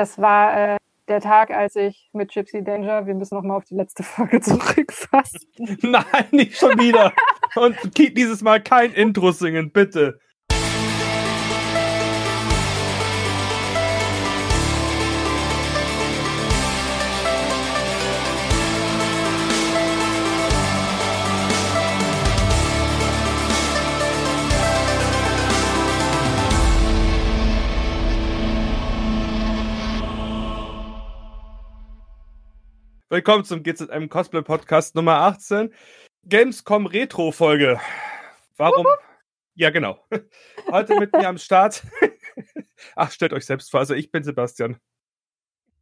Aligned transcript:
Das 0.00 0.16
war 0.16 0.56
äh, 0.56 0.76
der 1.08 1.20
Tag, 1.20 1.50
als 1.50 1.76
ich 1.76 2.08
mit 2.14 2.32
Gypsy 2.32 2.64
Danger, 2.64 3.06
wir 3.06 3.14
müssen 3.14 3.34
nochmal 3.34 3.58
auf 3.58 3.64
die 3.64 3.74
letzte 3.74 4.02
Folge 4.02 4.40
zurückfassen. 4.40 5.40
Nein, 5.82 6.24
nicht 6.30 6.56
schon 6.56 6.78
wieder. 6.78 7.12
Und 7.54 7.76
dieses 7.98 8.40
Mal 8.40 8.62
kein 8.62 8.94
Intro 8.94 9.30
singen, 9.32 9.72
bitte. 9.72 10.18
Willkommen 33.12 33.44
zum 33.44 33.64
GZM 33.64 34.08
Cosplay 34.08 34.40
Podcast 34.40 34.94
Nummer 34.94 35.16
18. 35.16 35.74
Gamescom 36.28 36.86
Retro 36.86 37.32
Folge. 37.32 37.80
Warum? 38.56 38.86
Ja, 39.56 39.70
genau. 39.70 39.98
Heute 40.70 40.96
mit 40.96 41.12
mir 41.12 41.26
am 41.26 41.36
Start. 41.36 41.82
Ach, 42.94 43.10
stellt 43.10 43.32
euch 43.32 43.44
selbst 43.44 43.68
vor. 43.72 43.80
Also, 43.80 43.94
ich 43.94 44.12
bin 44.12 44.22
Sebastian. 44.22 44.76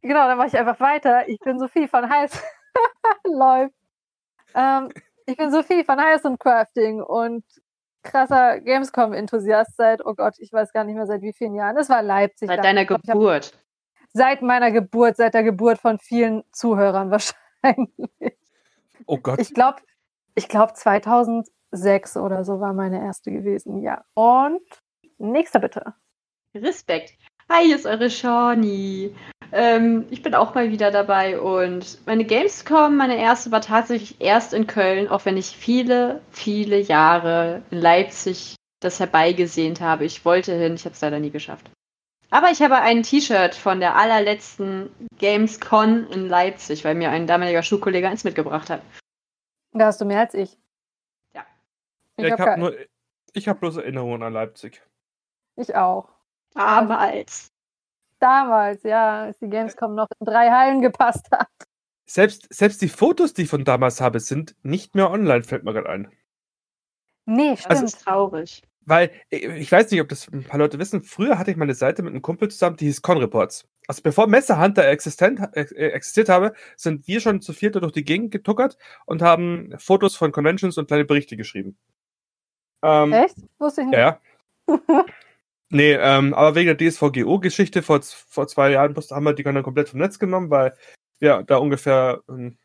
Genau, 0.01 0.27
dann 0.27 0.39
mache 0.39 0.47
ich 0.47 0.57
einfach 0.57 0.79
weiter. 0.79 1.29
Ich 1.29 1.37
bin 1.37 1.59
Sophie 1.59 1.87
von 1.87 2.09
Heiß. 2.09 2.31
Läuft. 3.25 3.75
Ähm, 4.55 4.89
ich 5.27 5.37
bin 5.37 5.51
Sophie 5.51 5.83
von 5.83 6.01
Heiß 6.01 6.25
und 6.25 6.39
Crafting 6.39 6.99
und 6.99 7.45
krasser 8.01 8.59
Gamescom-Enthusiast 8.59 9.77
seit, 9.77 10.03
oh 10.03 10.15
Gott, 10.15 10.33
ich 10.39 10.51
weiß 10.51 10.73
gar 10.73 10.83
nicht 10.83 10.95
mehr 10.95 11.05
seit 11.05 11.21
wie 11.21 11.33
vielen 11.33 11.53
Jahren. 11.53 11.77
Es 11.77 11.89
war 11.89 12.01
Leipzig. 12.01 12.47
Seit 12.47 12.63
deiner 12.63 12.85
Geburt 12.85 13.53
seit 14.13 14.41
meiner 14.41 14.71
Geburt, 14.71 15.17
seit 15.17 15.33
der 15.33 15.43
Geburt 15.43 15.79
von 15.79 15.99
vielen 15.99 16.43
Zuhörern 16.51 17.11
wahrscheinlich. 17.11 18.37
Oh 19.05 19.17
Gott. 19.17 19.39
Ich 19.39 19.53
glaube, 19.53 19.77
ich 20.35 20.47
glaube 20.47 20.73
2006 20.73 22.17
oder 22.17 22.43
so 22.43 22.59
war 22.59 22.73
meine 22.73 22.99
erste 22.99 23.31
gewesen, 23.31 23.81
ja. 23.81 24.03
Und 24.13 24.61
nächster 25.17 25.59
bitte. 25.59 25.93
Respekt. 26.55 27.13
Hi, 27.49 27.65
hier 27.65 27.75
ist 27.75 27.85
eure 27.85 28.09
Shawnee. 28.09 29.15
Ähm, 29.51 30.05
ich 30.11 30.21
bin 30.21 30.35
auch 30.35 30.53
mal 30.53 30.69
wieder 30.69 30.91
dabei 30.91 31.39
und 31.39 31.97
meine 32.05 32.23
Gamescom, 32.23 32.95
meine 32.95 33.17
erste 33.17 33.51
war 33.51 33.61
tatsächlich 33.61 34.21
erst 34.21 34.53
in 34.53 34.67
Köln, 34.67 35.07
auch 35.07 35.25
wenn 35.25 35.37
ich 35.37 35.47
viele, 35.47 36.21
viele 36.29 36.79
Jahre 36.79 37.63
in 37.71 37.79
Leipzig 37.79 38.55
das 38.79 38.99
herbeigesehnt 38.99 39.81
habe. 39.81 40.05
Ich 40.05 40.23
wollte 40.25 40.53
hin, 40.53 40.75
ich 40.75 40.85
habe 40.85 40.93
es 40.93 41.01
leider 41.01 41.19
nie 41.19 41.31
geschafft. 41.31 41.71
Aber 42.31 42.51
ich 42.51 42.61
habe 42.61 42.75
ein 42.75 43.03
T-Shirt 43.03 43.55
von 43.55 43.79
der 43.79 43.95
allerletzten 43.95 44.89
Gamescon 45.17 46.07
in 46.07 46.27
Leipzig, 46.27 46.85
weil 46.85 46.95
mir 46.95 47.09
ein 47.09 47.25
damaliger 47.25 47.63
Schulkollege 47.63 48.07
eins 48.07 48.23
mitgebracht 48.23 48.69
hat. 48.69 48.81
Da 49.71 49.87
hast 49.87 49.99
du 49.99 50.05
mehr 50.05 50.19
als 50.19 50.33
ich. 50.33 50.57
Ja. 51.33 51.43
Ich, 52.17 52.27
ja, 52.27 52.35
ich 52.35 52.39
habe 52.39 52.59
nur, 52.59 52.75
ich 53.33 53.47
habe 53.47 53.59
bloß 53.59 53.77
Erinnerungen 53.77 54.21
an 54.23 54.33
Leipzig. 54.33 54.81
Ich 55.55 55.75
auch. 55.75 56.09
Damals. 56.53 57.51
Damals, 58.19 58.83
ja, 58.83 59.23
als 59.23 59.39
die 59.39 59.49
Gamescom 59.49 59.95
noch 59.95 60.07
in 60.19 60.25
drei 60.25 60.49
Hallen 60.49 60.81
gepasst 60.81 61.31
hat. 61.31 61.47
Selbst, 62.05 62.53
selbst 62.53 62.81
die 62.81 62.89
Fotos, 62.89 63.33
die 63.33 63.43
ich 63.43 63.49
von 63.49 63.63
damals 63.63 64.01
habe, 64.01 64.19
sind 64.19 64.55
nicht 64.63 64.95
mehr 64.95 65.09
online, 65.09 65.43
fällt 65.43 65.63
mir 65.63 65.73
gerade 65.73 65.89
ein. 65.89 66.11
Nee, 67.25 67.55
stimmt. 67.55 67.71
Das 67.71 67.81
ist 67.83 68.03
traurig. 68.03 68.63
Weil, 68.85 69.11
ich 69.29 69.71
weiß 69.71 69.91
nicht, 69.91 70.01
ob 70.01 70.09
das 70.09 70.27
ein 70.29 70.43
paar 70.43 70.59
Leute 70.59 70.79
wissen, 70.79 71.03
früher 71.03 71.37
hatte 71.37 71.51
ich 71.51 71.57
meine 71.57 71.75
Seite 71.75 72.01
mit 72.01 72.11
einem 72.11 72.21
Kumpel 72.21 72.49
zusammen, 72.49 72.77
die 72.77 72.85
hieß 72.85 73.01
Con-Reports. 73.01 73.67
Also 73.87 74.01
bevor 74.01 74.27
Messehunter 74.27 74.87
existent, 74.87 75.39
äh, 75.53 75.61
existiert 75.61 76.29
habe, 76.29 76.53
sind 76.75 77.07
wir 77.07 77.19
schon 77.19 77.41
zu 77.41 77.53
vierter 77.53 77.81
durch 77.81 77.91
die 77.91 78.03
Gegend 78.03 78.31
getuckert 78.31 78.77
und 79.05 79.21
haben 79.21 79.73
Fotos 79.77 80.15
von 80.15 80.31
Conventions 80.31 80.77
und 80.77 80.87
kleine 80.87 81.05
Berichte 81.05 81.37
geschrieben. 81.37 81.77
Ähm, 82.81 83.13
Echt? 83.13 83.35
Wusste 83.59 83.81
ich 83.81 83.87
nicht. 83.87 83.97
Ja. 83.97 84.19
nee, 85.69 85.93
ähm, 85.93 86.33
aber 86.33 86.55
wegen 86.55 86.75
der 86.75 86.89
DSVGO-Geschichte 86.89 87.81
vor, 87.83 88.01
vor 88.01 88.47
zwei 88.47 88.71
Jahren 88.71 88.95
haben 88.95 89.23
wir 89.23 89.33
die 89.33 89.43
dann 89.43 89.63
komplett 89.63 89.89
vom 89.89 89.99
Netz 89.99 90.19
genommen, 90.19 90.49
weil 90.49 90.75
wir 91.19 91.43
da 91.43 91.57
ungefähr 91.57 92.21
ähm, 92.29 92.57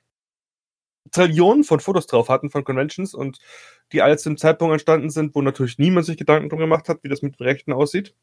Trillionen 1.14 1.64
von 1.64 1.80
Fotos 1.80 2.06
drauf 2.06 2.28
hatten 2.28 2.50
von 2.50 2.64
Conventions 2.64 3.14
und 3.14 3.38
die 3.92 4.02
alle 4.02 4.16
zu 4.16 4.28
einem 4.28 4.36
Zeitpunkt 4.36 4.72
entstanden 4.72 5.10
sind, 5.10 5.34
wo 5.34 5.42
natürlich 5.42 5.78
niemand 5.78 6.06
sich 6.06 6.16
Gedanken 6.16 6.48
drum 6.48 6.58
gemacht 6.58 6.88
hat, 6.88 7.02
wie 7.02 7.08
das 7.08 7.22
mit 7.22 7.40
Rechten 7.40 7.72
aussieht. 7.72 8.14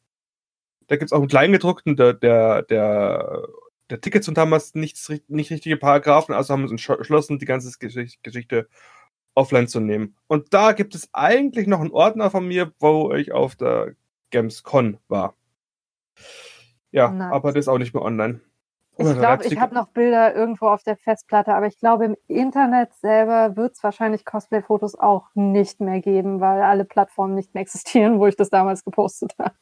Da 0.87 0.97
gibt 0.97 1.07
es 1.07 1.13
auch 1.13 1.19
einen 1.19 1.29
Kleingedruckten, 1.29 1.95
der, 1.95 2.13
der, 2.13 2.63
der, 2.63 3.47
der 3.89 4.01
Tickets 4.01 4.27
und 4.27 4.37
damals 4.37 4.75
nichts, 4.75 5.09
nicht 5.27 5.51
richtige 5.51 5.77
Paragraphen, 5.77 6.35
also 6.35 6.53
haben 6.53 6.63
wir 6.63 6.69
uns 6.69 6.87
entschlossen, 6.87 7.39
die 7.39 7.45
ganze 7.45 7.71
Geschichte 7.79 8.67
offline 9.35 9.69
zu 9.69 9.79
nehmen. 9.79 10.17
Und 10.27 10.53
da 10.53 10.73
gibt 10.73 10.93
es 10.93 11.09
eigentlich 11.13 11.67
noch 11.67 11.79
einen 11.79 11.91
Ordner 11.91 12.29
von 12.29 12.45
mir, 12.45 12.73
wo 12.79 13.13
ich 13.13 13.31
auf 13.31 13.55
der 13.55 13.95
Gamescon 14.31 14.97
war. 15.07 15.35
Ja, 16.91 17.09
nice. 17.09 17.31
aber 17.31 17.53
das 17.53 17.65
ist 17.65 17.67
auch 17.69 17.77
nicht 17.77 17.93
mehr 17.93 18.03
online. 18.03 18.41
Ich 19.07 19.17
glaube, 19.17 19.45
ich 19.45 19.59
habe 19.59 19.75
noch 19.75 19.87
Bilder 19.89 20.35
irgendwo 20.35 20.67
auf 20.67 20.83
der 20.83 20.97
Festplatte, 20.97 21.53
aber 21.53 21.67
ich 21.67 21.77
glaube, 21.77 22.05
im 22.05 22.15
Internet 22.27 22.93
selber 22.95 23.55
wird 23.55 23.73
es 23.73 23.83
wahrscheinlich 23.83 24.25
Cosplay-Fotos 24.25 24.95
auch 24.95 25.27
nicht 25.33 25.79
mehr 25.79 26.01
geben, 26.01 26.39
weil 26.39 26.61
alle 26.61 26.85
Plattformen 26.85 27.35
nicht 27.35 27.53
mehr 27.53 27.61
existieren, 27.61 28.19
wo 28.19 28.27
ich 28.27 28.35
das 28.35 28.49
damals 28.49 28.83
gepostet 28.83 29.33
habe. 29.39 29.55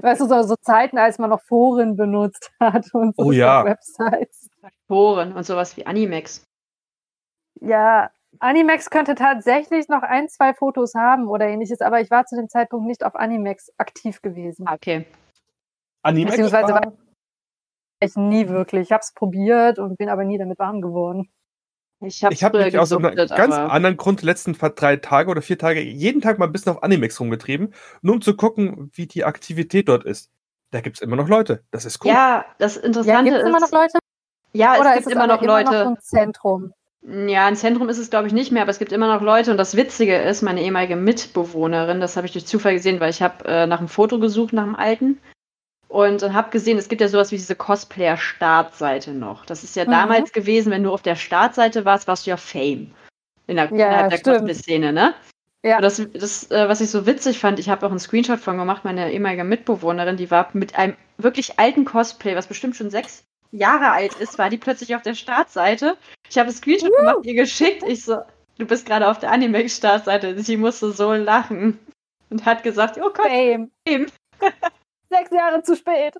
Weißt 0.00 0.20
du, 0.20 0.26
so, 0.26 0.42
so, 0.42 0.56
Zeiten, 0.56 0.98
als 0.98 1.18
man 1.18 1.30
noch 1.30 1.42
Foren 1.42 1.96
benutzt 1.96 2.50
hat 2.60 2.92
und 2.94 3.14
so 3.16 3.26
oh, 3.26 3.32
ja. 3.32 3.64
Websites. 3.64 4.48
Foren 4.88 5.32
und 5.32 5.44
sowas 5.44 5.76
wie 5.76 5.86
Animex. 5.86 6.42
Ja, 7.60 8.10
Animex 8.38 8.90
könnte 8.90 9.14
tatsächlich 9.14 9.88
noch 9.88 10.02
ein, 10.02 10.28
zwei 10.28 10.54
Fotos 10.54 10.94
haben 10.94 11.28
oder 11.28 11.46
ähnliches, 11.46 11.80
aber 11.80 12.00
ich 12.00 12.10
war 12.10 12.26
zu 12.26 12.36
dem 12.36 12.48
Zeitpunkt 12.48 12.86
nicht 12.86 13.04
auf 13.04 13.16
Animex 13.16 13.72
aktiv 13.78 14.22
gewesen. 14.22 14.66
Okay. 14.68 15.06
Animex 16.02 16.32
Beziehungsweise 16.32 16.72
war, 16.72 16.92
ich 18.06 18.16
nie 18.16 18.48
wirklich. 18.48 18.82
Ich 18.82 18.92
habe 18.92 19.02
es 19.02 19.12
probiert 19.12 19.78
und 19.78 19.96
bin 19.98 20.08
aber 20.08 20.24
nie 20.24 20.38
damit 20.38 20.58
warm 20.58 20.80
geworden. 20.80 21.30
Ich 22.00 22.22
habe 22.22 22.34
hab 22.34 22.52
mich 22.52 22.78
aus 22.78 22.92
einem 22.92 23.14
ganz 23.14 23.54
anderen 23.54 23.96
Grund 23.96 24.22
letzten 24.22 24.52
drei 24.52 24.96
Tage 24.96 25.30
oder 25.30 25.40
vier 25.40 25.58
Tage 25.58 25.80
jeden 25.80 26.20
Tag 26.20 26.38
mal 26.38 26.46
ein 26.46 26.52
bisschen 26.52 26.72
auf 26.72 26.82
Animex 26.82 27.18
rumgetrieben, 27.20 27.72
nur 28.02 28.16
um 28.16 28.20
zu 28.20 28.36
gucken, 28.36 28.90
wie 28.94 29.06
die 29.06 29.24
Aktivität 29.24 29.88
dort 29.88 30.04
ist. 30.04 30.30
Da 30.72 30.80
gibt 30.80 30.96
es 30.96 31.02
immer 31.02 31.16
noch 31.16 31.28
Leute. 31.28 31.64
Das 31.70 31.84
ist 31.84 32.04
cool. 32.04 32.10
Ja, 32.10 32.44
das 32.58 32.76
Interessante 32.76 33.30
ja, 33.30 33.36
ist. 33.38 33.46
immer 33.46 33.60
noch 33.60 33.72
Leute? 33.72 33.98
Ja, 34.52 34.78
oder 34.78 34.90
es 34.90 35.04
gibt 35.04 35.12
immer 35.12 35.26
noch 35.26 35.40
Leute. 35.40 35.70
Immer 35.70 35.84
noch 35.84 35.90
ein 35.92 36.00
Zentrum. 36.00 36.72
Ja, 37.02 37.46
ein 37.46 37.56
Zentrum 37.56 37.88
ist 37.88 37.98
es, 37.98 38.10
glaube 38.10 38.26
ich, 38.26 38.32
nicht 38.32 38.50
mehr, 38.50 38.62
aber 38.62 38.72
es 38.72 38.78
gibt 38.78 38.92
immer 38.92 39.12
noch 39.12 39.22
Leute. 39.22 39.52
Und 39.52 39.58
das 39.58 39.76
Witzige 39.76 40.16
ist, 40.16 40.42
meine 40.42 40.60
ehemalige 40.60 40.96
Mitbewohnerin, 40.96 42.00
das 42.00 42.16
habe 42.16 42.26
ich 42.26 42.32
durch 42.32 42.46
Zufall 42.46 42.74
gesehen, 42.74 43.00
weil 43.00 43.10
ich 43.10 43.22
habe 43.22 43.44
äh, 43.44 43.66
nach 43.66 43.78
einem 43.78 43.88
Foto 43.88 44.18
gesucht, 44.18 44.52
nach 44.52 44.64
dem 44.64 44.74
alten 44.74 45.20
und 45.96 46.34
habe 46.34 46.50
gesehen, 46.50 46.76
es 46.76 46.88
gibt 46.88 47.00
ja 47.00 47.08
sowas 47.08 47.32
wie 47.32 47.36
diese 47.36 47.56
Cosplayer-Startseite 47.56 49.14
noch. 49.14 49.46
Das 49.46 49.64
ist 49.64 49.76
ja 49.76 49.86
mhm. 49.86 49.92
damals 49.92 50.32
gewesen, 50.32 50.70
wenn 50.70 50.82
du 50.82 50.92
auf 50.92 51.00
der 51.00 51.16
Startseite 51.16 51.86
warst, 51.86 52.06
warst 52.06 52.26
du 52.26 52.30
ja 52.30 52.36
Fame. 52.36 52.90
In 53.46 53.56
der, 53.56 53.72
ja, 53.72 54.06
der 54.06 54.20
Cosplay-Szene, 54.20 54.92
ne? 54.92 55.14
Ja. 55.64 55.80
das, 55.80 56.06
das 56.12 56.50
äh, 56.50 56.68
was 56.68 56.82
ich 56.82 56.90
so 56.90 57.06
witzig 57.06 57.38
fand, 57.38 57.58
ich 57.58 57.70
habe 57.70 57.86
auch 57.86 57.90
einen 57.90 57.98
Screenshot 57.98 58.38
von 58.38 58.58
gemacht, 58.58 58.84
meine 58.84 59.10
ehemalige 59.10 59.42
Mitbewohnerin, 59.42 60.18
die 60.18 60.30
war 60.30 60.50
mit 60.52 60.76
einem 60.76 60.96
wirklich 61.16 61.58
alten 61.58 61.86
Cosplay, 61.86 62.36
was 62.36 62.46
bestimmt 62.46 62.76
schon 62.76 62.90
sechs 62.90 63.24
Jahre 63.50 63.90
alt 63.90 64.14
ist, 64.14 64.38
war 64.38 64.50
die 64.50 64.58
plötzlich 64.58 64.94
auf 64.94 65.02
der 65.02 65.14
Startseite. 65.14 65.96
Ich 66.28 66.36
habe 66.36 66.48
einen 66.48 66.56
Screenshot 66.56 66.90
uh. 66.90 66.96
gemacht, 66.96 67.18
ihr 67.22 67.34
geschickt. 67.34 67.82
Ich 67.88 68.04
so, 68.04 68.18
du 68.58 68.66
bist 68.66 68.84
gerade 68.84 69.08
auf 69.08 69.18
der 69.18 69.32
Anime-Startseite. 69.32 70.38
Sie 70.42 70.58
musste 70.58 70.92
so 70.92 71.14
lachen 71.14 71.78
und 72.28 72.44
hat 72.44 72.62
gesagt, 72.62 72.98
oh 72.98 73.10
Gott, 73.14 73.28
Fame. 73.28 73.70
Fame. 73.88 74.06
Sechs 75.08 75.30
Jahre 75.30 75.62
zu 75.62 75.76
spät. 75.76 76.16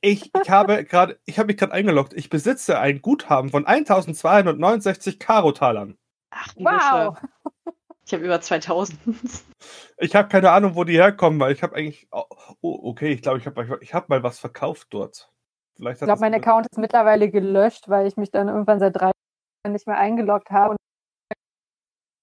Ich, 0.00 0.30
ich 0.34 0.50
habe 0.50 0.84
gerade, 0.84 1.18
ich 1.24 1.38
habe 1.38 1.48
mich 1.48 1.56
gerade 1.56 1.72
eingeloggt. 1.72 2.12
Ich 2.14 2.30
besitze 2.30 2.78
ein 2.78 3.02
Guthaben 3.02 3.50
von 3.50 3.66
1269 3.66 5.18
Karo-Talern. 5.18 5.96
Ach, 6.30 6.54
wow. 6.56 7.16
Ich 8.04 8.14
habe 8.14 8.24
über 8.24 8.40
2000. 8.40 8.98
Ich 10.00 10.14
habe 10.14 10.28
keine 10.28 10.52
Ahnung, 10.52 10.76
wo 10.76 10.84
die 10.84 10.96
herkommen, 10.96 11.40
weil 11.40 11.52
ich 11.52 11.64
habe 11.64 11.74
eigentlich. 11.74 12.06
Oh, 12.12 12.24
okay, 12.62 13.12
ich 13.12 13.20
glaube, 13.20 13.38
ich 13.38 13.46
habe 13.46 13.78
ich 13.82 13.92
hab 13.92 14.08
mal 14.08 14.22
was 14.22 14.38
verkauft 14.38 14.86
dort. 14.90 15.32
Vielleicht 15.74 16.00
ich 16.00 16.06
glaube, 16.06 16.20
mein 16.20 16.34
Account 16.34 16.68
ist 16.70 16.78
mittlerweile 16.78 17.28
gelöscht, 17.28 17.88
weil 17.88 18.06
ich 18.06 18.16
mich 18.16 18.30
dann 18.30 18.46
irgendwann 18.46 18.78
seit 18.78 18.94
drei 18.94 19.06
Jahren 19.06 19.72
nicht 19.72 19.88
mehr 19.88 19.98
eingeloggt 19.98 20.50
habe. 20.50 20.76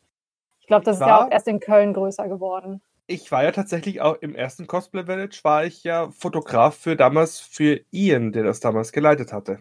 Ich 0.60 0.66
glaube, 0.66 0.84
das 0.84 0.98
war, 0.98 1.06
ist 1.06 1.10
ja 1.10 1.26
auch 1.26 1.30
erst 1.30 1.46
in 1.46 1.60
Köln 1.60 1.94
größer 1.94 2.28
geworden. 2.28 2.82
Ich 3.06 3.30
war 3.30 3.44
ja 3.44 3.52
tatsächlich 3.52 4.00
auch 4.00 4.16
im 4.20 4.34
ersten 4.34 4.66
Cosplay 4.66 5.04
Village, 5.04 5.40
war 5.42 5.64
ich 5.64 5.84
ja 5.84 6.10
Fotograf 6.10 6.76
für 6.76 6.96
damals 6.96 7.38
für 7.38 7.80
Ian, 7.92 8.32
der 8.32 8.42
das 8.42 8.58
damals 8.58 8.90
geleitet 8.90 9.32
hatte. 9.32 9.60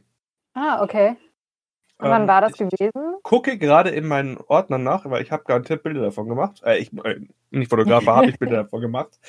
Ah, 0.54 0.84
okay. 0.84 1.18
Und 2.00 2.06
ähm, 2.06 2.12
wann 2.12 2.28
war 2.28 2.42
das 2.42 2.54
gewesen? 2.54 3.18
Gucke 3.24 3.58
gerade 3.58 3.90
in 3.90 4.08
meinen 4.08 4.38
Ordner 4.48 4.78
nach, 4.78 5.10
weil 5.10 5.22
ich 5.22 5.32
habe 5.32 5.44
garantiert 5.44 5.84
Bilder 5.84 6.02
davon 6.02 6.30
gemacht. 6.30 6.62
Äh, 6.66 6.80
ich, 6.80 6.94
äh, 7.04 7.20
nicht 7.52 7.70
Fotograf, 7.70 8.06
habe 8.06 8.30
ich 8.30 8.40
Bilder 8.40 8.58
davon 8.64 8.82
gemacht. 8.82 9.20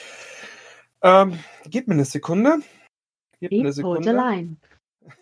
Ähm, 1.02 1.38
gib 1.66 1.88
mir 1.88 1.94
eine 1.94 2.04
Sekunde. 2.04 2.58
Gib 3.40 3.50
mir 3.50 3.60
eine 3.60 3.72
Sekunde. 3.72 4.12
Line. 4.12 4.56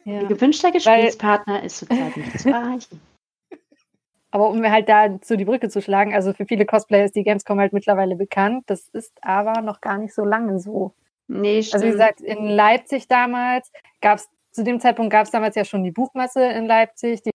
Ja. 0.05 0.21
Ihr 0.21 0.27
gewünschter 0.27 0.73
Gesprächspartner 0.73 1.55
Weil, 1.55 1.67
ist 1.67 1.79
zurzeit 1.79 2.17
nicht 2.17 2.39
zu 2.39 2.51
erreichen. 2.51 3.01
Aber 4.31 4.51
um 4.51 4.61
mir 4.61 4.71
halt 4.71 4.91
da 4.91 5.21
zu 5.23 5.39
die 5.39 5.47
Brücke 5.47 5.71
zu 5.71 5.81
schlagen, 5.81 6.15
also 6.15 6.35
für 6.35 6.45
viele 6.45 6.67
Cosplayer 6.67 7.07
ist 7.07 7.17
die 7.17 7.25
Gamescom 7.25 7.59
halt 7.59 7.73
mittlerweile 7.73 8.15
bekannt. 8.15 8.65
Das 8.67 8.89
ist 8.89 9.15
aber 9.23 9.63
noch 9.63 9.81
gar 9.81 9.97
nicht 9.97 10.13
so 10.13 10.23
lange 10.23 10.61
so. 10.61 10.93
Nee, 11.29 11.63
stimmt. 11.63 11.75
Also 11.75 11.87
wie 11.87 11.93
gesagt, 11.93 12.21
in 12.21 12.47
Leipzig 12.47 13.09
damals 13.09 13.73
gab 14.03 14.19
es, 14.19 14.29
zu 14.51 14.65
dem 14.65 14.81
Zeitpunkt 14.81 15.13
gab 15.13 15.25
es 15.25 15.31
damals 15.31 15.57
ja 15.57 15.65
schon 15.65 15.83
die 15.83 15.93
Buchmesse 15.93 16.45
in 16.45 16.67
Leipzig. 16.67 17.23
Die 17.23 17.31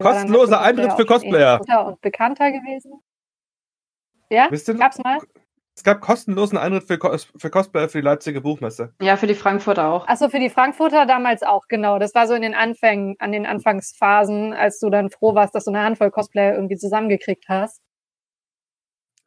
Kostenloser 0.00 0.60
Eintritt 0.60 0.92
für 0.92 1.06
Cosplayer. 1.06 1.60
Und 1.86 2.00
bekannter 2.00 2.50
gewesen. 2.52 3.02
Ja, 4.30 4.48
gab's 4.48 4.98
mal? 4.98 5.18
Es 5.74 5.84
gab 5.84 6.00
kostenlosen 6.00 6.58
Eintritt 6.58 6.88
für, 6.88 6.98
Cos 6.98 7.28
für 7.36 7.50
Cosplayer 7.50 7.88
für 7.88 7.98
die 7.98 8.04
Leipziger 8.04 8.40
Buchmesse. 8.40 8.94
Ja, 9.00 9.16
für 9.16 9.28
die 9.28 9.36
Frankfurter 9.36 9.86
auch. 9.86 10.08
Achso, 10.08 10.28
für 10.28 10.40
die 10.40 10.50
Frankfurter 10.50 11.06
damals 11.06 11.44
auch, 11.44 11.68
genau. 11.68 12.00
Das 12.00 12.16
war 12.16 12.26
so 12.26 12.34
in 12.34 12.42
den 12.42 12.54
Anfängen, 12.54 13.14
an 13.20 13.30
den 13.30 13.46
Anfangsphasen, 13.46 14.52
als 14.54 14.80
du 14.80 14.90
dann 14.90 15.08
froh 15.08 15.36
warst, 15.36 15.54
dass 15.54 15.66
du 15.66 15.70
eine 15.70 15.84
Handvoll 15.84 16.10
Cosplayer 16.10 16.54
irgendwie 16.54 16.76
zusammengekriegt 16.76 17.44
hast. 17.48 17.80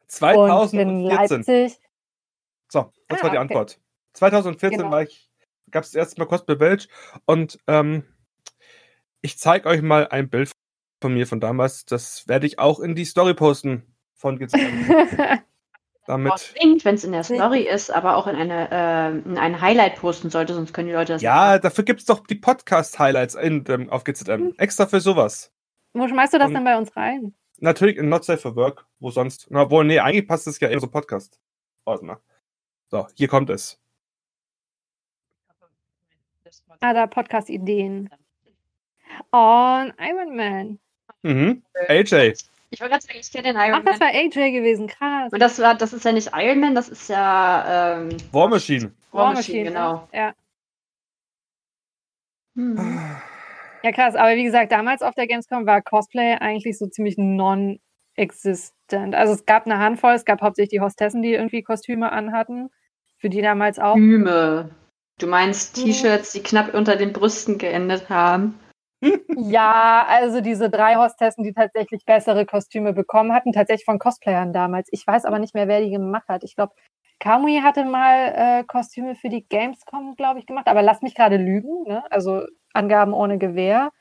2014. 0.08 0.80
Und 0.80 0.90
in 0.90 1.00
Leipzig. 1.06 1.80
So, 2.68 2.92
das 3.08 3.22
ah, 3.22 3.24
war 3.24 3.30
die 3.30 3.38
okay. 3.38 3.38
Antwort. 3.38 3.80
2014 4.14 4.78
genau. 4.78 4.92
war 4.92 5.04
ich, 5.04 5.30
gab 5.72 5.86
es 5.86 5.92
das 5.92 6.00
erste 6.00 6.20
Mal 6.20 6.28
Cosplay 6.28 6.56
Belge 6.56 6.88
und 7.26 7.60
ähm, 7.68 8.04
ich 9.22 9.38
zeige 9.38 9.70
euch 9.70 9.82
mal 9.82 10.06
ein 10.10 10.30
Bild 10.30 10.52
von 11.02 11.14
mir 11.14 11.28
von 11.28 11.40
damals. 11.40 11.86
Das 11.86 12.28
werde 12.28 12.48
ich 12.48 12.60
auch 12.60 12.80
in 12.80 12.96
die 12.96 13.06
Story 13.06 13.34
posten 13.34 13.84
von 14.14 14.38
GZM. 14.40 15.40
damit. 16.08 16.54
wenn 16.84 16.96
es 16.96 17.04
in 17.04 17.12
der 17.12 17.24
Story 17.24 17.62
ist, 17.62 17.90
aber 17.90 18.18
auch 18.18 18.28
in, 18.28 18.36
eine, 18.36 18.70
äh, 18.72 19.30
in 19.30 19.38
ein 19.38 19.62
Highlight 19.62 19.96
posten 19.96 20.30
sollte, 20.30 20.54
sonst 20.54 20.74
können 20.74 20.88
die 20.88 20.94
Leute 20.94 21.14
das 21.14 21.22
Ja, 21.22 21.54
nicht 21.54 21.64
dafür 21.64 21.84
gibt 21.84 22.02
es 22.02 22.06
doch 22.06 22.26
die 22.26 22.36
Podcast-Highlights 22.36 23.36
ähm, 23.40 23.90
auf 23.90 24.04
GZM. 24.04 24.32
Hm. 24.32 24.54
Extra 24.58 24.88
für 24.88 25.00
sowas. 25.00 25.52
Wo 25.94 26.08
schmeißt 26.08 26.34
du 26.34 26.40
das 26.40 26.48
Und 26.48 26.54
dann 26.54 26.64
bei 26.64 26.78
uns 26.78 26.96
rein? 26.96 27.34
Natürlich 27.60 27.98
in 27.98 28.10
Not 28.10 28.26
Safe 28.26 28.40
for 28.40 28.56
Work. 28.56 28.86
Wo 29.00 29.12
sonst? 29.12 29.48
Na, 29.50 29.70
wohl, 29.70 29.86
nee, 29.86 30.00
eigentlich 30.00 30.28
passt 30.28 30.48
es 30.48 30.60
ja 30.60 30.70
eher 30.70 30.80
so 30.80 30.88
Podcast-Ordner. 30.88 32.20
So, 32.90 33.08
hier 33.16 33.28
kommt 33.28 33.50
es. 33.50 33.80
Ah, 36.80 36.94
da 36.94 37.08
Podcast-Ideen. 37.08 38.10
Oh, 39.32 39.84
Iron 40.00 40.36
Man. 40.36 40.80
Mhm. 41.24 41.62
AJ. 41.88 42.34
Ich 42.74 42.80
wollte 42.80 42.92
gerade 42.92 43.04
sagen, 43.04 43.20
ich 43.20 43.32
kenne 43.32 43.50
den 43.50 43.56
Iron 43.58 43.74
Ach, 43.74 43.84
Man. 43.84 43.88
Ach, 43.88 43.92
das 43.92 44.00
war 44.00 44.08
AJ 44.08 44.52
gewesen, 44.52 44.88
krass. 44.88 45.32
Und 45.34 45.40
das, 45.40 45.60
war, 45.60 45.76
das 45.76 45.92
ist 45.92 46.06
ja 46.06 46.14
nicht 46.14 46.32
Iron 46.34 46.60
Man, 46.62 46.74
das 46.74 46.90
ist 46.90 47.10
ja. 47.10 47.98
Ähm, 48.00 48.18
War 48.32 48.48
Machine. 48.48 48.92
War 49.12 49.34
Machine, 49.34 49.66
genau. 49.66 50.08
Ja. 50.14 50.34
Hm. 52.56 52.78
Ja, 53.84 53.92
krass. 53.92 54.16
Aber 54.16 54.36
wie 54.36 54.44
gesagt, 54.44 54.72
damals 54.72 55.02
auf 55.02 55.16
der 55.16 55.28
Gamescom 55.28 55.66
war 55.66 55.82
Cosplay 55.82 56.36
eigentlich 56.40 56.78
so 56.78 56.88
ziemlich 56.88 57.18
non-existent. 57.18 59.16
Also 59.16 59.34
es 59.34 59.46
gab 59.46 59.66
eine 59.66 59.80
Handvoll, 59.80 60.14
es 60.14 60.26
gab 60.26 60.42
hauptsächlich 60.42 60.80
die 60.80 60.82
Hostessen, 60.82 61.22
die 61.22 61.34
irgendwie 61.34 61.64
Kostüme 61.64 62.12
anhatten. 62.12 62.70
Für 63.18 63.30
die 63.30 63.42
damals 63.42 63.80
auch. 63.80 63.94
Kostüme. 63.94 64.70
Du 65.20 65.28
meinst 65.28 65.76
T-Shirts, 65.76 66.32
die 66.32 66.42
knapp 66.42 66.74
unter 66.74 66.96
den 66.96 67.14
Brüsten 67.14 67.58
geendet 67.58 68.10
haben? 68.10 68.60
Ja, 69.36 70.06
also 70.08 70.42
diese 70.42 70.70
drei 70.70 70.96
Hostessen, 70.96 71.44
die 71.44 71.54
tatsächlich 71.54 72.06
bessere 72.06 72.46
Kostüme 72.46 72.94
bekommen 72.94 73.34
hatten, 73.34 73.52
tatsächlich 73.54 73.86
von 73.86 74.00
Cosplayern 74.00 74.54
damals. 74.54 74.90
Ich 74.92 75.06
weiß 75.06 75.26
aber 75.26 75.40
nicht 75.40 75.56
mehr, 75.56 75.68
wer 75.68 75.82
die 75.82 75.90
gemacht 75.90 76.28
hat. 76.28 76.44
Ich 76.44 76.56
glaube, 76.56 76.74
Kamui 77.20 77.62
hatte 77.62 77.86
mal 77.86 78.34
äh, 78.36 78.64
Kostüme 78.64 79.16
für 79.16 79.30
die 79.30 79.48
Gamescom, 79.48 80.16
glaube 80.16 80.40
ich, 80.40 80.46
gemacht. 80.46 80.68
Aber 80.68 80.82
lass 80.82 81.02
mich 81.02 81.16
gerade 81.16 81.38
lügen, 81.38 81.84
ne? 81.88 82.04
also 82.12 82.44
Angaben 82.74 83.14
ohne 83.14 83.38
Gewehr. 83.38 83.92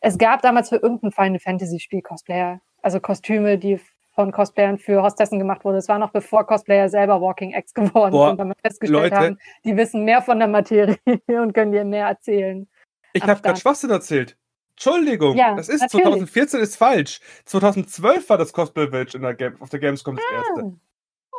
Es 0.00 0.18
gab 0.18 0.42
damals 0.42 0.68
für 0.68 0.76
irgendein 0.76 1.12
Final 1.12 1.40
Fantasy 1.40 1.78
Spiel 1.78 2.02
Cosplayer, 2.02 2.60
also 2.82 3.00
Kostüme, 3.00 3.58
die 3.58 3.80
von 4.14 4.32
Cosplayern 4.32 4.78
für 4.78 5.02
Hostessen 5.02 5.38
gemacht 5.38 5.64
wurden. 5.64 5.76
Es 5.76 5.88
war 5.88 5.98
noch 5.98 6.10
bevor 6.10 6.46
Cosplayer 6.46 6.88
selber 6.88 7.20
Walking 7.20 7.52
Acts 7.52 7.74
geworden 7.74 8.12
Boah, 8.12 8.28
sind, 8.28 8.40
damit 8.40 8.60
festgestellt 8.60 9.02
Leute. 9.02 9.16
haben, 9.16 9.38
die 9.64 9.76
wissen 9.76 10.04
mehr 10.04 10.22
von 10.22 10.38
der 10.38 10.48
Materie 10.48 10.96
und 11.26 11.52
können 11.52 11.72
dir 11.72 11.84
mehr 11.84 12.06
erzählen. 12.06 12.68
Ich 13.14 13.22
habe 13.22 13.40
gerade 13.40 13.58
Schwachsinn 13.58 13.90
erzählt. 13.90 14.36
Entschuldigung, 14.72 15.36
ja, 15.36 15.54
das 15.54 15.68
ist 15.68 15.82
natürlich. 15.82 16.04
2014 16.04 16.60
ist 16.60 16.76
falsch. 16.76 17.20
2012 17.44 18.28
war 18.28 18.38
das 18.38 18.52
Cosplay 18.52 18.88
Village 18.88 19.12
in 19.14 19.22
der 19.22 19.34
Game, 19.34 19.60
auf 19.62 19.70
der 19.70 19.78
Gamescom 19.78 20.16
das 20.16 20.24
ah. 20.30 20.36
erste. 20.36 20.76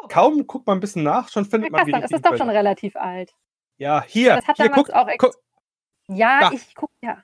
Kaum 0.07 0.47
guckt 0.47 0.65
man 0.67 0.77
ein 0.77 0.79
bisschen 0.79 1.03
nach, 1.03 1.29
schon 1.29 1.45
findet 1.45 1.71
ja, 1.71 1.77
man 1.77 1.87
wieder. 1.87 1.99
Das 1.99 2.11
ist 2.11 2.25
doch 2.25 2.37
schon 2.37 2.49
relativ 2.49 2.95
alt. 2.95 3.33
Ja, 3.77 4.03
hier. 4.07 4.35
Das 4.35 4.47
hat 4.47 4.55
hier, 4.55 4.69
damals 4.69 4.87
guck, 4.87 4.95
auch 4.95 5.07
guck. 5.17 5.35
Ja, 6.07 6.39
da. 6.41 6.51
ich 6.53 6.75
guck, 6.75 6.91
ja. 7.01 7.23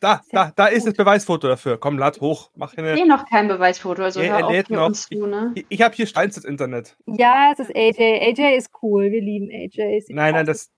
Da, 0.00 0.20
da, 0.32 0.52
da 0.54 0.66
ist 0.66 0.86
das 0.86 0.94
Beweisfoto 0.94 1.48
dafür. 1.48 1.78
Komm, 1.78 1.98
lad 1.98 2.20
hoch. 2.20 2.50
Mach 2.56 2.76
eine... 2.76 2.92
Ich 2.92 2.98
sehe 2.98 3.08
noch 3.08 3.26
kein 3.26 3.48
Beweisfoto, 3.48 4.02
also 4.02 4.20
ja, 4.20 4.38
hör 4.38 4.48
auf 4.48 4.68
noch. 4.68 4.86
Uns 4.86 5.06
zu, 5.06 5.26
ne? 5.26 5.52
Ich, 5.54 5.66
ich 5.68 5.82
habe 5.82 5.94
hier 5.94 6.06
Steinzeit 6.06 6.44
Internet. 6.44 6.96
Ja, 7.06 7.52
es 7.52 7.60
ist 7.60 7.74
AJ. 7.74 8.20
AJ 8.20 8.56
ist 8.56 8.70
cool. 8.82 9.10
Wir 9.10 9.22
lieben 9.22 9.48
AJ. 9.50 10.04
Nein, 10.08 10.34
nein, 10.34 10.46
das, 10.46 10.70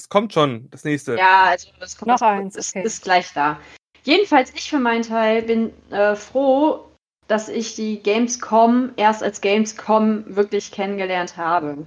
es 0.00 0.08
kommt 0.08 0.32
schon, 0.32 0.68
das 0.70 0.84
nächste. 0.84 1.16
Ja, 1.16 1.44
also 1.44 1.68
das 1.78 1.96
kommt 1.96 2.08
noch 2.08 2.22
eins. 2.22 2.56
Ist, 2.56 2.74
okay. 2.74 2.84
ist 2.84 3.02
gleich 3.02 3.32
da. 3.32 3.60
Jedenfalls, 4.02 4.52
ich 4.54 4.70
für 4.70 4.78
meinen 4.78 5.02
Teil 5.02 5.42
bin 5.42 5.72
äh, 5.90 6.16
froh, 6.16 6.86
dass 7.28 7.48
ich 7.48 7.74
die 7.74 8.02
Gamescom 8.02 8.92
erst 8.96 9.22
als 9.22 9.40
Gamescom 9.40 10.24
wirklich 10.34 10.72
kennengelernt 10.72 11.36
habe. 11.36 11.86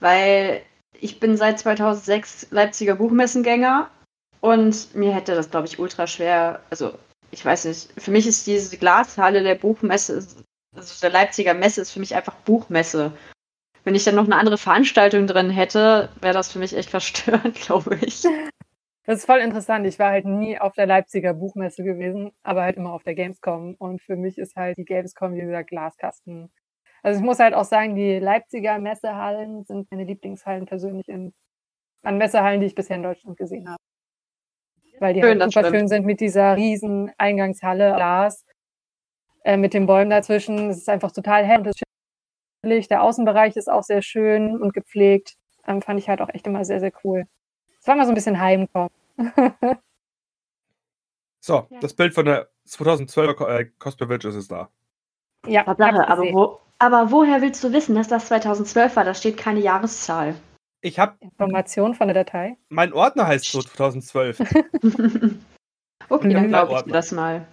Weil 0.00 0.62
ich 1.00 1.20
bin 1.20 1.36
seit 1.36 1.58
2006 1.58 2.48
Leipziger 2.50 2.94
Buchmessengänger 2.94 3.90
und 4.40 4.94
mir 4.94 5.14
hätte 5.14 5.34
das, 5.34 5.50
glaube 5.50 5.66
ich, 5.66 5.78
ultra 5.78 6.06
schwer, 6.06 6.62
also 6.70 6.94
ich 7.30 7.44
weiß 7.44 7.66
nicht, 7.66 7.88
für 7.98 8.10
mich 8.10 8.26
ist 8.26 8.46
diese 8.46 8.76
Glashalle 8.78 9.42
der 9.42 9.56
Buchmesse, 9.56 10.26
also 10.74 11.00
der 11.02 11.10
Leipziger 11.10 11.54
Messe 11.54 11.80
ist 11.82 11.90
für 11.90 12.00
mich 12.00 12.14
einfach 12.14 12.34
Buchmesse. 12.34 13.12
Wenn 13.88 13.94
ich 13.94 14.04
dann 14.04 14.16
noch 14.16 14.26
eine 14.26 14.36
andere 14.36 14.58
Veranstaltung 14.58 15.26
drin 15.26 15.48
hätte, 15.48 16.10
wäre 16.20 16.34
das 16.34 16.52
für 16.52 16.58
mich 16.58 16.76
echt 16.76 16.90
verstörend, 16.90 17.54
glaube 17.58 17.96
ich. 18.02 18.22
Das 19.06 19.20
ist 19.20 19.24
voll 19.24 19.38
interessant. 19.38 19.86
Ich 19.86 19.98
war 19.98 20.10
halt 20.10 20.26
nie 20.26 20.58
auf 20.58 20.74
der 20.74 20.84
Leipziger 20.84 21.32
Buchmesse 21.32 21.82
gewesen, 21.82 22.32
aber 22.42 22.64
halt 22.64 22.76
immer 22.76 22.92
auf 22.92 23.02
der 23.02 23.14
Gamescom. 23.14 23.76
Und 23.78 24.02
für 24.02 24.16
mich 24.16 24.36
ist 24.36 24.56
halt 24.56 24.76
die 24.76 24.84
Gamescom, 24.84 25.32
wie 25.36 25.40
gesagt, 25.40 25.70
Glaskasten. 25.70 26.52
Also 27.02 27.18
ich 27.18 27.24
muss 27.24 27.38
halt 27.38 27.54
auch 27.54 27.64
sagen, 27.64 27.94
die 27.94 28.18
Leipziger 28.18 28.78
Messehallen 28.78 29.62
sind 29.62 29.90
meine 29.90 30.04
Lieblingshallen 30.04 30.66
persönlich 30.66 31.08
in, 31.08 31.32
an 32.02 32.18
Messehallen, 32.18 32.60
die 32.60 32.66
ich 32.66 32.74
bisher 32.74 32.96
in 32.96 33.04
Deutschland 33.04 33.38
gesehen 33.38 33.70
habe. 33.70 33.78
Weil 34.98 35.14
die 35.14 35.22
schön, 35.22 35.40
halt 35.40 35.50
super 35.50 35.70
schön 35.70 35.88
sind 35.88 36.04
mit 36.04 36.20
dieser 36.20 36.56
riesen 36.56 37.10
Eingangshalle 37.16 37.94
Glas. 37.94 38.44
äh, 39.44 39.56
mit 39.56 39.72
den 39.72 39.86
Bäumen 39.86 40.10
dazwischen. 40.10 40.68
Es 40.68 40.76
ist 40.76 40.90
einfach 40.90 41.10
total 41.10 41.46
hell 41.46 41.60
und 41.60 41.68
es. 41.68 41.87
Der 42.62 43.02
Außenbereich 43.02 43.56
ist 43.56 43.70
auch 43.70 43.82
sehr 43.82 44.02
schön 44.02 44.60
und 44.60 44.74
gepflegt. 44.74 45.36
Ähm, 45.66 45.82
fand 45.82 46.00
ich 46.00 46.08
halt 46.08 46.20
auch 46.20 46.28
echt 46.30 46.46
immer 46.46 46.64
sehr, 46.64 46.80
sehr 46.80 46.92
cool. 47.04 47.24
Es 47.80 47.86
war 47.86 47.94
mal 47.94 48.04
so 48.04 48.12
ein 48.12 48.14
bisschen 48.14 48.40
heimkommen. 48.40 48.90
so, 51.40 51.66
ja. 51.70 51.80
das 51.80 51.94
Bild 51.94 52.14
von 52.14 52.24
der 52.24 52.48
2012er 52.66 53.46
äh, 53.48 53.64
Cosplay 53.78 54.06
Village 54.06 54.28
ist 54.28 54.50
da. 54.50 54.70
Ja, 55.46 55.64
Sache, 55.64 56.08
aber, 56.08 56.22
wo, 56.32 56.60
aber 56.78 57.10
woher 57.10 57.40
willst 57.42 57.62
du 57.62 57.72
wissen, 57.72 57.94
dass 57.94 58.08
das 58.08 58.26
2012 58.26 58.96
war? 58.96 59.04
Da 59.04 59.14
steht 59.14 59.36
keine 59.36 59.60
Jahreszahl. 59.60 60.34
Ich 60.80 60.98
habe 60.98 61.16
Informationen 61.20 61.94
von 61.94 62.08
der 62.08 62.24
Datei. 62.24 62.56
Mein 62.68 62.92
Ordner 62.92 63.26
heißt 63.26 63.50
so 63.50 63.60
2012. 63.60 64.40
okay, 66.08 66.32
dann 66.32 66.48
glaube 66.48 66.74
ich 66.74 66.82
dir 66.82 66.92
das 66.92 67.12
mal. 67.12 67.46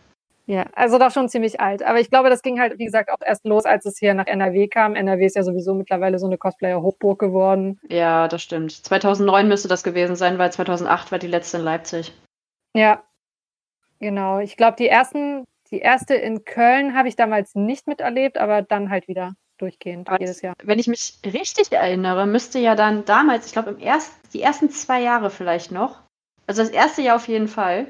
Ja, 0.47 0.65
also 0.75 0.99
doch 0.99 1.11
schon 1.11 1.27
ziemlich 1.27 1.59
alt. 1.59 1.81
Aber 1.81 1.99
ich 1.99 2.09
glaube, 2.09 2.29
das 2.29 2.43
ging 2.43 2.59
halt, 2.59 2.77
wie 2.77 2.85
gesagt, 2.85 3.09
auch 3.09 3.25
erst 3.25 3.45
los, 3.45 3.65
als 3.65 3.85
es 3.85 3.97
hier 3.97 4.13
nach 4.13 4.27
NRW 4.27 4.67
kam. 4.67 4.95
NRW 4.95 5.25
ist 5.25 5.35
ja 5.35 5.43
sowieso 5.43 5.73
mittlerweile 5.73 6.19
so 6.19 6.27
eine 6.27 6.37
Cosplayer-Hochburg 6.37 7.19
geworden. 7.19 7.79
Ja, 7.89 8.27
das 8.27 8.43
stimmt. 8.43 8.71
2009 8.71 9.47
müsste 9.47 9.67
das 9.67 9.83
gewesen 9.83 10.15
sein, 10.15 10.37
weil 10.37 10.51
2008 10.51 11.11
war 11.11 11.19
die 11.19 11.27
letzte 11.27 11.57
in 11.57 11.63
Leipzig. 11.63 12.13
Ja, 12.75 13.03
genau. 13.99 14.39
Ich 14.39 14.55
glaube, 14.55 14.77
die 14.77 14.87
ersten, 14.87 15.45
die 15.71 15.79
erste 15.79 16.13
in 16.13 16.45
Köln 16.45 16.95
habe 16.95 17.07
ich 17.07 17.15
damals 17.15 17.55
nicht 17.55 17.87
miterlebt, 17.87 18.37
aber 18.37 18.61
dann 18.61 18.91
halt 18.91 19.07
wieder 19.07 19.33
durchgehend 19.57 20.07
aber 20.07 20.19
jedes 20.19 20.41
Jahr. 20.41 20.53
Wenn 20.63 20.79
ich 20.79 20.87
mich 20.87 21.19
richtig 21.25 21.71
erinnere, 21.71 22.27
müsste 22.27 22.59
ja 22.59 22.75
dann 22.75 23.05
damals, 23.05 23.47
ich 23.47 23.53
glaube, 23.53 23.71
im 23.71 23.79
erst, 23.79 24.13
die 24.33 24.41
ersten 24.41 24.69
zwei 24.69 25.01
Jahre 25.01 25.29
vielleicht 25.29 25.71
noch, 25.71 26.01
also 26.45 26.61
das 26.61 26.71
erste 26.71 27.01
Jahr 27.01 27.15
auf 27.15 27.27
jeden 27.27 27.47
Fall, 27.47 27.87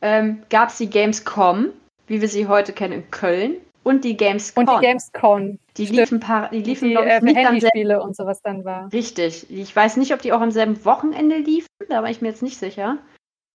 ähm, 0.00 0.42
gab 0.50 0.70
es 0.70 0.78
die 0.78 0.90
Gamescom, 0.90 1.70
wie 2.06 2.20
wir 2.20 2.28
sie 2.28 2.46
heute 2.46 2.72
kennen, 2.72 2.92
in 2.92 3.10
Köln. 3.10 3.56
Und 3.82 4.04
die 4.04 4.16
Gamescom. 4.16 4.66
Und 4.66 4.76
die 4.76 4.86
Gamescom. 4.86 5.58
Die 5.76 5.86
liefen, 5.86 6.20
paar, 6.20 6.50
die 6.50 6.62
liefen 6.62 6.88
die, 6.88 6.94
ich, 6.94 7.00
äh, 7.00 7.20
nicht 7.20 7.36
Handyspiele 7.36 8.02
und 8.02 8.16
sowas 8.16 8.40
dann 8.42 8.64
war. 8.64 8.92
Richtig. 8.92 9.48
Ich 9.50 9.74
weiß 9.74 9.96
nicht, 9.98 10.12
ob 10.12 10.22
die 10.22 10.32
auch 10.32 10.40
am 10.40 10.50
selben 10.50 10.84
Wochenende 10.84 11.36
liefen, 11.36 11.68
da 11.88 12.02
war 12.02 12.10
ich 12.10 12.20
mir 12.20 12.28
jetzt 12.28 12.42
nicht 12.42 12.58
sicher. 12.58 12.98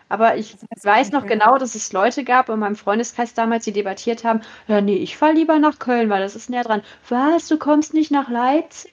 Aber 0.08 0.36
ich 0.36 0.56
weiß, 0.56 0.84
weiß 0.84 1.12
noch 1.12 1.26
genau, 1.26 1.58
dass 1.58 1.74
es 1.74 1.94
Leute 1.94 2.26
gab 2.26 2.50
in 2.50 2.60
meinem 2.60 2.76
Freundeskreis 2.76 3.34
damals, 3.34 3.64
die 3.64 3.72
debattiert 3.72 4.26
haben, 4.26 4.42
ja, 4.68 4.82
nee, 4.82 4.98
ich 4.98 5.16
fahre 5.16 5.32
lieber 5.32 5.58
nach 5.58 5.80
Köln, 5.80 6.10
weil 6.10 6.22
das 6.22 6.36
ist 6.36 6.50
näher 6.50 6.66
dran. 6.66 6.84
Was, 7.08 7.48
du 7.48 7.58
kommst 7.58 7.94
nicht 7.94 8.12
nach 8.12 8.30
Leipzig? 8.30 8.92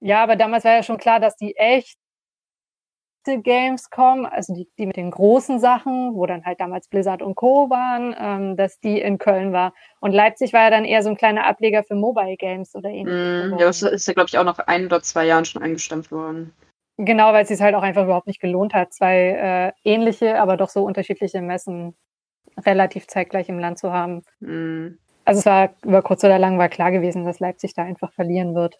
Ja, 0.00 0.22
aber 0.22 0.36
damals 0.36 0.64
war 0.64 0.72
ja 0.72 0.82
schon 0.84 0.98
klar, 0.98 1.18
dass 1.18 1.36
die 1.36 1.56
echt 1.56 1.98
echte 3.26 3.42
Gamescom, 3.42 4.26
also 4.26 4.54
die, 4.54 4.68
die 4.78 4.86
mit 4.86 4.96
den 4.96 5.10
großen 5.10 5.58
Sachen, 5.58 6.14
wo 6.14 6.26
dann 6.26 6.44
halt 6.44 6.60
damals 6.60 6.88
Blizzard 6.88 7.22
und 7.22 7.34
Co. 7.34 7.68
waren, 7.70 8.14
ähm, 8.18 8.56
dass 8.56 8.78
die 8.80 9.00
in 9.00 9.18
Köln 9.18 9.52
war. 9.52 9.72
Und 10.00 10.12
Leipzig 10.12 10.52
war 10.52 10.62
ja 10.62 10.70
dann 10.70 10.84
eher 10.84 11.02
so 11.02 11.10
ein 11.10 11.16
kleiner 11.16 11.46
Ableger 11.46 11.82
für 11.82 11.94
Mobile 11.94 12.36
Games 12.36 12.74
oder 12.74 12.90
ähnliches. 12.90 13.52
Mm, 13.52 13.58
ja, 13.58 13.66
das 13.66 13.82
ist 13.82 14.06
ja, 14.06 14.14
glaube 14.14 14.28
ich, 14.28 14.38
auch 14.38 14.44
noch 14.44 14.58
ein 14.58 14.86
oder 14.86 15.02
zwei 15.02 15.26
Jahren 15.26 15.44
schon 15.44 15.62
eingestampft 15.62 16.12
worden. 16.12 16.52
Genau, 16.98 17.32
weil 17.32 17.42
es 17.42 17.48
sich 17.48 17.60
halt 17.60 17.74
auch 17.74 17.82
einfach 17.82 18.04
überhaupt 18.04 18.26
nicht 18.26 18.40
gelohnt 18.40 18.72
hat, 18.72 18.92
zwei 18.92 19.72
äh, 19.84 19.88
ähnliche, 19.88 20.40
aber 20.40 20.56
doch 20.56 20.70
so 20.70 20.84
unterschiedliche 20.84 21.42
Messen 21.42 21.94
relativ 22.64 23.06
zeitgleich 23.06 23.48
im 23.48 23.58
Land 23.58 23.78
zu 23.78 23.92
haben. 23.92 24.22
Mm. 24.40 24.98
Also 25.24 25.40
es 25.40 25.46
war 25.46 25.70
über 25.84 26.02
kurz 26.02 26.22
oder 26.22 26.38
lang 26.38 26.56
war 26.58 26.68
klar 26.68 26.92
gewesen, 26.92 27.24
dass 27.24 27.40
Leipzig 27.40 27.74
da 27.74 27.82
einfach 27.82 28.12
verlieren 28.12 28.54
wird. 28.54 28.78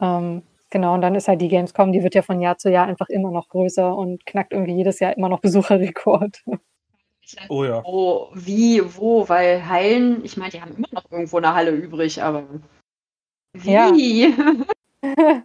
Ähm, 0.00 0.42
Genau, 0.70 0.94
und 0.94 1.00
dann 1.00 1.14
ist 1.14 1.28
halt 1.28 1.40
die 1.40 1.48
Gamescom, 1.48 1.92
die 1.92 2.02
wird 2.02 2.14
ja 2.14 2.22
von 2.22 2.40
Jahr 2.40 2.58
zu 2.58 2.70
Jahr 2.70 2.86
einfach 2.86 3.08
immer 3.08 3.30
noch 3.30 3.48
größer 3.48 3.96
und 3.96 4.26
knackt 4.26 4.52
irgendwie 4.52 4.74
jedes 4.74 4.98
Jahr 4.98 5.16
immer 5.16 5.28
noch 5.28 5.40
Besucherrekord. 5.42 6.42
Oh 7.48 7.64
ja. 7.64 7.82
Oh, 7.84 8.28
wie, 8.34 8.80
wo? 8.96 9.28
Weil 9.28 9.68
Hallen, 9.68 10.24
ich 10.24 10.36
meine, 10.36 10.50
die 10.50 10.60
haben 10.60 10.74
immer 10.76 10.88
noch 10.92 11.10
irgendwo 11.10 11.38
eine 11.38 11.54
Halle 11.54 11.72
übrig, 11.72 12.22
aber 12.22 12.44
wie? 13.52 13.70
Ja. 13.72 13.92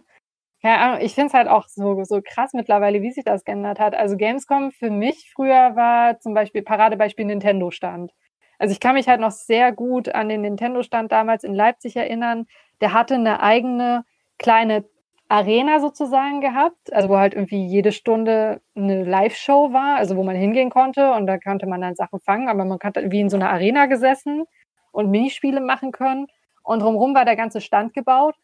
ja, 0.62 0.98
ich 1.00 1.14
finde 1.14 1.28
es 1.28 1.34
halt 1.34 1.48
auch 1.48 1.68
so, 1.68 2.02
so 2.04 2.20
krass 2.24 2.52
mittlerweile, 2.52 3.02
wie 3.02 3.10
sich 3.10 3.24
das 3.24 3.44
geändert 3.44 3.80
hat. 3.80 3.94
Also 3.94 4.16
Gamescom 4.16 4.70
für 4.70 4.90
mich 4.90 5.30
früher 5.34 5.76
war 5.76 6.20
zum 6.20 6.34
Beispiel 6.34 6.62
Paradebeispiel 6.62 7.26
Nintendo-Stand. 7.26 8.12
Also 8.58 8.72
ich 8.72 8.80
kann 8.80 8.94
mich 8.94 9.08
halt 9.08 9.20
noch 9.20 9.32
sehr 9.32 9.72
gut 9.72 10.08
an 10.08 10.28
den 10.28 10.42
Nintendo-Stand 10.42 11.10
damals 11.10 11.42
in 11.42 11.54
Leipzig 11.54 11.96
erinnern. 11.96 12.46
Der 12.80 12.92
hatte 12.92 13.14
eine 13.14 13.42
eigene 13.42 14.04
kleine 14.38 14.84
Arena 15.32 15.80
sozusagen 15.80 16.42
gehabt, 16.42 16.92
also 16.92 17.08
wo 17.08 17.16
halt 17.16 17.32
irgendwie 17.32 17.64
jede 17.64 17.90
Stunde 17.90 18.60
eine 18.76 19.02
Live-Show 19.02 19.72
war, 19.72 19.96
also 19.96 20.14
wo 20.16 20.22
man 20.22 20.36
hingehen 20.36 20.68
konnte 20.68 21.12
und 21.12 21.26
da 21.26 21.38
konnte 21.38 21.66
man 21.66 21.80
dann 21.80 21.94
Sachen 21.94 22.20
fangen, 22.20 22.48
aber 22.48 22.66
man 22.66 22.78
hat 22.82 22.96
wie 22.96 23.20
in 23.20 23.30
so 23.30 23.38
einer 23.38 23.48
Arena 23.48 23.86
gesessen 23.86 24.44
und 24.90 25.10
Minispiele 25.10 25.62
machen 25.62 25.90
können 25.90 26.26
und 26.62 26.82
drumherum 26.82 27.14
war 27.14 27.24
der 27.24 27.36
ganze 27.36 27.62
Stand 27.62 27.94
gebaut 27.94 28.34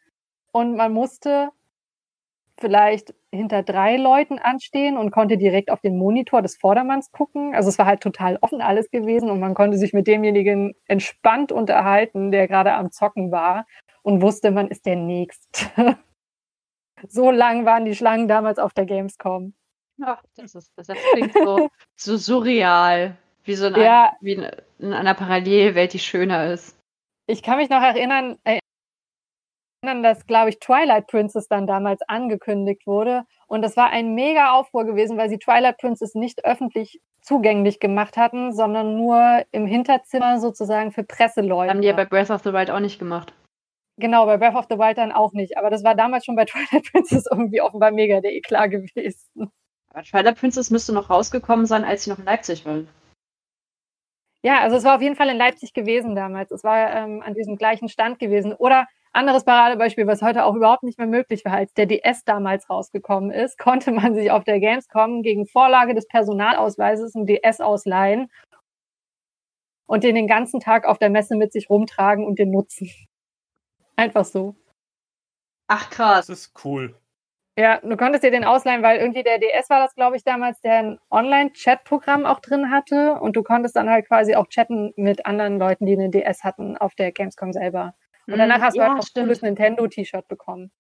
und 0.51 0.77
man 0.77 0.95
musste 0.95 1.51
vielleicht 2.59 3.15
hinter 3.31 3.63
drei 3.63 3.99
Leuten 3.99 4.39
anstehen 4.39 4.97
und 4.97 5.11
konnte 5.11 5.37
direkt 5.37 5.71
auf 5.71 5.83
den 5.83 5.99
Monitor 5.99 6.41
des 6.41 6.57
Vordermanns 6.57 7.13
gucken. 7.13 7.55
Also 7.55 7.69
es 7.69 7.79
war 7.79 7.85
halt 7.85 8.01
total 8.01 8.39
offen 8.41 8.63
alles 8.63 8.91
gewesen 8.91 9.31
und 9.31 9.41
man 9.41 9.53
konnte 9.53 9.77
sich 9.77 9.93
mit 9.93 10.07
demjenigen 10.07 10.75
entspannt 10.87 11.53
unterhalten, 11.53 12.33
der 12.33 12.49
gerade 12.49 12.73
am 12.73 12.91
Zocken 12.91 13.31
war 13.31 13.67
und 14.03 14.23
wusste, 14.23 14.51
man 14.51 14.69
ist 14.69 14.87
der 14.87 14.97
Nächste. 14.97 15.99
So 17.07 17.31
lang 17.31 17.65
waren 17.65 17.85
die 17.85 17.95
Schlangen 17.95 18.29
damals 18.29 18.59
auf 18.59 18.73
der 18.73 18.87
Gamescom. 18.87 19.55
Ach, 20.03 20.23
das, 20.37 20.55
ist, 20.55 20.73
das 20.77 20.87
klingt 21.13 21.35
so, 21.35 21.69
so 21.97 22.17
surreal. 22.17 23.17
Wie 23.45 23.55
so 23.55 23.67
in, 23.67 23.77
ja. 23.77 24.11
ein, 24.11 24.17
wie 24.21 24.33
in, 24.33 24.51
in, 24.79 24.93
einer 24.93 25.15
Parallelwelt, 25.15 25.93
die 25.93 25.99
schöner 25.99 26.53
ist. 26.53 26.77
Ich 27.27 27.43
kann 27.43 27.57
mich 27.57 27.71
noch 27.71 27.83
erinnern, 27.83 28.39
erinnern 28.45 30.03
dass, 30.03 30.27
glaube 30.27 30.51
ich, 30.51 30.61
Twilight 30.61 31.07
Princess 31.07 31.49
dann 31.49 31.67
damals 31.67 32.03
angekündigt 32.03 32.87
wurde. 32.87 33.25
Und 33.47 33.63
das 33.63 33.77
war 33.77 33.91
ein 33.91 34.15
mega 34.15 34.53
Aufruhr 34.53 34.85
gewesen, 34.85 35.17
weil 35.17 35.31
sie 35.31 35.39
Twilight 35.39 35.79
Princess 35.79 36.15
nicht 36.15 36.45
öffentlich 36.45 37.01
zugänglich 37.23 37.81
gemacht 37.81 38.17
hatten, 38.17 38.53
sondern 38.53 38.97
nur 38.97 39.45
im 39.51 39.67
Hinterzimmer 39.67 40.41
sozusagen 40.41 40.93
für 40.93 41.03
Presseleute. 41.03 41.71
Haben 41.71 41.81
die 41.81 41.89
ja 41.89 41.95
bei 41.95 42.05
Breath 42.05 42.31
of 42.31 42.43
the 42.43 42.53
Wild 42.53 42.71
auch 42.71 42.81
nicht 42.81 42.99
gemacht. 42.99 43.33
Genau, 43.99 44.27
bei 44.27 44.37
Breath 44.37 44.55
of 44.55 44.67
the 44.71 44.79
Wild 44.79 44.97
dann 44.97 45.13
auch 45.13 45.33
nicht. 45.33 45.59
Aber 45.59 45.71
das 45.71 45.83
war 45.83 45.95
damals 45.95 46.25
schon 46.25 46.37
bei 46.37 46.45
Twilight 46.47 46.91
Princess 46.93 47.27
irgendwie 47.31 47.61
offenbar 47.61 47.91
mega 47.91 48.21
der 48.21 48.33
Eklat 48.33 48.71
gewesen. 48.71 49.51
Aber 49.91 50.03
Twilight 50.03 50.39
Princess 50.39 50.71
müsste 50.71 50.93
noch 50.93 51.11
rausgekommen 51.11 51.67
sein, 51.67 51.85
als 51.85 52.05
sie 52.05 52.11
noch 52.11 52.19
in 52.19 52.25
Leipzig 52.25 52.65
war. 52.65 52.85
Ja, 54.43 54.61
also 54.61 54.77
es 54.77 54.85
war 54.85 54.97
auf 54.97 55.03
jeden 55.03 55.17
Fall 55.17 55.29
in 55.29 55.37
Leipzig 55.37 55.75
gewesen 55.75 56.15
damals. 56.15 56.53
Es 56.53 56.63
war 56.63 56.95
ähm, 56.95 57.23
an 57.23 57.35
diesem 57.35 57.57
gleichen 57.57 57.89
Stand 57.89 58.21
gewesen. 58.21 58.53
Oder 58.53 58.87
anderes 59.13 59.45
Paradebeispiel, 59.45 60.07
was 60.07 60.23
heute 60.23 60.45
auch 60.45 60.55
überhaupt 60.55 60.85
nicht 60.85 60.99
mehr 60.99 61.09
möglich 61.09 61.45
war, 61.45 61.55
als 61.55 61.73
der 61.75 61.87
DS 61.87 62.25
damals 62.25 62.71
rausgekommen 62.71 63.33
ist, 63.33 63.59
konnte 63.59 63.91
man 63.91 64.15
sich 64.15 64.31
auf 64.31 64.45
der 64.45 64.61
Gamescom 64.61 65.23
gegen 65.23 65.47
Vorlage 65.47 65.95
des 65.95 66.07
Personalausweises 66.07 67.17
ein 67.17 67.27
DS 67.27 67.61
ausleihen 67.61 68.31
und 69.87 70.05
den 70.05 70.15
den 70.15 70.29
ganzen 70.29 70.61
Tag 70.61 70.87
auf 70.87 70.99
der 70.99 71.11
Messe 71.11 71.35
mit 71.35 71.53
sich 71.53 71.69
rumtragen 71.69 72.25
und 72.25 72.39
den 72.39 72.53
nutzen. 72.53 72.91
Einfach 73.99 74.25
so. 74.25 74.55
Ach 75.67 75.91
krass. 75.91 76.29
Das 76.29 76.39
ist 76.39 76.65
cool. 76.65 76.95
Ja, 77.59 77.81
du 77.83 77.97
konntest 77.97 78.23
dir 78.23 78.31
den 78.31 78.45
ausleihen, 78.45 78.85
weil 78.85 79.01
irgendwie 79.01 79.25
der 79.25 79.41
DS 79.41 79.69
war 79.69 79.81
das, 79.81 79.97
glaube 79.97 80.17
ich, 80.17 80.23
damals, 80.23 80.61
der 80.61 80.79
ein 80.79 80.99
Online-Chat-Programm 81.11 82.25
auch 82.25 82.39
drin 82.39 82.71
hatte 82.71 83.15
und 83.15 83.35
du 83.35 83.43
konntest 83.43 83.75
dann 83.75 83.91
halt 83.91 84.07
quasi 84.07 84.37
auch 84.37 84.47
chatten 84.47 84.93
mit 84.95 85.27
anderen 85.27 85.59
Leuten, 85.59 85.85
die 85.85 85.95
einen 85.95 86.13
DS 86.13 86.45
hatten 86.45 86.77
auf 86.77 86.95
der 86.95 87.11
Gamescom 87.11 87.53
selber. 87.53 87.95
Und 88.29 88.35
mhm, 88.35 88.39
danach 88.39 88.61
hast 88.61 88.77
ja, 88.77 88.85
du 88.85 88.91
halt 88.93 89.03
auch 89.03 89.09
ein 89.09 89.23
cooles 89.25 89.43
Nintendo-T-Shirt 89.43 90.29
bekommen. 90.29 90.71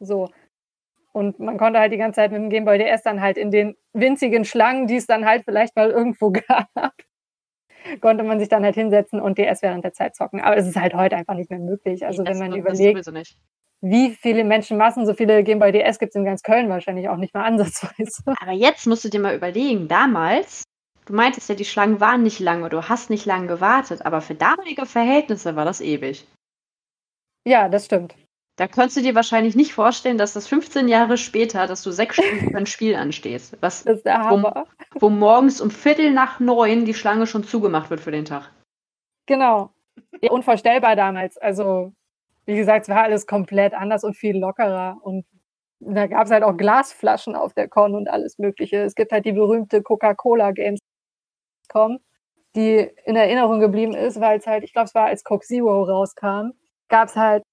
So. 0.00 0.30
Und 1.12 1.38
man 1.38 1.58
konnte 1.58 1.78
halt 1.78 1.92
die 1.92 1.98
ganze 1.98 2.16
Zeit 2.16 2.32
mit 2.32 2.40
dem 2.40 2.48
Game 2.48 2.64
Boy 2.64 2.78
DS 2.78 3.02
dann 3.02 3.20
halt 3.20 3.36
in 3.36 3.50
den 3.50 3.76
winzigen 3.92 4.46
Schlangen, 4.46 4.86
die 4.86 4.96
es 4.96 5.06
dann 5.06 5.26
halt 5.26 5.44
vielleicht 5.44 5.76
mal 5.76 5.90
irgendwo 5.90 6.32
gab, 6.48 6.94
konnte 8.00 8.24
man 8.24 8.38
sich 8.38 8.48
dann 8.48 8.64
halt 8.64 8.74
hinsetzen 8.74 9.20
und 9.20 9.38
DS 9.38 9.62
während 9.62 9.84
der 9.84 9.92
Zeit 9.92 10.16
zocken. 10.16 10.40
Aber 10.40 10.56
es 10.56 10.66
ist 10.66 10.76
halt 10.76 10.94
heute 10.94 11.16
einfach 11.16 11.34
nicht 11.34 11.50
mehr 11.50 11.58
möglich. 11.58 12.06
Also 12.06 12.24
wenn 12.24 12.38
man 12.38 12.54
überlegt, 12.54 13.06
wie 13.80 14.10
viele 14.10 14.44
Menschenmassen, 14.44 15.06
so 15.06 15.14
viele 15.14 15.44
Game 15.44 15.60
Boy 15.60 15.72
DS 15.72 15.98
gibt 15.98 16.10
es 16.10 16.16
in 16.16 16.24
ganz 16.24 16.42
Köln 16.42 16.68
wahrscheinlich 16.68 17.08
auch 17.08 17.16
nicht 17.16 17.34
mal 17.34 17.44
ansatzweise. 17.44 18.22
Aber 18.40 18.52
jetzt 18.52 18.86
musst 18.86 19.04
du 19.04 19.08
dir 19.08 19.20
mal 19.20 19.36
überlegen, 19.36 19.88
damals, 19.88 20.64
du 21.06 21.14
meintest 21.14 21.48
ja, 21.48 21.54
die 21.54 21.64
Schlangen 21.64 22.00
waren 22.00 22.22
nicht 22.22 22.40
lange, 22.40 22.68
du 22.68 22.88
hast 22.88 23.10
nicht 23.10 23.24
lange 23.24 23.46
gewartet, 23.46 24.04
aber 24.04 24.20
für 24.20 24.34
damalige 24.34 24.84
Verhältnisse 24.84 25.56
war 25.56 25.64
das 25.64 25.80
ewig. 25.80 26.26
Ja, 27.46 27.68
das 27.68 27.86
stimmt. 27.86 28.14
Da 28.58 28.66
könntest 28.66 28.96
du 28.96 29.02
dir 29.02 29.14
wahrscheinlich 29.14 29.54
nicht 29.54 29.72
vorstellen, 29.72 30.18
dass 30.18 30.32
das 30.32 30.48
15 30.48 30.88
Jahre 30.88 31.16
später, 31.16 31.68
dass 31.68 31.84
du 31.84 31.92
sechs 31.92 32.16
Stunden 32.16 32.50
für 32.50 32.56
ein 32.56 32.66
Spiel 32.66 32.96
anstehst. 32.96 33.56
Was, 33.60 33.84
das 33.84 33.98
ist 33.98 34.04
der 34.04 34.18
Hammer. 34.18 34.66
Wo, 34.94 35.02
wo 35.02 35.10
morgens 35.10 35.60
um 35.60 35.70
Viertel 35.70 36.12
nach 36.12 36.40
neun 36.40 36.84
die 36.84 36.92
Schlange 36.92 37.28
schon 37.28 37.44
zugemacht 37.44 37.88
wird 37.88 38.00
für 38.00 38.10
den 38.10 38.24
Tag. 38.24 38.50
Genau. 39.26 39.70
Ja, 40.20 40.32
unvorstellbar 40.32 40.96
damals. 40.96 41.38
Also, 41.38 41.92
wie 42.46 42.56
gesagt, 42.56 42.82
es 42.82 42.88
war 42.88 43.04
alles 43.04 43.28
komplett 43.28 43.74
anders 43.74 44.02
und 44.02 44.16
viel 44.16 44.36
lockerer. 44.36 44.98
Und 45.02 45.24
da 45.78 46.08
gab 46.08 46.24
es 46.24 46.32
halt 46.32 46.42
auch 46.42 46.56
Glasflaschen 46.56 47.36
auf 47.36 47.54
der 47.54 47.68
Con 47.68 47.94
und 47.94 48.08
alles 48.08 48.38
Mögliche. 48.38 48.82
Es 48.82 48.96
gibt 48.96 49.12
halt 49.12 49.24
die 49.24 49.32
berühmte 49.32 49.82
Coca-Cola 49.82 50.50
Gamescom, 50.50 52.00
die 52.56 52.90
in 53.04 53.14
Erinnerung 53.14 53.60
geblieben 53.60 53.94
ist, 53.94 54.20
weil 54.20 54.38
es 54.38 54.48
halt, 54.48 54.64
ich 54.64 54.72
glaube, 54.72 54.86
es 54.86 54.96
war 54.96 55.06
als 55.06 55.22
Coke 55.22 55.46
Zero 55.46 55.84
rauskam, 55.84 56.54
gab 56.88 57.06
es 57.06 57.14
halt 57.14 57.44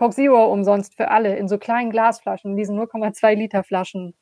Coke 0.00 0.14
Zero 0.14 0.50
umsonst 0.50 0.96
für 0.96 1.10
alle 1.10 1.36
in 1.36 1.46
so 1.46 1.58
kleinen 1.58 1.90
Glasflaschen, 1.90 2.56
diesen 2.56 2.80
0,2 2.80 3.34
Liter 3.34 3.62
Flaschen. 3.62 4.14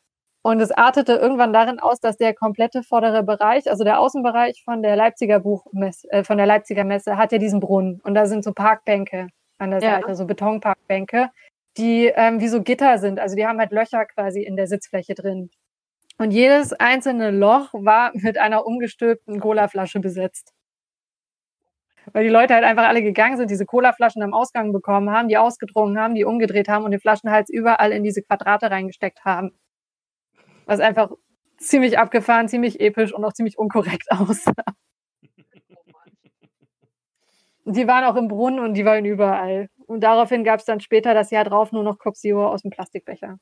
Und 0.43 0.59
es 0.59 0.73
artete 0.73 1.13
irgendwann 1.13 1.53
darin 1.53 1.79
aus, 1.79 2.01
dass 2.01 2.17
der 2.17 2.35
komplette 2.35 2.83
vordere 2.83 3.23
Bereich, 3.23 3.71
also 3.71 3.85
der 3.85 4.01
Außenbereich 4.01 4.65
von 4.65 4.83
der 4.83 4.97
Leipziger 4.97 5.39
Buchmesse, 5.39 6.11
äh, 6.11 6.25
von 6.25 6.37
der 6.37 6.47
Leipziger 6.47 6.83
Messe, 6.83 7.17
hat 7.17 7.31
ja 7.31 7.39
diesen 7.39 7.61
Brunnen. 7.61 8.01
Und 8.03 8.15
da 8.15 8.27
sind 8.27 8.43
so 8.43 8.53
Parkbänke 8.53 9.29
an 9.59 9.71
der 9.71 9.79
ja. 9.79 10.01
Seite, 10.01 10.17
so 10.17 10.27
Betonparkbänke, 10.27 11.31
die 11.77 12.07
ähm, 12.07 12.41
wie 12.41 12.49
so 12.49 12.61
Gitter 12.61 12.99
sind. 12.99 13.21
Also 13.21 13.37
die 13.37 13.47
haben 13.47 13.61
halt 13.61 13.71
Löcher 13.71 14.05
quasi 14.05 14.43
in 14.43 14.57
der 14.57 14.67
Sitzfläche 14.67 15.15
drin. 15.15 15.49
Und 16.19 16.33
jedes 16.33 16.73
einzelne 16.73 17.31
Loch 17.31 17.73
war 17.73 18.11
mit 18.15 18.37
einer 18.37 18.67
umgestülpten 18.67 19.39
Colaflasche 19.39 20.01
besetzt. 20.01 20.53
Weil 22.13 22.25
die 22.25 22.31
Leute 22.31 22.55
halt 22.55 22.65
einfach 22.65 22.87
alle 22.87 23.03
gegangen 23.03 23.37
sind, 23.37 23.51
diese 23.51 23.67
Colaflaschen 23.67 24.23
am 24.23 24.35
Ausgang 24.35 24.73
bekommen 24.73 25.11
haben, 25.11 25.29
die 25.29 25.39
ausgedrungen 25.39 25.99
haben, 25.99 26.15
die 26.15 26.25
umgedreht 26.25 26.69
haben 26.69 26.85
und 26.85 26.91
den 26.91 27.01
Flaschenhals 27.01 27.51
überall 27.51 27.93
in 27.93 28.03
diese 28.03 28.23
Quadrate 28.23 28.71
reingesteckt 28.71 29.25
haben. 29.25 29.53
Was 30.67 30.81
einfach 30.81 31.11
ziemlich 31.59 31.99
abgefahren, 31.99 32.49
ziemlich 32.49 32.81
episch 32.81 33.13
und 33.13 33.25
auch 33.25 33.33
ziemlich 33.33 33.59
unkorrekt 33.59 34.07
aussah. 34.11 34.53
Die 37.65 37.87
waren 37.87 38.05
auch 38.05 38.17
im 38.17 38.29
Brunnen 38.29 38.61
und 38.61 38.75
die 38.75 38.85
waren 38.85 39.05
überall. 39.05 39.69
Und 39.87 40.01
daraufhin 40.01 40.45
gab 40.45 40.61
es 40.61 40.65
dann 40.65 40.81
später 40.81 41.15
das 41.15 41.31
Jahr 41.31 41.45
drauf 41.45 41.73
nur 41.73 41.83
noch 41.83 41.99
Coxio 41.99 42.49
aus 42.49 42.63
dem 42.63 42.71
Plastikbecher. 42.71 43.39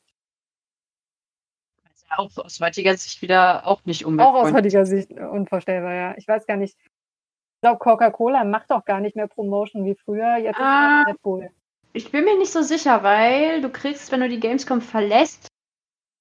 Auch 2.17 2.37
aus 2.37 2.61
heutiger 2.61 2.97
Sicht 2.97 3.21
wieder 3.23 3.67
auch 3.67 3.85
nicht 3.85 4.05
unvorstellbar. 4.05 4.43
Auch 4.43 4.47
aus 4.47 4.53
heutiger 4.53 4.87
Sicht 4.87 5.11
unvorstellbar, 5.13 5.95
ja. 5.95 6.15
Ich 6.17 6.27
weiß 6.27 6.47
gar 6.47 6.57
nicht. 6.57 6.77
Ich 7.67 7.69
glaube, 7.69 7.81
Coca-Cola 7.81 8.45
macht 8.45 8.71
doch 8.71 8.85
gar 8.85 9.01
nicht 9.01 9.17
mehr 9.17 9.27
Promotion 9.27 9.85
wie 9.85 9.97
früher. 9.97 10.37
Jetzt 10.37 10.61
ah, 10.61 11.01
ist 11.01 11.09
Red 11.09 11.23
Bull. 11.23 11.51
Ich 11.95 12.13
bin 12.13 12.25
mir 12.25 12.39
nicht 12.39 12.53
so 12.53 12.63
sicher, 12.63 13.03
weil 13.03 13.61
du 13.61 13.71
kriegst, 13.71 14.13
wenn 14.13 14.21
du 14.21 14.29
die 14.29 14.39
Gamescom 14.39 14.81
verlässt, 14.81 15.49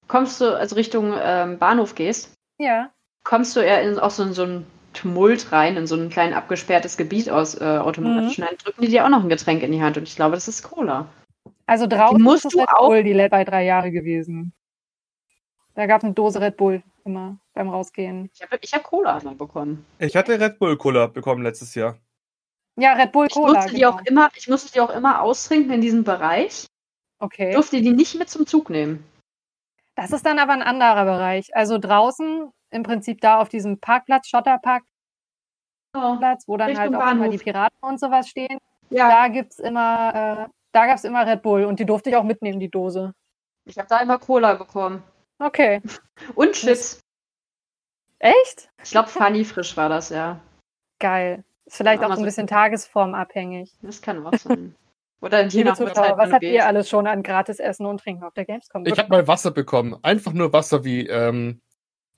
kommst 0.08 0.42
du, 0.42 0.58
also 0.58 0.76
Richtung 0.76 1.14
ähm, 1.16 1.60
Bahnhof 1.60 1.94
gehst, 1.94 2.34
ja. 2.58 2.90
kommst 3.24 3.56
du 3.56 3.60
eher 3.60 3.84
in 3.84 4.00
auch 4.00 4.10
so, 4.10 4.24
in 4.24 4.34
so 4.34 4.44
ein 4.44 4.66
Tumult 4.94 5.52
rein, 5.52 5.78
in 5.78 5.86
so 5.86 5.96
ein 5.96 6.10
klein 6.10 6.34
abgesperrtes 6.34 6.98
Gebiet 6.98 7.30
aus 7.30 7.54
äh, 7.62 7.64
automatisch. 7.64 8.40
Mhm. 8.40 8.46
Dann 8.46 8.58
drücken 8.58 8.82
die 8.82 8.88
dir 8.88 9.06
auch 9.06 9.10
noch 9.10 9.22
ein 9.22 9.30
Getränk 9.30 9.62
in 9.62 9.72
die 9.72 9.84
Hand. 9.84 9.98
Und 9.98 10.08
ich 10.08 10.16
glaube, 10.16 10.34
das 10.34 10.48
ist 10.48 10.64
Cola. 10.64 11.10
Also 11.68 11.86
draußen 11.86 12.20
musst 12.20 12.46
ist 12.46 12.56
du 12.56 12.60
Red 12.62 12.70
auch 12.70 12.88
Bull 12.88 13.04
die 13.04 13.14
bei 13.30 13.44
drei 13.44 13.66
Jahre 13.66 13.92
gewesen. 13.92 14.52
Da 15.76 15.86
gab 15.86 16.00
es 16.00 16.06
eine 16.06 16.14
Dose 16.14 16.42
Red 16.42 16.58
Bull 16.58 16.82
immer 17.06 17.38
beim 17.54 17.70
Rausgehen. 17.70 18.30
Ich 18.34 18.42
habe 18.42 18.58
ich 18.62 18.74
hab 18.74 18.84
Cola 18.84 19.20
bekommen. 19.20 19.86
Ich 20.00 20.16
hatte 20.16 20.40
Red 20.40 20.60
Bull 20.60 20.78
Cola 20.78 21.08
bekommen 21.08 21.44
letztes 21.44 21.76
Jahr. 21.76 21.98
Ja, 22.78 22.94
Red 22.94 23.12
Bull 23.12 23.28
Cola. 23.30 23.48
Ich 23.48 23.56
musste, 23.56 23.70
genau. 23.70 23.78
die, 23.78 23.86
auch 23.86 24.06
immer, 24.06 24.30
ich 24.36 24.48
musste 24.48 24.74
die 24.74 24.82
auch 24.82 24.90
immer 24.90 25.22
austrinken 25.22 25.72
in 25.72 25.82
diesem 25.82 26.04
Bereich. 26.04 26.66
Okay. 27.20 27.50
Ich 27.50 27.56
durfte 27.56 27.82
die 27.82 27.94
nicht 27.94 28.16
mit 28.16 28.30
zum 28.30 28.46
Zug 28.46 28.70
nehmen. 28.70 29.06
Das 29.96 30.12
ist 30.12 30.26
dann 30.26 30.40
aber 30.40 30.54
ein 30.54 30.62
anderer 30.62 31.06
Bereich. 31.06 31.56
Also 31.56 31.78
draußen 31.78 32.52
im 32.72 32.84
Prinzip 32.84 33.22
da 33.22 33.40
auf 33.40 33.48
diesem 33.48 33.80
Parkplatz, 33.80 34.28
Schotterparkplatz, 34.28 34.84
oh, 35.94 36.18
wo 36.48 36.58
dann 36.58 36.68
Richtung 36.68 36.84
halt 36.84 36.96
auch 36.96 37.00
Bahnhof. 37.00 37.26
immer 37.26 37.30
die 37.30 37.38
Piraten 37.38 37.80
und 37.82 38.00
sowas 38.00 38.28
stehen. 38.28 38.58
Ja. 38.90 39.10
Da 39.10 39.28
gibt's 39.30 39.60
immer, 39.60 40.48
äh, 40.48 40.50
da 40.74 40.86
gab's 40.86 41.06
immer 41.06 41.26
Red 41.26 41.42
Bull 41.42 41.64
und 41.64 41.80
die 41.80 41.86
durfte 41.86 42.10
ich 42.10 42.16
auch 42.18 42.24
mitnehmen, 42.24 42.60
die 42.60 42.70
Dose. 42.70 43.14
Ich 43.64 43.78
habe 43.78 43.88
da 43.88 44.00
immer 44.00 44.20
Cola 44.20 44.56
bekommen. 44.56 45.02
Okay. 45.40 45.82
Und 46.36 46.54
Chips. 46.54 47.00
Echt? 48.20 48.70
Ich 48.84 48.92
glaube, 48.92 49.10
Funny 49.10 49.44
frisch 49.44 49.76
war 49.76 49.90
das, 49.90 50.10
ja. 50.10 50.40
Geil. 51.00 51.44
Ist 51.66 51.78
vielleicht 51.78 52.04
auch 52.04 52.12
ein 52.12 52.24
bisschen 52.24 52.48
tagesformabhängig. 52.48 53.74
Das 53.82 54.02
kann 54.02 54.26
auch 54.26 54.34
sein. 54.38 54.76
Oder 55.20 55.46
je 55.48 55.64
nach 55.64 55.76
Zuschauer, 55.76 56.18
was 56.18 56.32
habt 56.32 56.42
geht. 56.42 56.54
ihr 56.54 56.66
alles 56.66 56.88
schon 56.88 57.08
an 57.08 57.24
gratis 57.24 57.60
Essen 57.60 57.86
und 57.86 58.00
Trinken 58.00 58.24
auf 58.24 58.34
der 58.34 58.46
Gamescom? 58.46 58.86
Ich 58.86 58.98
habe 58.98 59.10
mal 59.10 59.28
Wasser 59.28 59.52
bekommen. 59.52 59.98
Einfach 60.04 60.34
nur 60.34 60.54
Wasser 60.54 60.84
wie, 60.86 61.08
ähm, 61.08 61.62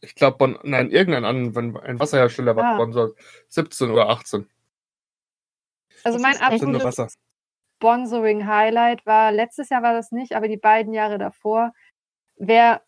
ich 0.01 0.15
glaube, 0.15 0.59
nein, 0.63 0.91
irgendein 0.91 1.25
anderen, 1.25 1.77
ein 1.77 1.99
Wasserhersteller 1.99 2.55
war 2.55 2.65
ah. 2.65 2.73
sponsort. 2.75 3.17
17 3.47 3.89
oder 3.89 4.09
18. 4.09 4.47
Also 6.03 6.19
mein 6.19 6.39
absolutes 6.39 7.17
Sponsoring-Highlight 7.77 9.05
war, 9.05 9.31
letztes 9.31 9.69
Jahr 9.69 9.83
war 9.83 9.93
das 9.93 10.11
nicht, 10.11 10.33
aber 10.33 10.47
die 10.47 10.57
beiden 10.57 10.93
Jahre 10.93 11.17
davor, 11.17 11.73
wer 12.35 12.81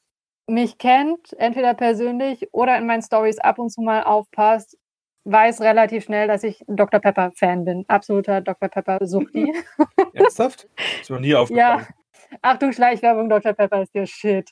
mich 0.50 0.78
kennt, 0.78 1.34
entweder 1.38 1.74
persönlich 1.74 2.48
oder 2.52 2.78
in 2.78 2.86
meinen 2.86 3.02
Stories 3.02 3.40
ab 3.40 3.60
und 3.60 3.70
zu 3.70 3.82
mal 3.82 4.04
aufpasst, 4.04 4.78
weiß 5.26 5.62
relativ 5.62 6.06
schnell, 6.06 6.28
dass 6.28 6.44
ich 6.44 6.64
Dr. 6.68 7.00
Pepper 7.00 7.32
Fan 7.36 7.66
bin. 7.66 7.86
Absoluter 7.88 8.42
Dr. 8.42 8.70
Pepper 8.70 9.00
Suchti. 9.06 9.54
Ernsthaft? 10.14 10.68
Ist 11.02 11.10
mir 11.10 11.20
nie 11.20 11.36
aufgefallen. 11.36 11.80
Ja. 11.80 11.88
Achtung, 12.42 12.74
Schleichwerbung, 12.74 13.30
Dr. 13.30 13.54
Pepper 13.54 13.82
ist 13.82 13.94
der 13.96 14.06
Shit. 14.06 14.52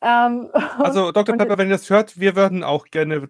Ähm, 0.00 0.50
also, 0.78 1.12
Dr. 1.12 1.36
Pepper, 1.36 1.58
wenn 1.58 1.68
ihr 1.68 1.74
das 1.74 1.90
hört, 1.90 2.18
wir 2.18 2.36
würden 2.36 2.64
auch 2.64 2.86
gerne. 2.86 3.28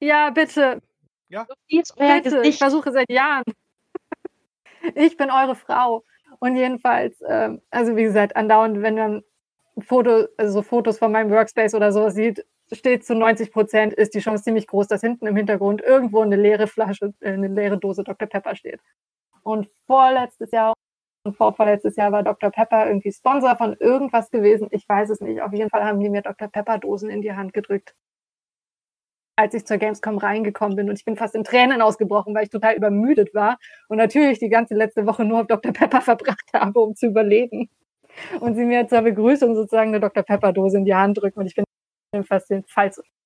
Ja, 0.00 0.30
bitte. 0.30 0.80
Ja. 1.28 1.46
Bitte, 1.68 2.42
ich 2.42 2.58
versuche 2.58 2.92
seit 2.92 3.10
Jahren. 3.10 3.44
ich 4.94 5.16
bin 5.16 5.30
eure 5.30 5.54
Frau. 5.54 6.04
Und 6.38 6.56
jedenfalls, 6.56 7.20
ähm, 7.28 7.60
also 7.70 7.96
wie 7.96 8.04
gesagt, 8.04 8.34
andauernd, 8.36 8.82
wenn 8.82 8.94
man 8.94 9.22
Foto, 9.82 10.26
also 10.36 10.52
so 10.52 10.62
Fotos 10.62 10.98
von 10.98 11.12
meinem 11.12 11.30
Workspace 11.30 11.74
oder 11.74 11.92
so 11.92 12.08
sieht, 12.10 12.44
steht 12.72 13.04
zu 13.04 13.14
90 13.14 13.52
Prozent, 13.52 13.94
ist 13.94 14.14
die 14.14 14.20
Chance 14.20 14.44
ziemlich 14.44 14.66
groß, 14.66 14.86
dass 14.88 15.00
hinten 15.00 15.26
im 15.26 15.36
Hintergrund 15.36 15.82
irgendwo 15.82 16.20
eine 16.20 16.36
leere 16.36 16.66
Flasche, 16.66 17.14
äh, 17.20 17.32
eine 17.32 17.48
leere 17.48 17.78
Dose 17.78 18.04
Dr. 18.04 18.28
Pepper 18.28 18.56
steht. 18.56 18.80
Und 19.42 19.68
vorletztes 19.86 20.50
Jahr 20.52 20.74
und 21.24 21.36
vorvorletztes 21.36 21.96
Jahr 21.96 22.12
war 22.12 22.22
Dr. 22.22 22.50
Pepper 22.50 22.86
irgendwie 22.86 23.12
Sponsor 23.12 23.56
von 23.56 23.76
irgendwas 23.78 24.30
gewesen. 24.30 24.68
Ich 24.70 24.88
weiß 24.88 25.10
es 25.10 25.20
nicht. 25.20 25.42
Auf 25.42 25.52
jeden 25.52 25.70
Fall 25.70 25.84
haben 25.84 26.00
die 26.00 26.08
mir 26.08 26.22
Dr. 26.22 26.48
Pepper 26.48 26.78
Dosen 26.78 27.10
in 27.10 27.20
die 27.20 27.32
Hand 27.32 27.52
gedrückt. 27.52 27.94
Als 29.36 29.54
ich 29.54 29.66
zur 29.66 29.78
Gamescom 29.78 30.18
reingekommen 30.18 30.76
bin 30.76 30.88
und 30.88 30.98
ich 30.98 31.04
bin 31.04 31.16
fast 31.16 31.34
in 31.34 31.44
Tränen 31.44 31.82
ausgebrochen, 31.82 32.34
weil 32.34 32.44
ich 32.44 32.50
total 32.50 32.74
übermüdet 32.74 33.34
war 33.34 33.58
und 33.88 33.96
natürlich 33.98 34.38
die 34.38 34.50
ganze 34.50 34.74
letzte 34.74 35.06
Woche 35.06 35.24
nur 35.24 35.40
auf 35.40 35.46
Dr. 35.46 35.72
Pepper 35.72 36.00
verbracht 36.02 36.50
habe, 36.54 36.78
um 36.80 36.94
zu 36.94 37.06
überleben. 37.06 37.68
Und 38.40 38.54
sie 38.54 38.64
mir 38.64 38.86
zur 38.88 39.02
Begrüßung 39.02 39.54
sozusagen 39.54 39.88
eine 39.88 40.00
Dr. 40.00 40.22
Pepper 40.22 40.52
Dose 40.52 40.78
in 40.78 40.84
die 40.84 40.94
Hand 40.94 41.18
drücken 41.20 41.40
und 41.40 41.46
ich 41.46 41.54
bin 41.54 41.64
jedenfalls, 42.12 42.48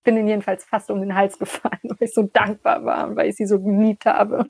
bin 0.03 0.17
ihnen 0.17 0.29
jedenfalls 0.29 0.65
fast 0.65 0.91
um 0.91 1.01
den 1.01 1.15
Hals 1.15 1.39
gefallen, 1.39 1.79
weil 1.83 1.97
ich 2.01 2.15
so 2.15 2.25
dankbar 2.25 2.85
war 2.85 3.09
und 3.09 3.17
weil 3.17 3.29
ich 3.29 3.37
sie 3.37 3.47
so 3.47 3.61
geliebt 3.61 4.07
habe. 4.07 4.47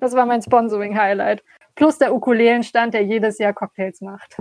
Das 0.00 0.14
war 0.14 0.26
mein 0.26 0.42
Sponsoring-Highlight. 0.42 1.42
Plus 1.74 1.98
der 1.98 2.14
Ukulelenstand, 2.14 2.94
der 2.94 3.04
jedes 3.04 3.38
Jahr 3.38 3.52
Cocktails 3.52 4.00
macht. 4.00 4.40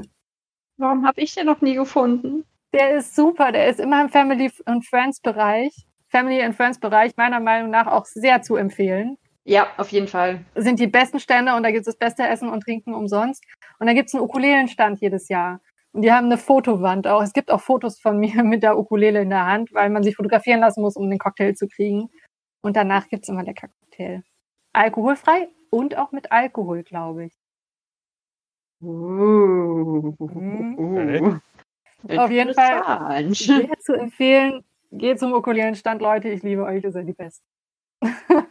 Warum 0.78 1.06
habe 1.06 1.22
ich 1.22 1.34
den 1.34 1.46
noch 1.46 1.62
nie 1.62 1.76
gefunden? 1.76 2.46
Der 2.74 2.98
ist 2.98 3.16
super, 3.16 3.52
der 3.52 3.68
ist 3.68 3.80
immer 3.80 4.02
im 4.02 4.10
Family 4.10 4.52
and 4.66 4.86
Friends 4.86 5.20
Bereich. 5.20 5.74
Family 6.08 6.42
and 6.42 6.56
Friends 6.56 6.80
Bereich 6.80 7.16
meiner 7.18 7.39
Meinung 7.39 7.72
nach 7.72 7.88
auch 7.88 8.06
sehr 8.06 8.42
zu 8.42 8.56
empfehlen. 8.56 9.18
Ja, 9.46 9.68
auf 9.78 9.90
jeden 9.90 10.08
Fall. 10.08 10.46
Sind 10.56 10.80
die 10.80 10.88
besten 10.88 11.20
Stände 11.20 11.56
und 11.56 11.64
da 11.64 11.72
gibt 11.72 11.82
es 11.82 11.94
das 11.94 11.98
beste 11.98 12.24
Essen 12.24 12.50
und 12.50 12.62
Trinken 12.62 12.94
umsonst. 12.94 13.44
Und 13.80 13.88
da 13.88 13.94
gibt 13.94 14.08
es 14.08 14.14
einen 14.14 14.24
Ukulelenstand 14.24 15.02
jedes 15.02 15.28
Jahr. 15.28 15.60
Und 15.92 16.02
die 16.02 16.12
haben 16.12 16.26
eine 16.26 16.38
Fotowand 16.38 17.08
auch. 17.08 17.22
Es 17.22 17.34
gibt 17.34 17.52
auch 17.52 17.62
Fotos 17.62 18.00
von 18.00 18.18
mir 18.20 18.44
mit 18.44 18.64
der 18.64 18.78
Ukulele 18.78 19.22
in 19.22 19.30
der 19.30 19.46
Hand, 19.46 19.74
weil 19.74 19.90
man 19.90 20.04
sich 20.04 20.16
fotografieren 20.16 20.62
lassen 20.62 20.82
muss, 20.82 20.96
um 20.96 21.10
den 21.10 21.20
Cocktail 21.20 21.54
zu 21.54 21.68
kriegen. 21.68 22.10
Und 22.62 22.76
danach 22.76 23.10
gibt 23.10 23.24
es 23.24 23.30
immer 23.30 23.44
lecker 23.44 23.68
Cocktail. 23.68 24.24
Alkoholfrei 24.72 25.50
und 25.70 25.98
auch 25.98 26.12
mit 26.12 26.32
Alkohol, 26.32 26.84
glaube 26.84 27.26
ich. 27.26 27.34
Uh, 28.82 30.14
mhm. 30.20 31.42
Auf 32.10 32.32
jeden 32.32 32.54
Fall 32.54 33.34
sehr 33.34 33.80
zu 33.80 33.94
empfehlen. 33.94 34.64
Geht 34.92 35.20
zum 35.20 35.34
Ukulelenstand, 35.34 36.02
Leute. 36.02 36.30
Ich 36.30 36.44
liebe 36.44 36.64
euch, 36.64 36.84
ihr 36.84 36.92
seid 36.92 37.08
die 37.08 37.14
Besten. 37.14 37.46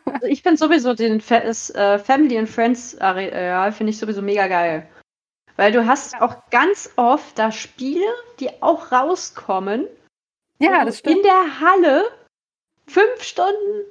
Also 0.05 0.27
ich 0.27 0.43
finde 0.43 0.59
sowieso 0.59 0.95
den 0.95 1.23
das, 1.29 1.71
äh, 1.71 1.99
Family 1.99 2.39
and 2.39 2.49
Friends 2.49 2.99
Areal 2.99 3.73
finde 3.73 3.91
ich 3.91 3.99
sowieso 3.99 4.23
mega 4.23 4.47
geil. 4.49 4.89
Weil 5.57 5.73
du 5.73 5.87
hast 5.87 6.21
auch 6.21 6.37
ganz 6.51 6.91
oft 6.97 7.39
da 7.39 7.53
Spiele, 7.53 8.07
die 8.41 8.63
auch 8.63 8.91
rauskommen. 8.91 9.87
Ja, 10.59 10.85
das 10.85 10.99
stimmt. 10.99 11.17
In 11.17 11.23
der 11.23 11.61
Halle 11.61 12.05
fünf 12.87 13.23
Stunden 13.23 13.85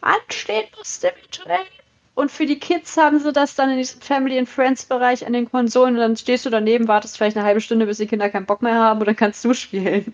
anstehen 0.00 0.68
musste 0.76 1.12
virtuell. 1.20 1.66
Und 2.14 2.32
für 2.32 2.46
die 2.46 2.58
Kids 2.58 2.96
haben 2.96 3.20
sie 3.20 3.32
das 3.32 3.54
dann 3.54 3.70
in 3.70 3.78
diesem 3.78 4.00
Family 4.00 4.38
and 4.38 4.48
Friends 4.48 4.84
Bereich 4.84 5.24
an 5.24 5.32
den 5.32 5.48
Konsolen 5.50 5.94
und 5.94 6.00
dann 6.00 6.16
stehst 6.16 6.46
du 6.46 6.50
daneben, 6.50 6.88
wartest 6.88 7.16
vielleicht 7.16 7.36
eine 7.36 7.46
halbe 7.46 7.60
Stunde, 7.60 7.86
bis 7.86 7.98
die 7.98 8.08
Kinder 8.08 8.28
keinen 8.28 8.46
Bock 8.46 8.60
mehr 8.60 8.74
haben 8.74 8.98
und 8.98 9.06
dann 9.06 9.16
kannst 9.16 9.44
du 9.44 9.54
spielen. 9.54 10.12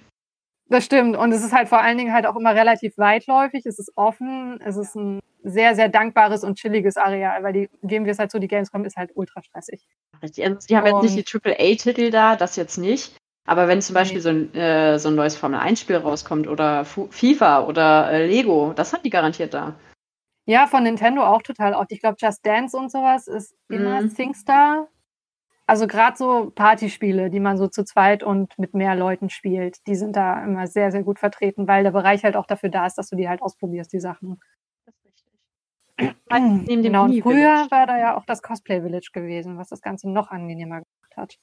Das 0.74 0.86
stimmt. 0.86 1.16
Und 1.16 1.30
es 1.30 1.44
ist 1.44 1.52
halt 1.52 1.68
vor 1.68 1.80
allen 1.80 1.96
Dingen 1.98 2.12
halt 2.12 2.26
auch 2.26 2.34
immer 2.34 2.52
relativ 2.52 2.98
weitläufig. 2.98 3.64
Es 3.64 3.78
ist 3.78 3.92
offen. 3.94 4.60
Es 4.60 4.76
ist 4.76 4.96
ein 4.96 5.20
sehr, 5.44 5.76
sehr 5.76 5.88
dankbares 5.88 6.42
und 6.42 6.56
chilliges 6.58 6.96
Areal, 6.96 7.44
weil 7.44 7.52
die, 7.52 7.70
geben 7.84 8.06
wir 8.06 8.10
es 8.10 8.18
halt 8.18 8.32
so, 8.32 8.40
die 8.40 8.48
Gamescom 8.48 8.84
ist 8.84 8.96
halt 8.96 9.12
ultra 9.14 9.40
stressig. 9.40 9.86
Die, 10.36 10.44
also 10.44 10.66
die 10.66 10.76
haben 10.76 10.90
und 10.90 11.04
jetzt 11.04 11.14
nicht 11.14 11.32
die 11.32 11.38
AAA-Titel 11.38 12.10
da, 12.10 12.34
das 12.34 12.56
jetzt 12.56 12.76
nicht. 12.76 13.16
Aber 13.46 13.68
wenn 13.68 13.80
zum 13.82 13.94
Beispiel 13.94 14.20
so, 14.20 14.30
ein, 14.30 14.52
äh, 14.52 14.98
so 14.98 15.10
ein 15.10 15.14
neues 15.14 15.36
Formel-1-Spiel 15.36 15.98
rauskommt 15.98 16.48
oder 16.48 16.84
Fu 16.84 17.06
FIFA 17.08 17.66
oder 17.66 18.10
äh, 18.10 18.26
Lego, 18.26 18.72
das 18.74 18.92
haben 18.92 19.04
die 19.04 19.10
garantiert 19.10 19.54
da. 19.54 19.76
Ja, 20.46 20.66
von 20.66 20.82
Nintendo 20.82 21.22
auch 21.22 21.42
total 21.42 21.74
oft. 21.74 21.92
Ich 21.92 22.00
glaube, 22.00 22.16
Just 22.18 22.44
Dance 22.44 22.76
und 22.76 22.90
sowas 22.90 23.28
ist 23.28 23.54
immer 23.68 24.00
Mhm. 24.00 24.10
SingStar. 24.10 24.88
Also 25.66 25.86
gerade 25.86 26.16
so 26.16 26.50
Partyspiele, 26.50 27.30
die 27.30 27.40
man 27.40 27.56
so 27.56 27.68
zu 27.68 27.84
zweit 27.84 28.22
und 28.22 28.58
mit 28.58 28.74
mehr 28.74 28.94
Leuten 28.94 29.30
spielt, 29.30 29.86
die 29.86 29.94
sind 29.94 30.14
da 30.14 30.44
immer 30.44 30.66
sehr, 30.66 30.92
sehr 30.92 31.02
gut 31.02 31.18
vertreten, 31.18 31.66
weil 31.66 31.84
der 31.84 31.90
Bereich 31.90 32.22
halt 32.22 32.36
auch 32.36 32.46
dafür 32.46 32.68
da 32.68 32.84
ist, 32.86 32.96
dass 32.98 33.08
du 33.08 33.16
die 33.16 33.28
halt 33.28 33.40
ausprobierst, 33.40 33.92
die 33.92 34.00
Sachen. 34.00 34.40
Das 34.84 34.94
ist 34.94 35.04
richtig. 35.06 35.32
Neben 36.30 36.66
dem 36.66 36.82
genau, 36.82 37.04
und 37.04 37.20
früher 37.22 37.66
war 37.70 37.86
da 37.86 37.98
ja 37.98 38.16
auch 38.16 38.26
das 38.26 38.42
Cosplay 38.42 38.82
Village 38.82 39.10
gewesen, 39.12 39.56
was 39.56 39.68
das 39.68 39.80
Ganze 39.80 40.10
noch 40.10 40.30
angenehmer 40.30 40.82
gemacht 40.82 41.16
hat. 41.16 41.38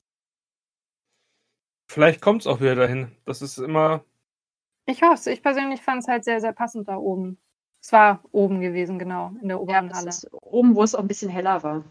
Vielleicht 1.90 2.22
kommt 2.22 2.42
es 2.42 2.48
auch 2.48 2.62
wieder 2.62 2.76
dahin. 2.76 3.12
Das 3.26 3.42
ist 3.42 3.58
immer. 3.58 4.06
Ich 4.86 5.02
hoffe 5.02 5.14
es. 5.16 5.28
Ich 5.28 5.42
persönlich 5.42 5.82
fand 5.82 6.04
es 6.04 6.08
halt 6.08 6.24
sehr, 6.24 6.40
sehr 6.42 6.54
passend 6.54 6.88
da 6.88 6.98
oben. 6.98 7.40
Es 7.82 7.92
war 7.92 8.24
oben 8.32 8.62
gewesen, 8.62 9.00
genau, 9.00 9.32
in 9.42 9.48
der 9.48 9.58
Ja, 9.68 9.84
oberen 9.84 9.90
das 9.90 9.98
Halle. 9.98 10.10
ist 10.10 10.28
oben, 10.32 10.76
wo 10.76 10.84
es 10.84 10.94
auch 10.96 11.00
ein 11.00 11.08
bisschen 11.08 11.30
heller 11.30 11.64
war. 11.64 11.84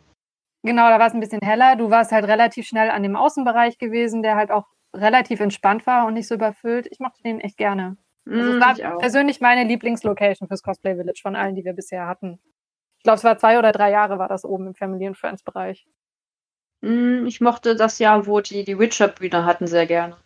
Genau, 0.62 0.88
da 0.88 0.98
war 0.98 1.06
es 1.06 1.14
ein 1.14 1.20
bisschen 1.20 1.40
heller. 1.42 1.76
Du 1.76 1.90
warst 1.90 2.12
halt 2.12 2.26
relativ 2.26 2.66
schnell 2.66 2.90
an 2.90 3.02
dem 3.02 3.16
Außenbereich 3.16 3.78
gewesen, 3.78 4.22
der 4.22 4.36
halt 4.36 4.50
auch 4.50 4.66
relativ 4.94 5.40
entspannt 5.40 5.86
war 5.86 6.06
und 6.06 6.14
nicht 6.14 6.28
so 6.28 6.34
überfüllt. 6.34 6.86
Ich 6.90 6.98
mochte 6.98 7.22
den 7.22 7.40
echt 7.40 7.56
gerne. 7.56 7.96
Also 8.26 8.52
Mm, 8.52 8.56
es 8.56 8.60
war 8.60 8.74
ich 8.74 8.84
auch. 8.84 8.98
persönlich 8.98 9.40
meine 9.40 9.64
Lieblingslocation 9.64 10.46
fürs 10.48 10.62
Cosplay 10.62 10.94
Village 10.96 11.20
von 11.22 11.36
allen, 11.36 11.54
die 11.54 11.64
wir 11.64 11.72
bisher 11.72 12.06
hatten. 12.06 12.38
Ich 12.98 13.04
glaube, 13.04 13.16
es 13.16 13.24
war 13.24 13.38
zwei 13.38 13.58
oder 13.58 13.72
drei 13.72 13.90
Jahre 13.90 14.18
war 14.18 14.28
das 14.28 14.44
oben 14.44 14.66
im 14.68 14.74
Family 14.74 15.06
and 15.06 15.16
Friends 15.16 15.42
Bereich. 15.42 15.86
Mm, 16.82 17.24
Ich 17.26 17.40
mochte 17.40 17.74
das 17.76 17.98
Jahr, 17.98 18.26
wo 18.26 18.40
die 18.40 18.64
die 18.64 18.78
Witcher-Bühne 18.78 19.44
hatten, 19.46 19.66
sehr 19.66 19.86
gerne. 19.86 20.16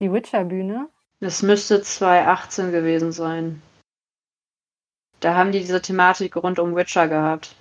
Die 0.00 0.10
Witcher 0.10 0.44
Bühne. 0.44 0.88
Das 1.20 1.42
müsste 1.42 1.82
2018 1.82 2.72
gewesen 2.72 3.12
sein. 3.12 3.60
Da 5.20 5.34
haben 5.34 5.52
die 5.52 5.60
diese 5.60 5.82
Thematik 5.82 6.36
rund 6.36 6.58
um 6.58 6.74
Witcher 6.74 7.06
gehabt. 7.08 7.54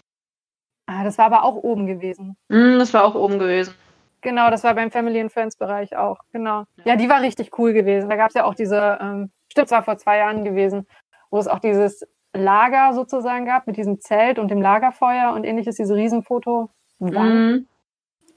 Ah, 0.92 1.04
das 1.04 1.20
war 1.20 1.26
aber 1.28 1.44
auch 1.44 1.54
oben 1.56 1.86
gewesen. 1.86 2.36
Mm, 2.48 2.80
Das 2.80 2.96
war 2.96 3.06
auch 3.06 3.14
oben 3.14 3.38
gewesen. 3.38 3.76
Genau, 4.22 4.50
das 4.50 4.64
war 4.64 4.74
beim 4.74 4.90
Family 4.90 5.22
and 5.22 5.32
Friends 5.32 5.56
Bereich 5.56 5.96
auch. 5.96 6.18
Genau. 6.32 6.64
Ja, 6.84 6.96
die 6.96 7.08
war 7.10 7.22
richtig 7.22 7.60
cool 7.60 7.74
gewesen. 7.74 8.10
Da 8.10 8.16
gab 8.16 8.30
es 8.30 8.34
ja 8.34 8.44
auch 8.46 8.56
diese, 8.56 8.98
ähm, 9.00 9.32
stimmt, 9.52 9.68
es 9.68 9.72
war 9.72 9.84
vor 9.84 9.98
zwei 9.98 10.18
Jahren 10.18 10.44
gewesen, 10.44 10.88
wo 11.30 11.38
es 11.38 11.48
auch 11.48 11.60
dieses 11.60 12.08
Lager 12.34 12.94
sozusagen 12.94 13.46
gab 13.46 13.68
mit 13.68 13.78
diesem 13.78 14.00
Zelt 14.00 14.40
und 14.40 14.50
dem 14.50 14.62
Lagerfeuer 14.64 15.32
und 15.36 15.44
ähnliches, 15.44 15.76
diese 15.76 15.94
Riesenfoto. 15.96 16.72
Mm, 16.98 17.68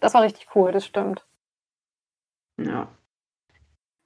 Das 0.01 0.13
war 0.13 0.23
richtig 0.23 0.47
cool, 0.55 0.73
das 0.73 0.85
stimmt. 0.85 1.25
Ja. 2.59 2.89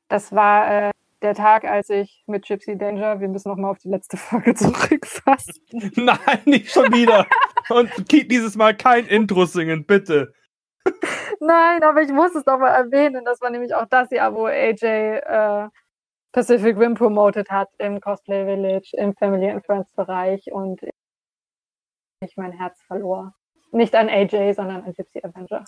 Das 0.09 0.33
war 0.33 0.71
äh, 0.71 0.91
der 1.21 1.35
Tag, 1.35 1.65
als 1.65 1.91
ich 1.91 2.23
mit 2.29 2.47
Gypsy 2.47 2.79
Danger, 2.79 3.19
wir 3.21 3.29
müssen 3.29 3.49
noch 3.49 3.57
mal 3.57 3.71
auf 3.71 3.79
die 3.79 3.89
letzte 3.89 4.17
Folge 4.17 4.55
zurückfassen. 4.55 5.55
Nein, 5.97 6.41
nicht 6.45 6.71
schon 6.71 6.93
wieder. 6.95 7.27
Und 7.69 7.91
dieses 8.11 8.57
Mal 8.57 8.77
kein 8.77 9.07
Intro 9.07 9.45
singen, 9.45 9.85
bitte. 9.85 10.33
Nein, 11.41 11.83
aber 11.83 12.03
ich 12.03 12.11
muss 12.11 12.35
es 12.35 12.45
doch 12.45 12.59
mal 12.59 12.69
erwähnen. 12.69 13.25
Das 13.25 13.41
war 13.41 13.51
nämlich 13.51 13.75
auch 13.75 13.87
das 13.87 14.11
Jahr, 14.11 14.35
wo 14.35 14.47
AJ 14.47 14.85
äh, 14.85 15.69
Pacific 16.33 16.79
Rim 16.79 16.95
promoted 16.95 17.51
hat 17.51 17.69
im 17.79 18.01
Cosplay 18.01 18.45
Village, 18.45 18.91
im 18.93 19.15
Family 19.15 19.51
and 19.51 19.65
Friends 19.65 19.93
Bereich 19.93 20.53
und 20.53 20.81
ich 22.21 22.37
mein 22.37 22.53
Herz 22.53 22.81
verlor. 22.83 23.35
Nicht 23.73 23.95
an 23.95 24.09
AJ, 24.09 24.55
sondern 24.55 24.85
an 24.85 24.93
Gypsy 24.93 25.21
Avenger. 25.23 25.65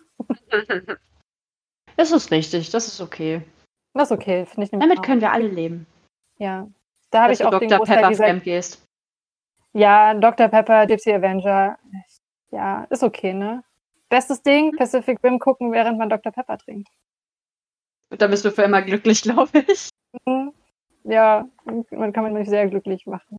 Das 1.96 2.12
ist 2.12 2.30
richtig, 2.30 2.70
das 2.70 2.86
ist 2.86 3.00
okay. 3.00 3.42
Das 3.92 4.10
ist 4.10 4.16
okay, 4.16 4.46
finde 4.46 4.66
ich 4.66 4.72
nämlich 4.72 4.88
Damit 4.88 4.98
auch. 5.00 5.02
können 5.02 5.20
wir 5.20 5.32
alle 5.32 5.48
leben. 5.48 5.86
Ja. 6.36 6.68
Da 7.10 7.24
habe 7.24 7.32
ich 7.32 7.44
auch 7.44 7.58
den 7.58 7.68
Dr. 7.68 7.78
Großteil 7.78 7.96
Pepper 7.96 8.08
dieser 8.10 8.24
Camp 8.26 8.44
gehst. 8.44 8.87
Ja, 9.78 10.12
Dr. 10.12 10.48
Pepper, 10.48 10.86
Gypsy 10.88 11.12
Avenger. 11.12 11.78
Ja, 12.50 12.82
ist 12.90 13.04
okay, 13.04 13.32
ne? 13.32 13.62
Bestes 14.08 14.42
Ding, 14.42 14.74
Pacific 14.76 15.22
Rim 15.22 15.38
gucken, 15.38 15.70
während 15.70 15.98
man 15.98 16.08
Dr. 16.08 16.32
Pepper 16.32 16.58
trinkt. 16.58 16.88
Und 18.10 18.20
da 18.20 18.26
bist 18.26 18.44
du 18.44 18.50
für 18.50 18.62
immer 18.62 18.82
glücklich, 18.82 19.22
glaube 19.22 19.64
ich. 19.68 19.88
Mhm. 20.26 20.52
Ja, 21.04 21.46
man 21.92 22.12
kann 22.12 22.32
mich 22.32 22.48
sehr 22.48 22.66
glücklich 22.66 23.06
machen. 23.06 23.36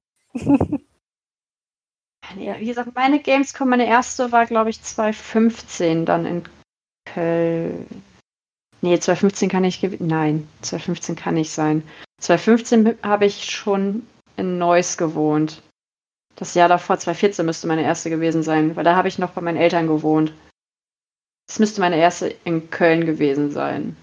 Nee, 2.36 2.56
wie 2.60 2.66
gesagt, 2.68 2.96
meine 2.96 3.20
Gamescom, 3.20 3.68
meine 3.68 3.86
erste 3.88 4.32
war, 4.32 4.46
glaube 4.46 4.70
ich, 4.70 4.82
2015 4.82 6.06
dann 6.06 6.26
in 6.26 6.44
Köln. 7.06 7.86
Nee, 8.82 8.98
2015 8.98 9.50
kann 9.50 9.66
ich 9.66 9.80
gew- 9.84 9.98
Nein, 10.02 10.48
2015 10.62 11.18
kann 11.18 11.34
nicht 11.34 11.52
sein. 11.52 11.84
2015 12.22 12.98
habe 13.04 13.26
ich 13.26 13.44
schon 13.52 14.08
in 14.38 14.58
Neuss 14.58 14.96
gewohnt. 14.98 15.62
Das 16.40 16.54
Jahr 16.54 16.70
davor, 16.70 16.98
2014, 16.98 17.46
müsste 17.46 17.68
meine 17.68 17.84
erste 17.84 18.10
gewesen 18.10 18.44
sein, 18.44 18.78
weil 18.78 18.86
da 18.86 18.96
habe 18.96 19.10
ich 19.10 19.20
noch 19.20 19.32
bei 19.32 19.42
meinen 19.42 19.58
Eltern 19.58 19.88
gewohnt. 19.88 20.34
Das 21.48 21.60
müsste 21.60 21.82
meine 21.82 21.98
erste 21.98 22.30
in 22.46 22.70
Köln 22.70 23.06
gewesen 23.06 23.52
sein. 23.52 23.98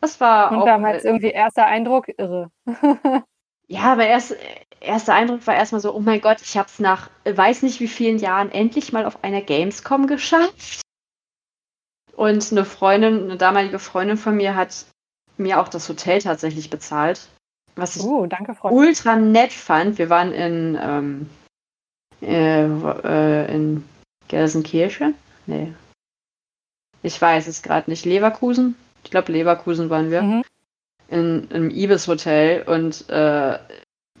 Das 0.00 0.20
war 0.20 0.52
Und 0.52 0.58
auch. 0.58 0.64
damals 0.66 1.04
irgendwie 1.04 1.30
erster 1.30 1.66
Eindruck, 1.66 2.08
irre. 2.16 2.50
Ja, 3.66 3.94
mein 3.94 4.08
erst, 4.08 4.36
erster 4.80 5.14
Eindruck 5.14 5.46
war 5.46 5.54
erstmal 5.54 5.80
so, 5.80 5.94
oh 5.94 6.00
mein 6.00 6.20
Gott, 6.20 6.42
ich 6.42 6.58
habe 6.58 6.68
es 6.68 6.78
nach 6.78 7.08
äh, 7.24 7.34
weiß 7.34 7.62
nicht 7.62 7.80
wie 7.80 7.88
vielen 7.88 8.18
Jahren 8.18 8.52
endlich 8.52 8.92
mal 8.92 9.06
auf 9.06 9.24
einer 9.24 9.40
Gamescom 9.40 10.06
geschafft. 10.06 10.82
Und 12.14 12.52
eine 12.52 12.66
Freundin, 12.66 13.22
eine 13.22 13.38
damalige 13.38 13.78
Freundin 13.78 14.18
von 14.18 14.36
mir 14.36 14.54
hat 14.54 14.84
mir 15.38 15.60
auch 15.60 15.68
das 15.68 15.88
Hotel 15.88 16.20
tatsächlich 16.20 16.68
bezahlt. 16.68 17.30
Was 17.76 17.96
ich 17.96 18.02
Uh, 18.02 18.26
danke, 18.26 18.54
ultra 18.62 19.16
nett 19.16 19.52
fand. 19.52 19.98
Wir 19.98 20.08
waren 20.10 20.32
in, 20.32 20.78
ähm, 20.80 21.30
äh, 22.22 22.64
äh, 22.64 23.54
in 23.54 23.84
Gelsenkirchen? 24.28 25.14
Nee. 25.46 25.72
Ich 27.02 27.20
weiß 27.20 27.48
es 27.48 27.62
gerade 27.62 27.90
nicht. 27.90 28.04
Leverkusen? 28.04 28.76
Ich 29.02 29.10
glaube, 29.10 29.32
Leverkusen 29.32 29.90
waren 29.90 30.10
wir 30.10 30.22
Mhm. 30.22 30.44
in 31.08 31.48
einem 31.52 31.70
Ibis-Hotel 31.70 32.62
und 32.62 33.04
äh, 33.10 33.58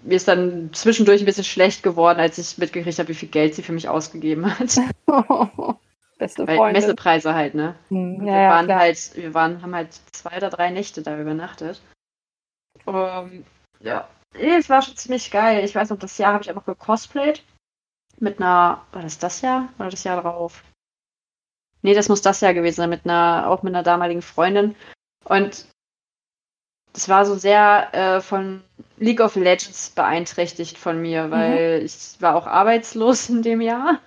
mir 0.02 0.16
ist 0.16 0.28
dann 0.28 0.70
zwischendurch 0.74 1.22
ein 1.22 1.24
bisschen 1.26 1.44
schlecht 1.44 1.82
geworden, 1.82 2.20
als 2.20 2.36
ich 2.36 2.58
mitgekriegt 2.58 2.98
habe, 2.98 3.08
wie 3.08 3.14
viel 3.14 3.30
Geld 3.30 3.54
sie 3.54 3.62
für 3.62 3.72
mich 3.72 3.88
ausgegeben 3.88 4.46
hat. 4.58 4.76
Beste 6.18 6.46
Weil 6.46 6.56
Freunde. 6.58 6.80
Messepreise 6.80 7.34
halt, 7.34 7.54
ne? 7.54 7.74
Hm, 7.88 8.16
Ja, 8.20 8.24
wir 8.34 8.40
ja, 8.42 8.50
waren 8.50 8.66
klar. 8.66 8.78
halt, 8.80 9.16
wir 9.16 9.32
waren, 9.34 9.62
haben 9.62 9.74
halt 9.74 9.88
zwei 10.12 10.36
oder 10.36 10.50
drei 10.50 10.70
Nächte 10.70 11.02
da 11.02 11.18
übernachtet. 11.18 11.80
Ähm, 12.86 13.44
ja. 13.80 14.08
Nee, 14.34 14.56
Es 14.56 14.68
war 14.68 14.82
schon 14.82 14.96
ziemlich 14.96 15.30
geil. 15.30 15.64
Ich 15.64 15.74
weiß 15.74 15.90
noch, 15.90 15.98
das 15.98 16.18
Jahr 16.18 16.32
habe 16.32 16.42
ich 16.42 16.50
auch 16.50 16.56
noch 16.56 16.66
gecosplayt. 16.66 17.42
Mit 18.18 18.38
einer, 18.38 18.84
war 18.92 19.02
das 19.02 19.18
das 19.18 19.40
Jahr? 19.40 19.68
Oder 19.78 19.90
das 19.90 20.04
Jahr 20.04 20.20
drauf? 20.20 20.62
Nee, 21.82 21.94
das 21.94 22.08
muss 22.08 22.22
das 22.22 22.40
Jahr 22.40 22.54
gewesen 22.54 22.76
sein, 22.76 22.90
mit 22.90 23.04
einer, 23.04 23.48
auch 23.48 23.62
mit 23.62 23.74
einer 23.74 23.82
damaligen 23.82 24.22
Freundin. 24.22 24.74
Und 25.24 25.66
das 26.92 27.08
war 27.08 27.26
so 27.26 27.34
sehr 27.34 27.92
äh, 27.92 28.20
von 28.20 28.62
League 28.96 29.20
of 29.20 29.36
Legends 29.36 29.90
beeinträchtigt 29.90 30.78
von 30.78 31.02
mir, 31.02 31.30
weil 31.30 31.82
ich 31.84 32.16
war 32.20 32.36
auch 32.36 32.46
arbeitslos 32.46 33.28
in 33.28 33.42
dem 33.42 33.60
Jahr 33.60 34.00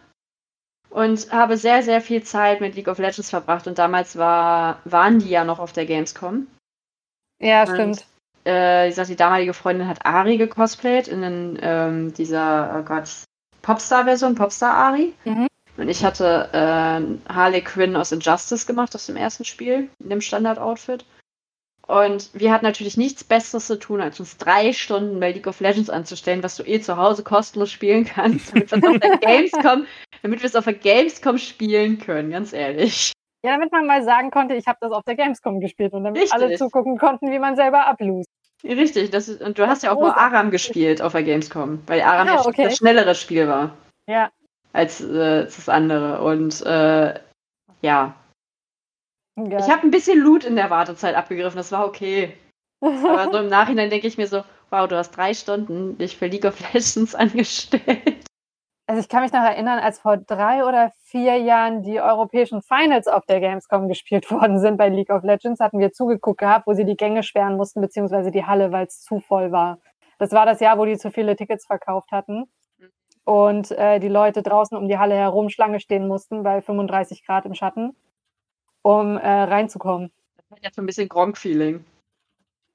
und 0.89 1.31
habe 1.31 1.57
sehr, 1.57 1.83
sehr 1.83 2.01
viel 2.01 2.23
Zeit 2.23 2.61
mit 2.61 2.75
League 2.75 2.87
of 2.87 2.97
Legends 2.97 3.29
verbracht. 3.29 3.67
Und 3.67 3.77
damals 3.77 4.17
war, 4.17 4.79
waren 4.85 5.19
die 5.19 5.29
ja 5.29 5.43
noch 5.43 5.59
auf 5.59 5.73
der 5.73 5.85
Gamescom. 5.85 6.47
Ja, 7.39 7.63
Und, 7.63 7.75
stimmt. 7.75 8.05
Äh, 8.47 8.85
wie 8.85 8.89
gesagt, 8.89 9.09
die 9.09 9.17
damalige 9.17 9.53
Freundin 9.53 9.89
hat 9.89 10.05
Ari 10.05 10.37
gecosplayt 10.37 11.09
in 11.09 11.21
den, 11.21 11.59
ähm, 11.61 12.13
dieser, 12.13 12.77
oh 12.79 12.83
Gott, 12.83 13.09
Popstar-Version, 13.61 14.35
Popstar-Ari. 14.35 15.13
Mhm. 15.25 15.47
Und 15.75 15.89
ich 15.89 16.05
hatte 16.05 16.49
äh, 16.53 17.33
Harley 17.33 17.61
Quinn 17.61 17.97
aus 17.97 18.13
Injustice 18.13 18.65
gemacht, 18.65 18.95
aus 18.95 19.05
dem 19.05 19.17
ersten 19.17 19.43
Spiel, 19.43 19.89
in 20.01 20.09
dem 20.09 20.21
Standard-Outfit. 20.21 21.05
Und 21.87 22.29
wir 22.33 22.53
hatten 22.53 22.65
natürlich 22.65 22.95
nichts 22.95 23.25
Besseres 23.25 23.67
zu 23.67 23.77
tun, 23.77 23.99
als 23.99 24.19
uns 24.19 24.37
drei 24.37 24.71
Stunden 24.71 25.19
bei 25.19 25.33
League 25.33 25.47
of 25.47 25.59
Legends 25.59 25.89
anzustellen, 25.89 26.41
was 26.41 26.55
du 26.55 26.63
eh 26.63 26.79
zu 26.79 26.95
Hause 26.95 27.23
kostenlos 27.23 27.71
spielen 27.71 28.05
kannst, 28.05 28.53
damit 28.71 28.71
wir 28.71 28.77
es 28.77 28.83
auf 28.85 28.99
der 28.99 29.17
Gamescom, 29.17 29.85
damit 30.21 30.41
wir 30.41 30.47
es 30.47 30.55
auf 30.55 30.63
der 30.63 30.73
Gamescom 30.73 31.37
spielen 31.37 31.99
können, 31.99 32.31
ganz 32.31 32.53
ehrlich. 32.53 33.11
Ja, 33.43 33.51
damit 33.51 33.71
man 33.71 33.85
mal 33.85 34.03
sagen 34.03 34.31
konnte, 34.31 34.55
ich 34.55 34.67
habe 34.67 34.79
das 34.81 34.91
auf 34.91 35.03
der 35.03 35.15
Gamescom 35.15 35.59
gespielt 35.59 35.93
und 35.93 36.05
damit 36.05 36.21
Richtig. 36.21 36.33
alle 36.33 36.55
zugucken 36.55 36.97
konnten, 36.97 37.31
wie 37.31 37.39
man 37.39 37.55
selber 37.55 37.85
ablust. 37.85 38.26
Richtig, 38.63 39.11
das 39.11 39.27
ist, 39.29 39.41
und 39.41 39.59
du 39.59 39.67
hast 39.67 39.83
ja 39.83 39.91
auch 39.91 39.99
nur. 39.99 40.17
Aram 40.17 40.49
gespielt 40.51 41.01
auf 41.01 41.11
der 41.11 41.23
Gamescom, 41.23 41.81
weil 41.87 42.01
Aram 42.01 42.27
Ah, 42.27 42.41
okay. 42.45 42.63
das 42.63 42.77
schnellere 42.77 43.13
Spiel 43.15 43.47
war 43.47 43.77
Ja. 44.07 44.31
als 44.73 45.01
äh, 45.01 45.43
das 45.45 45.69
andere. 45.69 46.21
Und 46.23 46.61
äh, 46.65 47.19
ja, 47.81 48.15
Geil. 49.35 49.59
ich 49.59 49.69
habe 49.69 49.83
ein 49.83 49.91
bisschen 49.91 50.19
Loot 50.19 50.43
in 50.43 50.55
der 50.55 50.69
Wartezeit 50.71 51.15
abgegriffen, 51.15 51.57
das 51.57 51.71
war 51.71 51.85
okay. 51.85 52.35
Aber 52.81 53.29
so 53.31 53.37
im 53.39 53.47
Nachhinein 53.49 53.89
denke 53.91 54.07
ich 54.07 54.17
mir 54.17 54.27
so, 54.27 54.43
wow, 54.71 54.87
du 54.87 54.97
hast 54.97 55.11
drei 55.11 55.33
Stunden 55.35 55.97
dich 55.97 56.17
für 56.17 56.27
League 56.27 56.45
of 56.45 56.59
Legends 56.73 57.13
angestellt. 57.15 58.25
Also 58.89 59.01
ich 59.01 59.09
kann 59.09 59.21
mich 59.21 59.33
noch 59.33 59.43
erinnern, 59.43 59.79
als 59.79 59.99
vor 59.99 60.15
drei 60.15 60.63
oder 60.63 60.93
vier 61.03 61.37
Jahren 61.37 61.83
die 61.83 61.99
europäischen 61.99 62.61
Finals 62.61 63.07
auf 63.09 63.25
der 63.25 63.41
Gamescom 63.41 63.89
gespielt 63.89 64.31
worden 64.31 64.59
sind 64.59 64.77
bei 64.77 64.87
League 64.87 65.09
of 65.09 65.23
Legends, 65.23 65.59
hatten 65.59 65.79
wir 65.79 65.91
zugeguckt 65.91 66.39
gehabt, 66.39 66.67
wo 66.67 66.73
sie 66.73 66.85
die 66.85 66.95
Gänge 66.95 67.21
sperren 67.21 67.57
mussten, 67.57 67.81
beziehungsweise 67.81 68.31
die 68.31 68.45
Halle, 68.45 68.71
weil 68.71 68.87
es 68.87 69.01
zu 69.01 69.19
voll 69.19 69.51
war. 69.51 69.79
Das 70.19 70.31
war 70.31 70.45
das 70.45 70.61
Jahr, 70.61 70.77
wo 70.77 70.85
die 70.85 70.97
zu 70.97 71.11
viele 71.11 71.35
Tickets 71.35 71.65
verkauft 71.65 72.11
hatten. 72.11 72.45
und 73.25 73.71
äh, 73.71 73.99
die 73.99 74.07
Leute 74.07 74.41
draußen 74.41 74.77
um 74.77 74.87
die 74.87 74.97
Halle 74.97 75.15
herum 75.15 75.49
Schlange 75.49 75.81
stehen 75.81 76.07
mussten 76.07 76.43
bei 76.43 76.61
35 76.61 77.25
Grad 77.25 77.45
im 77.45 77.53
Schatten, 77.55 77.93
um 78.83 79.17
äh, 79.17 79.27
reinzukommen. 79.27 80.13
Das 80.37 80.49
hat 80.49 80.63
ja 80.63 80.69
so 80.73 80.81
ein 80.81 80.85
bisschen 80.85 81.09
Gronk-Feeling. 81.09 81.83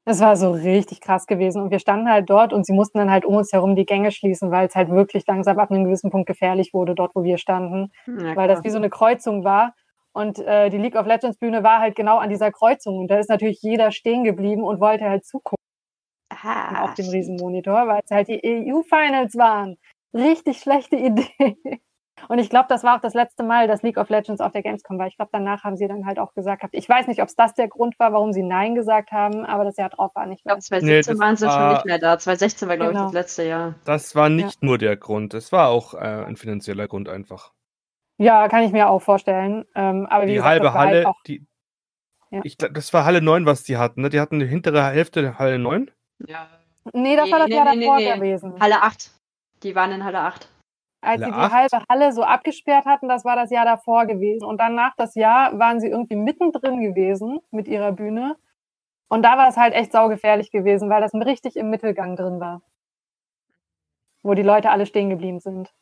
Das 0.04 0.20
war 0.20 0.36
so 0.36 0.50
richtig 0.50 1.00
krass 1.00 1.26
gewesen. 1.26 1.62
Und 1.62 1.70
wir 1.70 1.78
standen 1.78 2.08
halt 2.08 2.28
dort 2.28 2.52
und 2.52 2.66
sie 2.66 2.72
mussten 2.72 2.98
dann 2.98 3.10
halt 3.10 3.24
um 3.24 3.36
uns 3.36 3.52
herum 3.52 3.76
die 3.76 3.86
Gänge 3.86 4.10
schließen, 4.10 4.50
weil 4.50 4.66
es 4.66 4.74
halt 4.74 4.90
wirklich 4.90 5.24
langsam 5.26 5.58
ab 5.58 5.70
einem 5.70 5.84
gewissen 5.84 6.10
Punkt 6.10 6.26
gefährlich 6.26 6.74
wurde, 6.74 6.94
dort 6.94 7.14
wo 7.14 7.22
wir 7.22 7.38
standen. 7.38 7.92
Ja, 8.06 8.34
weil 8.34 8.48
das 8.48 8.64
wie 8.64 8.70
so 8.70 8.78
eine 8.78 8.90
Kreuzung 8.90 9.44
war. 9.44 9.74
Und 10.12 10.40
äh, 10.40 10.70
die 10.70 10.78
League 10.78 10.96
of 10.96 11.06
Legends 11.06 11.38
Bühne 11.38 11.62
war 11.62 11.78
halt 11.78 11.94
genau 11.94 12.18
an 12.18 12.30
dieser 12.30 12.50
Kreuzung. 12.50 12.98
Und 12.98 13.08
da 13.08 13.18
ist 13.18 13.30
natürlich 13.30 13.62
jeder 13.62 13.92
stehen 13.92 14.24
geblieben 14.24 14.64
und 14.64 14.80
wollte 14.80 15.08
halt 15.08 15.24
zugucken. 15.24 15.62
Aha. 16.30 16.84
Auf 16.84 16.94
dem 16.94 17.08
Riesenmonitor, 17.08 17.86
weil 17.86 18.00
es 18.04 18.10
halt 18.10 18.28
die 18.28 18.40
EU-Finals 18.44 19.36
waren. 19.36 19.76
Richtig 20.12 20.58
schlechte 20.60 20.96
Idee. 20.96 21.80
Und 22.28 22.38
ich 22.38 22.50
glaube, 22.50 22.66
das 22.68 22.84
war 22.84 22.96
auch 22.96 23.00
das 23.00 23.14
letzte 23.14 23.42
Mal, 23.42 23.68
dass 23.68 23.82
League 23.82 23.96
of 23.96 24.08
Legends 24.08 24.40
auf 24.40 24.52
der 24.52 24.62
Gamescom 24.62 24.98
war. 24.98 25.06
Ich 25.06 25.16
glaube, 25.16 25.30
danach 25.32 25.64
haben 25.64 25.76
sie 25.76 25.88
dann 25.88 26.06
halt 26.06 26.18
auch 26.18 26.34
gesagt, 26.34 26.64
ich 26.72 26.88
weiß 26.88 27.06
nicht, 27.06 27.20
ob 27.22 27.28
es 27.28 27.36
das 27.36 27.54
der 27.54 27.68
Grund 27.68 27.98
war, 27.98 28.12
warum 28.12 28.32
sie 28.32 28.42
Nein 28.42 28.74
gesagt 28.74 29.12
haben, 29.12 29.44
aber 29.44 29.64
das 29.64 29.76
Jahr 29.76 29.90
drauf 29.90 30.14
war 30.14 30.26
nicht 30.26 30.44
mehr. 30.44 30.56
Ich 30.56 30.68
glaube, 30.68 30.82
2017 30.82 31.14
nee, 31.14 31.20
waren 31.20 31.36
sie 31.36 31.46
war, 31.46 31.52
schon 31.52 31.72
nicht 31.74 31.86
mehr 31.86 31.98
da. 31.98 32.18
2016 32.18 32.68
war, 32.68 32.76
glaube 32.76 32.92
genau. 32.92 33.06
ich, 33.06 33.12
das 33.12 33.14
letzte 33.14 33.44
Jahr. 33.44 33.74
Das 33.84 34.14
war 34.14 34.28
nicht 34.28 34.62
ja. 34.62 34.66
nur 34.66 34.78
der 34.78 34.96
Grund, 34.96 35.34
es 35.34 35.52
war 35.52 35.68
auch 35.68 35.94
äh, 35.94 35.98
ein 35.98 36.36
finanzieller 36.36 36.88
Grund 36.88 37.08
einfach. 37.08 37.52
Ja, 38.18 38.48
kann 38.48 38.62
ich 38.62 38.72
mir 38.72 38.88
auch 38.88 39.00
vorstellen. 39.00 39.64
Ähm, 39.74 40.06
aber 40.06 40.26
die 40.26 40.34
gesagt, 40.34 40.48
halbe 40.48 40.74
Halle, 40.74 41.04
halt 41.06 41.16
die, 41.26 41.46
ja. 42.30 42.40
ich 42.44 42.56
glaube, 42.56 42.74
das 42.74 42.92
war 42.92 43.04
Halle 43.04 43.20
9, 43.20 43.46
was 43.46 43.64
die 43.64 43.76
hatten. 43.76 44.02
Ne? 44.02 44.10
Die 44.10 44.20
hatten 44.20 44.38
die 44.38 44.46
hintere 44.46 44.84
Hälfte 44.84 45.22
der 45.22 45.38
Halle 45.38 45.58
9. 45.58 45.90
Ja. 46.26 46.46
Nee, 46.92 47.16
das 47.16 47.26
nee, 47.26 47.32
war 47.32 47.38
das 47.38 47.48
nee, 47.48 47.54
Jahr 47.54 47.74
nee, 47.74 47.86
davor 47.86 48.16
gewesen. 48.16 48.54
Halle 48.60 48.82
8. 48.82 49.10
Die 49.62 49.74
waren 49.74 49.92
in 49.92 50.04
Halle 50.04 50.20
8 50.20 50.51
als 51.02 51.20
Halle 51.20 51.26
sie 51.26 51.32
die 51.32 51.36
8? 51.36 51.52
halbe 51.52 51.84
Halle 51.88 52.12
so 52.12 52.22
abgesperrt 52.22 52.86
hatten, 52.86 53.08
das 53.08 53.24
war 53.24 53.36
das 53.36 53.50
Jahr 53.50 53.64
davor 53.64 54.06
gewesen. 54.06 54.44
Und 54.44 54.58
dann 54.58 54.74
nach 54.74 54.94
das 54.96 55.14
Jahr 55.14 55.58
waren 55.58 55.80
sie 55.80 55.88
irgendwie 55.88 56.16
mittendrin 56.16 56.80
gewesen 56.80 57.40
mit 57.50 57.68
ihrer 57.68 57.92
Bühne. 57.92 58.36
Und 59.08 59.22
da 59.22 59.36
war 59.36 59.48
es 59.48 59.56
halt 59.56 59.74
echt 59.74 59.92
saugefährlich 59.92 60.50
gewesen, 60.50 60.88
weil 60.88 61.02
das 61.02 61.12
richtig 61.14 61.56
im 61.56 61.70
Mittelgang 61.70 62.16
drin 62.16 62.40
war. 62.40 62.62
Wo 64.22 64.34
die 64.34 64.42
Leute 64.42 64.70
alle 64.70 64.86
stehen 64.86 65.10
geblieben 65.10 65.40
sind. 65.40 65.74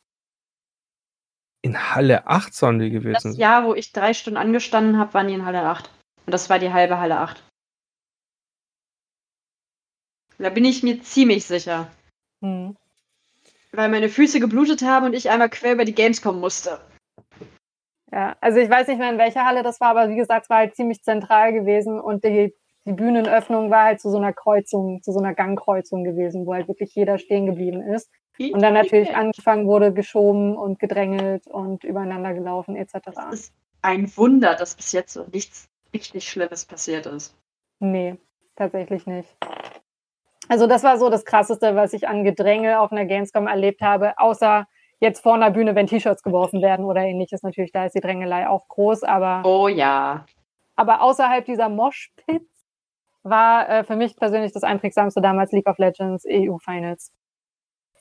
In 1.62 1.94
Halle 1.94 2.26
8 2.26 2.54
sollen 2.54 2.78
die 2.78 2.90
gewesen 2.90 3.32
Das 3.32 3.36
Jahr, 3.36 3.66
wo 3.66 3.74
ich 3.74 3.92
drei 3.92 4.14
Stunden 4.14 4.38
angestanden 4.38 4.98
habe, 4.98 5.12
waren 5.12 5.28
die 5.28 5.34
in 5.34 5.44
Halle 5.44 5.62
8. 5.62 5.90
Und 6.24 6.32
das 6.32 6.48
war 6.48 6.58
die 6.58 6.72
halbe 6.72 6.98
Halle 6.98 7.18
8. 7.18 7.44
Da 10.38 10.48
bin 10.48 10.64
ich 10.64 10.82
mir 10.82 11.02
ziemlich 11.02 11.44
sicher. 11.44 11.88
Hm 12.42 12.74
weil 13.72 13.88
meine 13.88 14.08
Füße 14.08 14.40
geblutet 14.40 14.82
haben 14.82 15.06
und 15.06 15.14
ich 15.14 15.30
einmal 15.30 15.50
quer 15.50 15.72
über 15.72 15.84
die 15.84 15.94
Gamescom 15.94 16.40
musste. 16.40 16.80
Ja, 18.12 18.36
also 18.40 18.58
ich 18.58 18.68
weiß 18.68 18.88
nicht 18.88 18.98
mehr, 18.98 19.10
in 19.10 19.18
welcher 19.18 19.46
Halle 19.46 19.62
das 19.62 19.80
war, 19.80 19.88
aber 19.88 20.08
wie 20.08 20.16
gesagt, 20.16 20.44
es 20.44 20.50
war 20.50 20.58
halt 20.58 20.74
ziemlich 20.74 21.02
zentral 21.02 21.52
gewesen 21.52 22.00
und 22.00 22.24
die, 22.24 22.54
die 22.84 22.92
Bühnenöffnung 22.92 23.70
war 23.70 23.84
halt 23.84 24.00
zu 24.00 24.10
so 24.10 24.16
einer 24.16 24.32
Kreuzung, 24.32 25.00
zu 25.02 25.12
so 25.12 25.20
einer 25.20 25.34
Gangkreuzung 25.34 26.02
gewesen, 26.02 26.44
wo 26.44 26.54
halt 26.54 26.66
wirklich 26.66 26.94
jeder 26.94 27.18
stehen 27.18 27.46
geblieben 27.46 27.82
ist. 27.82 28.10
Und 28.38 28.62
dann 28.62 28.72
natürlich 28.72 29.14
angefangen 29.14 29.66
wurde, 29.66 29.92
geschoben 29.92 30.56
und 30.56 30.78
gedrängelt 30.78 31.46
und 31.46 31.84
übereinander 31.84 32.32
gelaufen 32.32 32.74
etc. 32.74 32.94
Es 33.32 33.40
ist 33.40 33.54
ein 33.82 34.16
Wunder, 34.16 34.54
dass 34.54 34.74
bis 34.74 34.92
jetzt 34.92 35.12
so 35.12 35.26
nichts 35.30 35.68
richtig 35.92 36.28
Schlimmes 36.28 36.64
passiert 36.64 37.04
ist. 37.04 37.36
Nee, 37.80 38.16
tatsächlich 38.56 39.06
nicht. 39.06 39.36
Also 40.50 40.66
das 40.66 40.82
war 40.82 40.98
so 40.98 41.08
das 41.10 41.24
Krasseste, 41.24 41.76
was 41.76 41.92
ich 41.92 42.08
an 42.08 42.24
Gedränge 42.24 42.80
auf 42.80 42.90
einer 42.90 43.04
Gamescom 43.04 43.46
erlebt 43.46 43.82
habe, 43.82 44.18
außer 44.18 44.66
jetzt 44.98 45.20
vor 45.22 45.34
einer 45.34 45.52
Bühne, 45.52 45.76
wenn 45.76 45.86
T-Shirts 45.86 46.24
geworfen 46.24 46.60
werden 46.60 46.84
oder 46.84 47.02
ähnliches. 47.02 47.44
Natürlich, 47.44 47.70
da 47.70 47.86
ist 47.86 47.94
die 47.94 48.00
Drängelei 48.00 48.48
auch 48.48 48.66
groß, 48.66 49.04
aber. 49.04 49.42
Oh 49.48 49.68
ja. 49.68 50.26
Aber 50.74 51.02
außerhalb 51.02 51.44
dieser 51.44 51.68
Moshpits 51.68 52.64
war 53.22 53.68
äh, 53.68 53.84
für 53.84 53.94
mich 53.94 54.16
persönlich 54.16 54.50
das 54.50 54.64
einprägsamste 54.64 55.20
damals 55.20 55.52
League 55.52 55.68
of 55.68 55.78
Legends 55.78 56.24
EU 56.28 56.58
Finals 56.58 57.12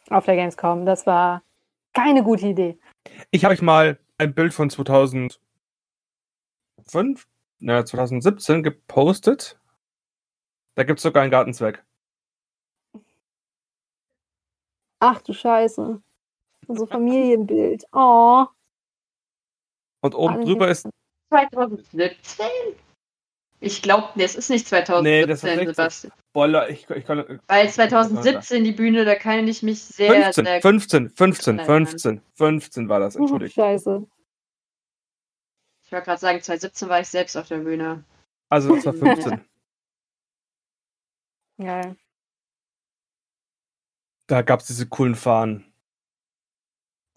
auf 0.10 0.26
der 0.26 0.36
Gamescom. 0.36 0.88
Das 0.88 1.06
war 1.06 1.44
keine 1.94 2.24
gute 2.24 2.48
Idee. 2.48 2.80
Ich 3.30 3.46
habe 3.46 3.54
euch 3.54 3.62
mal 3.62 4.00
ein 4.18 4.34
Bild 4.34 4.56
von 4.56 4.72
2005, 4.72 5.38
na, 7.60 7.86
2017 7.86 8.64
gepostet. 8.64 9.60
Da 10.74 10.82
gibt 10.84 10.98
es 10.98 11.04
sogar 11.04 11.22
einen 11.22 11.32
Gartenzweck. 11.32 11.84
Ach 15.00 15.22
du 15.22 15.34
Scheiße. 15.34 16.02
So 16.68 16.86
Familienbild. 16.86 17.86
Oh. 17.94 18.46
Und 20.02 20.16
oben 20.16 20.36
Alle 20.36 20.46
drüber 20.46 20.68
ist. 20.68 20.88
2017? 21.30 22.46
Ich 23.62 23.82
glaube, 23.82 24.10
nee, 24.16 24.24
es 24.24 24.36
ist 24.36 24.50
nicht 24.50 24.68
2017, 24.68 25.04
nee, 25.04 25.26
das 25.26 25.44
ist 25.44 25.76
Sebastian. 25.76 26.14
Boah, 26.32 26.70
ich, 26.70 26.90
ich 26.90 27.06
kann, 27.06 27.42
Weil 27.48 27.70
2017 27.70 28.64
die 28.64 28.72
Bühne, 28.72 29.04
da 29.04 29.16
kann 29.16 29.48
ich 29.48 29.64
mich 29.64 29.84
sehr. 29.84 30.32
15, 30.32 30.46
sehr 30.46 30.62
15, 30.62 31.10
15, 31.10 31.60
15, 31.60 32.22
15 32.36 32.90
war 32.90 33.00
das, 33.00 33.16
entschuldigt. 33.16 33.58
Oh, 33.58 33.62
scheiße. 33.62 34.08
Ich 35.84 35.92
wollte 35.92 36.06
gerade 36.06 36.22
sagen, 36.22 36.42
2017 36.42 36.88
war 36.88 37.02
ich 37.02 37.08
selbst 37.08 37.36
auf 37.36 37.48
der 37.48 37.58
Bühne. 37.58 38.06
Also, 38.48 38.76
das 38.76 38.86
war 38.86 38.94
15. 39.16 39.42
Geil. 41.58 41.98
Da 44.30 44.42
gab 44.44 44.60
es 44.60 44.68
diese 44.68 44.88
coolen 44.88 45.16
Fahnen. 45.16 45.66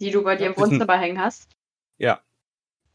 Die 0.00 0.10
du 0.10 0.24
bei 0.24 0.34
dir 0.34 0.46
im 0.46 0.56
Wohnzimmer 0.56 0.98
hängen 0.98 1.20
hast? 1.20 1.46
Ja. 1.98 2.22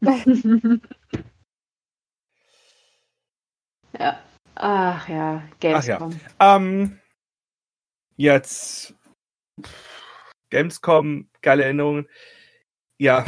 ja. 3.96 4.20
Ach 4.56 5.08
ja, 5.08 5.48
Gamescom. 5.60 6.20
Ach 6.36 6.40
ja. 6.40 6.56
Ähm, 6.56 6.98
jetzt 8.16 8.96
Gamescom, 10.50 11.30
geile 11.40 11.62
Erinnerungen. 11.62 12.08
Ja, 12.98 13.24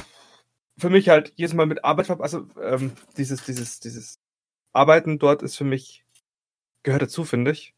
für 0.77 0.91
mich 0.91 1.09
halt 1.09 1.33
jedes 1.37 1.55
Mal 1.55 1.67
mit 1.67 1.85
Arbeit, 1.85 2.11
also 2.11 2.49
ähm, 2.61 2.97
dieses, 3.17 3.45
dieses, 3.45 3.79
dieses 3.79 4.19
Arbeiten 4.73 5.21
dort 5.21 5.43
ist 5.43 5.57
für 5.57 5.63
mich, 5.63 6.05
gehört 6.83 7.03
dazu, 7.03 7.23
finde 7.23 7.53
ich. 7.53 7.77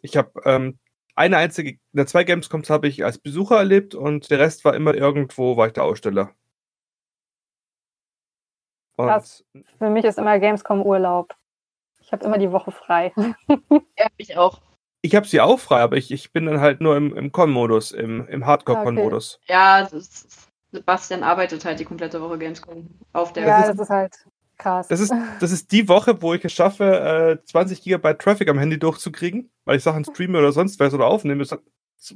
Ich 0.00 0.16
habe 0.16 0.40
ähm, 0.46 0.79
eine 1.20 1.36
einzige, 1.36 1.78
der 1.92 2.06
zwei 2.06 2.24
Gamescoms 2.24 2.70
habe 2.70 2.88
ich 2.88 3.04
als 3.04 3.18
Besucher 3.18 3.58
erlebt 3.58 3.94
und 3.94 4.30
der 4.30 4.38
Rest 4.38 4.64
war 4.64 4.74
immer 4.74 4.94
irgendwo, 4.94 5.56
war 5.56 5.66
ich 5.66 5.74
der 5.74 5.84
Aussteller. 5.84 6.34
Und 8.96 9.44
Für 9.78 9.90
mich 9.90 10.04
ist 10.04 10.18
immer 10.18 10.38
Gamescom 10.38 10.82
Urlaub. 10.82 11.34
Ich 12.00 12.12
habe 12.12 12.24
immer 12.24 12.38
die 12.38 12.50
Woche 12.52 12.72
frei. 12.72 13.12
ja, 13.98 14.06
ich 14.16 14.36
auch. 14.36 14.60
Ich 15.02 15.14
habe 15.14 15.26
sie 15.26 15.40
auch 15.40 15.58
frei, 15.58 15.80
aber 15.80 15.96
ich, 15.96 16.10
ich 16.10 16.32
bin 16.32 16.46
dann 16.46 16.60
halt 16.60 16.80
nur 16.80 16.96
im, 16.96 17.14
im 17.16 17.32
Con-Modus, 17.32 17.92
im, 17.92 18.26
im 18.28 18.44
Hardcore-Con-Modus. 18.44 19.40
Okay. 19.42 19.52
Ja, 19.52 19.88
Sebastian 20.72 21.22
arbeitet 21.22 21.64
halt 21.64 21.80
die 21.80 21.84
komplette 21.84 22.20
Woche 22.20 22.38
Gamescom 22.38 22.88
auf 23.12 23.32
der. 23.32 23.46
Ja, 23.46 23.66
das 23.66 23.78
ist 23.78 23.90
halt 23.90 24.26
Krass. 24.60 24.88
Das 24.88 25.00
ist, 25.00 25.12
das 25.40 25.52
ist 25.52 25.72
die 25.72 25.88
Woche, 25.88 26.20
wo 26.20 26.34
ich 26.34 26.44
es 26.44 26.52
schaffe, 26.52 27.38
äh, 27.42 27.44
20 27.44 27.82
GB 27.82 28.14
Traffic 28.14 28.48
am 28.48 28.58
Handy 28.58 28.78
durchzukriegen, 28.78 29.50
weil 29.64 29.78
ich 29.78 29.82
Sachen 29.82 30.04
streame 30.04 30.38
oder 30.38 30.52
sonst 30.52 30.78
was 30.78 30.94
oder 30.94 31.06
aufnehmen 31.06 31.46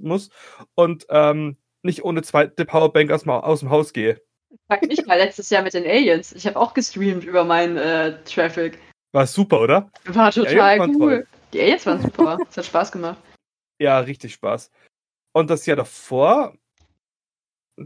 muss 0.01 0.31
und 0.75 1.07
ähm, 1.11 1.57
nicht 1.83 2.05
ohne 2.05 2.23
zweite 2.23 2.65
Powerbank 2.65 3.11
aus, 3.11 3.27
aus 3.27 3.61
dem 3.61 3.71
Haus 3.71 3.93
gehe. 3.93 4.21
Frag 4.69 4.83
mich 4.83 5.05
mal 5.07 5.19
letztes 5.19 5.51
Jahr 5.51 5.63
mit 5.63 5.75
den 5.75 5.85
Aliens. 5.85 6.33
Ich 6.33 6.47
habe 6.47 6.59
auch 6.59 6.75
gestreamt 6.75 7.25
über 7.25 7.45
meinen 7.45 7.77
äh, 7.77 8.23
Traffic. 8.25 8.79
War 9.13 9.27
super, 9.27 9.61
oder? 9.61 9.91
War 10.07 10.31
total 10.31 10.87
die 10.87 10.97
cool. 10.97 11.27
Die 11.53 11.61
Aliens 11.61 11.87
waren 11.87 12.01
super. 12.03 12.39
Es 12.49 12.57
hat 12.57 12.67
Spaß 12.67 12.93
gemacht. 12.93 13.19
Ja, 13.79 13.99
richtig 14.01 14.35
Spaß. 14.35 14.71
Und 15.33 15.51
das 15.51 15.67
Jahr 15.67 15.77
davor, 15.77 16.57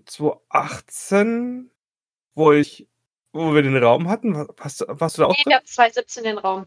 2018, 0.04 1.70
wo 2.34 2.52
ich 2.52 2.86
wo 3.32 3.54
wir 3.54 3.62
den 3.62 3.76
Raum 3.76 4.08
hatten? 4.08 4.34
Warst, 4.34 4.84
warst 4.88 5.18
du 5.18 5.22
da 5.22 5.28
auch? 5.28 5.36
Nee, 5.36 5.44
wir 5.46 5.56
haben 5.56 5.66
2017 5.66 6.24
den 6.24 6.38
Raum. 6.38 6.66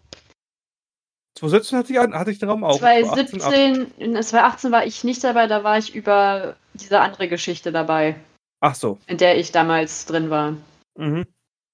2017 1.38 1.78
hatte 1.78 1.94
ich, 1.94 2.00
hatte 2.00 2.32
ich 2.32 2.40
den 2.40 2.50
Raum 2.50 2.64
auch. 2.64 2.78
2017, 2.78 3.94
in 3.98 4.14
2018 4.14 4.72
war 4.72 4.86
ich 4.86 5.04
nicht 5.04 5.24
dabei, 5.24 5.48
da 5.48 5.64
war 5.64 5.78
ich 5.78 5.96
über 5.96 6.56
diese 6.74 7.00
andere 7.00 7.28
Geschichte 7.28 7.72
dabei. 7.72 8.16
Ach 8.60 8.76
so. 8.76 9.00
In 9.08 9.18
der 9.18 9.38
ich 9.38 9.52
damals 9.52 10.06
drin 10.06 10.30
war. 10.30 10.56
Mhm. 10.98 11.26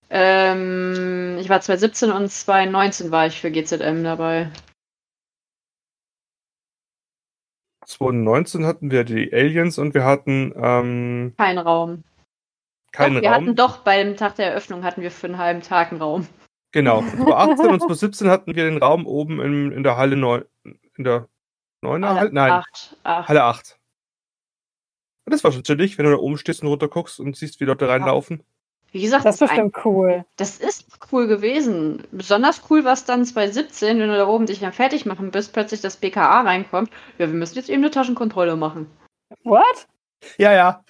Ähm, 0.10 1.38
ich 1.40 1.50
war 1.50 1.60
2017 1.60 2.12
und 2.12 2.32
2019 2.32 3.12
war 3.12 3.28
ich 3.28 3.42
für 3.42 3.52
GZM 3.52 4.04
dabei. 4.04 4.50
2019 7.86 8.66
hatten 8.66 8.92
wir 8.92 9.04
die 9.04 9.34
Aliens 9.34 9.78
und 9.78 9.94
wir 9.94 10.06
hatten 10.06 10.54
ähm, 10.56 11.34
keinen 11.38 11.58
Raum 11.58 12.04
keinen 12.98 13.16
doch, 13.16 13.22
wir 13.22 13.30
Raum. 13.30 13.42
Wir 13.42 13.48
hatten 13.48 13.56
doch 13.56 13.78
beim 13.80 14.18
Tag 14.18 14.36
der 14.36 14.48
Eröffnung 14.52 14.84
hatten 14.84 15.02
wir 15.02 15.12
für 15.12 15.28
einen 15.28 15.38
halben 15.38 15.62
Tag 15.62 15.92
einen 15.92 16.02
Raum. 16.02 16.28
Genau. 16.72 17.02
2018 17.18 17.68
und 17.70 17.80
2017 17.80 18.30
hatten 18.30 18.56
wir 18.56 18.66
den 18.66 18.78
Raum 18.78 19.06
oben 19.06 19.40
in, 19.42 19.72
in 19.72 19.84
der 19.84 19.98
Halle 19.98 20.16
9. 20.16 20.44
In 20.98 21.04
der 21.04 21.28
9er 21.84 22.08
Halle? 22.08 22.30
Nein. 22.34 22.52
8, 22.52 22.98
8. 23.04 23.28
Halle 23.30 23.44
8. 23.44 23.80
Das 25.30 25.44
war 25.44 25.52
schon 25.52 25.64
chillig, 25.64 25.98
wenn 25.98 26.06
du 26.06 26.12
da 26.12 26.18
oben 26.18 26.38
stehst 26.38 26.62
und 26.62 26.70
runter 26.70 26.88
guckst 26.88 27.20
und 27.20 27.36
siehst, 27.36 27.60
wie 27.60 27.66
Leute 27.66 27.88
reinlaufen. 27.88 28.44
Wie 28.92 29.02
gesagt, 29.02 29.26
Das 29.26 29.36
ist 29.36 29.40
bestimmt 29.40 29.76
cool. 29.84 30.26
Das 30.38 30.58
ist 30.58 30.88
cool 31.12 31.28
gewesen. 31.28 32.04
Besonders 32.12 32.62
cool 32.70 32.86
war 32.86 32.94
es 32.94 33.04
dann 33.04 33.26
2017, 33.26 34.00
wenn 34.00 34.08
du 34.08 34.16
da 34.16 34.28
oben 34.28 34.46
dich 34.46 34.62
dann 34.62 34.72
fertig 34.72 35.06
machen 35.06 35.32
bist, 35.32 35.52
plötzlich 35.52 35.82
das 35.82 35.98
BKA 35.98 36.42
reinkommt. 36.42 36.90
Ja, 37.18 37.28
wir 37.28 37.36
müssen 37.36 37.56
jetzt 37.56 37.70
eben 37.70 37.84
eine 37.84 37.92
Taschenkontrolle 37.92 38.56
machen. 38.56 38.90
What? 39.44 39.88
Ja, 40.38 40.54
ja. 40.54 40.84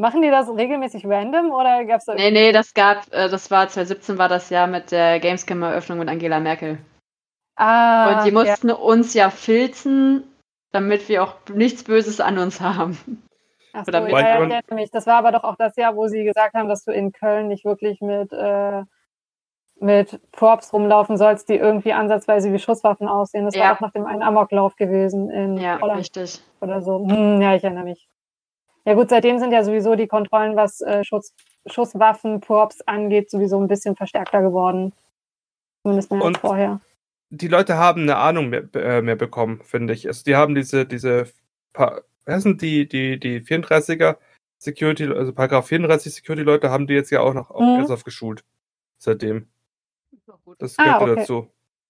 Machen 0.00 0.22
die 0.22 0.30
das 0.30 0.48
regelmäßig 0.48 1.04
random 1.06 1.50
oder 1.50 1.84
gab's 1.84 2.06
da 2.06 2.14
Nee, 2.14 2.30
nee, 2.30 2.52
das 2.52 2.72
gab, 2.72 3.06
äh, 3.12 3.28
das 3.28 3.50
war 3.50 3.68
2017 3.68 4.16
war 4.18 4.28
das 4.28 4.48
Jahr 4.48 4.66
mit 4.66 4.90
der 4.92 5.20
Gamescom-Eröffnung 5.20 5.98
mit 5.98 6.08
Angela 6.08 6.40
Merkel. 6.40 6.78
Ah, 7.56 8.14
Und 8.18 8.24
die 8.24 8.32
ja. 8.32 8.34
mussten 8.34 8.70
uns 8.70 9.12
ja 9.12 9.28
filzen, 9.28 10.24
damit 10.72 11.08
wir 11.10 11.22
auch 11.22 11.34
nichts 11.52 11.84
Böses 11.84 12.20
an 12.20 12.38
uns 12.38 12.60
haben. 12.62 13.22
Ach 13.74 13.84
so, 13.84 13.90
oder 13.90 13.98
ja, 13.98 14.04
mit- 14.04 14.12
ja, 14.12 14.18
ich 14.20 14.26
erinnere 14.26 14.74
mich. 14.74 14.90
Das 14.90 15.06
war 15.06 15.16
aber 15.16 15.32
doch 15.32 15.44
auch 15.44 15.56
das 15.56 15.76
Jahr, 15.76 15.94
wo 15.96 16.06
sie 16.08 16.24
gesagt 16.24 16.54
haben, 16.54 16.68
dass 16.68 16.84
du 16.84 16.92
in 16.92 17.12
Köln 17.12 17.48
nicht 17.48 17.64
wirklich 17.66 18.00
mit, 18.00 18.32
äh, 18.32 18.82
mit 19.80 20.20
Props 20.32 20.72
rumlaufen 20.72 21.16
sollst, 21.18 21.48
die 21.50 21.56
irgendwie 21.56 21.92
ansatzweise 21.92 22.52
wie 22.52 22.58
Schusswaffen 22.58 23.06
aussehen. 23.08 23.44
Das 23.44 23.54
Ja. 23.54 23.64
war 23.64 23.74
doch 23.74 23.80
nach 23.80 23.92
dem 23.92 24.06
einen 24.06 24.22
Amoklauf 24.22 24.76
gewesen 24.76 25.30
in 25.30 25.56
Ja, 25.58 25.78
Holland 25.80 26.00
richtig. 26.00 26.40
oder 26.60 26.80
so. 26.82 26.98
Hm, 27.06 27.40
ja, 27.42 27.54
ich 27.54 27.64
erinnere 27.64 27.84
mich. 27.84 28.08
Ja 28.90 28.96
gut, 28.96 29.08
seitdem 29.10 29.38
sind 29.38 29.52
ja 29.52 29.62
sowieso 29.62 29.94
die 29.94 30.08
Kontrollen, 30.08 30.56
was 30.56 30.80
äh, 30.80 31.04
Schuss, 31.04 31.32
Schusswaffen, 31.66 32.40
Props 32.40 32.80
angeht, 32.82 33.30
sowieso 33.30 33.60
ein 33.60 33.68
bisschen 33.68 33.94
verstärkter 33.94 34.42
geworden. 34.42 34.92
Zumindest 35.84 36.10
mehr 36.10 36.20
Und- 36.24 36.34
als 36.34 36.40
vorher. 36.40 36.80
Die 37.32 37.46
Leute 37.46 37.76
haben 37.76 38.02
eine 38.02 38.16
Ahnung 38.16 38.48
mehr, 38.48 38.64
äh, 38.74 39.00
mehr 39.00 39.14
bekommen, 39.14 39.62
finde 39.62 39.92
ich. 39.92 40.08
Also 40.08 40.24
die 40.24 40.34
haben 40.34 40.56
diese, 40.56 40.84
diese, 40.86 41.28
paar, 41.72 42.02
was 42.24 42.42
sind 42.42 42.60
die, 42.62 42.88
die, 42.88 43.20
die 43.20 43.40
34er 43.40 44.16
Security, 44.58 45.04
also 45.06 45.32
Paragraph 45.32 45.68
34 45.68 46.12
Security 46.12 46.42
Leute 46.42 46.70
haben 46.70 46.88
die 46.88 46.94
jetzt 46.94 47.10
ja 47.10 47.20
auch 47.20 47.32
noch 47.32 47.50
auf 47.50 47.60
Mhm. 47.60 47.78
Airsoft 47.82 48.04
geschult. 48.04 48.42
Seitdem. 48.98 49.46
Das 50.58 50.76
Ah, 50.78 50.84
gehört 50.98 51.02
okay. 51.02 51.14
dazu. 51.20 51.46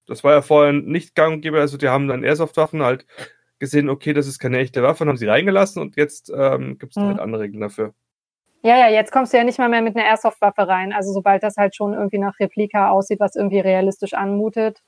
Das 0.07 0.23
war 0.23 0.33
ja 0.35 0.43
vorher 0.43 0.75
nicht 0.75 1.15
gang 1.15 1.37
und 1.37 1.41
gäbe, 1.41 1.59
also 1.61 1.79
die 1.79 1.89
haben 1.89 2.09
dann 2.09 2.23
Airsoft-Waffen 2.25 2.83
halt 2.83 3.07
gesehen, 3.61 3.89
okay, 3.89 4.13
das 4.13 4.27
ist 4.27 4.39
keine 4.39 4.59
echte 4.59 4.83
Waffe, 4.83 5.05
und 5.05 5.09
haben 5.11 5.17
sie 5.17 5.29
reingelassen 5.29 5.81
und 5.81 5.97
jetzt 5.97 6.33
ähm, 6.35 6.79
gibt 6.79 6.97
es 6.97 7.03
Mhm. 7.03 7.09
halt 7.09 7.21
andere 7.21 7.43
Regeln 7.43 7.61
dafür. 7.61 7.95
Ja, 8.63 8.77
ja, 8.77 8.89
jetzt 8.89 9.13
kommst 9.13 9.33
du 9.33 9.39
ja 9.39 9.45
nicht 9.45 9.59
mal 9.59 9.69
mehr 9.71 9.81
mit 9.81 9.97
einer 9.97 10.05
Airsoft-Waffe 10.07 10.69
rein. 10.69 10.93
Also 10.93 11.13
sobald 11.13 11.43
das 11.43 11.57
halt 11.57 11.75
schon 11.75 11.95
irgendwie 11.95 12.19
nach 12.19 12.39
Replika 12.41 12.91
aussieht, 12.91 13.21
was 13.21 13.35
irgendwie 13.37 13.61
realistisch 13.61 14.13
anmutet, 14.13 14.83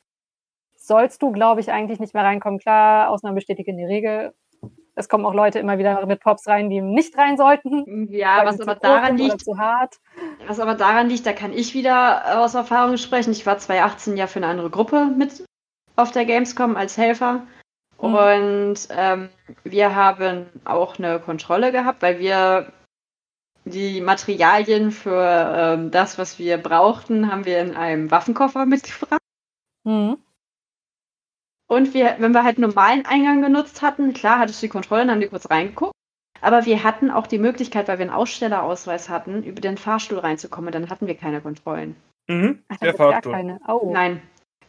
sollst 0.77 1.23
du, 1.23 1.33
glaube 1.33 1.61
ich, 1.61 1.71
eigentlich 1.73 2.01
nicht 2.01 2.13
mehr 2.13 2.25
reinkommen. 2.25 2.59
Klar, 2.59 3.09
Ausnahmen 3.09 3.37
bestätigen 3.37 3.77
die 3.79 3.85
Regel. 3.85 4.35
Es 4.95 5.09
kommen 5.09 5.25
auch 5.25 5.33
Leute 5.33 5.59
immer 5.59 5.79
wieder 5.79 6.05
mit 6.05 6.21
Pops 6.21 6.47
rein, 6.49 6.69
die 6.69 6.83
nicht 6.83 7.17
rein 7.17 7.39
sollten. 7.39 8.09
Ja, 8.11 8.43
was 8.45 8.61
aber 8.61 8.75
daran 8.75 9.17
liegt, 9.17 9.41
zu 9.43 9.57
hart. 9.57 9.97
was 10.47 10.61
aber 10.61 10.75
daran 10.75 11.09
liegt, 11.09 11.25
da 11.25 11.33
kann 11.33 11.55
ich 11.55 11.73
wieder 11.73 12.43
aus 12.43 12.55
Erfahrung 12.55 12.99
sprechen. 12.99 13.31
Ich 13.33 13.47
war 13.47 13.57
2018 13.57 14.19
ja 14.19 14.27
für 14.27 14.41
eine 14.41 14.49
andere 14.49 14.69
Gruppe 14.69 15.07
mit 15.17 15.47
auf 15.97 16.11
der 16.11 16.27
Gamescom 16.27 16.77
als 16.77 16.99
Helfer. 16.99 17.47
Mhm. 18.03 18.15
Und 18.15 18.89
ähm, 18.91 19.29
wir 19.65 19.95
haben 19.95 20.47
auch 20.65 20.99
eine 20.99 21.21
Kontrolle 21.21 21.73
gehabt, 21.73 22.03
weil 22.03 22.19
wir 22.19 22.73
die 23.65 24.01
Materialien 24.01 24.91
für 24.91 25.55
ähm, 25.57 25.91
das, 25.93 26.19
was 26.19 26.39
wir 26.39 26.59
brauchten, 26.59 27.31
haben 27.31 27.45
wir 27.45 27.61
in 27.61 27.77
einem 27.77 28.11
Waffenkoffer 28.11 28.67
mitgebracht. 28.67 29.21
Mhm. 29.85 30.19
Und 31.69 31.95
wir, 31.95 32.17
wenn 32.19 32.33
wir 32.33 32.45
halt 32.45 32.59
einen 32.59 32.69
normalen 32.69 33.07
Eingang 33.07 33.41
genutzt 33.41 33.81
hatten, 33.81 34.13
klar 34.13 34.41
hattest 34.41 34.61
du 34.61 34.67
die 34.67 34.71
Kontrolle, 34.73 35.03
dann 35.03 35.13
haben 35.13 35.21
die 35.21 35.29
kurz 35.29 35.49
reingeguckt. 35.49 35.95
Aber 36.41 36.67
wir 36.67 36.83
hatten 36.83 37.11
auch 37.11 37.29
die 37.29 37.39
Möglichkeit, 37.39 37.87
weil 37.87 37.99
wir 37.99 38.07
einen 38.07 38.15
Ausstellerausweis 38.15 39.09
hatten, 39.09 39.45
über 39.45 39.61
den 39.61 39.79
Fahrstuhl 39.79 40.19
reinzukommen. 40.19 40.73
Dann 40.73 40.91
hatten 40.91 41.07
wir 41.07 41.15
keine 41.15 41.41
Kontrollen. 41.41 41.95
Mhm. 42.29 42.65
Der 42.81 42.93
gar 42.93 43.13
Fahrstuhl. 43.13 43.33
keine. 43.33 43.61
Oh. 43.69 43.91
Nein. 43.93 44.21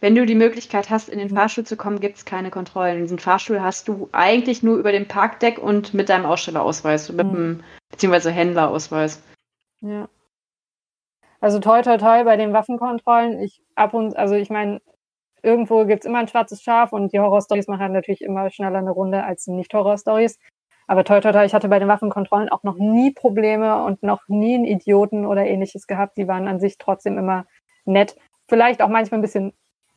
Wenn 0.04 0.16
du 0.16 0.26
die 0.26 0.36
Möglichkeit 0.36 0.90
hast, 0.90 1.08
in 1.08 1.18
den 1.18 1.30
Fahrstuhl 1.30 1.64
zu 1.64 1.78
kommen, 1.78 2.02
gibt 2.02 2.18
es 2.18 2.26
keine 2.26 2.52
Kontrollen. 2.52 3.04
Diesen 3.04 3.20
Fahrstuhl 3.20 3.62
hast 3.62 3.88
du 3.88 4.10
eigentlich 4.12 4.62
nur 4.62 4.76
über 4.76 4.92
dem 4.92 5.08
Parkdeck 5.08 5.60
und 5.60 5.94
mit 5.94 6.10
deinem 6.10 6.26
Ausstellerausweis, 6.26 7.10
mit 7.14 7.26
Mhm. 7.26 7.34
dem, 7.34 7.64
beziehungsweise 7.90 8.30
Händlerausweis. 8.30 9.24
Ja. 9.80 10.10
Also 11.40 11.62
toi 11.62 11.82
toi 11.84 11.96
toi 11.98 12.26
bei 12.26 12.36
den 12.36 12.52
Waffenkontrollen. 12.52 13.40
Ich 13.40 13.62
ab 13.76 13.94
und 13.94 14.18
also 14.18 14.36
ich 14.36 14.50
meine, 14.50 14.82
irgendwo 15.42 15.86
gibt's 15.86 16.06
immer 16.06 16.20
ein 16.20 16.28
schwarzes 16.28 16.62
Schaf 16.62 16.92
und 16.92 17.14
die 17.14 17.22
Horrorstories 17.22 17.70
machen 17.70 17.94
natürlich 17.94 18.24
immer 18.24 18.50
schneller 18.50 18.80
eine 18.80 18.92
Runde 18.92 19.24
als 19.24 19.46
die 19.46 19.52
Nicht-Horror-Stories. 19.52 20.38
Aber 20.86 21.06
toi 21.06 21.22
toi 21.22 21.32
toi, 21.32 21.46
ich 21.46 21.54
hatte 21.54 21.70
bei 21.70 21.80
den 21.80 21.88
Waffenkontrollen 21.88 22.50
auch 22.50 22.64
noch 22.64 22.76
nie 22.76 23.14
Probleme 23.14 23.82
und 23.86 24.04
noch 24.04 24.28
nie 24.28 24.56
einen 24.56 24.66
Idioten 24.66 25.26
oder 25.26 25.46
ähnliches 25.46 25.88
gehabt. 25.88 26.18
Die 26.18 26.28
waren 26.28 26.50
an 26.50 26.60
sich 26.60 26.78
trotzdem 26.78 27.18
immer 27.18 27.46
nett. 27.86 28.18
Vielleicht 28.50 28.82
auch 28.82 28.90
manchmal 28.90 29.20
ein 29.20 29.24
bisschen 29.24 29.54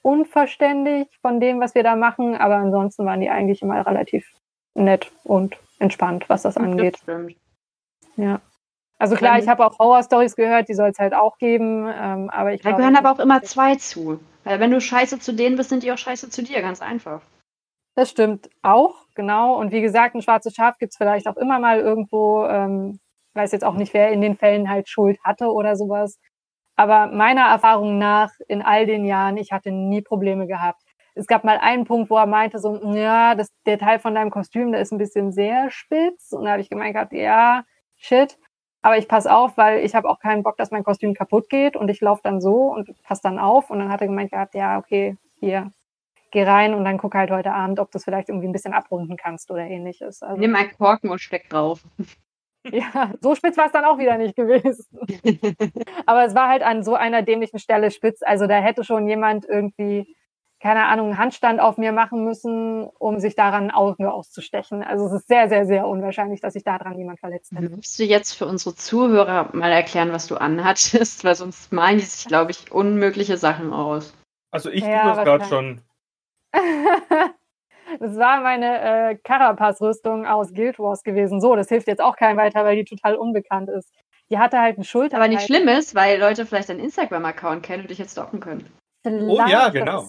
unverständlich 0.06 1.08
von 1.20 1.40
dem, 1.40 1.58
was 1.58 1.74
wir 1.74 1.82
da 1.82 1.96
machen, 1.96 2.36
aber 2.36 2.54
ansonsten 2.54 3.04
waren 3.06 3.20
die 3.20 3.28
eigentlich 3.28 3.60
immer 3.60 3.84
relativ 3.84 4.24
nett 4.74 5.10
und 5.24 5.56
entspannt, 5.80 6.28
was 6.28 6.42
das 6.42 6.56
angeht. 6.56 7.00
Das. 7.06 7.32
Ja. 8.16 8.40
Also 8.98 9.16
klar, 9.16 9.36
ich 9.40 9.48
habe 9.48 9.66
auch 9.66 9.80
Horror-Stories 9.80 10.36
gehört, 10.36 10.68
die 10.68 10.74
soll 10.74 10.90
es 10.90 10.98
halt 11.00 11.12
auch 11.12 11.38
geben, 11.38 11.88
ähm, 11.92 12.30
aber 12.30 12.54
ich 12.54 12.62
Da 12.62 12.70
glaube, 12.70 12.82
gehören 12.82 12.96
aber 12.96 13.10
auch 13.10 13.18
immer 13.18 13.42
zwei 13.42 13.74
zu. 13.74 14.20
Weil 14.44 14.60
wenn 14.60 14.70
du 14.70 14.80
scheiße 14.80 15.18
zu 15.18 15.34
denen 15.34 15.56
bist, 15.56 15.70
sind 15.70 15.82
die 15.82 15.90
auch 15.90 15.98
scheiße 15.98 16.30
zu 16.30 16.44
dir, 16.44 16.62
ganz 16.62 16.80
einfach. 16.80 17.20
Das 17.96 18.08
stimmt 18.08 18.48
auch, 18.62 19.06
genau. 19.16 19.58
Und 19.58 19.72
wie 19.72 19.80
gesagt, 19.80 20.14
ein 20.14 20.22
schwarzes 20.22 20.54
Schaf 20.54 20.78
gibt 20.78 20.92
es 20.92 20.98
vielleicht 20.98 21.26
auch 21.26 21.36
immer 21.36 21.58
mal 21.58 21.80
irgendwo. 21.80 22.46
Ähm, 22.46 23.00
weiß 23.34 23.50
jetzt 23.50 23.64
auch 23.64 23.74
nicht, 23.74 23.92
wer 23.92 24.12
in 24.12 24.20
den 24.20 24.36
Fällen 24.36 24.70
halt 24.70 24.88
Schuld 24.88 25.18
hatte 25.24 25.48
oder 25.48 25.74
sowas. 25.74 26.20
Aber 26.76 27.06
meiner 27.06 27.46
Erfahrung 27.46 27.98
nach 27.98 28.30
in 28.48 28.62
all 28.62 28.86
den 28.86 29.04
Jahren, 29.06 29.38
ich 29.38 29.50
hatte 29.50 29.72
nie 29.72 30.02
Probleme 30.02 30.46
gehabt. 30.46 30.82
Es 31.14 31.26
gab 31.26 31.44
mal 31.44 31.56
einen 31.58 31.86
Punkt, 31.86 32.10
wo 32.10 32.18
er 32.18 32.26
meinte, 32.26 32.58
so, 32.58 32.78
ja, 32.94 33.34
das, 33.34 33.48
der 33.64 33.78
Teil 33.78 33.98
von 33.98 34.14
deinem 34.14 34.30
Kostüm, 34.30 34.72
der 34.72 34.82
ist 34.82 34.92
ein 34.92 34.98
bisschen 34.98 35.32
sehr 35.32 35.70
spitz. 35.70 36.32
Und 36.32 36.44
da 36.44 36.52
habe 36.52 36.60
ich 36.60 36.68
gemeint 36.68 37.12
ja, 37.12 37.64
shit. 37.96 38.38
Aber 38.82 38.98
ich 38.98 39.08
pass 39.08 39.26
auf, 39.26 39.56
weil 39.56 39.84
ich 39.84 39.94
habe 39.94 40.08
auch 40.08 40.20
keinen 40.20 40.42
Bock, 40.42 40.58
dass 40.58 40.70
mein 40.70 40.84
Kostüm 40.84 41.14
kaputt 41.14 41.48
geht 41.48 41.74
und 41.74 41.88
ich 41.88 42.00
laufe 42.02 42.20
dann 42.22 42.40
so 42.40 42.72
und 42.72 42.90
pass 43.02 43.22
dann 43.22 43.38
auf. 43.38 43.70
Und 43.70 43.78
dann 43.78 43.88
hat 43.88 44.02
er 44.02 44.06
gemeint 44.08 44.30
gehabt, 44.30 44.54
ja, 44.54 44.78
okay, 44.78 45.16
hier, 45.40 45.72
geh 46.30 46.44
rein 46.44 46.74
und 46.74 46.84
dann 46.84 46.98
guck 46.98 47.14
halt 47.14 47.30
heute 47.30 47.52
Abend, 47.52 47.80
ob 47.80 47.90
du 47.90 47.98
es 47.98 48.04
vielleicht 48.04 48.28
irgendwie 48.28 48.46
ein 48.46 48.52
bisschen 48.52 48.74
abrunden 48.74 49.16
kannst 49.16 49.50
oder 49.50 49.62
ähnliches. 49.62 50.22
Also, 50.22 50.38
Nimm 50.38 50.54
einen 50.54 50.70
Korken 50.76 51.10
und 51.10 51.20
steck 51.20 51.48
drauf. 51.48 51.82
Ja, 52.72 53.12
so 53.20 53.34
spitz 53.34 53.56
war 53.56 53.66
es 53.66 53.72
dann 53.72 53.84
auch 53.84 53.98
wieder 53.98 54.18
nicht 54.18 54.36
gewesen. 54.36 54.86
Aber 56.06 56.24
es 56.24 56.34
war 56.34 56.48
halt 56.48 56.62
an 56.62 56.82
so 56.82 56.94
einer 56.94 57.22
dämlichen 57.22 57.58
Stelle 57.58 57.90
spitz. 57.90 58.20
Also 58.22 58.46
da 58.46 58.56
hätte 58.56 58.84
schon 58.84 59.06
jemand 59.08 59.44
irgendwie, 59.48 60.16
keine 60.60 60.86
Ahnung, 60.86 61.08
einen 61.08 61.18
Handstand 61.18 61.60
auf 61.60 61.78
mir 61.78 61.92
machen 61.92 62.24
müssen, 62.24 62.84
um 62.98 63.18
sich 63.18 63.34
daran 63.34 63.64
ein 63.64 63.70
Auge 63.70 64.12
auszustechen. 64.12 64.82
Also 64.82 65.06
es 65.06 65.12
ist 65.12 65.28
sehr, 65.28 65.48
sehr, 65.48 65.66
sehr 65.66 65.86
unwahrscheinlich, 65.86 66.40
dass 66.40 66.54
sich 66.54 66.64
daran 66.64 66.98
jemand 66.98 67.20
verletzt 67.20 67.52
hätte. 67.52 67.70
Willst 67.70 67.98
du 67.98 68.04
jetzt 68.04 68.32
für 68.32 68.46
unsere 68.46 68.74
Zuhörer 68.74 69.50
mal 69.52 69.72
erklären, 69.72 70.12
was 70.12 70.26
du 70.26 70.36
anhattest? 70.36 71.24
Weil 71.24 71.34
sonst 71.34 71.72
malen 71.72 71.98
die 71.98 72.04
sich, 72.04 72.26
glaube 72.26 72.50
ich, 72.50 72.72
unmögliche 72.72 73.36
Sachen 73.36 73.72
aus. 73.72 74.14
Also 74.50 74.70
ich 74.70 74.84
Ja, 74.84 75.02
tue 75.02 75.14
das 75.14 75.24
gerade 75.24 75.44
schon. 75.44 75.80
das 78.00 78.16
war 78.16 78.40
meine 78.40 79.10
äh, 79.10 79.16
Carapace-Rüstung 79.16 80.26
aus 80.26 80.52
Guild 80.52 80.78
Wars 80.78 81.02
gewesen. 81.02 81.40
So, 81.40 81.56
das 81.56 81.68
hilft 81.68 81.86
jetzt 81.86 82.02
auch 82.02 82.16
keinem 82.16 82.36
weiter, 82.36 82.64
weil 82.64 82.76
die 82.76 82.84
total 82.84 83.16
unbekannt 83.16 83.68
ist. 83.68 83.92
Die 84.30 84.38
hatte 84.38 84.60
halt 84.60 84.76
eine 84.76 84.84
Schulter. 84.84 85.16
Aber 85.16 85.28
nicht 85.28 85.42
schlimm 85.42 85.68
ist, 85.68 85.94
weil 85.94 86.18
Leute 86.18 86.46
vielleicht 86.46 86.68
deinen 86.68 86.80
Instagram-Account 86.80 87.62
kennen 87.62 87.82
und 87.82 87.90
dich 87.90 87.98
jetzt 87.98 88.12
stalken 88.12 88.40
können. 88.40 88.68
Oh 89.04 89.40
ja, 89.46 89.68
genau. 89.68 90.04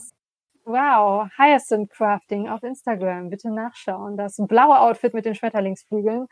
Wow, 0.65 1.29
Hyacinth 1.37 1.91
Crafting 1.91 2.49
auf 2.49 2.61
Instagram. 2.61 3.29
Bitte 3.29 3.49
nachschauen. 3.49 4.17
Das 4.17 4.35
blaue 4.37 4.79
Outfit 4.79 5.13
mit 5.13 5.25
den 5.25 5.33
Schmetterlingsflügeln. 5.33 6.27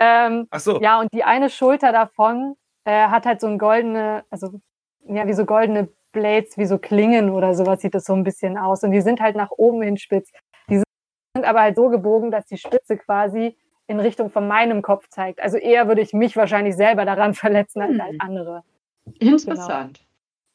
Ähm, 0.00 0.48
Ach 0.50 0.58
so. 0.58 0.80
ja, 0.80 0.98
und 0.98 1.12
die 1.12 1.22
eine 1.22 1.50
Schulter 1.50 1.92
davon 1.92 2.56
äh, 2.84 3.06
hat 3.06 3.26
halt 3.26 3.40
so 3.40 3.46
ein 3.46 3.58
goldene, 3.58 4.24
also 4.30 4.60
ja, 5.06 5.26
wie 5.28 5.34
so 5.34 5.44
goldene 5.44 5.88
Blades, 6.12 6.58
wie 6.58 6.66
so 6.66 6.78
Klingen 6.78 7.30
oder 7.30 7.54
sowas 7.54 7.80
sieht 7.80 7.94
das 7.94 8.06
so 8.06 8.14
ein 8.14 8.24
bisschen 8.24 8.58
aus. 8.58 8.82
Und 8.82 8.90
die 8.90 9.02
sind 9.02 9.20
halt 9.20 9.36
nach 9.36 9.50
oben 9.50 9.82
hin 9.82 9.98
spitz. 9.98 10.32
Aber 11.44 11.60
halt 11.60 11.76
so 11.76 11.88
gebogen, 11.88 12.30
dass 12.30 12.46
die 12.46 12.56
Spitze 12.58 12.96
quasi 12.96 13.56
in 13.86 14.00
Richtung 14.00 14.30
von 14.30 14.48
meinem 14.48 14.82
Kopf 14.82 15.08
zeigt. 15.08 15.40
Also 15.40 15.58
eher 15.58 15.86
würde 15.88 16.00
ich 16.00 16.12
mich 16.12 16.36
wahrscheinlich 16.36 16.76
selber 16.76 17.04
daran 17.04 17.34
verletzen 17.34 17.82
als, 17.82 17.92
Hm. 17.92 18.00
als 18.00 18.16
andere. 18.20 18.62
Interessant. 19.18 20.00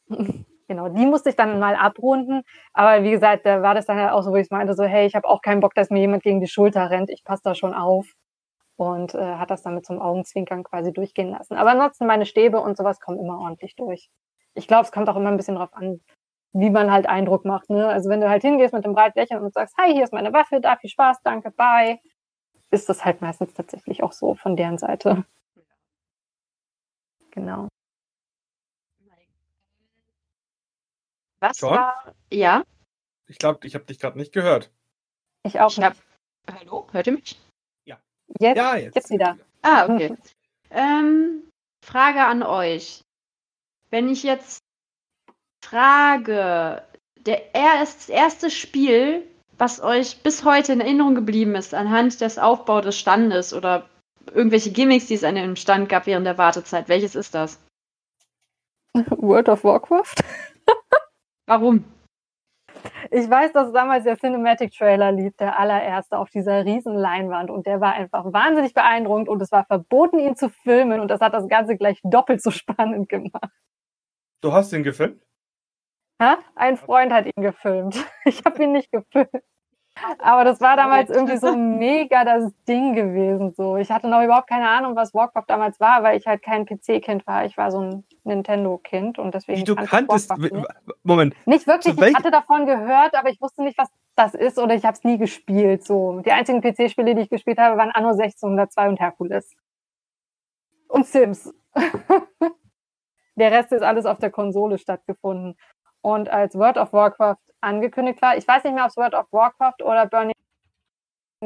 Genau, 0.67 0.87
die 0.87 1.05
musste 1.05 1.29
ich 1.31 1.35
dann 1.35 1.59
mal 1.59 1.75
abrunden. 1.75 2.43
Aber 2.71 3.03
wie 3.03 3.11
gesagt, 3.11 3.45
da 3.45 3.61
war 3.61 3.75
das 3.75 3.87
dann 3.87 3.97
halt 3.97 4.13
auch 4.13 4.21
so, 4.21 4.31
wo 4.31 4.37
ich 4.37 4.49
meinte, 4.51 4.73
so, 4.73 4.83
hey, 4.85 5.05
ich 5.05 5.15
habe 5.15 5.27
auch 5.27 5.41
keinen 5.41 5.59
Bock, 5.59 5.75
dass 5.75 5.89
mir 5.89 5.99
jemand 5.99 6.23
gegen 6.23 6.39
die 6.39 6.47
Schulter 6.47 6.89
rennt. 6.89 7.09
Ich 7.09 7.25
passe 7.25 7.41
da 7.43 7.55
schon 7.55 7.73
auf. 7.73 8.13
Und 8.77 9.13
äh, 9.13 9.35
hat 9.35 9.51
das 9.51 9.63
dann 9.63 9.75
mit 9.75 9.85
so 9.85 9.91
einem 9.91 10.01
Augenzwinkern 10.01 10.63
quasi 10.63 10.93
durchgehen 10.93 11.29
lassen. 11.29 11.55
Aber 11.57 11.71
ansonsten 11.71 12.05
meine 12.07 12.25
Stäbe 12.25 12.61
und 12.61 12.77
sowas 12.77 13.01
kommen 13.01 13.19
immer 13.19 13.37
ordentlich 13.39 13.75
durch. 13.75 14.09
Ich 14.53 14.65
glaube, 14.65 14.83
es 14.83 14.93
kommt 14.93 15.09
auch 15.09 15.17
immer 15.17 15.29
ein 15.29 15.35
bisschen 15.35 15.55
drauf 15.57 15.73
an, 15.73 15.99
wie 16.53 16.69
man 16.69 16.91
halt 16.91 17.07
Eindruck 17.07 17.45
macht. 17.45 17.69
Ne? 17.69 17.87
Also 17.87 18.09
wenn 18.09 18.21
du 18.21 18.29
halt 18.29 18.41
hingehst 18.41 18.73
mit 18.73 18.85
dem 18.85 18.93
breiten 18.93 19.17
Lächeln 19.17 19.41
und 19.41 19.53
sagst, 19.53 19.75
hi, 19.77 19.93
hier 19.93 20.03
ist 20.03 20.13
meine 20.13 20.33
Waffe, 20.33 20.59
da 20.61 20.75
viel 20.77 20.89
Spaß, 20.89 21.21
danke, 21.23 21.51
bye. 21.51 21.99
ist 22.71 22.89
das 22.89 23.05
halt 23.05 23.21
meistens 23.21 23.53
tatsächlich 23.53 24.03
auch 24.03 24.11
so 24.11 24.35
von 24.35 24.55
deren 24.55 24.77
Seite. 24.77 25.23
Genau. 27.31 27.67
Was 31.39 31.59
John? 31.59 31.75
war. 31.75 32.13
Ja? 32.31 32.63
Ich 33.27 33.37
glaube, 33.37 33.65
ich 33.65 33.73
habe 33.73 33.85
dich 33.85 33.99
gerade 33.99 34.17
nicht 34.17 34.33
gehört. 34.33 34.71
Ich 35.43 35.59
auch. 35.59 35.71
Ich 35.71 35.81
hab... 35.81 35.95
Hallo, 36.51 36.87
hört 36.91 37.07
ihr 37.07 37.13
mich? 37.13 37.39
Ja. 37.85 37.99
Jetzt, 38.39 38.57
ja, 38.57 38.75
jetzt. 38.75 38.95
jetzt 38.95 39.09
wieder. 39.09 39.37
Ah, 39.61 39.85
okay. 39.85 40.15
ähm, 40.69 41.49
Frage 41.83 42.23
an 42.23 42.43
euch. 42.43 43.01
Wenn 43.89 44.07
ich 44.07 44.23
jetzt 44.23 44.59
frage, 45.63 46.81
der, 47.25 47.41
das 47.53 48.09
erste 48.09 48.49
Spiel, 48.49 49.27
was 49.57 49.81
euch 49.81 50.21
bis 50.23 50.43
heute 50.43 50.73
in 50.73 50.81
Erinnerung 50.81 51.15
geblieben 51.15 51.55
ist, 51.55 51.73
anhand 51.73 52.19
des 52.21 52.39
Aufbaus 52.39 52.83
des 52.83 52.97
Standes 52.97 53.53
oder 53.53 53.85
irgendwelche 54.33 54.71
Gimmicks, 54.71 55.07
die 55.07 55.15
es 55.15 55.23
an 55.23 55.35
dem 55.35 55.55
Stand 55.55 55.89
gab 55.89 56.07
während 56.07 56.25
der 56.25 56.37
Wartezeit, 56.37 56.89
welches 56.89 57.15
ist 57.15 57.35
das? 57.35 57.63
World 58.95 59.49
of 59.49 59.63
Warcraft? 59.63 60.15
Warum? 61.47 61.85
Ich 63.11 63.29
weiß, 63.29 63.51
dass 63.53 63.71
damals 63.73 64.05
der 64.05 64.17
Cinematic 64.17 64.71
Trailer 64.73 65.11
lief, 65.11 65.35
der 65.37 65.59
allererste 65.59 66.17
auf 66.17 66.29
dieser 66.29 66.65
riesen 66.65 66.95
Leinwand 66.95 67.49
und 67.49 67.67
der 67.67 67.81
war 67.81 67.93
einfach 67.93 68.25
wahnsinnig 68.31 68.73
beeindruckend 68.73 69.29
und 69.29 69.41
es 69.41 69.51
war 69.51 69.65
verboten, 69.65 70.17
ihn 70.17 70.35
zu 70.35 70.49
filmen 70.49 70.99
und 70.99 71.09
das 71.09 71.19
hat 71.21 71.33
das 71.33 71.47
Ganze 71.47 71.77
gleich 71.77 71.99
doppelt 72.03 72.41
so 72.41 72.49
spannend 72.51 73.09
gemacht. 73.09 73.51
Du 74.41 74.51
hast 74.53 74.73
ihn 74.73 74.83
gefilmt? 74.83 75.21
Ha? 76.21 76.37
Ein 76.55 76.77
Freund 76.77 77.11
hat 77.11 77.25
ihn 77.25 77.41
gefilmt. 77.41 78.05
Ich 78.25 78.43
habe 78.45 78.63
ihn 78.63 78.73
nicht 78.73 78.91
gefilmt. 78.91 79.43
Aber 80.19 80.45
das 80.45 80.61
war 80.61 80.77
damals 80.77 81.09
irgendwie 81.09 81.37
so 81.37 81.55
mega 81.55 82.23
das 82.23 82.53
Ding 82.67 82.93
gewesen. 82.93 83.51
So, 83.51 83.75
ich 83.75 83.91
hatte 83.91 84.07
noch 84.07 84.23
überhaupt 84.23 84.47
keine 84.47 84.69
Ahnung, 84.69 84.95
was 84.95 85.13
Warcraft 85.13 85.45
damals 85.47 85.79
war, 85.79 86.03
weil 86.03 86.17
ich 86.17 86.27
halt 86.27 86.43
kein 86.43 86.65
PC-Kind 86.65 87.25
war. 87.27 87.45
Ich 87.45 87.57
war 87.57 87.71
so 87.71 87.81
ein 87.81 88.03
Nintendo-Kind 88.23 89.17
und 89.19 89.33
deswegen. 89.33 89.59
Wie 89.59 89.63
du 89.63 89.75
kanntest. 89.75 90.37
Nicht. 90.37 90.53
Moment. 91.03 91.35
Nicht 91.45 91.67
wirklich. 91.67 91.99
Ich 91.99 92.15
hatte 92.15 92.31
davon 92.31 92.67
gehört, 92.67 93.15
aber 93.15 93.29
ich 93.29 93.41
wusste 93.41 93.63
nicht, 93.63 93.77
was 93.77 93.89
das 94.15 94.35
ist 94.35 94.59
oder 94.59 94.75
ich 94.75 94.85
habe 94.85 94.93
es 94.93 95.03
nie 95.03 95.17
gespielt. 95.17 95.83
So, 95.83 96.21
die 96.21 96.31
einzigen 96.31 96.61
PC-Spiele, 96.61 97.15
die 97.15 97.23
ich 97.23 97.29
gespielt 97.29 97.57
habe, 97.57 97.77
waren 97.77 97.91
Anno 97.91 98.09
1602 98.09 98.89
und 98.89 98.99
Herkules 98.99 99.55
und 100.87 101.05
Sims. 101.07 101.51
Der 103.35 103.51
Rest 103.51 103.71
ist 103.71 103.81
alles 103.81 104.05
auf 104.05 104.19
der 104.19 104.29
Konsole 104.29 104.77
stattgefunden. 104.77 105.55
Und 106.01 106.29
als 106.29 106.55
World 106.55 106.77
of 106.77 106.93
Warcraft 106.93 107.37
angekündigt 107.61 108.21
war, 108.21 108.37
ich 108.37 108.47
weiß 108.47 108.63
nicht 108.63 108.73
mehr, 108.73 108.83
ob 108.83 108.89
es 108.89 108.97
World 108.97 109.13
of 109.13 109.31
Warcraft 109.31 109.83
oder 109.83 110.07
Burning 110.07 110.33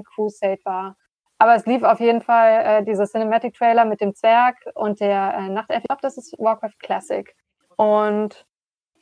Crusade 0.03 0.59
war, 0.63 0.95
aber 1.37 1.55
es 1.55 1.65
lief 1.65 1.83
auf 1.83 1.99
jeden 1.99 2.21
Fall 2.21 2.63
äh, 2.65 2.83
dieser 2.83 3.05
Cinematic 3.05 3.55
Trailer 3.55 3.85
mit 3.85 4.01
dem 4.01 4.15
Zwerg 4.15 4.57
und 4.73 4.99
der 4.99 5.33
äh, 5.37 5.49
Nachtelf. 5.49 5.79
Ich 5.79 5.87
glaube, 5.87 6.01
das 6.01 6.17
ist 6.17 6.33
Warcraft 6.39 6.79
Classic. 6.79 7.35
Und 7.75 8.45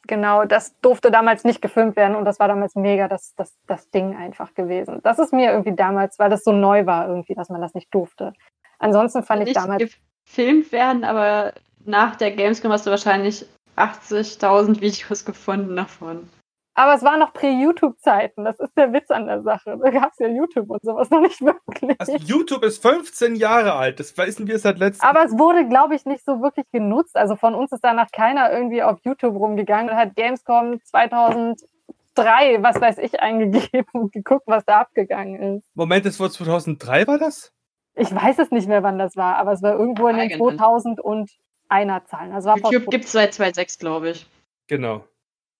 genau, 0.07 0.45
das 0.45 0.79
durfte 0.81 1.11
damals 1.11 1.43
nicht 1.43 1.61
gefilmt 1.61 1.95
werden 1.95 2.15
und 2.15 2.25
das 2.25 2.39
war 2.39 2.47
damals 2.47 2.75
mega 2.75 3.07
das, 3.07 3.35
das, 3.35 3.55
das 3.67 3.89
Ding 3.91 4.15
einfach 4.15 4.53
gewesen. 4.55 4.99
Das 5.03 5.19
ist 5.19 5.31
mir 5.31 5.51
irgendwie 5.51 5.75
damals, 5.75 6.17
weil 6.17 6.31
das 6.31 6.43
so 6.43 6.51
neu 6.51 6.85
war 6.87 7.07
irgendwie, 7.07 7.35
dass 7.35 7.49
man 7.49 7.61
das 7.61 7.75
nicht 7.75 7.93
durfte. 7.93 8.33
Ansonsten 8.79 9.21
fand 9.23 9.41
nicht 9.41 9.49
ich 9.49 9.55
damals. 9.55 9.95
gefilmt 10.25 10.71
werden, 10.71 11.03
aber 11.03 11.53
nach 11.85 12.15
der 12.15 12.31
Gamescom 12.31 12.71
hast 12.71 12.87
du 12.87 12.91
wahrscheinlich 12.91 13.45
80.000 13.75 14.81
Videos 14.81 15.25
gefunden 15.25 15.75
davon. 15.75 16.29
Aber 16.75 16.95
es 16.95 17.03
war 17.03 17.17
noch 17.17 17.33
prä-YouTube-Zeiten. 17.33 18.45
Das 18.45 18.59
ist 18.59 18.75
der 18.75 18.91
Witz 18.93 19.11
an 19.11 19.27
der 19.27 19.43
Sache. 19.43 19.77
Da 19.79 19.91
gab 19.91 20.11
es 20.11 20.19
ja 20.19 20.27
YouTube 20.27 20.71
und 20.71 20.81
sowas 20.83 21.09
noch 21.11 21.21
nicht 21.21 21.39
wirklich. 21.41 21.95
Also 21.99 22.15
YouTube 22.15 22.63
ist 22.63 22.81
15 22.81 23.35
Jahre 23.35 23.73
alt. 23.73 23.99
Das 23.99 24.17
wissen 24.17 24.47
wir 24.47 24.57
seit 24.57 24.79
letztem 24.79 25.07
Aber 25.07 25.23
es 25.23 25.37
wurde, 25.37 25.67
glaube 25.67 25.93
ich, 25.93 26.05
nicht 26.05 26.25
so 26.25 26.41
wirklich 26.41 26.65
genutzt. 26.71 27.15
Also 27.15 27.35
von 27.35 27.53
uns 27.53 27.71
ist 27.71 27.83
danach 27.83 28.11
keiner 28.11 28.51
irgendwie 28.51 28.81
auf 28.81 28.97
YouTube 29.03 29.35
rumgegangen 29.35 29.91
und 29.91 29.95
hat 29.95 30.15
Gamescom 30.15 30.79
2003, 30.83 32.63
was 32.63 32.81
weiß 32.81 32.97
ich, 32.97 33.19
eingegeben 33.19 33.85
und 33.93 34.11
geguckt, 34.11 34.47
was 34.47 34.65
da 34.65 34.81
abgegangen 34.81 35.57
ist. 35.57 35.67
Moment, 35.75 36.07
das 36.07 36.19
war 36.19 36.31
2003, 36.31 37.05
war 37.05 37.19
das? 37.19 37.53
Ich 37.95 38.13
weiß 38.13 38.39
es 38.39 38.49
nicht 38.49 38.67
mehr, 38.67 38.81
wann 38.81 38.97
das 38.97 39.15
war, 39.15 39.35
aber 39.35 39.51
es 39.51 39.61
war 39.61 39.73
irgendwo 39.73 40.07
in 40.07 40.17
den 40.17 40.39
2000 40.39 40.99
und 40.99 41.29
einer 41.69 42.05
Zahlen. 42.05 42.31
Also 42.31 42.53
YouTube 42.55 42.89
gibt 42.89 43.05
es 43.05 43.11
seit 43.11 43.33
2006, 43.33 43.79
glaube 43.79 44.11
ich. 44.11 44.27
Genau. 44.67 45.05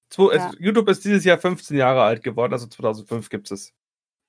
Zwei, 0.10 0.36
ja. 0.36 0.52
YouTube 0.60 0.90
ist 0.90 1.04
dieses 1.04 1.26
Jahr 1.26 1.38
15 1.38 1.76
Jahre 1.76 2.04
alt 2.04 2.24
geworden, 2.24 2.54
also 2.54 2.68
2005 2.68 3.30
gibt 3.30 3.52
es. 3.52 3.74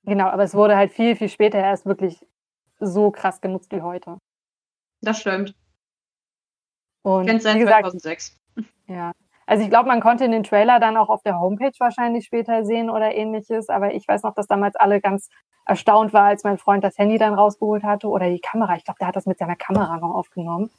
Genau, 0.05 0.27
aber 0.27 0.43
es 0.43 0.55
wurde 0.55 0.77
halt 0.77 0.93
viel, 0.93 1.17
viel 1.17 1.29
später 1.29 1.59
erst 1.59 1.87
wirklich 1.87 2.27
so 2.81 3.11
krass 3.11 3.41
genutzt 3.41 3.71
wie 3.73 3.83
heute. 3.83 4.19
Das 5.03 5.21
stimmt. 5.21 5.55
Und 7.03 7.27
Kennt 7.27 7.43
seit 7.43 7.61
2006. 7.61 8.41
Ja. 8.87 9.13
Also 9.47 9.63
ich 9.65 9.71
glaube, 9.71 9.89
man 9.89 10.01
konnte 10.01 10.25
in 10.25 10.31
den 10.31 10.43
Trailer 10.43 10.79
dann 10.79 10.97
auch 10.97 11.09
auf 11.09 11.23
der 11.23 11.39
Homepage 11.39 11.73
wahrscheinlich 11.79 12.25
später 12.27 12.65
sehen 12.65 12.89
oder 12.89 13.15
ähnliches, 13.15 13.69
aber 13.69 13.95
ich 13.95 14.07
weiß 14.07 14.23
noch, 14.23 14.35
dass 14.35 14.47
damals 14.47 14.77
alle 14.77 15.01
ganz 15.01 15.29
erstaunt 15.67 16.13
war, 16.13 16.25
als 16.25 16.45
mein 16.45 16.59
Freund 16.59 16.85
das 16.85 16.97
Handy 16.99 17.19
dann 17.19 17.35
rausgeholt 17.35 17.83
hatte 17.83 18.09
oder 18.09 18.31
die 18.31 18.41
Kamera. 18.41 18.77
Ich 18.77 18.85
glaube, 18.85 18.99
der 18.99 19.09
hat 19.09 19.17
das 19.17 19.27
mit 19.27 19.39
seiner 19.39 19.57
Kamera 19.57 19.99
noch 19.99 20.15
aufgenommen 20.15 20.71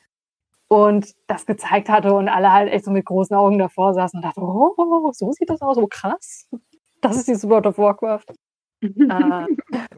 und 0.67 1.13
das 1.27 1.45
gezeigt 1.45 1.89
hatte 1.89 2.13
und 2.13 2.27
alle 2.27 2.51
halt 2.51 2.71
echt 2.71 2.85
so 2.85 2.91
mit 2.91 3.05
großen 3.05 3.35
Augen 3.35 3.57
davor 3.57 3.93
saßen 3.93 4.17
und 4.17 4.25
dachten, 4.25 4.41
oh, 4.41 5.11
so 5.13 5.31
sieht 5.31 5.49
das 5.49 5.61
aus, 5.61 5.75
so 5.75 5.87
krass. 5.87 6.49
Das 7.01 7.17
ist 7.17 7.27
dieses 7.27 7.47
World 7.47 7.67
of 7.67 7.77
Warcraft. 7.77 8.25
äh. 8.81 9.45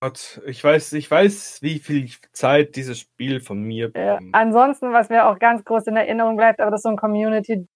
Gott, 0.00 0.40
ich 0.46 0.62
weiß, 0.62 0.92
ich 0.92 1.10
weiß, 1.10 1.60
wie 1.62 1.80
viel 1.80 2.08
Zeit 2.32 2.76
dieses 2.76 3.00
Spiel 3.00 3.40
von 3.40 3.60
mir 3.62 3.90
ja. 3.96 4.20
Ansonsten, 4.30 4.92
was 4.92 5.08
mir 5.08 5.26
auch 5.26 5.40
ganz 5.40 5.64
groß 5.64 5.88
in 5.88 5.96
Erinnerung 5.96 6.36
bleibt, 6.36 6.60
aber 6.60 6.70
das 6.70 6.80
ist 6.80 6.82
so 6.84 6.90
ein 6.90 6.96
Community 6.96 7.66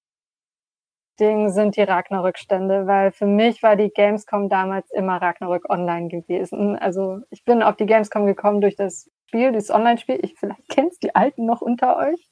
Ding 1.20 1.50
sind 1.50 1.76
die 1.76 1.82
Ragnarök-Stände, 1.82 2.86
weil 2.86 3.12
für 3.12 3.26
mich 3.26 3.62
war 3.62 3.76
die 3.76 3.90
Gamescom 3.90 4.48
damals 4.48 4.90
immer 4.90 5.20
Ragnarök 5.20 5.68
online 5.70 6.08
gewesen. 6.08 6.76
Also 6.78 7.20
ich 7.30 7.44
bin 7.44 7.62
auf 7.62 7.76
die 7.76 7.86
Gamescom 7.86 8.26
gekommen 8.26 8.60
durch 8.60 8.76
das 8.76 9.10
Spiel, 9.26 9.52
dieses 9.52 9.70
Online-Spiel. 9.70 10.18
Ich 10.22 10.38
vielleicht 10.38 10.68
kennst 10.68 11.02
die 11.02 11.14
Alten 11.14 11.46
noch 11.46 11.60
unter 11.60 11.96
euch. 11.96 12.28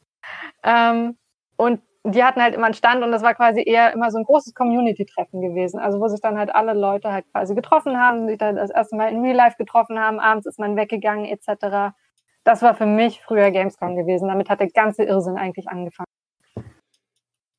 Ähm, 0.64 1.16
und 1.56 1.80
die 2.04 2.24
hatten 2.24 2.42
halt 2.42 2.54
immer 2.54 2.66
einen 2.66 2.74
Stand 2.74 3.02
und 3.02 3.12
das 3.12 3.22
war 3.22 3.34
quasi 3.34 3.62
eher 3.62 3.92
immer 3.92 4.10
so 4.10 4.18
ein 4.18 4.24
großes 4.24 4.54
Community-Treffen 4.54 5.40
gewesen. 5.40 5.78
Also 5.78 6.00
wo 6.00 6.08
sich 6.08 6.20
dann 6.20 6.38
halt 6.38 6.54
alle 6.54 6.72
Leute 6.72 7.12
halt 7.12 7.26
quasi 7.32 7.54
getroffen 7.54 7.98
haben, 7.98 8.28
sich 8.28 8.38
dann 8.38 8.56
das 8.56 8.70
erste 8.70 8.96
Mal 8.96 9.12
in 9.12 9.20
Real 9.22 9.36
Life 9.36 9.56
getroffen 9.58 9.98
haben, 9.98 10.18
abends 10.18 10.46
ist 10.46 10.58
man 10.58 10.76
weggegangen 10.76 11.26
etc. 11.26 11.94
Das 12.44 12.62
war 12.62 12.74
für 12.74 12.86
mich 12.86 13.20
früher 13.22 13.50
Gamescom 13.50 13.96
gewesen. 13.96 14.28
Damit 14.28 14.48
hat 14.48 14.60
der 14.60 14.70
ganze 14.70 15.04
Irrsinn 15.04 15.36
eigentlich 15.36 15.68
angefangen. 15.68 16.06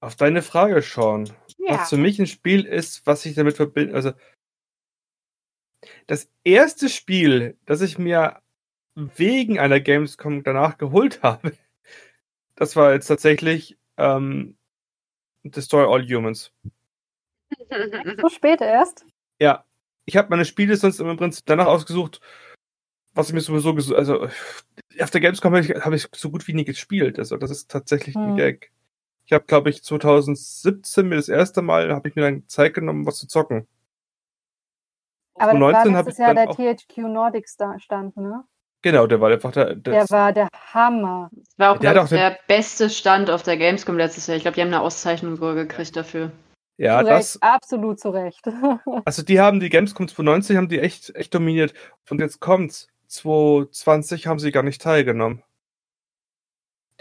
Auf 0.01 0.15
deine 0.15 0.41
Frage, 0.41 0.81
Sean. 0.81 1.31
Ja. 1.59 1.75
Was 1.75 1.89
für 1.89 1.97
mich 1.97 2.19
ein 2.19 2.25
Spiel 2.25 2.65
ist, 2.65 3.05
was 3.05 3.23
ich 3.25 3.35
damit 3.35 3.55
verbinde. 3.55 3.93
Also, 3.93 4.13
das 6.07 6.29
erste 6.43 6.89
Spiel, 6.89 7.57
das 7.65 7.81
ich 7.81 7.99
mir 7.99 8.41
wegen 8.95 9.59
einer 9.59 9.79
Gamescom 9.79 10.43
danach 10.43 10.79
geholt 10.79 11.21
habe, 11.23 11.55
das 12.55 12.75
war 12.75 12.93
jetzt 12.93 13.07
tatsächlich 13.07 13.77
ähm, 13.97 14.57
Destroy 15.43 15.85
All 15.85 16.05
Humans. 16.05 16.51
So 18.21 18.29
spät 18.29 18.61
erst? 18.61 19.05
Ja. 19.39 19.65
Ich 20.05 20.17
habe 20.17 20.29
meine 20.29 20.45
Spiele 20.45 20.75
sonst 20.77 20.99
im 20.99 21.17
Prinzip 21.17 21.45
danach 21.45 21.67
ausgesucht, 21.67 22.21
was 23.13 23.27
ich 23.27 23.33
mir 23.33 23.41
sowieso 23.41 23.75
gesucht 23.75 23.97
Also, 23.97 24.29
auf 24.99 25.11
der 25.11 25.21
Gamescom 25.21 25.53
habe 25.53 25.65
ich, 25.65 25.69
hab 25.69 25.93
ich, 25.93 26.07
so 26.15 26.31
gut 26.31 26.47
wie 26.47 26.53
nie 26.53 26.65
gespielt. 26.65 27.19
Also, 27.19 27.37
das 27.37 27.51
ist 27.51 27.69
tatsächlich 27.69 28.15
hm. 28.15 28.21
ein 28.21 28.37
Gag. 28.37 28.71
Ich 29.31 29.33
habe, 29.33 29.45
glaube 29.45 29.69
ich, 29.69 29.81
2017 29.81 31.07
mir 31.07 31.15
das 31.15 31.29
erste 31.29 31.61
Mal, 31.61 31.93
habe 31.93 32.09
ich 32.09 32.15
mir 32.15 32.23
dann 32.23 32.49
Zeit 32.49 32.73
genommen, 32.73 33.05
was 33.05 33.15
zu 33.15 33.29
zocken. 33.29 33.65
Aber 35.35 35.51
2019 35.53 35.93
das 35.93 36.19
war 36.19 36.35
ja 36.35 36.45
der 36.45 36.75
THQ 36.75 36.97
Nordic 37.07 37.47
stand, 37.47 38.17
ne? 38.17 38.43
Genau, 38.81 39.07
der 39.07 39.21
war 39.21 39.31
einfach 39.31 39.53
der. 39.53 39.75
Der 39.75 40.09
war 40.09 40.33
der 40.33 40.49
Hammer. 40.73 41.29
Das 41.31 41.59
war 41.59 41.71
auch, 41.71 41.77
der, 41.77 41.93
glaub, 41.93 42.09
der 42.09 42.39
beste 42.45 42.89
Stand 42.89 43.29
auf 43.29 43.43
der 43.43 43.55
Gamescom 43.55 43.95
letztes 43.95 44.27
Jahr. 44.27 44.35
Ich 44.35 44.43
glaube, 44.43 44.55
die 44.55 44.61
haben 44.63 44.67
eine 44.67 44.81
Auszeichnung 44.81 45.37
sogar 45.37 45.55
gekriegt 45.55 45.95
dafür. 45.95 46.33
Ja, 46.75 46.99
zu 46.99 47.05
das. 47.05 47.35
Recht, 47.35 47.43
absolut 47.43 48.01
zu 48.01 48.09
Recht. 48.09 48.45
also, 49.05 49.23
die 49.23 49.39
haben 49.39 49.61
die 49.61 49.69
Gamescom 49.69 50.09
2019 50.09 50.57
haben 50.57 50.67
die 50.67 50.79
echt, 50.79 51.15
echt 51.15 51.33
dominiert. 51.33 51.73
Und 52.09 52.19
jetzt 52.19 52.41
kommt's. 52.41 52.89
2020 53.07 54.27
haben 54.27 54.39
sie 54.39 54.51
gar 54.51 54.63
nicht 54.63 54.81
teilgenommen. 54.81 55.41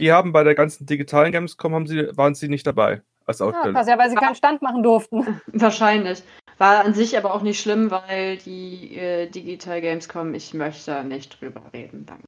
Die 0.00 0.12
haben 0.12 0.32
bei 0.32 0.44
der 0.44 0.54
ganzen 0.54 0.86
digitalen 0.86 1.32
Gamescom 1.32 1.74
haben 1.74 1.86
sie, 1.86 2.16
waren 2.16 2.34
sie 2.34 2.48
nicht 2.48 2.66
dabei 2.66 3.02
als 3.26 3.40
Aussteller. 3.40 3.80
Ja, 3.80 3.86
ja, 3.86 3.98
weil 3.98 4.10
sie 4.10 4.16
keinen 4.16 4.34
Stand 4.34 4.62
machen 4.62 4.82
durften. 4.82 5.40
Wahrscheinlich. 5.46 6.22
War 6.58 6.84
an 6.84 6.94
sich 6.94 7.16
aber 7.16 7.34
auch 7.34 7.42
nicht 7.42 7.60
schlimm, 7.60 7.90
weil 7.90 8.38
die 8.38 8.96
äh, 8.96 9.28
Digital 9.28 9.80
Gamescom, 9.80 10.34
ich 10.34 10.52
möchte 10.54 11.04
nicht 11.04 11.40
drüber 11.40 11.62
reden. 11.72 12.06
Danke. 12.06 12.24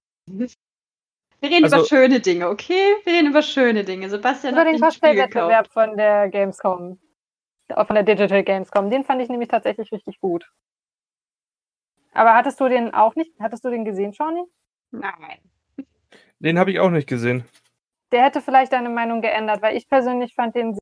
Wir 1.41 1.51
reden 1.51 1.65
also, 1.65 1.79
über 1.79 1.87
schöne 1.87 2.21
Dinge, 2.21 2.49
okay? 2.49 2.95
Wir 3.05 3.15
reden 3.15 3.31
über 3.31 3.43
schöne 3.43 3.85
Dinge. 3.85 4.09
Sebastian 4.09 4.55
über 4.55 4.65
den 4.65 4.81
Cosplay-Wettbewerb 4.81 5.69
von 5.73 5.97
der 5.97 6.29
Gamescom. 6.29 6.99
Von 7.69 7.95
der 7.95 8.05
Digital 8.05 8.45
Gamescom. 8.45 8.91
Den 8.91 9.03
fand 9.03 9.23
ich 9.23 9.29
nämlich 9.29 9.49
tatsächlich 9.49 9.91
richtig 9.93 10.21
gut. 10.21 10.49
Aber 12.13 12.35
hattest 12.35 12.61
du 12.61 12.69
den 12.69 12.93
auch 12.95 13.15
nicht? 13.17 13.33
Hattest 13.41 13.65
du 13.65 13.71
den 13.71 13.85
gesehen, 13.85 14.13
Shawnee? 14.13 14.45
Nein. 14.91 15.39
Den 16.39 16.59
habe 16.59 16.71
ich 16.71 16.81
auch 16.81 16.91
nicht 16.91 17.09
gesehen. 17.09 17.45
Der 18.13 18.23
hätte 18.23 18.41
vielleicht 18.41 18.73
deine 18.73 18.91
Meinung 18.91 19.23
geändert, 19.23 19.63
weil 19.63 19.77
ich 19.77 19.89
persönlich 19.89 20.35
fand 20.35 20.55
den 20.55 20.79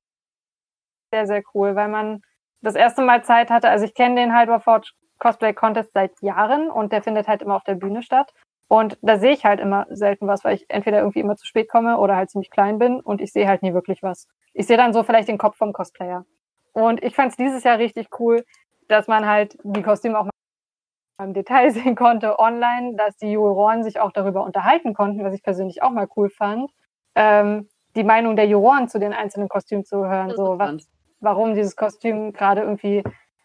sehr, 1.12 1.26
sehr 1.26 1.42
cool, 1.54 1.76
weil 1.76 1.88
man 1.88 2.22
das 2.60 2.74
erste 2.74 3.02
Mal 3.02 3.24
Zeit 3.24 3.50
hatte. 3.50 3.68
Also 3.68 3.84
ich 3.84 3.94
kenne 3.94 4.16
den 4.16 4.36
Hyperforge 4.36 4.90
Cosplay 5.18 5.52
Contest 5.52 5.92
seit 5.92 6.20
Jahren 6.22 6.70
und 6.70 6.92
der 6.92 7.02
findet 7.02 7.28
halt 7.28 7.42
immer 7.42 7.56
auf 7.56 7.64
der 7.64 7.74
Bühne 7.74 8.02
statt. 8.02 8.32
Und 8.68 8.98
da 9.02 9.18
sehe 9.18 9.32
ich 9.32 9.44
halt 9.44 9.60
immer 9.60 9.86
selten 9.90 10.28
was, 10.28 10.44
weil 10.44 10.54
ich 10.54 10.66
entweder 10.68 10.98
irgendwie 10.98 11.20
immer 11.20 11.36
zu 11.36 11.46
spät 11.46 11.68
komme 11.68 11.98
oder 11.98 12.16
halt 12.16 12.30
ziemlich 12.30 12.50
klein 12.50 12.78
bin 12.78 13.00
und 13.00 13.20
ich 13.20 13.32
sehe 13.32 13.48
halt 13.48 13.62
nie 13.62 13.74
wirklich 13.74 14.02
was. 14.02 14.28
Ich 14.54 14.66
sehe 14.66 14.76
dann 14.76 14.92
so 14.92 15.02
vielleicht 15.02 15.28
den 15.28 15.38
Kopf 15.38 15.56
vom 15.56 15.72
Cosplayer. 15.72 16.24
Und 16.72 17.02
ich 17.02 17.14
fand 17.16 17.32
es 17.32 17.36
dieses 17.36 17.64
Jahr 17.64 17.78
richtig 17.78 18.08
cool, 18.20 18.44
dass 18.88 19.08
man 19.08 19.26
halt 19.26 19.58
die 19.64 19.82
Kostüme 19.82 20.18
auch 20.18 20.24
mal 20.24 20.30
im 21.24 21.34
Detail 21.34 21.70
sehen 21.72 21.96
konnte 21.96 22.38
online, 22.38 22.94
dass 22.96 23.16
die 23.16 23.32
Juroren 23.32 23.82
sich 23.82 24.00
auch 24.00 24.12
darüber 24.12 24.44
unterhalten 24.44 24.94
konnten, 24.94 25.24
was 25.24 25.34
ich 25.34 25.42
persönlich 25.42 25.82
auch 25.82 25.90
mal 25.90 26.08
cool 26.16 26.30
fand. 26.30 26.70
Ähm, 27.14 27.68
die 27.96 28.04
Meinung 28.04 28.36
der 28.36 28.46
Juroren 28.46 28.88
zu 28.88 28.98
den 28.98 29.12
einzelnen 29.12 29.48
Kostümen 29.48 29.84
zu 29.84 30.06
hören, 30.06 30.32
so 30.36 30.58
was, 30.58 30.88
warum 31.20 31.54
dieses 31.54 31.76
Kostüm 31.76 32.32
gerade 32.32 32.62
irgendwie 32.62 33.02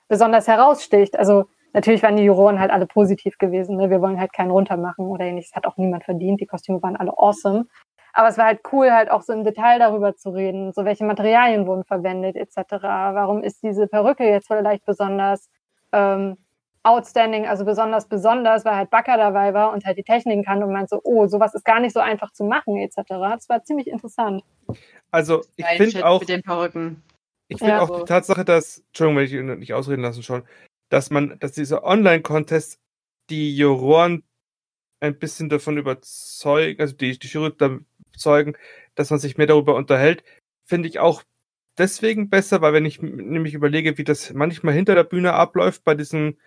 besonders 0.07 0.47
heraussticht. 0.47 1.17
Also 1.17 1.45
natürlich 1.73 2.03
waren 2.03 2.15
die 2.15 2.23
Juroren 2.23 2.59
halt 2.59 2.71
alle 2.71 2.85
positiv 2.85 3.37
gewesen. 3.37 3.77
Ne? 3.77 3.89
Wir 3.89 4.01
wollen 4.01 4.19
halt 4.19 4.33
keinen 4.33 4.51
runtermachen 4.51 5.05
oder 5.07 5.25
ähnliches. 5.25 5.55
Hat 5.55 5.65
auch 5.65 5.77
niemand 5.77 6.03
verdient. 6.03 6.41
Die 6.41 6.45
Kostüme 6.45 6.81
waren 6.83 6.95
alle 6.95 7.11
awesome. 7.17 7.65
Aber 8.13 8.29
es 8.29 8.37
war 8.37 8.45
halt 8.45 8.61
cool, 8.71 8.91
halt 8.91 9.11
auch 9.11 9.21
so 9.23 9.33
im 9.33 9.43
Detail 9.43 9.77
darüber 9.79 10.15
zu 10.15 10.29
reden. 10.29 10.71
So 10.71 10.85
welche 10.85 11.03
Materialien 11.03 11.67
wurden 11.67 11.83
verwendet, 11.83 12.37
etc. 12.37 12.81
Warum 12.81 13.43
ist 13.43 13.61
diese 13.61 13.87
Perücke 13.87 14.23
jetzt 14.25 14.47
vielleicht 14.47 14.85
besonders 14.85 15.49
ähm, 15.91 16.37
outstanding, 16.85 17.45
also 17.47 17.65
besonders 17.65 18.07
besonders, 18.07 18.63
weil 18.63 18.75
halt 18.75 18.89
Backer 18.89 19.17
dabei 19.17 19.53
war 19.53 19.73
und 19.73 19.85
halt 19.85 19.97
die 19.97 20.03
Techniken 20.03 20.43
kann 20.43 20.63
und 20.63 20.71
meint 20.71 20.89
so, 20.89 21.01
oh, 21.03 21.27
sowas 21.27 21.53
ist 21.55 21.65
gar 21.65 21.79
nicht 21.79 21.93
so 21.93 21.99
einfach 21.99 22.31
zu 22.31 22.43
machen, 22.43 22.77
etc. 22.77 23.01
Das 23.07 23.49
war 23.49 23.63
ziemlich 23.63 23.87
interessant. 23.87 24.43
Also 25.11 25.43
ich 25.55 25.65
finde 25.77 26.05
auch. 26.05 26.19
Mit 26.19 26.29
den 26.29 26.43
Perücken. 26.43 27.03
Ich 27.47 27.57
finde 27.59 27.73
ja, 27.73 27.81
auch 27.81 27.87
so. 27.87 27.99
die 27.99 28.05
Tatsache, 28.05 28.45
dass, 28.45 28.79
Entschuldigung, 28.87 29.17
wenn 29.17 29.25
ich 29.25 29.33
ihn 29.33 29.59
nicht 29.59 29.73
ausreden 29.73 30.01
lassen 30.01 30.23
schon, 30.23 30.43
dass 30.89 31.09
man, 31.09 31.37
dass 31.39 31.51
diese 31.51 31.83
Online-Contests 31.83 32.79
die 33.29 33.55
Juroren 33.55 34.23
ein 34.99 35.17
bisschen 35.17 35.49
davon 35.49 35.77
überzeugen, 35.77 36.79
also 36.79 36.95
die, 36.95 37.17
die 37.17 37.27
Jury 37.27 37.51
überzeugen, 38.09 38.55
dass 38.95 39.09
man 39.09 39.19
sich 39.19 39.37
mehr 39.37 39.47
darüber 39.47 39.75
unterhält, 39.75 40.23
finde 40.65 40.87
ich 40.87 40.99
auch 40.99 41.23
deswegen 41.77 42.29
besser, 42.29 42.61
weil 42.61 42.73
wenn 42.73 42.85
ich 42.85 43.01
nämlich 43.01 43.53
überlege, 43.53 43.97
wie 43.97 44.03
das 44.03 44.33
manchmal 44.33 44.73
hinter 44.73 44.95
der 44.95 45.03
Bühne 45.03 45.33
abläuft 45.33 45.83
bei 45.83 45.95
diesen 45.95 46.37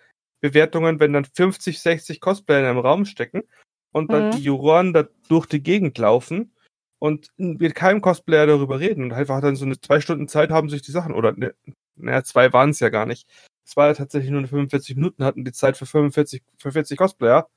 Bewertungen, 0.41 0.99
wenn 0.99 1.13
dann 1.13 1.25
50, 1.25 1.79
60 1.79 2.19
Cosplayer 2.21 2.61
in 2.61 2.65
einem 2.65 2.79
Raum 2.79 3.05
stecken 3.05 3.43
und 3.91 4.11
dann 4.11 4.27
mhm. 4.27 4.31
die 4.31 4.43
Juroren 4.43 4.93
da 4.93 5.07
durch 5.27 5.45
die 5.45 5.63
Gegend 5.63 5.97
laufen 5.97 6.53
und 6.99 7.29
mit 7.37 7.75
keinem 7.75 8.01
Cosplayer 8.01 8.47
darüber 8.47 8.79
reden 8.79 9.03
und 9.03 9.13
einfach 9.13 9.41
dann 9.41 9.55
so 9.55 9.65
eine 9.65 9.79
zwei 9.79 9.99
Stunden 10.01 10.27
Zeit 10.27 10.51
haben, 10.51 10.69
sich 10.69 10.81
die 10.81 10.91
Sachen, 10.91 11.13
oder 11.13 11.33
ne, 11.33 11.55
naja, 11.95 12.23
zwei 12.23 12.53
waren 12.53 12.71
es 12.71 12.79
ja 12.79 12.89
gar 12.89 13.05
nicht. 13.05 13.27
Es 13.65 13.77
war 13.77 13.87
ja 13.87 13.93
tatsächlich 13.93 14.31
nur 14.31 14.45
45 14.47 14.95
Minuten, 14.95 15.23
hatten 15.23 15.45
die 15.45 15.51
Zeit 15.51 15.77
für 15.77 15.85
45, 15.85 16.41
für 16.57 16.71
40 16.71 16.97
Cosplayer. 16.97 17.49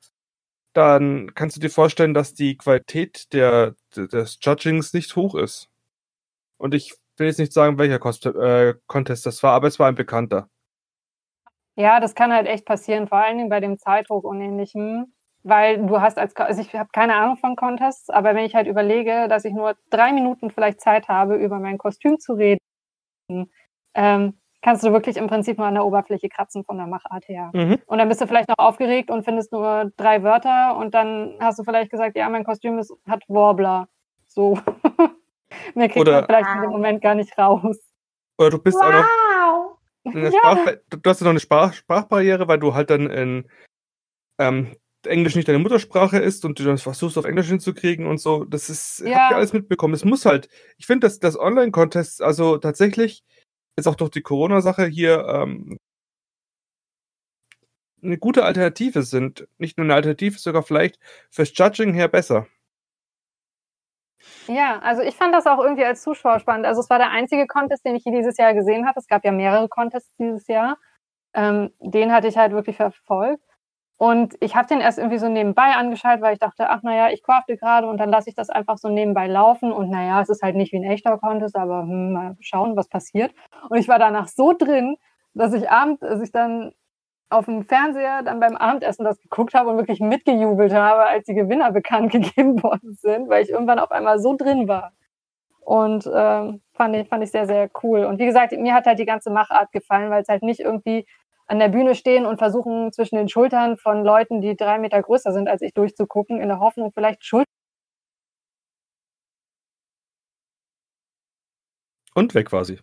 Dann 0.74 1.34
kannst 1.34 1.56
du 1.56 1.60
dir 1.60 1.70
vorstellen, 1.70 2.14
dass 2.14 2.34
die 2.34 2.56
Qualität 2.56 3.32
der, 3.32 3.74
des 3.94 4.38
Judgings 4.42 4.92
nicht 4.92 5.16
hoch 5.16 5.34
ist. 5.34 5.68
Und 6.58 6.74
ich 6.74 6.94
will 7.16 7.26
jetzt 7.26 7.38
nicht 7.38 7.52
sagen, 7.52 7.78
welcher 7.78 7.98
Cost 7.98 8.26
äh, 8.26 8.74
Contest 8.86 9.26
das 9.26 9.42
war, 9.42 9.52
aber 9.52 9.68
es 9.68 9.78
war 9.78 9.88
ein 9.88 9.94
bekannter. 9.94 10.48
Ja, 11.76 12.00
das 12.00 12.14
kann 12.14 12.32
halt 12.32 12.46
echt 12.46 12.66
passieren, 12.66 13.08
vor 13.08 13.18
allen 13.18 13.38
Dingen 13.38 13.48
bei 13.48 13.60
dem 13.60 13.78
Zeitdruck 13.78 14.24
und 14.24 14.40
ähnlichem. 14.40 15.12
Weil 15.44 15.84
du 15.84 16.00
hast 16.00 16.18
als, 16.18 16.36
also 16.36 16.60
ich 16.60 16.72
habe 16.74 16.90
keine 16.92 17.16
Ahnung 17.16 17.36
von 17.36 17.56
Contests, 17.56 18.10
aber 18.10 18.34
wenn 18.34 18.44
ich 18.44 18.54
halt 18.54 18.68
überlege, 18.68 19.26
dass 19.28 19.44
ich 19.44 19.52
nur 19.52 19.74
drei 19.90 20.12
Minuten 20.12 20.50
vielleicht 20.50 20.80
Zeit 20.80 21.08
habe, 21.08 21.34
über 21.34 21.58
mein 21.58 21.78
Kostüm 21.78 22.20
zu 22.20 22.34
reden, 22.34 22.60
ähm, 23.94 24.38
kannst 24.62 24.84
du 24.84 24.92
wirklich 24.92 25.16
im 25.16 25.26
Prinzip 25.26 25.58
nur 25.58 25.66
an 25.66 25.74
der 25.74 25.84
Oberfläche 25.84 26.28
kratzen 26.28 26.64
von 26.64 26.76
der 26.76 26.86
Machart 26.86 27.26
her. 27.26 27.50
Mhm. 27.52 27.78
Und 27.86 27.98
dann 27.98 28.08
bist 28.08 28.20
du 28.20 28.26
vielleicht 28.26 28.48
noch 28.48 28.58
aufgeregt 28.58 29.10
und 29.10 29.24
findest 29.24 29.52
nur 29.52 29.90
drei 29.96 30.22
Wörter 30.22 30.76
und 30.76 30.94
dann 30.94 31.34
hast 31.40 31.58
du 31.58 31.64
vielleicht 31.64 31.90
gesagt, 31.90 32.16
ja, 32.16 32.28
mein 32.28 32.44
Kostüm 32.44 32.78
ist, 32.78 32.94
hat 33.08 33.24
Warbler. 33.28 33.88
So. 34.28 34.58
Mehr 35.74 35.88
kriegt 35.88 36.06
Oder, 36.06 36.20
man 36.20 36.26
vielleicht 36.26 36.54
in 36.54 36.62
dem 36.62 36.70
Moment 36.70 37.02
gar 37.02 37.14
nicht 37.14 37.36
raus. 37.36 37.78
Oder 38.38 38.50
du 38.50 38.58
bist 38.58 38.78
wow. 38.78 38.84
auch 38.84 38.92
noch 38.92 39.08
ja. 40.14 40.74
du 40.90 41.10
hast 41.10 41.20
ja 41.20 41.24
noch 41.24 41.30
eine 41.30 41.40
Sprach 41.40 41.72
Sprachbarriere, 41.72 42.48
weil 42.48 42.58
du 42.58 42.74
halt 42.74 42.90
dann 42.90 43.08
in 43.08 43.48
ähm, 44.38 44.76
Englisch 45.06 45.34
nicht 45.34 45.48
deine 45.48 45.58
Muttersprache 45.58 46.18
ist 46.18 46.44
und 46.44 46.58
du 46.58 46.64
dann 46.64 46.78
versuchst 46.78 47.18
auf 47.18 47.24
Englisch 47.24 47.48
hinzukriegen 47.48 48.06
und 48.06 48.18
so. 48.18 48.44
Das 48.44 48.70
ist, 48.70 49.00
ja. 49.00 49.16
habt 49.16 49.32
ihr 49.32 49.36
alles 49.36 49.52
mitbekommen. 49.52 49.94
Es 49.94 50.04
muss 50.04 50.24
halt, 50.24 50.48
ich 50.78 50.86
finde, 50.86 51.06
dass 51.06 51.18
das 51.18 51.38
Online-Contest, 51.38 52.22
also 52.22 52.58
tatsächlich, 52.58 53.24
jetzt 53.76 53.86
auch 53.86 53.94
durch 53.96 54.10
die 54.10 54.22
Corona-Sache 54.22 54.86
hier, 54.86 55.26
ähm, 55.26 55.78
eine 58.02 58.18
gute 58.18 58.44
Alternative 58.44 59.02
sind. 59.02 59.46
Nicht 59.58 59.78
nur 59.78 59.84
eine 59.84 59.94
Alternative, 59.94 60.38
sogar 60.38 60.62
vielleicht 60.62 60.98
fürs 61.30 61.52
Judging 61.56 61.94
her 61.94 62.08
besser. 62.08 62.48
Ja, 64.48 64.80
also 64.80 65.02
ich 65.02 65.14
fand 65.16 65.34
das 65.34 65.46
auch 65.46 65.58
irgendwie 65.58 65.84
als 65.84 66.02
Zuschauer 66.02 66.40
spannend. 66.40 66.66
Also 66.66 66.80
es 66.80 66.90
war 66.90 66.98
der 66.98 67.10
einzige 67.10 67.46
Contest, 67.46 67.84
den 67.84 67.94
ich 67.94 68.04
dieses 68.04 68.36
Jahr 68.36 68.54
gesehen 68.54 68.86
habe. 68.86 68.98
Es 68.98 69.06
gab 69.06 69.24
ja 69.24 69.32
mehrere 69.32 69.68
Contests 69.68 70.14
dieses 70.16 70.46
Jahr. 70.48 70.78
Ähm, 71.34 71.70
den 71.80 72.12
hatte 72.12 72.28
ich 72.28 72.36
halt 72.36 72.52
wirklich 72.52 72.76
verfolgt. 72.76 73.42
Und 73.98 74.36
ich 74.40 74.56
habe 74.56 74.66
den 74.66 74.80
erst 74.80 74.98
irgendwie 74.98 75.18
so 75.18 75.28
nebenbei 75.28 75.74
angeschaut, 75.76 76.20
weil 76.20 76.32
ich 76.32 76.40
dachte, 76.40 76.68
ach 76.70 76.82
naja, 76.82 77.10
ich 77.10 77.22
crafte 77.22 77.56
gerade 77.56 77.86
und 77.86 77.98
dann 77.98 78.10
lasse 78.10 78.28
ich 78.30 78.34
das 78.34 78.50
einfach 78.50 78.76
so 78.78 78.88
nebenbei 78.88 79.28
laufen. 79.28 79.72
Und 79.72 79.90
naja, 79.90 80.20
es 80.20 80.28
ist 80.28 80.42
halt 80.42 80.56
nicht 80.56 80.72
wie 80.72 80.78
ein 80.78 80.90
echter 80.90 81.18
Contest, 81.18 81.54
aber 81.56 81.82
hm, 81.82 82.12
mal 82.12 82.36
schauen, 82.40 82.76
was 82.76 82.88
passiert. 82.88 83.32
Und 83.68 83.78
ich 83.78 83.86
war 83.86 84.00
danach 84.00 84.26
so 84.26 84.54
drin, 84.54 84.96
dass 85.34 85.54
ich 85.54 85.70
abends, 85.70 86.02
als 86.02 86.20
ich 86.20 86.32
dann 86.32 86.72
auf 87.32 87.46
dem 87.46 87.62
Fernseher 87.64 88.22
dann 88.22 88.40
beim 88.40 88.56
Abendessen 88.56 89.04
das 89.04 89.20
geguckt 89.20 89.54
habe 89.54 89.70
und 89.70 89.76
wirklich 89.76 90.00
mitgejubelt 90.00 90.72
habe, 90.72 91.04
als 91.06 91.24
die 91.26 91.34
Gewinner 91.34 91.72
bekannt 91.72 92.12
gegeben 92.12 92.62
worden 92.62 92.94
sind, 92.94 93.28
weil 93.28 93.42
ich 93.42 93.50
irgendwann 93.50 93.78
auf 93.78 93.90
einmal 93.90 94.18
so 94.18 94.36
drin 94.36 94.68
war. 94.68 94.92
Und 95.60 96.10
ähm, 96.12 96.60
fand, 96.74 96.96
ich, 96.96 97.08
fand 97.08 97.22
ich 97.22 97.30
sehr, 97.30 97.46
sehr 97.46 97.70
cool. 97.82 98.04
Und 98.04 98.18
wie 98.18 98.26
gesagt, 98.26 98.52
mir 98.52 98.74
hat 98.74 98.86
halt 98.86 98.98
die 98.98 99.06
ganze 99.06 99.30
Machart 99.30 99.70
gefallen, 99.72 100.10
weil 100.10 100.22
es 100.22 100.28
halt 100.28 100.42
nicht 100.42 100.60
irgendwie 100.60 101.06
an 101.46 101.58
der 101.58 101.68
Bühne 101.68 101.94
stehen 101.94 102.26
und 102.26 102.38
versuchen 102.38 102.92
zwischen 102.92 103.16
den 103.16 103.28
Schultern 103.28 103.76
von 103.76 104.04
Leuten, 104.04 104.40
die 104.40 104.56
drei 104.56 104.78
Meter 104.78 105.02
größer 105.02 105.32
sind 105.32 105.48
als 105.48 105.62
ich, 105.62 105.74
durchzugucken, 105.74 106.40
in 106.40 106.48
der 106.48 106.60
Hoffnung, 106.60 106.92
vielleicht 106.92 107.24
Schultern. 107.24 107.46
Und 112.14 112.34
weg 112.34 112.50
sie. 112.64 112.80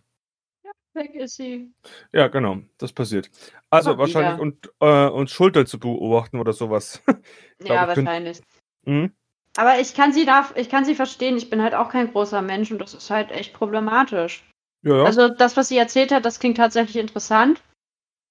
Weg 0.94 1.14
ist 1.14 1.36
sie. 1.36 1.72
Ja, 2.12 2.28
genau, 2.28 2.58
das 2.78 2.92
passiert. 2.92 3.30
Also 3.70 3.90
Kommt 3.90 4.00
wahrscheinlich 4.00 4.40
und, 4.40 4.72
äh, 4.80 5.08
und 5.08 5.30
Schulter 5.30 5.66
zu 5.66 5.78
beobachten 5.78 6.38
oder 6.38 6.52
sowas. 6.52 7.02
ja, 7.62 7.86
wahrscheinlich. 7.86 8.40
Mhm. 8.84 9.12
Aber 9.56 9.80
ich 9.80 9.94
kann 9.94 10.12
sie 10.12 10.24
da, 10.24 10.48
ich 10.54 10.68
kann 10.68 10.84
sie 10.84 10.94
verstehen. 10.94 11.36
Ich 11.36 11.50
bin 11.50 11.62
halt 11.62 11.74
auch 11.74 11.90
kein 11.90 12.12
großer 12.12 12.42
Mensch 12.42 12.70
und 12.70 12.78
das 12.78 12.94
ist 12.94 13.10
halt 13.10 13.30
echt 13.30 13.52
problematisch. 13.52 14.44
Ja, 14.82 14.96
ja. 14.96 15.04
Also 15.04 15.28
das, 15.28 15.56
was 15.56 15.68
sie 15.68 15.78
erzählt 15.78 16.12
hat, 16.12 16.24
das 16.24 16.40
klingt 16.40 16.56
tatsächlich 16.56 16.96
interessant. 16.96 17.62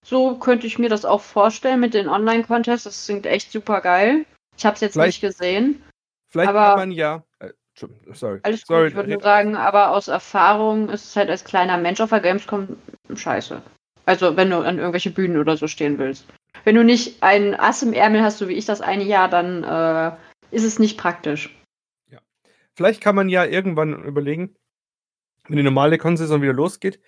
So 0.05 0.37
könnte 0.37 0.65
ich 0.65 0.79
mir 0.79 0.89
das 0.89 1.05
auch 1.05 1.21
vorstellen 1.21 1.79
mit 1.79 1.93
den 1.93 2.07
Online-Contests. 2.07 2.85
Das 2.85 3.05
klingt 3.05 3.25
echt 3.25 3.51
super 3.51 3.81
geil. 3.81 4.25
Ich 4.57 4.65
habe 4.65 4.75
es 4.75 4.81
jetzt 4.81 4.93
vielleicht, 4.93 5.21
nicht 5.21 5.37
gesehen. 5.37 5.83
Vielleicht 6.29 6.49
aber 6.49 6.69
kann 6.69 6.79
man 6.79 6.91
ja, 6.91 7.23
äh, 7.39 7.51
Sorry. 8.13 8.39
Alles 8.43 8.61
gut, 8.61 8.67
Sorry, 8.67 8.87
ich 8.89 8.95
würde 8.95 9.09
nur 9.11 9.21
sagen, 9.21 9.55
aber 9.55 9.91
aus 9.91 10.07
Erfahrung 10.07 10.89
ist 10.89 11.05
es 11.05 11.15
halt 11.15 11.29
als 11.29 11.43
kleiner 11.43 11.77
Mensch 11.77 12.01
auf 12.01 12.09
der 12.09 12.19
Gamescom 12.19 12.77
scheiße. 13.13 13.61
Also, 14.05 14.35
wenn 14.35 14.49
du 14.49 14.57
an 14.57 14.79
irgendwelche 14.79 15.11
Bühnen 15.11 15.37
oder 15.37 15.55
so 15.55 15.67
stehen 15.67 15.97
willst. 15.99 16.25
Wenn 16.63 16.75
du 16.75 16.83
nicht 16.83 17.21
ein 17.21 17.53
Ass 17.55 17.83
im 17.83 17.93
Ärmel 17.93 18.23
hast, 18.23 18.39
so 18.39 18.47
wie 18.47 18.53
ich 18.53 18.65
das 18.65 18.81
eine 18.81 19.03
Jahr, 19.03 19.29
dann 19.29 19.63
äh, 19.63 20.15
ist 20.51 20.63
es 20.63 20.79
nicht 20.79 20.97
praktisch. 20.97 21.55
Ja. 22.09 22.19
Vielleicht 22.75 23.01
kann 23.01 23.15
man 23.15 23.29
ja 23.29 23.45
irgendwann 23.45 24.03
überlegen, 24.03 24.55
wenn 25.47 25.57
die 25.57 25.63
normale 25.63 25.97
Con-Saison 25.97 26.41
wieder 26.41 26.53
losgeht, 26.53 26.99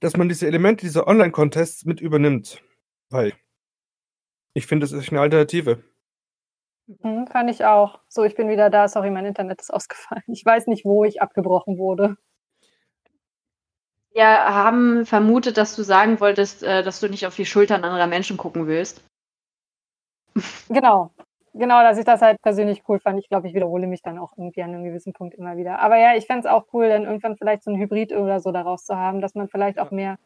dass 0.00 0.16
man 0.16 0.28
diese 0.28 0.46
Elemente 0.46 0.84
dieser 0.84 1.06
Online-Contests 1.06 1.84
mit 1.84 2.00
übernimmt. 2.00 2.62
Weil 3.08 3.32
ich 4.54 4.66
finde, 4.66 4.84
das 4.84 4.92
ist 4.92 5.10
eine 5.10 5.20
Alternative. 5.20 5.82
Mhm, 7.00 7.26
fand 7.26 7.50
ich 7.50 7.64
auch. 7.64 8.00
So, 8.08 8.24
ich 8.24 8.34
bin 8.34 8.48
wieder 8.48 8.70
da. 8.70 8.88
Sorry, 8.88 9.10
mein 9.10 9.26
Internet 9.26 9.60
ist 9.60 9.72
ausgefallen. 9.72 10.22
Ich 10.26 10.44
weiß 10.44 10.66
nicht, 10.66 10.84
wo 10.84 11.04
ich 11.04 11.22
abgebrochen 11.22 11.78
wurde. 11.78 12.16
Wir 14.14 14.26
haben 14.26 15.06
vermutet, 15.06 15.56
dass 15.56 15.74
du 15.74 15.82
sagen 15.82 16.20
wolltest, 16.20 16.62
äh, 16.62 16.82
dass 16.82 17.00
du 17.00 17.08
nicht 17.08 17.26
auf 17.26 17.36
die 17.36 17.46
Schultern 17.46 17.82
anderer 17.84 18.06
Menschen 18.06 18.36
gucken 18.36 18.66
willst. 18.66 19.02
Genau. 20.68 21.10
Genau, 21.54 21.82
dass 21.82 21.98
ich 21.98 22.04
das 22.06 22.22
halt 22.22 22.40
persönlich 22.40 22.82
cool 22.88 22.98
fand. 22.98 23.18
Ich 23.18 23.28
glaube, 23.28 23.46
ich 23.46 23.54
wiederhole 23.54 23.86
mich 23.86 24.00
dann 24.02 24.18
auch 24.18 24.32
irgendwie 24.38 24.62
an 24.62 24.70
einem 24.74 24.84
gewissen 24.84 25.12
Punkt 25.12 25.34
immer 25.34 25.56
wieder. 25.58 25.80
Aber 25.80 25.98
ja, 25.98 26.16
ich 26.16 26.26
fände 26.26 26.40
es 26.40 26.46
auch 26.46 26.64
cool, 26.72 26.88
dann 26.88 27.04
irgendwann 27.04 27.36
vielleicht 27.36 27.62
so 27.62 27.70
ein 27.70 27.78
Hybrid 27.78 28.12
oder 28.12 28.40
so 28.40 28.52
daraus 28.52 28.84
zu 28.86 28.96
haben, 28.96 29.20
dass 29.20 29.34
man 29.34 29.48
vielleicht 29.48 29.78
auch 29.78 29.90
mehr 29.90 30.16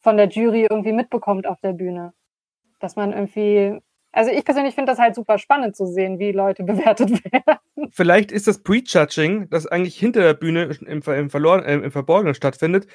von 0.00 0.16
der 0.16 0.28
Jury 0.28 0.66
irgendwie 0.70 0.92
mitbekommt 0.92 1.46
auf 1.48 1.60
der 1.60 1.72
Bühne. 1.72 2.12
Dass 2.78 2.96
man 2.96 3.12
irgendwie 3.12 3.80
Also 4.16 4.30
ich 4.30 4.46
persönlich 4.46 4.74
finde 4.74 4.92
das 4.92 4.98
halt 4.98 5.14
super 5.14 5.36
spannend 5.36 5.76
zu 5.76 5.86
sehen, 5.86 6.18
wie 6.18 6.32
Leute 6.32 6.62
bewertet 6.64 7.22
werden. 7.24 7.90
Vielleicht 7.90 8.32
ist 8.32 8.46
das 8.46 8.62
Prejudging, 8.62 9.50
das 9.50 9.66
eigentlich 9.66 9.98
hinter 9.98 10.22
der 10.22 10.32
Bühne 10.32 10.64
im, 10.86 11.02
im, 11.02 11.30
Verloren, 11.30 11.62
äh, 11.64 11.74
im 11.74 11.92
Verborgenen 11.92 12.34
stattfindet, 12.34 12.86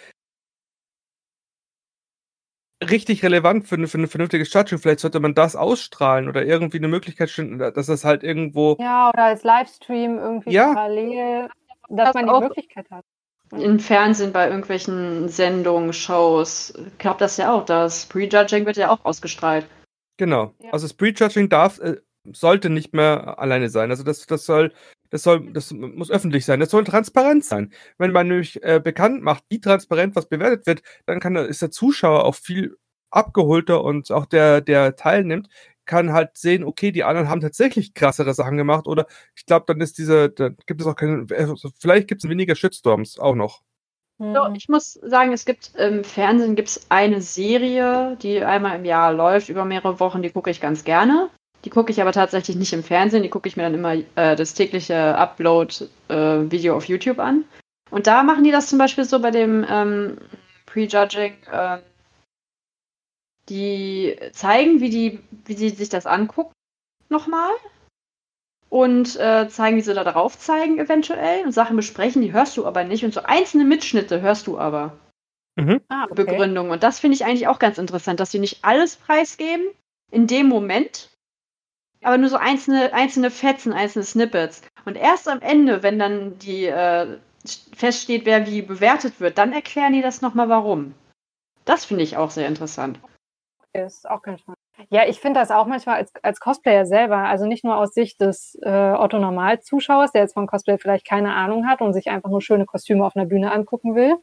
richtig 2.83 3.23
relevant 3.23 3.67
für, 3.67 3.87
für 3.87 3.99
ein 3.99 4.07
vernünftiges 4.07 4.51
Judging. 4.51 4.79
Vielleicht 4.79 5.01
sollte 5.01 5.19
man 5.19 5.35
das 5.35 5.55
ausstrahlen 5.55 6.27
oder 6.27 6.43
irgendwie 6.43 6.79
eine 6.79 6.87
Möglichkeit 6.87 7.29
finden, 7.29 7.59
dass 7.59 7.85
das 7.85 8.03
halt 8.03 8.23
irgendwo. 8.23 8.75
Ja, 8.79 9.09
oder 9.09 9.25
als 9.25 9.43
Livestream 9.43 10.17
irgendwie 10.17 10.51
ja. 10.51 10.73
parallel, 10.73 11.49
dass 11.89 12.13
das 12.13 12.15
man 12.15 12.25
die 12.25 12.47
Möglichkeit 12.47 12.89
hat. 12.89 13.05
Im 13.51 13.79
Fernsehen 13.79 14.31
bei 14.31 14.47
irgendwelchen 14.47 15.29
Sendungen, 15.29 15.93
Shows, 15.93 16.73
klappt 16.97 17.21
das 17.21 17.37
ja 17.37 17.53
auch. 17.53 17.65
Das 17.65 18.07
Prejudging 18.07 18.65
wird 18.65 18.77
ja 18.77 18.89
auch 18.89 19.05
ausgestrahlt. 19.05 19.67
Genau. 20.17 20.53
Ja. 20.59 20.71
Also 20.71 20.85
das 20.85 20.93
Prejudging 20.93 21.49
darf, 21.49 21.79
äh, 21.79 21.97
sollte 22.33 22.69
nicht 22.69 22.93
mehr 22.93 23.39
alleine 23.39 23.69
sein. 23.69 23.89
Also 23.89 24.03
das, 24.03 24.25
das 24.27 24.45
soll, 24.45 24.73
das 25.09 25.23
soll, 25.23 25.51
das 25.53 25.71
muss 25.71 26.11
öffentlich 26.11 26.45
sein. 26.45 26.59
Das 26.59 26.69
soll 26.69 26.83
transparent 26.83 27.43
sein. 27.43 27.73
Wenn 27.97 28.11
man 28.11 28.27
nämlich 28.27 28.61
äh, 28.63 28.79
bekannt 28.83 29.23
macht, 29.23 29.43
wie 29.49 29.59
transparent 29.59 30.15
was 30.15 30.27
bewertet 30.29 30.65
wird, 30.67 30.83
dann 31.05 31.19
kann, 31.19 31.35
ist 31.35 31.61
der 31.61 31.71
Zuschauer 31.71 32.25
auch 32.25 32.35
viel 32.35 32.77
abgeholter 33.09 33.83
und 33.83 34.11
auch 34.11 34.25
der, 34.25 34.61
der 34.61 34.95
teilnimmt, 34.95 35.49
kann 35.85 36.13
halt 36.13 36.37
sehen, 36.37 36.63
okay, 36.63 36.91
die 36.91 37.03
anderen 37.03 37.27
haben 37.27 37.41
tatsächlich 37.41 37.93
krassere 37.93 38.33
Sachen 38.33 38.55
gemacht 38.57 38.87
oder 38.87 39.07
ich 39.35 39.45
glaube, 39.45 39.65
dann 39.67 39.81
ist 39.81 39.97
diese, 39.97 40.29
da 40.29 40.49
gibt 40.65 40.79
es 40.79 40.87
auch 40.87 40.95
keine, 40.95 41.25
also 41.35 41.69
vielleicht 41.79 42.07
gibt 42.07 42.23
es 42.23 42.29
weniger 42.29 42.55
Shitstorms 42.55 43.19
auch 43.19 43.35
noch. 43.35 43.61
So, 44.21 44.53
ich 44.53 44.69
muss 44.69 44.93
sagen, 44.93 45.33
es 45.33 45.45
gibt 45.45 45.73
im 45.75 46.03
Fernsehen 46.03 46.55
gibt's 46.55 46.85
eine 46.89 47.21
Serie, 47.21 48.17
die 48.21 48.43
einmal 48.43 48.77
im 48.77 48.85
Jahr 48.85 49.11
läuft, 49.11 49.49
über 49.49 49.65
mehrere 49.65 49.99
Wochen, 49.99 50.21
die 50.21 50.29
gucke 50.29 50.51
ich 50.51 50.61
ganz 50.61 50.83
gerne. 50.83 51.31
Die 51.65 51.71
gucke 51.71 51.91
ich 51.91 51.99
aber 51.99 52.11
tatsächlich 52.11 52.55
nicht 52.55 52.71
im 52.71 52.83
Fernsehen, 52.83 53.23
die 53.23 53.29
gucke 53.29 53.47
ich 53.47 53.57
mir 53.57 53.63
dann 53.63 53.73
immer 53.73 53.93
äh, 53.93 54.35
das 54.35 54.53
tägliche 54.53 55.17
Upload-Video 55.17 56.73
äh, 56.73 56.77
auf 56.77 56.85
YouTube 56.85 57.17
an. 57.17 57.45
Und 57.89 58.05
da 58.05 58.21
machen 58.21 58.43
die 58.43 58.51
das 58.51 58.67
zum 58.67 58.77
Beispiel 58.77 59.05
so 59.05 59.19
bei 59.19 59.31
dem 59.31 59.65
ähm, 59.67 60.17
Prejudging. 60.67 61.33
Äh, 61.51 61.79
die 63.49 64.17
zeigen, 64.33 64.81
wie 64.81 64.91
die, 64.91 65.19
wie 65.45 65.55
die 65.55 65.69
sich 65.69 65.89
das 65.89 66.05
angucken, 66.05 66.53
nochmal. 67.09 67.51
Und 68.71 69.19
äh, 69.19 69.49
zeigen, 69.49 69.75
wie 69.75 69.81
sie 69.81 69.93
da 69.93 70.05
drauf 70.05 70.39
zeigen, 70.39 70.79
eventuell. 70.79 71.43
Und 71.43 71.51
Sachen 71.51 71.75
besprechen, 71.75 72.21
die 72.21 72.31
hörst 72.31 72.55
du 72.55 72.65
aber 72.65 72.85
nicht. 72.85 73.03
Und 73.03 73.13
so 73.13 73.21
einzelne 73.21 73.65
Mitschnitte 73.65 74.21
hörst 74.21 74.47
du 74.47 74.57
aber. 74.57 74.93
Mhm. 75.57 75.81
Ah, 75.89 76.05
okay. 76.05 76.23
Begründung. 76.23 76.69
Und 76.69 76.81
das 76.81 76.99
finde 76.99 77.15
ich 77.15 77.25
eigentlich 77.25 77.47
auch 77.47 77.59
ganz 77.59 77.77
interessant, 77.77 78.21
dass 78.21 78.31
sie 78.31 78.39
nicht 78.39 78.63
alles 78.63 78.95
preisgeben 78.95 79.65
in 80.09 80.25
dem 80.25 80.47
Moment, 80.47 81.09
aber 82.01 82.17
nur 82.17 82.29
so 82.29 82.37
einzelne, 82.37 82.93
einzelne 82.93 83.29
Fetzen, 83.29 83.73
einzelne 83.73 84.05
Snippets. 84.05 84.61
Und 84.85 84.95
erst 84.95 85.27
am 85.27 85.41
Ende, 85.41 85.83
wenn 85.83 85.99
dann 85.99 86.39
die 86.39 86.65
äh, 86.65 87.17
feststeht, 87.75 88.25
wer 88.25 88.47
wie 88.47 88.61
bewertet 88.61 89.19
wird, 89.19 89.37
dann 89.37 89.51
erklären 89.51 89.93
die 89.93 90.01
das 90.01 90.21
nochmal 90.21 90.47
warum. 90.47 90.93
Das 91.65 91.85
finde 91.85 92.03
ich 92.03 92.17
auch 92.17 92.31
sehr 92.31 92.47
interessant. 92.47 92.99
Ist 93.73 94.09
auch 94.09 94.21
ganz 94.21 94.41
spannend. 94.41 94.60
Ja, 94.89 95.07
ich 95.07 95.19
finde 95.19 95.39
das 95.39 95.51
auch 95.51 95.65
manchmal 95.67 95.97
als, 95.97 96.11
als 96.21 96.39
Cosplayer 96.39 96.85
selber, 96.85 97.17
also 97.17 97.45
nicht 97.45 97.63
nur 97.63 97.77
aus 97.77 97.93
Sicht 97.93 98.21
des 98.21 98.57
äh, 98.61 98.93
Otto-Normal-Zuschauers, 98.93 100.11
der 100.11 100.21
jetzt 100.21 100.33
von 100.33 100.47
Cosplay 100.47 100.77
vielleicht 100.77 101.07
keine 101.07 101.33
Ahnung 101.33 101.67
hat 101.67 101.81
und 101.81 101.93
sich 101.93 102.09
einfach 102.09 102.29
nur 102.29 102.41
schöne 102.41 102.65
Kostüme 102.65 103.05
auf 103.05 103.15
einer 103.15 103.25
Bühne 103.25 103.51
angucken 103.51 103.95
will. 103.95 104.15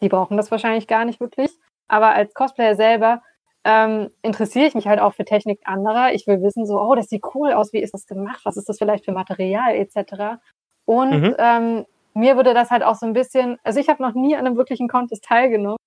Die 0.00 0.08
brauchen 0.08 0.36
das 0.36 0.50
wahrscheinlich 0.50 0.86
gar 0.86 1.04
nicht 1.04 1.20
wirklich. 1.20 1.50
Aber 1.88 2.14
als 2.14 2.34
Cosplayer 2.34 2.74
selber 2.74 3.22
ähm, 3.64 4.10
interessiere 4.22 4.66
ich 4.66 4.74
mich 4.74 4.86
halt 4.86 5.00
auch 5.00 5.14
für 5.14 5.24
Technik 5.24 5.60
anderer. 5.64 6.12
Ich 6.12 6.26
will 6.26 6.42
wissen, 6.42 6.66
so, 6.66 6.80
oh, 6.80 6.94
das 6.94 7.08
sieht 7.08 7.22
cool 7.34 7.52
aus, 7.52 7.72
wie 7.72 7.80
ist 7.80 7.94
das 7.94 8.06
gemacht, 8.06 8.40
was 8.44 8.56
ist 8.56 8.68
das 8.68 8.78
vielleicht 8.78 9.04
für 9.04 9.12
Material 9.12 9.74
etc. 9.74 10.40
Und 10.84 11.20
mhm. 11.20 11.34
ähm, 11.38 11.86
mir 12.14 12.36
würde 12.36 12.54
das 12.54 12.70
halt 12.70 12.82
auch 12.82 12.94
so 12.94 13.06
ein 13.06 13.12
bisschen, 13.12 13.58
also 13.64 13.80
ich 13.80 13.88
habe 13.88 14.02
noch 14.02 14.14
nie 14.14 14.36
an 14.36 14.46
einem 14.46 14.56
wirklichen 14.56 14.88
Contest 14.88 15.24
teilgenommen, 15.24 15.78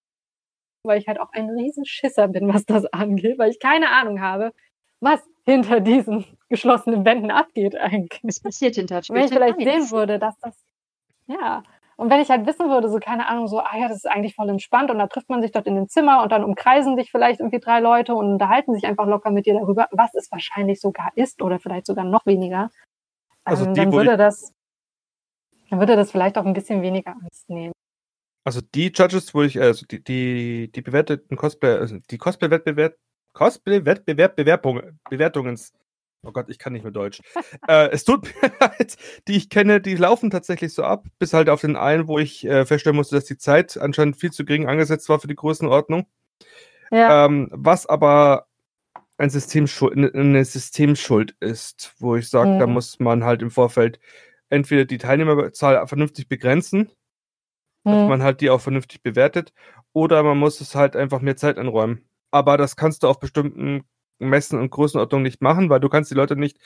weil 0.84 1.00
ich 1.00 1.08
halt 1.08 1.20
auch 1.20 1.32
ein 1.34 1.50
Riesenschisser 1.50 2.28
bin, 2.28 2.54
was 2.54 2.66
das 2.66 2.86
angeht, 2.94 3.38
weil 3.38 3.52
ich 3.52 3.60
keine 3.60 3.90
Ahnung 3.90 4.22
habe, 4.22 4.54
was 5.00 5.22
hinter 5.46 5.80
diesen 5.80 6.26
geschlossenen 6.50 7.06
Wänden 7.06 7.32
abgeht 7.32 7.76
eigentlich. 7.76 8.22
Was 8.24 8.40
passiert 8.40 8.76
hinter 8.76 9.02
Wenn 9.10 9.26
ich 9.26 9.32
vielleicht 9.32 9.58
sehen 9.58 9.92
würde, 9.92 10.20
dass 10.20 10.38
das, 10.40 10.56
ja, 11.28 11.64
und 12.00 12.10
wenn 12.10 12.22
ich 12.22 12.30
halt 12.30 12.46
wissen 12.48 12.70
würde, 12.70 12.88
so 12.88 12.98
keine 13.00 13.28
Ahnung, 13.28 13.48
so, 13.48 13.60
ah 13.60 13.78
ja, 13.78 13.90
das 13.90 13.98
ist 13.98 14.06
eigentlich 14.06 14.34
voll 14.34 14.48
entspannt 14.48 14.90
und 14.90 15.00
da 15.00 15.08
trifft 15.08 15.30
man 15.30 15.42
sich 15.42 15.52
dort 15.52 15.68
in 15.68 15.76
dem 15.76 15.90
Zimmer 15.90 16.24
und 16.24 16.32
dann 16.32 16.46
umkreisen 16.46 16.96
sich 16.96 17.12
vielleicht 17.12 17.42
irgendwie 17.42 17.60
drei 17.60 17.82
Leute 17.82 18.16
und 18.16 18.32
unterhalten 18.32 18.74
sich 18.74 18.86
einfach 18.86 19.06
locker 19.06 19.32
mit 19.32 19.46
dir 19.46 19.56
darüber, 19.56 19.88
was 19.92 20.14
es 20.14 20.32
wahrscheinlich 20.32 20.80
sogar 20.80 21.12
ist 21.16 21.42
oder 21.42 21.60
vielleicht 21.60 21.86
sogar 21.86 22.06
noch 22.06 22.26
weniger. 22.26 22.70
Also 23.44 23.66
ähm, 23.66 23.74
die, 23.74 23.82
dann 23.82 23.92
würde 23.92 24.16
das, 24.16 24.54
dann 25.70 25.80
würde 25.80 25.98
das 25.98 26.10
vielleicht 26.10 26.38
auch 26.38 26.46
ein 26.46 26.54
bisschen 26.54 26.82
weniger 26.82 27.12
Angst 27.12 27.50
nehmen. 27.50 27.74
Also 28.44 28.62
die 28.62 28.92
Judges, 28.94 29.34
wo 29.34 29.44
ich, 29.44 29.60
also 29.60 29.86
die, 29.86 30.04
die, 30.04 30.72
die 30.74 30.82
bewerteten 30.82 31.38
Cosplay, 31.38 31.78
also 31.78 31.98
die 32.10 32.18
Cosplay-Wettbewerb, 32.18 32.96
Cosplay-Wettbewerb, 33.34 34.36
Bewertungens, 35.10 35.74
Oh 36.22 36.34
Gott, 36.34 36.50
ich 36.50 36.60
kann 36.60 36.74
nicht 36.74 36.84
mehr 36.84 36.92
Deutsch. 36.92 37.22
äh, 37.68 37.90
es 37.92 38.04
tut 38.04 38.24
mir 38.24 38.52
leid, 38.60 38.98
die 39.28 39.38
ich 39.38 39.50
kenne, 39.50 39.80
die 39.80 39.96
laufen 39.96 40.30
tatsächlich 40.30 40.74
so 40.74 40.84
ab, 40.84 41.06
bis 41.18 41.34
halt 41.34 41.50
auf 41.50 41.62
den 41.62 41.76
einen, 41.76 42.08
wo 42.08 42.20
ich 42.20 42.46
äh, 42.46 42.66
feststellen 42.66 42.98
musste, 42.98 43.16
dass 43.16 43.26
die 43.26 43.38
Zeit 43.38 43.78
anscheinend 43.78 44.18
viel 44.18 44.32
zu 44.32 44.44
gering 44.44 44.68
angesetzt 44.68 45.08
war 45.10 45.20
für 45.20 45.28
die 45.28 45.36
Größenordnung. 45.36 46.08
Ja. 46.92 47.26
Ähm, 47.26 47.50
was 47.52 47.86
aber 47.86 48.48
ein 49.18 49.30
Systemschuld, 49.30 50.16
eine 50.16 50.46
Systemschuld 50.46 51.36
ist, 51.40 51.94
wo 52.00 52.16
ich 52.16 52.30
sage, 52.30 52.52
mhm. 52.52 52.60
da 52.60 52.68
muss 52.68 53.00
man 53.00 53.24
halt 53.24 53.42
im 53.42 53.52
Vorfeld 53.52 54.00
entweder 54.50 54.86
die 54.86 54.98
Teilnehmerzahl 54.98 55.86
vernünftig 55.88 56.28
begrenzen, 56.28 56.90
mhm. 57.90 57.94
dass 57.94 58.10
man 58.10 58.24
halt 58.24 58.42
die 58.42 58.50
auch 58.50 58.62
vernünftig 58.62 59.04
bewertet, 59.04 59.54
oder 59.94 60.24
man 60.24 60.38
muss 60.38 60.62
es 60.62 60.76
halt 60.76 60.96
einfach 60.96 61.22
mehr 61.22 61.36
Zeit 61.36 61.58
einräumen. 61.58 62.06
Aber 62.32 62.58
das 62.58 62.76
kannst 62.76 63.04
du 63.04 63.08
auf 63.08 63.20
bestimmten 63.20 63.84
Messen 64.20 64.60
und 64.60 64.70
Größenordnung 64.70 65.22
nicht 65.22 65.42
machen, 65.42 65.70
weil 65.70 65.80
du 65.80 65.90
kannst 65.90 66.12
die 66.12 66.16
Leute 66.16 66.36
nicht, 66.36 66.58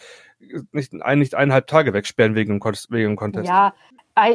nicht, 0.72 0.94
ein, 1.02 1.20
nicht 1.20 1.36
eineinhalb 1.36 1.68
Tage 1.68 1.94
wegsperren 1.94 2.36
wegen 2.36 2.60
dem, 2.60 2.74
wegen 2.90 3.12
dem 3.12 3.16
Contest. 3.16 3.48
Ja, 3.48 3.74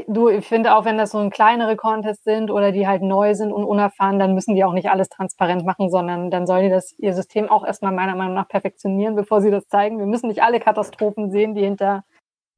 du, 0.06 0.28
ich 0.28 0.46
finde 0.46 0.74
auch, 0.74 0.84
wenn 0.84 0.98
das 0.98 1.12
so 1.12 1.18
ein 1.18 1.30
kleinere 1.30 1.76
Contests 1.76 2.24
sind 2.24 2.50
oder 2.50 2.72
die 2.72 2.86
halt 2.86 3.02
neu 3.02 3.34
sind 3.34 3.52
und 3.52 3.64
unerfahren, 3.64 4.18
dann 4.18 4.34
müssen 4.34 4.54
die 4.54 4.64
auch 4.64 4.72
nicht 4.72 4.90
alles 4.90 5.08
transparent 5.08 5.64
machen, 5.64 5.90
sondern 5.90 6.30
dann 6.30 6.46
sollen 6.46 6.64
die 6.64 6.70
das, 6.70 6.94
ihr 6.98 7.14
System 7.14 7.48
auch 7.48 7.64
erstmal 7.64 7.92
meiner 7.92 8.14
Meinung 8.14 8.34
nach 8.34 8.48
perfektionieren, 8.48 9.14
bevor 9.14 9.40
sie 9.40 9.50
das 9.50 9.68
zeigen. 9.68 9.98
Wir 9.98 10.06
müssen 10.06 10.28
nicht 10.28 10.42
alle 10.42 10.60
Katastrophen 10.60 11.30
sehen, 11.30 11.54
die 11.54 11.62
hinter 11.62 12.04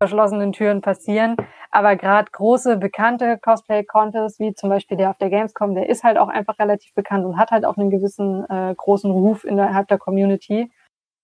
verschlossenen 0.00 0.52
Türen 0.52 0.80
passieren. 0.80 1.36
Aber 1.70 1.94
gerade 1.96 2.30
große, 2.30 2.78
bekannte 2.78 3.38
Cosplay-Contests, 3.38 4.40
wie 4.40 4.54
zum 4.54 4.70
Beispiel 4.70 4.96
der 4.96 5.10
auf 5.10 5.18
der 5.18 5.30
Gamescom, 5.30 5.74
der 5.74 5.88
ist 5.88 6.02
halt 6.02 6.16
auch 6.16 6.28
einfach 6.28 6.58
relativ 6.58 6.94
bekannt 6.94 7.24
und 7.26 7.36
hat 7.36 7.50
halt 7.50 7.64
auch 7.64 7.76
einen 7.76 7.90
gewissen 7.90 8.48
äh, 8.48 8.74
großen 8.74 9.10
Ruf 9.10 9.44
innerhalb 9.44 9.88
der 9.88 9.98
Community. 9.98 10.72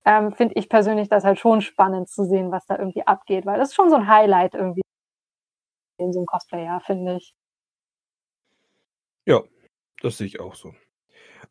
Ähm, 0.05 0.31
Finde 0.31 0.55
ich 0.57 0.69
persönlich 0.69 1.09
das 1.09 1.25
halt 1.25 1.41
schon 1.41 1.63
spannend 1.63 2.09
zu 2.09 2.25
sehen, 2.25 2.53
was 2.53 2.67
da 2.67 2.79
irgendwie 2.79 3.07
abgeht, 3.07 3.47
weil 3.47 3.59
das 3.59 3.71
ist 3.71 3.75
schon 3.75 3.91
so 3.91 3.97
ein 3.97 4.09
Highlight 4.09 4.55
irgendwie 4.55 4.83
in 5.99 6.13
so 6.13 6.21
einem 6.21 6.27
Cosplay-Jahr, 6.27 6.81
finde 6.81 7.17
ich. 7.17 7.35
Ja, 9.27 9.43
das 10.03 10.19
sehe 10.19 10.27
ich 10.27 10.39
auch 10.39 10.55
so. 10.55 10.75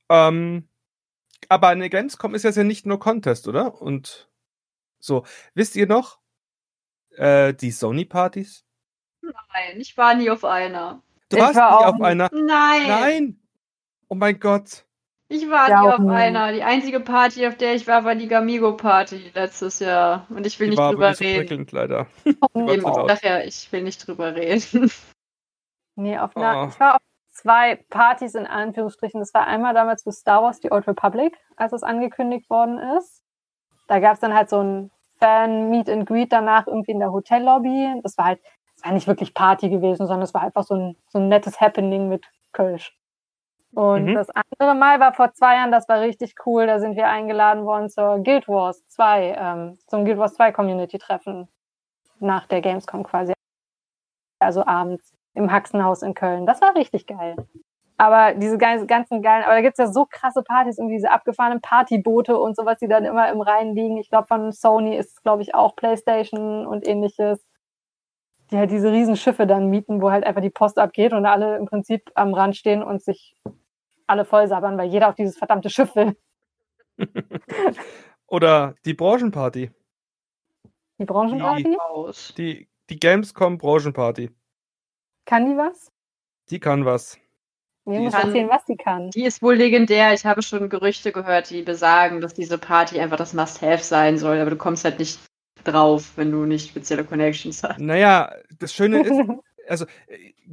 Ähm, 0.09 0.69
aber 1.49 1.69
eine 1.69 1.89
Gamescom 1.89 2.35
ist 2.35 2.43
ja 2.43 2.63
nicht 2.63 2.85
nur 2.85 2.99
Contest, 2.99 3.47
oder? 3.47 3.81
Und 3.81 4.29
so, 4.99 5.25
wisst 5.55 5.75
ihr 5.75 5.87
noch, 5.87 6.19
äh, 7.17 7.53
die 7.53 7.71
Sony-Partys? 7.71 8.65
Nein, 9.21 9.79
ich 9.79 9.97
war 9.97 10.13
nie 10.13 10.29
auf 10.29 10.43
einer. 10.45 11.01
Du 11.29 11.37
ich 11.37 11.43
warst 11.43 11.55
war 11.55 11.79
nie 11.79 11.85
auf 11.85 12.01
einer? 12.01 12.29
Nein. 12.31 12.87
Nein. 12.87 13.39
Oh 14.07 14.15
mein 14.15 14.39
Gott. 14.39 14.85
Ich 15.27 15.49
war 15.49 15.69
ja, 15.69 15.81
nie 15.81 15.87
auf 15.87 15.99
nie. 15.99 16.11
einer. 16.11 16.51
Die 16.53 16.63
einzige 16.63 16.99
Party, 16.99 17.47
auf 17.47 17.57
der 17.57 17.73
ich 17.73 17.87
war, 17.87 18.05
war 18.05 18.15
die 18.15 18.27
Gamigo-Party 18.27 19.31
letztes 19.33 19.79
Jahr. 19.79 20.27
Und 20.29 20.45
ich 20.45 20.59
will 20.59 20.67
die 20.67 20.71
nicht 20.71 20.79
war 20.79 20.91
drüber 20.91 21.09
nicht 21.09 21.21
reden. 21.21 21.67
So 21.67 21.75
leider. 21.75 22.07
Eben, 22.55 22.83
nachher, 22.83 23.45
ich 23.45 23.71
will 23.71 23.81
nicht 23.83 24.05
drüber 24.05 24.35
reden. 24.35 24.91
Nee, 25.97 26.17
auf 26.17 26.35
einer, 26.35 26.63
oh. 26.63 26.67
ich 26.67 26.77
war 26.77 26.95
auf 26.95 27.01
zwei 27.31 27.77
Partys 27.89 28.35
in 28.35 28.45
Anführungsstrichen. 28.45 29.21
Das 29.21 29.33
war 29.33 29.47
einmal 29.47 29.73
damals 29.73 30.03
für 30.03 30.11
Star 30.11 30.43
Wars, 30.43 30.59
die 30.59 30.69
Old 30.69 30.85
Republic, 30.87 31.37
als 31.55 31.71
es 31.71 31.83
angekündigt 31.83 32.49
worden 32.49 32.79
ist. 32.97 33.23
Da 33.87 33.99
gab 33.99 34.15
es 34.15 34.19
dann 34.19 34.33
halt 34.33 34.49
so 34.49 34.61
ein 34.61 34.91
Fan-Meet 35.19 35.89
and 35.89 36.05
Greet 36.05 36.31
danach 36.31 36.67
irgendwie 36.67 36.91
in 36.91 36.99
der 36.99 37.11
Hotellobby. 37.11 37.99
Das 38.03 38.17
war 38.17 38.25
halt, 38.25 38.41
das 38.75 38.85
war 38.85 38.93
nicht 38.93 39.07
wirklich 39.07 39.33
Party 39.33 39.69
gewesen, 39.69 40.07
sondern 40.07 40.23
es 40.23 40.33
war 40.33 40.41
einfach 40.41 40.63
so 40.63 40.75
ein, 40.75 40.97
so 41.09 41.19
ein 41.19 41.27
nettes 41.27 41.59
Happening 41.59 42.09
mit 42.09 42.25
Kölsch. 42.51 42.95
Und 43.75 44.05
mhm. 44.05 44.15
das 44.15 44.29
andere 44.29 44.73
Mal 44.73 45.01
war 45.01 45.13
vor 45.13 45.33
zwei 45.33 45.55
Jahren, 45.55 45.71
das 45.71 45.89
war 45.89 45.99
richtig 45.99 46.35
cool. 46.45 46.65
Da 46.65 46.79
sind 46.79 46.95
wir 46.95 47.09
eingeladen 47.09 47.65
worden 47.65 47.89
zur 47.89 48.19
Guild 48.19 48.47
Wars 48.47 48.87
2, 48.87 49.35
ähm, 49.37 49.77
zum 49.87 50.05
Guild 50.05 50.17
Wars 50.17 50.33
2 50.35 50.53
Community-Treffen 50.53 51.49
nach 52.19 52.47
der 52.47 52.61
Gamescom 52.61 53.03
quasi. 53.03 53.33
Also 54.39 54.65
abends 54.65 55.13
im 55.33 55.51
Haxenhaus 55.51 56.01
in 56.03 56.13
Köln. 56.13 56.45
Das 56.45 56.61
war 56.61 56.75
richtig 56.75 57.05
geil. 57.05 57.35
Aber 57.97 58.33
diese 58.33 58.57
ganzen 58.57 59.21
geilen, 59.21 59.43
aber 59.43 59.55
da 59.55 59.61
gibt 59.61 59.79
es 59.79 59.85
ja 59.85 59.91
so 59.91 60.05
krasse 60.05 60.43
Partys, 60.43 60.77
irgendwie 60.77 60.97
diese 60.97 61.11
abgefahrenen 61.11 61.61
Partyboote 61.61 62.37
und 62.37 62.55
sowas, 62.55 62.79
die 62.79 62.89
dann 62.89 63.05
immer 63.05 63.31
im 63.31 63.39
Rhein 63.39 63.73
liegen. 63.73 63.97
Ich 63.97 64.09
glaube, 64.09 64.27
von 64.27 64.51
Sony 64.51 64.97
ist, 64.97 65.23
glaube 65.23 65.43
ich, 65.43 65.55
auch 65.55 65.75
PlayStation 65.77 66.67
und 66.67 66.85
ähnliches. 66.85 67.45
Die 68.51 68.57
halt 68.57 68.69
diese 68.69 68.91
riesen 68.91 69.15
Schiffe 69.15 69.47
dann 69.47 69.69
mieten, 69.69 70.01
wo 70.01 70.11
halt 70.11 70.25
einfach 70.25 70.41
die 70.41 70.49
Post 70.49 70.77
abgeht 70.77 71.13
und 71.13 71.25
alle 71.25 71.57
im 71.57 71.65
Prinzip 71.65 72.11
am 72.15 72.33
Rand 72.33 72.57
stehen 72.57 72.83
und 72.83 73.01
sich 73.01 73.35
alle 74.07 74.25
voll 74.25 74.47
sabbern, 74.47 74.77
weil 74.77 74.89
jeder 74.89 75.09
auf 75.09 75.15
dieses 75.15 75.37
verdammte 75.37 75.69
Schiff 75.69 75.95
will. 75.95 76.15
Oder 78.27 78.75
die 78.85 78.93
Branchenparty. 78.93 79.71
Die 80.99 81.05
Branchenparty? 81.05 81.63
Die, 81.63 82.35
die, 82.35 82.69
die 82.89 82.99
Gamescom 82.99 83.57
Branchenparty. 83.57 84.31
Kann 85.25 85.49
die 85.49 85.57
was? 85.57 85.91
Die 86.49 86.59
kann 86.59 86.85
was. 86.85 87.19
Mir 87.85 87.99
muss 87.99 88.15
erzählen, 88.15 88.49
was 88.49 88.65
die 88.65 88.77
kann. 88.77 89.11
Die 89.11 89.25
ist 89.25 89.43
wohl 89.43 89.55
legendär. 89.55 90.13
Ich 90.13 90.25
habe 90.25 90.41
schon 90.41 90.69
Gerüchte 90.69 91.11
gehört, 91.11 91.51
die 91.51 91.61
besagen, 91.61 92.19
dass 92.19 92.33
diese 92.33 92.57
Party 92.57 92.99
einfach 92.99 93.17
das 93.17 93.33
Must-Have 93.33 93.83
sein 93.83 94.17
soll, 94.17 94.39
aber 94.39 94.49
du 94.49 94.55
kommst 94.55 94.83
halt 94.83 94.97
nicht 94.97 95.19
drauf, 95.63 96.13
wenn 96.15 96.31
du 96.31 96.45
nicht 96.45 96.69
spezielle 96.69 97.03
Connections 97.03 97.63
hast. 97.63 97.79
Naja, 97.79 98.33
das 98.57 98.73
Schöne 98.73 99.01
ist, 99.01 99.11
also 99.67 99.85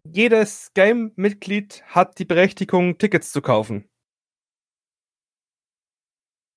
jedes 0.05 0.73
Game-Mitglied 0.75 1.83
hat 1.87 2.19
die 2.19 2.27
Berechtigung, 2.27 2.99
Tickets 2.99 3.33
zu 3.33 3.41
kaufen. 3.41 3.89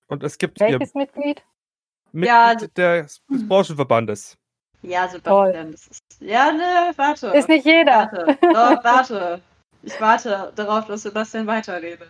Und 0.07 0.23
es 0.23 0.37
gibt 0.37 0.59
Welches 0.59 0.93
Mitglied? 0.93 1.43
Mitglied 2.11 2.77
ja, 2.77 3.03
des 3.03 3.21
Branchenverbandes. 3.27 4.37
Ja, 4.81 5.07
Sebastian, 5.07 5.71
das 5.71 5.87
ist. 5.87 6.03
Ja, 6.19 6.51
ne, 6.51 6.91
warte. 6.95 7.27
Ist 7.27 7.49
nicht 7.49 7.65
jeder. 7.65 8.11
Warte, 8.11 8.37
oh, 8.41 8.83
warte. 8.83 9.41
Ich 9.85 10.01
warte 10.01 10.51
darauf, 10.55 10.87
dass 10.87 11.03
Sebastian 11.03 11.45
weiterredet. 11.45 12.09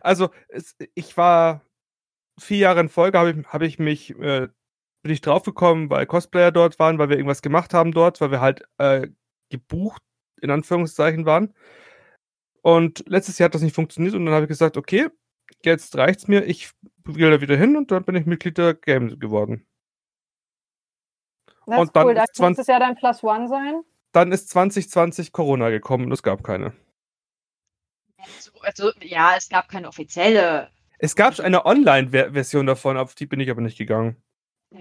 Also, 0.00 0.30
es, 0.48 0.76
ich 0.94 1.16
war 1.16 1.62
vier 2.38 2.58
Jahre 2.58 2.80
in 2.80 2.88
Folge, 2.88 3.18
habe 3.18 3.30
ich, 3.30 3.46
hab 3.46 3.62
ich 3.62 3.78
mich, 3.78 4.10
äh, 4.18 4.48
bin 5.02 5.12
ich 5.12 5.20
draufgekommen, 5.20 5.90
weil 5.90 6.06
Cosplayer 6.06 6.50
dort 6.50 6.78
waren, 6.78 6.98
weil 6.98 7.08
wir 7.08 7.16
irgendwas 7.16 7.42
gemacht 7.42 7.72
haben 7.72 7.92
dort, 7.92 8.20
weil 8.20 8.32
wir 8.32 8.40
halt 8.40 8.64
äh, 8.78 9.08
gebucht, 9.48 10.02
in 10.40 10.50
Anführungszeichen, 10.50 11.24
waren. 11.24 11.54
Und 12.62 13.04
letztes 13.06 13.38
Jahr 13.38 13.46
hat 13.46 13.54
das 13.54 13.62
nicht 13.62 13.74
funktioniert 13.74 14.14
und 14.14 14.26
dann 14.26 14.34
habe 14.34 14.44
ich 14.44 14.48
gesagt, 14.48 14.76
okay, 14.76 15.08
jetzt 15.64 15.96
reicht's 15.96 16.26
mir, 16.26 16.44
ich 16.44 16.70
will 17.04 17.30
da 17.30 17.40
wieder 17.40 17.56
hin 17.56 17.76
und 17.76 17.92
dann 17.92 18.04
bin 18.04 18.16
ich 18.16 18.26
Mitglied 18.26 18.58
der 18.58 18.74
Game 18.74 19.20
geworden. 19.20 19.66
Das 21.66 21.78
und 21.78 21.86
ist 21.86 21.92
dann 21.96 22.06
cool, 22.06 22.14
da 22.14 22.24
muss 22.38 22.58
es 22.58 22.66
ja 22.66 22.80
dann 22.80 22.96
Plus 22.96 23.22
One 23.22 23.46
sein 23.46 23.82
dann 24.16 24.32
ist 24.32 24.48
2020 24.48 25.32
Corona 25.32 25.68
gekommen 25.68 26.06
und 26.06 26.12
es 26.12 26.22
gab 26.22 26.42
keine. 26.42 26.72
Also, 28.16 28.50
also 28.62 28.90
ja, 29.00 29.34
es 29.36 29.48
gab 29.50 29.68
keine 29.68 29.88
offizielle. 29.88 30.70
Es 30.98 31.14
gab 31.14 31.38
eine 31.38 31.66
Online-Version 31.66 32.66
davon, 32.66 32.96
auf 32.96 33.14
die 33.14 33.26
bin 33.26 33.40
ich 33.40 33.50
aber 33.50 33.60
nicht 33.60 33.76
gegangen. 33.76 34.16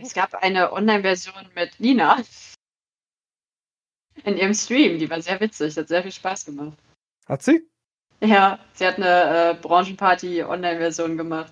Es 0.02 0.14
gab 0.14 0.34
eine 0.36 0.72
Online-Version 0.72 1.50
mit 1.54 1.80
Nina 1.80 2.24
in 4.24 4.38
ihrem 4.38 4.54
Stream, 4.54 4.98
die 4.98 5.10
war 5.10 5.22
sehr 5.22 5.40
witzig, 5.42 5.76
hat 5.76 5.90
sehr 5.90 6.02
viel 6.02 6.14
Spaß 6.14 6.46
gemacht. 6.46 6.78
Hat 7.28 7.44
sie? 7.44 7.68
Ja, 8.22 8.60
sie 8.74 8.88
hat 8.88 8.96
eine 8.96 9.52
äh, 9.52 9.54
Branchenparty-Online-Version 9.62 11.18
gemacht. 11.18 11.52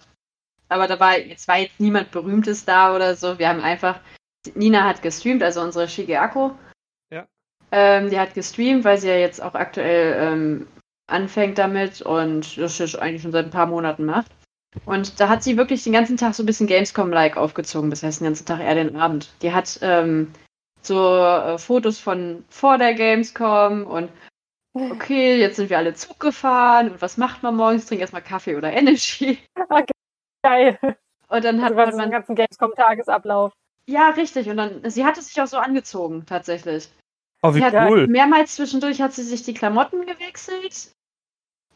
Aber 0.70 0.88
da 0.88 0.98
war, 1.02 1.20
jetzt 1.20 1.50
war 1.50 1.58
jetzt 1.58 1.82
niemand 1.82 2.12
Berühmtes 2.12 2.64
da 2.64 2.96
oder 2.96 3.18
so. 3.18 3.38
Wir 3.38 3.50
haben 3.50 3.60
einfach, 3.60 4.00
Nina 4.56 4.86
hat 4.86 5.02
gestreamt, 5.02 5.44
also 5.44 5.62
unsere 5.62 5.90
Shigeako. 5.90 6.58
Ähm, 7.76 8.12
die 8.12 8.20
hat 8.20 8.36
gestreamt, 8.36 8.84
weil 8.84 9.00
sie 9.00 9.08
ja 9.08 9.16
jetzt 9.16 9.42
auch 9.42 9.56
aktuell 9.56 10.16
ähm, 10.20 10.68
anfängt 11.08 11.58
damit 11.58 12.04
und 12.04 12.56
das 12.60 12.80
ist 12.80 12.96
eigentlich 12.96 13.24
schon 13.24 13.32
seit 13.32 13.46
ein 13.46 13.52
paar 13.52 13.66
Monaten 13.66 14.06
macht. 14.06 14.32
Und 14.86 15.20
da 15.20 15.28
hat 15.28 15.42
sie 15.42 15.58
wirklich 15.58 15.84
den 15.84 15.94
ganzen 15.94 16.16
Tag 16.16 16.36
so 16.36 16.44
ein 16.44 16.46
bisschen 16.46 16.68
Gamescom-like 16.68 17.36
aufgezogen, 17.36 17.90
das 17.90 18.04
heißt 18.04 18.22
den 18.22 18.26
ganzen 18.26 18.46
Tag 18.46 18.60
eher 18.60 18.76
den 18.76 18.96
Abend. 18.96 19.34
Die 19.42 19.52
hat 19.52 19.80
ähm, 19.82 20.32
so 20.84 21.16
äh, 21.18 21.58
Fotos 21.58 21.98
von 21.98 22.46
vor 22.48 22.78
der 22.78 22.94
Gamescom 22.94 23.88
und 23.88 24.12
okay, 24.76 25.40
jetzt 25.40 25.56
sind 25.56 25.72
wir 25.72 25.80
alle 25.80 25.96
Zug 25.96 26.20
gefahren 26.20 26.92
und 26.92 27.02
was 27.02 27.18
macht 27.18 27.42
man 27.42 27.56
morgens? 27.56 27.88
Trink 27.88 28.02
erstmal 28.02 28.22
Kaffee 28.22 28.56
oder 28.56 28.72
Energy. 28.74 29.40
Okay, 29.68 29.94
geil. 30.44 30.78
Und 31.28 31.44
dann 31.44 31.64
hat 31.64 31.76
also, 31.76 31.98
man 31.98 32.10
den 32.10 32.12
ganzen 32.12 32.36
Gamescom-Tagesablauf. 32.36 33.52
Ja, 33.88 34.10
richtig. 34.12 34.48
Und 34.48 34.58
dann, 34.58 34.88
sie 34.92 35.06
hat 35.06 35.18
es 35.18 35.30
sich 35.30 35.42
auch 35.42 35.48
so 35.48 35.58
angezogen, 35.58 36.28
tatsächlich. 36.28 36.90
Oh, 37.44 37.54
wie 37.54 37.60
sie 37.60 37.76
cool. 37.76 38.08
mehrmals 38.08 38.56
zwischendurch 38.56 39.02
hat 39.02 39.14
sie 39.14 39.22
sich 39.22 39.44
die 39.44 39.54
Klamotten 39.54 40.06
gewechselt. 40.06 40.94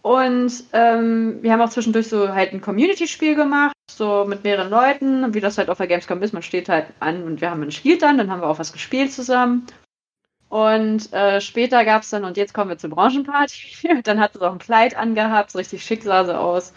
Und 0.01 0.63
ähm, 0.72 1.39
wir 1.41 1.51
haben 1.51 1.59
auch 1.59 1.70
zwischendurch 1.70 2.07
so 2.07 2.34
halt 2.34 2.53
ein 2.53 2.61
Community-Spiel 2.61 3.36
gemacht, 3.36 3.76
so 3.91 4.24
mit 4.26 4.45
mehreren 4.45 4.70
Leuten, 4.70 5.34
wie 5.34 5.41
das 5.41 5.57
halt 5.57 5.70
auf 5.70 5.78
der 5.78 5.88
Gamescom 5.88 6.24
ist. 6.24 6.32
Man 6.32 6.41
steht 6.41 6.70
halt 6.70 6.88
an 7.01 7.24
und 7.24 7.41
wir 7.41 7.51
haben 7.51 7.61
ein 7.63 7.72
Spiel 7.72 7.97
dann, 7.97 8.18
dann 8.18 8.32
haben 8.32 8.39
wir 8.39 8.47
auch 8.47 8.59
was 8.59 8.72
gespielt 8.72 9.11
zusammen. 9.11 9.68
Und 10.47 11.11
äh, 11.11 11.41
später 11.41 11.84
gab 11.84 12.03
es 12.03 12.11
dann, 12.11 12.24
und 12.24 12.38
jetzt 12.38 12.53
kommen 12.53 12.70
wir 12.70 12.78
zur 12.78 12.91
Branchenparty. 12.91 14.01
dann 14.03 14.22
hat 14.22 14.34
sie 14.34 14.41
auch 14.41 14.53
ein 14.53 14.59
Kleid 14.59 14.95
angehabt, 14.95 15.51
so 15.51 15.57
richtig 15.57 15.84
schick 15.84 16.03
sah 16.03 16.24
sie 16.24 16.39
aus. 16.39 16.72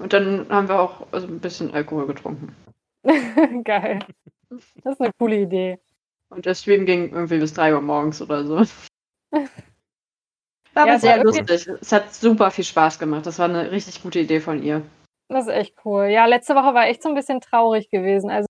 Und 0.00 0.12
dann 0.12 0.48
haben 0.48 0.68
wir 0.68 0.80
auch 0.80 1.06
also 1.12 1.28
ein 1.28 1.38
bisschen 1.38 1.72
Alkohol 1.72 2.08
getrunken. 2.08 2.56
Geil. 3.64 4.00
Das 4.82 4.94
ist 4.94 5.00
eine 5.00 5.12
coole 5.16 5.42
Idee. 5.42 5.78
Und 6.30 6.46
der 6.46 6.54
Stream 6.54 6.86
ging 6.86 7.12
irgendwie 7.12 7.38
bis 7.38 7.52
3 7.54 7.74
Uhr 7.74 7.80
morgens 7.80 8.22
oder 8.22 8.44
so. 8.44 8.56
War 10.72 10.86
ja, 10.86 10.92
aber 10.92 10.98
sehr 11.00 11.22
lustig. 11.22 11.68
Es 11.80 11.92
hat 11.92 12.14
super 12.14 12.50
viel 12.50 12.64
Spaß 12.64 12.98
gemacht. 12.98 13.26
Das 13.26 13.40
war 13.40 13.48
eine 13.48 13.72
richtig 13.72 14.02
gute 14.02 14.20
Idee 14.20 14.38
von 14.38 14.62
ihr. 14.62 14.82
Das 15.28 15.46
ist 15.46 15.52
echt 15.52 15.74
cool. 15.84 16.04
Ja, 16.04 16.26
letzte 16.26 16.54
Woche 16.54 16.74
war 16.74 16.86
echt 16.86 17.02
so 17.02 17.08
ein 17.08 17.16
bisschen 17.16 17.40
traurig 17.40 17.90
gewesen. 17.90 18.30
Also 18.30 18.46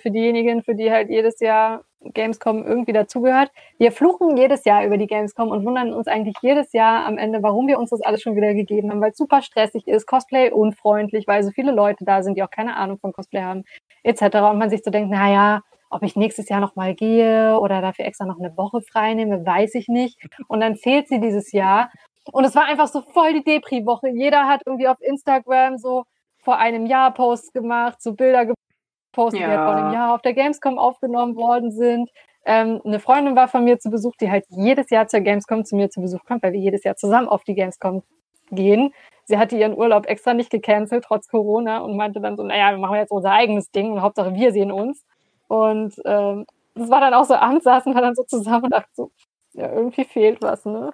für 0.00 0.12
diejenigen, 0.12 0.62
für 0.62 0.76
die 0.76 0.90
halt 0.90 1.10
jedes 1.10 1.40
Jahr 1.40 1.84
Gamescom 2.12 2.64
irgendwie 2.64 2.92
dazugehört. 2.92 3.50
Wir 3.78 3.92
fluchen 3.92 4.36
jedes 4.36 4.64
Jahr 4.64 4.84
über 4.84 4.98
die 4.98 5.06
Gamescom 5.06 5.48
und 5.48 5.64
wundern 5.64 5.92
uns 5.92 6.06
eigentlich 6.06 6.36
jedes 6.42 6.72
Jahr 6.72 7.06
am 7.06 7.16
Ende, 7.16 7.42
warum 7.42 7.66
wir 7.66 7.78
uns 7.78 7.90
das 7.90 8.02
alles 8.02 8.20
schon 8.20 8.36
wieder 8.36 8.52
gegeben 8.52 8.90
haben, 8.90 9.00
weil 9.00 9.12
es 9.12 9.16
super 9.16 9.40
stressig 9.42 9.88
ist, 9.88 10.06
Cosplay 10.06 10.50
unfreundlich, 10.50 11.26
weil 11.26 11.42
so 11.42 11.50
viele 11.50 11.72
Leute 11.72 12.04
da 12.04 12.22
sind, 12.22 12.36
die 12.36 12.42
auch 12.42 12.50
keine 12.50 12.76
Ahnung 12.76 12.98
von 12.98 13.12
Cosplay 13.12 13.40
haben, 13.40 13.64
etc. 14.02 14.22
Und 14.50 14.58
man 14.58 14.70
sich 14.70 14.82
so 14.84 14.90
denkt, 14.90 15.10
naja, 15.10 15.62
ob 15.94 16.02
ich 16.02 16.16
nächstes 16.16 16.48
Jahr 16.48 16.60
nochmal 16.60 16.94
gehe 16.94 17.58
oder 17.58 17.80
dafür 17.80 18.04
extra 18.04 18.26
noch 18.26 18.38
eine 18.38 18.56
Woche 18.56 18.80
frei 18.82 19.14
nehme, 19.14 19.46
weiß 19.46 19.74
ich 19.74 19.88
nicht. 19.88 20.18
Und 20.48 20.60
dann 20.60 20.76
fehlt 20.76 21.08
sie 21.08 21.20
dieses 21.20 21.52
Jahr. 21.52 21.90
Und 22.32 22.44
es 22.44 22.54
war 22.54 22.64
einfach 22.64 22.88
so 22.88 23.02
voll 23.02 23.34
die 23.34 23.44
Depri-Woche. 23.44 24.08
Jeder 24.08 24.48
hat 24.48 24.62
irgendwie 24.66 24.88
auf 24.88 25.00
Instagram 25.00 25.78
so 25.78 26.04
vor 26.38 26.58
einem 26.58 26.86
Jahr 26.86 27.12
Posts 27.12 27.52
gemacht, 27.52 28.02
so 28.02 28.14
Bilder 28.14 28.46
gepostet, 28.46 29.40
ja. 29.40 29.46
die 29.46 29.52
halt 29.56 29.68
vor 29.68 29.76
einem 29.76 29.92
Jahr 29.92 30.14
auf 30.14 30.22
der 30.22 30.34
Gamescom 30.34 30.78
aufgenommen 30.78 31.36
worden 31.36 31.70
sind. 31.70 32.10
Ähm, 32.46 32.80
eine 32.84 33.00
Freundin 33.00 33.36
war 33.36 33.48
von 33.48 33.64
mir 33.64 33.78
zu 33.78 33.90
Besuch, 33.90 34.16
die 34.20 34.30
halt 34.30 34.44
jedes 34.50 34.90
Jahr 34.90 35.06
zur 35.06 35.20
Gamescom 35.20 35.64
zu 35.64 35.76
mir 35.76 35.88
zu 35.90 36.00
Besuch 36.00 36.24
kommt, 36.26 36.42
weil 36.42 36.52
wir 36.52 36.60
jedes 36.60 36.84
Jahr 36.84 36.96
zusammen 36.96 37.28
auf 37.28 37.44
die 37.44 37.54
Gamescom 37.54 38.02
gehen. 38.50 38.92
Sie 39.24 39.38
hatte 39.38 39.56
ihren 39.56 39.76
Urlaub 39.76 40.06
extra 40.06 40.34
nicht 40.34 40.50
gecancelt, 40.50 41.04
trotz 41.06 41.28
Corona, 41.28 41.78
und 41.78 41.96
meinte 41.96 42.20
dann 42.20 42.36
so, 42.36 42.42
naja, 42.42 42.72
wir 42.72 42.78
machen 42.78 42.96
jetzt 42.96 43.10
unser 43.10 43.32
eigenes 43.32 43.70
Ding 43.70 43.92
und 43.92 44.02
Hauptsache 44.02 44.34
wir 44.34 44.52
sehen 44.52 44.70
uns. 44.70 45.04
Und 45.48 45.94
ähm, 46.04 46.46
das 46.74 46.90
war 46.90 47.00
dann 47.00 47.14
auch 47.14 47.24
so, 47.24 47.34
abends 47.34 47.64
saßen 47.64 47.94
wir 47.94 48.00
dann 48.00 48.14
so 48.14 48.24
zusammen 48.24 48.64
und 48.64 48.70
dachten 48.70 48.92
so, 48.94 49.12
ja, 49.52 49.70
irgendwie 49.70 50.04
fehlt 50.04 50.42
was, 50.42 50.64
ne? 50.64 50.92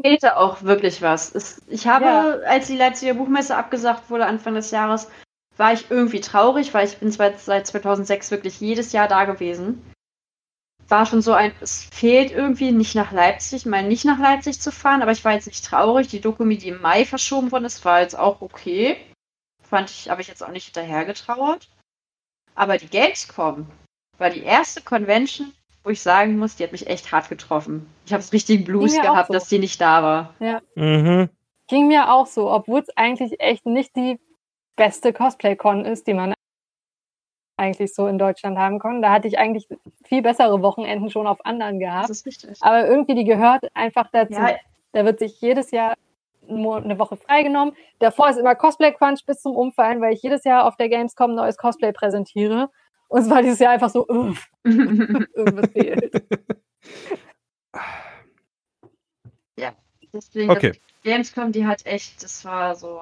Fehlte 0.00 0.36
auch 0.36 0.62
wirklich 0.62 1.00
was. 1.00 1.34
Es, 1.34 1.62
ich 1.68 1.86
habe, 1.86 2.04
ja. 2.04 2.30
als 2.46 2.66
die 2.66 2.76
Leipziger 2.76 3.14
Buchmesse 3.14 3.56
abgesagt 3.56 4.10
wurde 4.10 4.26
Anfang 4.26 4.54
des 4.54 4.70
Jahres, 4.70 5.08
war 5.56 5.72
ich 5.72 5.90
irgendwie 5.90 6.20
traurig, 6.20 6.74
weil 6.74 6.86
ich 6.86 6.98
bin 6.98 7.10
seit 7.10 7.40
2006 7.66 8.30
wirklich 8.30 8.60
jedes 8.60 8.92
Jahr 8.92 9.08
da 9.08 9.24
gewesen. 9.24 9.82
War 10.88 11.06
schon 11.06 11.22
so 11.22 11.32
ein, 11.32 11.52
es 11.62 11.82
fehlt 11.82 12.30
irgendwie 12.30 12.70
nicht 12.70 12.94
nach 12.94 13.10
Leipzig, 13.10 13.64
mal 13.64 13.82
nicht 13.82 14.04
nach 14.04 14.18
Leipzig 14.18 14.60
zu 14.60 14.70
fahren, 14.70 15.02
aber 15.02 15.12
ich 15.12 15.24
war 15.24 15.32
jetzt 15.32 15.46
nicht 15.46 15.64
traurig. 15.64 16.08
Die 16.08 16.20
Dokumi, 16.20 16.58
die 16.58 16.68
im 16.68 16.82
Mai 16.82 17.06
verschoben 17.06 17.50
worden 17.50 17.64
ist, 17.64 17.84
war 17.84 18.02
jetzt 18.02 18.18
auch 18.18 18.42
okay. 18.42 18.98
Fand 19.62 19.90
ich, 19.90 20.10
habe 20.10 20.20
ich 20.20 20.28
jetzt 20.28 20.44
auch 20.44 20.50
nicht 20.50 20.66
hinterhergetrauert. 20.66 21.68
Aber 22.56 22.78
die 22.78 22.88
Gamescom 22.88 23.66
war 24.18 24.30
die 24.30 24.42
erste 24.42 24.80
Convention, 24.82 25.52
wo 25.84 25.90
ich 25.90 26.00
sagen 26.00 26.38
muss, 26.38 26.56
die 26.56 26.64
hat 26.64 26.72
mich 26.72 26.88
echt 26.88 27.12
hart 27.12 27.28
getroffen. 27.28 27.88
Ich 28.06 28.12
habe 28.12 28.22
es 28.22 28.32
richtig 28.32 28.64
Blues 28.64 28.98
gehabt, 29.00 29.28
so. 29.28 29.34
dass 29.34 29.48
die 29.48 29.58
nicht 29.58 29.80
da 29.80 30.02
war. 30.02 30.34
Ja. 30.40 30.60
Mhm. 30.74 31.28
Ging 31.68 31.86
mir 31.86 32.12
auch 32.12 32.26
so, 32.26 32.50
obwohl 32.50 32.80
es 32.80 32.96
eigentlich 32.96 33.40
echt 33.40 33.66
nicht 33.66 33.94
die 33.94 34.18
beste 34.74 35.12
Cosplay-Con 35.12 35.84
ist, 35.84 36.06
die 36.06 36.14
man 36.14 36.34
eigentlich 37.58 37.94
so 37.94 38.06
in 38.06 38.18
Deutschland 38.18 38.58
haben 38.58 38.78
kann. 38.78 39.02
Da 39.02 39.12
hatte 39.12 39.28
ich 39.28 39.38
eigentlich 39.38 39.66
viel 40.04 40.22
bessere 40.22 40.62
Wochenenden 40.62 41.10
schon 41.10 41.26
auf 41.26 41.44
anderen 41.44 41.78
gehabt. 41.78 42.10
Das 42.10 42.18
ist 42.18 42.26
richtig. 42.26 42.58
Aber 42.60 42.86
irgendwie, 42.86 43.14
die 43.14 43.24
gehört 43.24 43.64
einfach 43.74 44.08
dazu. 44.12 44.34
Ja. 44.34 44.56
Da 44.92 45.04
wird 45.04 45.18
sich 45.18 45.40
jedes 45.40 45.70
Jahr 45.70 45.94
eine 46.48 46.98
Woche 46.98 47.16
freigenommen. 47.16 47.74
Davor 47.98 48.30
ist 48.30 48.38
immer 48.38 48.54
Cosplay 48.54 48.92
Crunch 48.92 49.24
bis 49.26 49.40
zum 49.40 49.56
Umfallen, 49.56 50.00
weil 50.00 50.14
ich 50.14 50.22
jedes 50.22 50.44
Jahr 50.44 50.64
auf 50.66 50.76
der 50.76 50.88
Gamescom 50.88 51.34
neues 51.34 51.56
Cosplay 51.56 51.92
präsentiere. 51.92 52.70
Und 53.08 53.22
es 53.22 53.30
war 53.30 53.42
dieses 53.42 53.58
Jahr 53.58 53.72
einfach 53.72 53.90
so, 53.90 54.06
irgendwas 54.64 55.70
fehlt. 55.70 56.24
Ja. 59.58 59.74
Deswegen, 60.12 60.50
Okay. 60.50 60.80
Gamescom, 61.04 61.52
die 61.52 61.66
hat 61.66 61.86
echt, 61.86 62.22
das 62.22 62.44
war 62.44 62.74
so. 62.74 63.00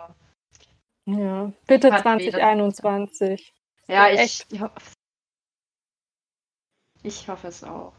Ja, 1.07 1.53
bitte 1.67 1.93
Hat 1.93 2.03
2021. 2.03 3.55
Ja, 3.89 4.09
Ja, 4.09 4.23
ich, 4.23 4.45
ich, 4.51 4.61
hoffe, 4.61 4.81
ich 7.03 7.29
hoffe 7.29 7.49
es 7.49 7.65
auch. 7.65 7.93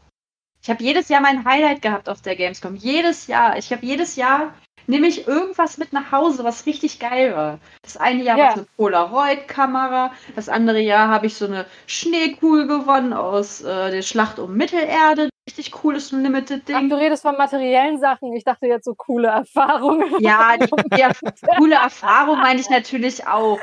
Ich 0.62 0.70
habe 0.70 0.82
jedes 0.82 1.08
Jahr 1.08 1.20
mein 1.20 1.44
Highlight 1.44 1.82
gehabt 1.82 2.08
auf 2.08 2.22
der 2.22 2.34
Gamescom. 2.34 2.74
Jedes 2.74 3.28
Jahr. 3.28 3.56
Ich 3.56 3.70
habe 3.72 3.86
jedes 3.86 4.16
Jahr 4.16 4.54
nehme 4.86 5.06
ich 5.06 5.26
irgendwas 5.26 5.78
mit 5.78 5.92
nach 5.92 6.12
Hause, 6.12 6.44
was 6.44 6.66
richtig 6.66 6.98
geil 7.00 7.34
war. 7.36 7.58
Das 7.82 7.96
eine 7.96 8.22
Jahr 8.22 8.36
Ja. 8.38 8.44
war 8.44 8.50
es 8.52 8.56
eine 8.58 8.66
Polaroid-Kamera, 8.76 10.12
das 10.34 10.48
andere 10.48 10.80
Jahr 10.80 11.08
habe 11.08 11.26
ich 11.26 11.34
so 11.36 11.46
eine 11.46 11.66
Schneekugel 11.86 12.66
gewonnen 12.66 13.12
aus 13.12 13.62
äh, 13.62 13.90
der 13.90 14.02
Schlacht 14.02 14.38
um 14.38 14.56
Mittelerde. 14.56 15.28
Richtig 15.48 15.70
cooles 15.72 16.10
Limited 16.12 16.62
Ach, 16.72 16.78
Ding. 16.80 16.88
du 16.90 16.96
redest 16.96 17.22
von 17.22 17.36
materiellen 17.36 17.98
Sachen. 17.98 18.32
Ich 18.34 18.44
dachte 18.44 18.66
jetzt 18.66 18.84
so 18.84 18.94
coole 18.96 19.28
Erfahrungen. 19.28 20.12
Ja, 20.18 20.56
die, 20.60 20.66
die 20.66 21.04
erf- 21.04 21.56
coole 21.58 21.76
Erfahrung 21.76 22.38
meine 22.38 22.60
ich 22.60 22.68
natürlich 22.68 23.26
auch. 23.26 23.58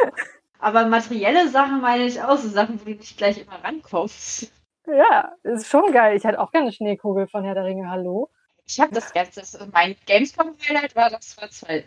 Aber 0.60 0.86
materielle 0.86 1.50
Sachen 1.50 1.82
meine 1.82 2.06
ich 2.06 2.22
auch, 2.22 2.38
so 2.38 2.48
Sachen, 2.48 2.80
wo 2.80 2.86
du 2.86 2.92
nicht 2.92 3.18
gleich 3.18 3.38
immer 3.42 3.62
rankommst. 3.64 4.50
Ja, 4.88 5.34
ist 5.44 5.68
schon 5.68 5.92
geil. 5.92 6.16
Ich 6.16 6.26
hatte 6.26 6.40
auch 6.40 6.52
gerne 6.52 6.72
Schneekugel 6.72 7.28
von 7.28 7.44
Herr 7.44 7.54
der 7.54 7.66
Ringe. 7.66 7.90
Hallo. 7.90 8.30
Ich 8.68 8.80
habe 8.80 8.94
das 8.94 9.12
jetzt, 9.14 9.38
das, 9.38 9.58
mein 9.72 9.96
Gamescom-Highlight 10.06 10.96
war, 10.96 11.10
das 11.10 11.36
war 11.38 11.50
2017, 11.50 11.86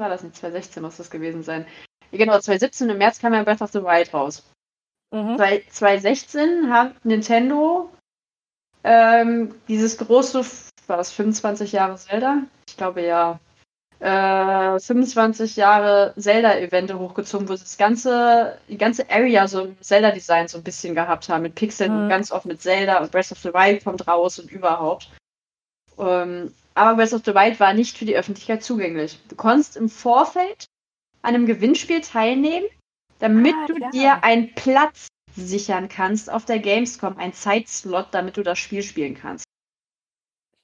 war 0.00 0.08
das 0.08 0.22
nicht, 0.22 0.36
2016 0.36 0.82
muss 0.82 0.96
das 0.96 1.10
gewesen 1.10 1.42
sein. 1.42 1.66
Genau, 2.12 2.32
2017 2.38 2.90
im 2.90 2.98
März 2.98 3.20
kam 3.20 3.34
ja 3.34 3.42
Breath 3.44 3.62
of 3.62 3.70
the 3.70 3.82
Wild 3.82 4.12
raus. 4.12 4.42
Mhm. 5.12 5.36
Zwei- 5.36 5.64
2016 5.70 6.72
hat 6.72 7.04
Nintendo 7.04 7.90
ähm, 8.82 9.54
dieses 9.68 9.96
große, 9.98 10.44
war 10.86 10.96
das 10.96 11.12
25 11.12 11.72
Jahre 11.72 11.96
Zelda? 11.96 12.42
Ich 12.68 12.76
glaube 12.76 13.02
ja. 13.02 13.38
Äh, 14.00 14.80
25 14.80 15.56
Jahre 15.56 16.14
Zelda-Evente 16.16 16.98
hochgezogen, 16.98 17.48
wo 17.50 17.54
sie 17.54 17.64
das 17.64 17.76
ganze, 17.76 18.58
die 18.68 18.78
ganze 18.78 19.10
Area 19.10 19.46
so 19.46 19.66
im 19.66 19.80
Zelda-Design 19.82 20.48
so 20.48 20.56
ein 20.56 20.64
bisschen 20.64 20.94
gehabt 20.94 21.28
haben, 21.28 21.42
mit 21.42 21.54
Pixeln 21.54 21.92
Mhm. 21.94 22.02
und 22.04 22.08
ganz 22.08 22.32
oft 22.32 22.46
mit 22.46 22.62
Zelda 22.62 22.98
und 23.00 23.12
Breath 23.12 23.30
of 23.30 23.38
the 23.40 23.52
Wild 23.52 23.84
kommt 23.84 24.08
raus 24.08 24.38
und 24.38 24.50
überhaupt. 24.50 25.10
Ähm, 26.00 26.54
aber 26.74 26.96
Breath 26.96 27.12
of 27.12 27.22
the 27.24 27.34
Wild 27.34 27.60
war 27.60 27.74
nicht 27.74 27.98
für 27.98 28.04
die 28.04 28.16
Öffentlichkeit 28.16 28.62
zugänglich. 28.62 29.18
Du 29.28 29.36
konntest 29.36 29.76
im 29.76 29.88
Vorfeld 29.88 30.66
an 31.22 31.34
einem 31.34 31.46
Gewinnspiel 31.46 32.00
teilnehmen, 32.00 32.66
damit 33.18 33.54
Ah, 33.54 33.66
du 33.66 33.74
klar. 33.74 33.90
dir 33.90 34.24
einen 34.24 34.54
Platz 34.54 35.08
sichern 35.36 35.88
kannst 35.88 36.30
auf 36.30 36.44
der 36.44 36.58
Gamescom, 36.58 37.16
einen 37.18 37.32
Zeitslot, 37.34 38.08
damit 38.12 38.36
du 38.36 38.42
das 38.42 38.58
Spiel 38.58 38.82
spielen 38.82 39.14
kannst. 39.14 39.44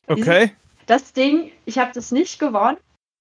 Okay. 0.09 0.53
Das 0.87 1.13
Ding, 1.13 1.53
ich 1.65 1.79
habe 1.79 1.93
das 1.93 2.13
nicht 2.13 2.39
gewonnen. 2.39 2.77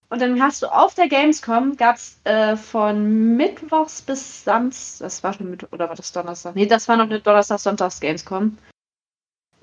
Und 0.10 0.22
dann 0.22 0.40
hast 0.42 0.62
du 0.62 0.68
auf 0.68 0.94
der 0.94 1.08
Gamescom, 1.10 1.78
gab 1.78 1.96
es 1.96 2.20
äh, 2.26 2.56
von 2.56 3.36
Mittwochs 3.36 4.04
bis 4.04 4.44
Samstag, 4.44 5.06
das 5.08 5.24
war 5.24 5.34
schon 5.34 5.50
Mittwoch, 5.50 5.72
oder 5.72 5.90
war 5.90 5.96
das 5.96 6.12
Donnerstag? 6.12 6.56
Nee, 6.56 6.68
das 6.68 6.88
war 6.88 6.96
noch 6.96 7.06
eine 7.06 7.20
Donnerstag-Sonntags-Gamescom. 7.20 8.56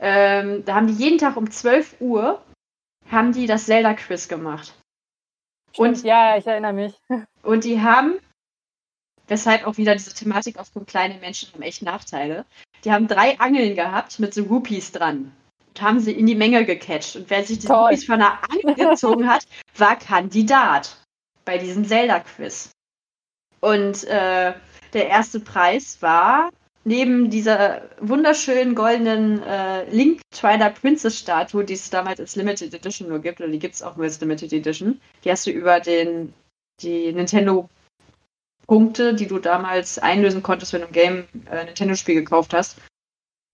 Ähm, 0.04 0.64
da 0.64 0.74
haben 0.74 0.88
die 0.88 0.94
jeden 0.94 1.18
Tag 1.18 1.36
um 1.36 1.48
12 1.50 2.00
Uhr, 2.00 2.42
haben 3.08 3.32
die 3.32 3.46
das 3.46 3.66
Zelda-Quiz 3.66 4.26
gemacht. 4.26 4.74
Und 5.76 5.90
Und- 5.90 6.02
ja, 6.04 6.36
ich 6.36 6.46
erinnere 6.46 6.72
mich. 6.72 6.94
Und 7.42 7.64
die 7.64 7.80
haben, 7.80 8.18
weshalb 9.28 9.64
auch 9.66 9.76
wieder 9.76 9.94
diese 9.94 10.12
Thematik 10.12 10.58
aufgrund 10.58 10.88
kleine 10.88 11.14
Menschen 11.18 11.52
haben 11.52 11.62
echt 11.62 11.82
Nachteile, 11.82 12.44
die 12.84 12.90
haben 12.92 13.06
drei 13.06 13.38
Angeln 13.38 13.76
gehabt 13.76 14.18
mit 14.18 14.34
so 14.34 14.42
Rupees 14.42 14.90
dran. 14.92 15.32
Und 15.68 15.80
haben 15.82 16.00
sie 16.00 16.12
in 16.12 16.26
die 16.26 16.34
Menge 16.34 16.64
gecatcht. 16.66 17.16
Und 17.16 17.30
wer 17.30 17.44
sich 17.44 17.60
die 17.60 17.66
Toll. 17.68 17.84
Rupees 17.84 18.04
von 18.04 18.18
der 18.18 18.40
Angel 18.50 18.74
gezogen 18.90 19.28
hat, 19.28 19.46
war 19.76 19.96
Kandidat 19.96 20.96
bei 21.44 21.58
diesem 21.58 21.84
Zelda-Quiz. 21.86 22.70
Und 23.60 24.02
äh, 24.04 24.52
der 24.92 25.08
erste 25.08 25.38
Preis 25.40 26.02
war 26.02 26.50
neben 26.84 27.30
dieser 27.30 27.82
wunderschönen 28.00 28.74
goldenen 28.74 29.42
äh, 29.42 29.88
Link 29.90 30.20
Twilight 30.30 30.80
Princess 30.80 31.18
Statue, 31.18 31.64
die 31.64 31.74
es 31.74 31.90
damals 31.90 32.20
als 32.20 32.36
Limited 32.36 32.74
Edition 32.74 33.08
nur 33.08 33.20
gibt, 33.20 33.40
oder 33.40 33.48
die 33.48 33.58
gibt 33.58 33.74
es 33.74 33.82
auch 33.82 33.96
nur 33.96 34.04
als 34.04 34.20
Limited 34.20 34.52
Edition. 34.52 35.00
Die 35.24 35.30
hast 35.30 35.46
du 35.46 35.50
über 35.50 35.80
den 35.80 36.32
die 36.80 37.12
Nintendo 37.12 37.68
Punkte, 38.66 39.14
die 39.14 39.26
du 39.26 39.38
damals 39.38 39.98
einlösen 39.98 40.42
konntest, 40.42 40.72
wenn 40.72 40.82
du 40.82 40.86
ein 40.86 40.92
Game 40.92 41.28
äh, 41.50 41.64
Nintendo 41.64 41.94
Spiel 41.94 42.14
gekauft 42.14 42.54
hast, 42.54 42.78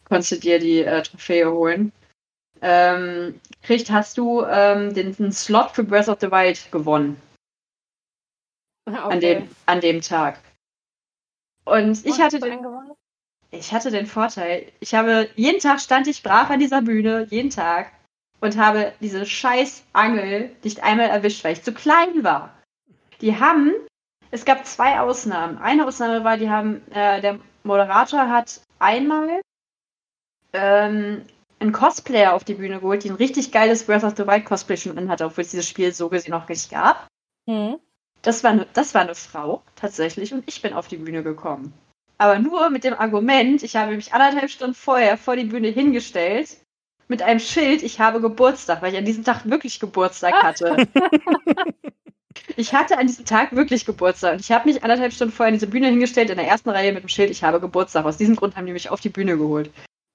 konntest 0.04 0.32
du 0.32 0.36
dir 0.36 0.58
die 0.58 0.82
äh, 0.82 1.02
Trophäe 1.02 1.50
holen. 1.50 1.92
Ähm, 2.60 3.40
kriegt 3.62 3.90
hast 3.90 4.18
du 4.18 4.44
ähm, 4.44 4.94
den, 4.94 5.14
den 5.14 5.32
Slot 5.32 5.70
für 5.72 5.84
Breath 5.84 6.08
of 6.08 6.18
the 6.20 6.30
Wild 6.30 6.70
gewonnen 6.72 7.20
an, 8.84 9.20
dem, 9.20 9.48
an 9.66 9.80
dem 9.80 10.00
Tag. 10.00 10.40
Und 11.64 12.04
ich 12.04 12.20
hatte 12.20 12.40
den, 12.40 12.62
gewonnen? 12.62 12.92
Ich 13.50 13.72
hatte 13.72 13.90
den 13.90 14.06
Vorteil, 14.06 14.70
ich 14.80 14.94
habe, 14.94 15.28
jeden 15.34 15.60
Tag 15.60 15.80
stand 15.80 16.06
ich 16.06 16.22
brav 16.22 16.50
an 16.50 16.60
dieser 16.60 16.82
Bühne, 16.82 17.26
jeden 17.30 17.50
Tag, 17.50 17.92
und 18.40 18.56
habe 18.56 18.92
diese 19.00 19.26
scheiß 19.26 19.84
Angel 19.92 20.50
nicht 20.62 20.82
einmal 20.82 21.08
erwischt, 21.08 21.44
weil 21.44 21.54
ich 21.54 21.62
zu 21.62 21.72
klein 21.72 22.22
war. 22.22 22.54
Die 23.20 23.38
haben, 23.38 23.72
es 24.30 24.44
gab 24.44 24.64
zwei 24.66 25.00
Ausnahmen. 25.00 25.58
Eine 25.58 25.86
Ausnahme 25.86 26.22
war, 26.24 26.36
die 26.36 26.50
haben, 26.50 26.82
äh, 26.92 27.20
der 27.20 27.40
Moderator 27.64 28.28
hat 28.28 28.60
einmal 28.78 29.40
ähm, 30.52 31.24
einen 31.58 31.72
Cosplayer 31.72 32.34
auf 32.34 32.44
die 32.44 32.54
Bühne 32.54 32.80
geholt, 32.80 33.02
die 33.02 33.10
ein 33.10 33.16
richtig 33.16 33.50
geiles 33.50 33.84
Breath 33.84 34.04
of 34.04 34.14
the 34.16 34.26
Wild 34.26 34.44
Cosplay 34.44 34.76
schon 34.76 34.96
anhatte, 34.96 35.24
obwohl 35.24 35.42
es 35.42 35.50
dieses 35.50 35.68
Spiel 35.68 35.92
so 35.92 36.08
gesehen 36.08 36.30
noch 36.30 36.48
nicht 36.48 36.70
gab. 36.70 37.08
Hm. 37.48 37.78
Das 38.22 38.44
war, 38.44 38.52
ne, 38.52 38.66
das 38.72 38.94
war 38.94 39.02
eine 39.02 39.14
Frau, 39.14 39.62
tatsächlich, 39.74 40.32
und 40.32 40.44
ich 40.46 40.62
bin 40.62 40.72
auf 40.72 40.88
die 40.88 40.96
Bühne 40.96 41.22
gekommen. 41.22 41.72
Aber 42.18 42.38
nur 42.40 42.68
mit 42.70 42.82
dem 42.84 42.94
Argument, 42.94 43.62
ich 43.62 43.76
habe 43.76 43.94
mich 43.94 44.12
anderthalb 44.12 44.50
Stunden 44.50 44.74
vorher 44.74 45.16
vor 45.16 45.36
die 45.36 45.44
Bühne 45.44 45.68
hingestellt, 45.68 46.58
mit 47.06 47.22
einem 47.22 47.40
Schild, 47.40 47.82
ich 47.82 48.00
habe 48.00 48.20
Geburtstag, 48.20 48.82
weil 48.82 48.92
ich 48.92 48.98
an 48.98 49.04
diesem 49.04 49.24
Tag 49.24 49.48
wirklich 49.48 49.80
Geburtstag 49.80 50.34
hatte. 50.42 50.76
ich 52.56 52.74
hatte 52.74 52.98
an 52.98 53.06
diesem 53.06 53.24
Tag 53.24 53.54
wirklich 53.54 53.86
Geburtstag. 53.86 54.34
Und 54.34 54.40
ich 54.40 54.52
habe 54.52 54.68
mich 54.68 54.82
anderthalb 54.82 55.12
Stunden 55.12 55.32
vorher 55.32 55.48
in 55.48 55.54
diese 55.54 55.68
Bühne 55.68 55.88
hingestellt, 55.88 56.28
in 56.28 56.36
der 56.36 56.46
ersten 56.46 56.68
Reihe 56.68 56.92
mit 56.92 57.02
dem 57.02 57.08
Schild, 57.08 57.30
ich 57.30 57.42
habe 57.42 57.60
Geburtstag. 57.60 58.04
Aus 58.04 58.18
diesem 58.18 58.36
Grund 58.36 58.56
haben 58.56 58.66
die 58.66 58.72
mich 58.72 58.90
auf 58.90 59.00
die 59.00 59.08
Bühne 59.08 59.38
geholt. 59.38 59.70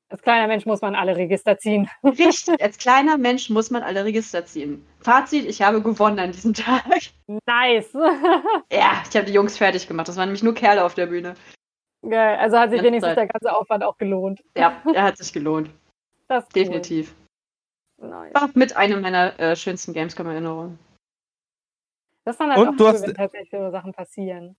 Als 0.10 0.22
kleiner 0.22 0.46
Mensch 0.46 0.68
muss 0.68 0.82
man 0.82 0.94
alle 0.94 1.16
Register 1.16 1.58
ziehen. 1.58 1.90
Richtig, 2.04 2.62
als 2.62 2.78
kleiner 2.78 3.18
Mensch 3.18 3.50
muss 3.50 3.72
man 3.72 3.82
alle 3.82 4.06
Register 4.06 4.46
ziehen. 4.46 4.86
Fazit, 5.00 5.46
ich 5.46 5.64
habe 5.64 5.82
gewonnen 5.82 6.20
an 6.20 6.32
diesem 6.32 6.54
Tag. 6.54 6.84
Nice. 7.48 7.94
Ja, 8.72 9.02
ich 9.10 9.16
habe 9.16 9.26
die 9.26 9.34
Jungs 9.34 9.58
fertig 9.58 9.88
gemacht. 9.88 10.08
Das 10.08 10.18
waren 10.18 10.28
nämlich 10.28 10.44
nur 10.44 10.54
Kerle 10.54 10.84
auf 10.84 10.94
der 10.94 11.08
Bühne. 11.08 11.34
Geil. 12.08 12.38
Also 12.38 12.58
hat 12.60 12.70
sich 12.72 12.78
Ganz 12.80 12.88
wenigstens 12.88 13.10
Zeit. 13.12 13.18
der 13.18 13.28
ganze 13.28 13.56
Aufwand 13.56 13.84
auch 13.84 13.98
gelohnt. 13.98 14.44
Ja, 14.58 14.82
er 14.94 15.04
hat 15.04 15.18
sich 15.18 15.32
gelohnt. 15.34 15.70
Das 16.30 16.46
ist 16.46 16.56
cool. 16.56 16.64
Definitiv. 16.64 17.16
Nice. 18.02 18.34
War 18.34 18.50
mit 18.56 18.76
einer 18.76 18.98
meiner 19.00 19.38
äh, 19.40 19.56
schönsten 19.56 19.94
Gamescom-Erinnerungen. 19.94 20.80
Das 22.26 22.38
dann 22.38 22.50
halt 22.50 22.60
Und 22.60 22.68
auch 22.70 22.76
du 22.78 22.84
cool, 22.86 22.90
hast- 22.94 23.08
wenn 23.08 23.14
tatsächlich 23.14 23.52
so 23.52 23.70
Sachen 23.72 23.92
passieren. 23.94 24.56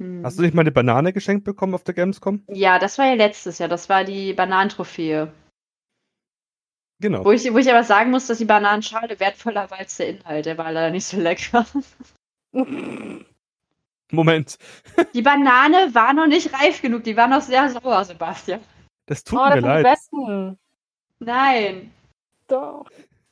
Hm. 0.00 0.24
Hast 0.24 0.38
du 0.38 0.42
nicht 0.42 0.54
mal 0.54 0.62
eine 0.62 0.72
Banane 0.72 1.12
geschenkt 1.12 1.44
bekommen 1.44 1.74
auf 1.74 1.84
der 1.84 1.94
Gamescom? 1.94 2.42
Ja, 2.48 2.78
das 2.80 2.98
war 2.98 3.06
ja 3.06 3.14
letztes 3.14 3.58
Jahr. 3.58 3.68
Das 3.68 3.88
war 3.88 4.02
die 4.04 4.32
Bananentrophäe. 4.34 5.32
Genau. 7.00 7.24
Wo 7.24 7.30
ich, 7.32 7.50
wo 7.52 7.58
ich 7.58 7.70
aber 7.70 7.84
sagen 7.84 8.10
muss, 8.10 8.26
dass 8.26 8.38
die 8.38 8.44
Bananenschale 8.44 9.18
wertvoller 9.20 9.70
war 9.70 9.78
als 9.78 9.96
der 9.96 10.08
Inhalt. 10.08 10.46
Der 10.46 10.58
war 10.58 10.72
leider 10.72 10.90
nicht 10.90 11.06
so 11.06 11.16
lecker. 11.18 11.64
Moment. 14.14 14.58
Die 15.14 15.22
Banane 15.22 15.94
war 15.94 16.12
noch 16.12 16.26
nicht 16.26 16.52
reif 16.52 16.80
genug. 16.82 17.04
Die 17.04 17.16
war 17.16 17.28
noch 17.28 17.42
sehr 17.42 17.68
sauer, 17.70 18.04
Sebastian. 18.04 18.60
Das 19.06 19.24
tut 19.24 19.38
oh, 19.38 19.44
mir 19.44 19.50
das 19.50 19.54
sind 19.54 19.64
die 19.64 19.68
leid. 19.68 19.84
besten. 19.84 20.58
Nein. 21.18 21.92
Doch. 22.48 22.86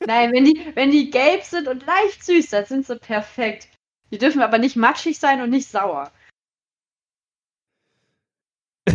Nein, 0.07 0.33
wenn 0.33 0.45
die, 0.45 0.73
wenn 0.75 0.91
die 0.91 1.11
gelb 1.11 1.43
sind 1.43 1.69
und 1.69 1.87
leicht 1.87 2.25
süß, 2.25 2.51
dann 2.51 2.65
sind 2.65 2.87
sie 2.87 2.97
perfekt. 2.97 3.69
Die 4.11 4.19
dürfen 4.19 4.43
aber 4.43 4.59
nicht 4.59 4.77
matschig 4.77 5.19
sein 5.19 5.41
und 5.41 5.51
nicht 5.51 5.69
sauer. 5.69 6.11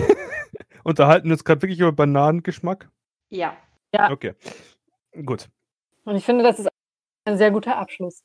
Unterhalten 0.84 1.28
wir 1.28 1.34
uns 1.34 1.44
gerade 1.44 1.62
wirklich 1.62 1.80
über 1.80 1.92
Bananengeschmack? 1.92 2.90
Ja. 3.30 3.58
Ja. 3.94 4.12
Okay. 4.12 4.34
Gut. 5.26 5.50
Und 6.04 6.16
ich 6.16 6.26
finde, 6.26 6.44
das 6.44 6.60
ist 6.60 6.68
ein 7.26 7.38
sehr 7.38 7.52
guter 7.52 7.78
Abschluss. 7.78 8.24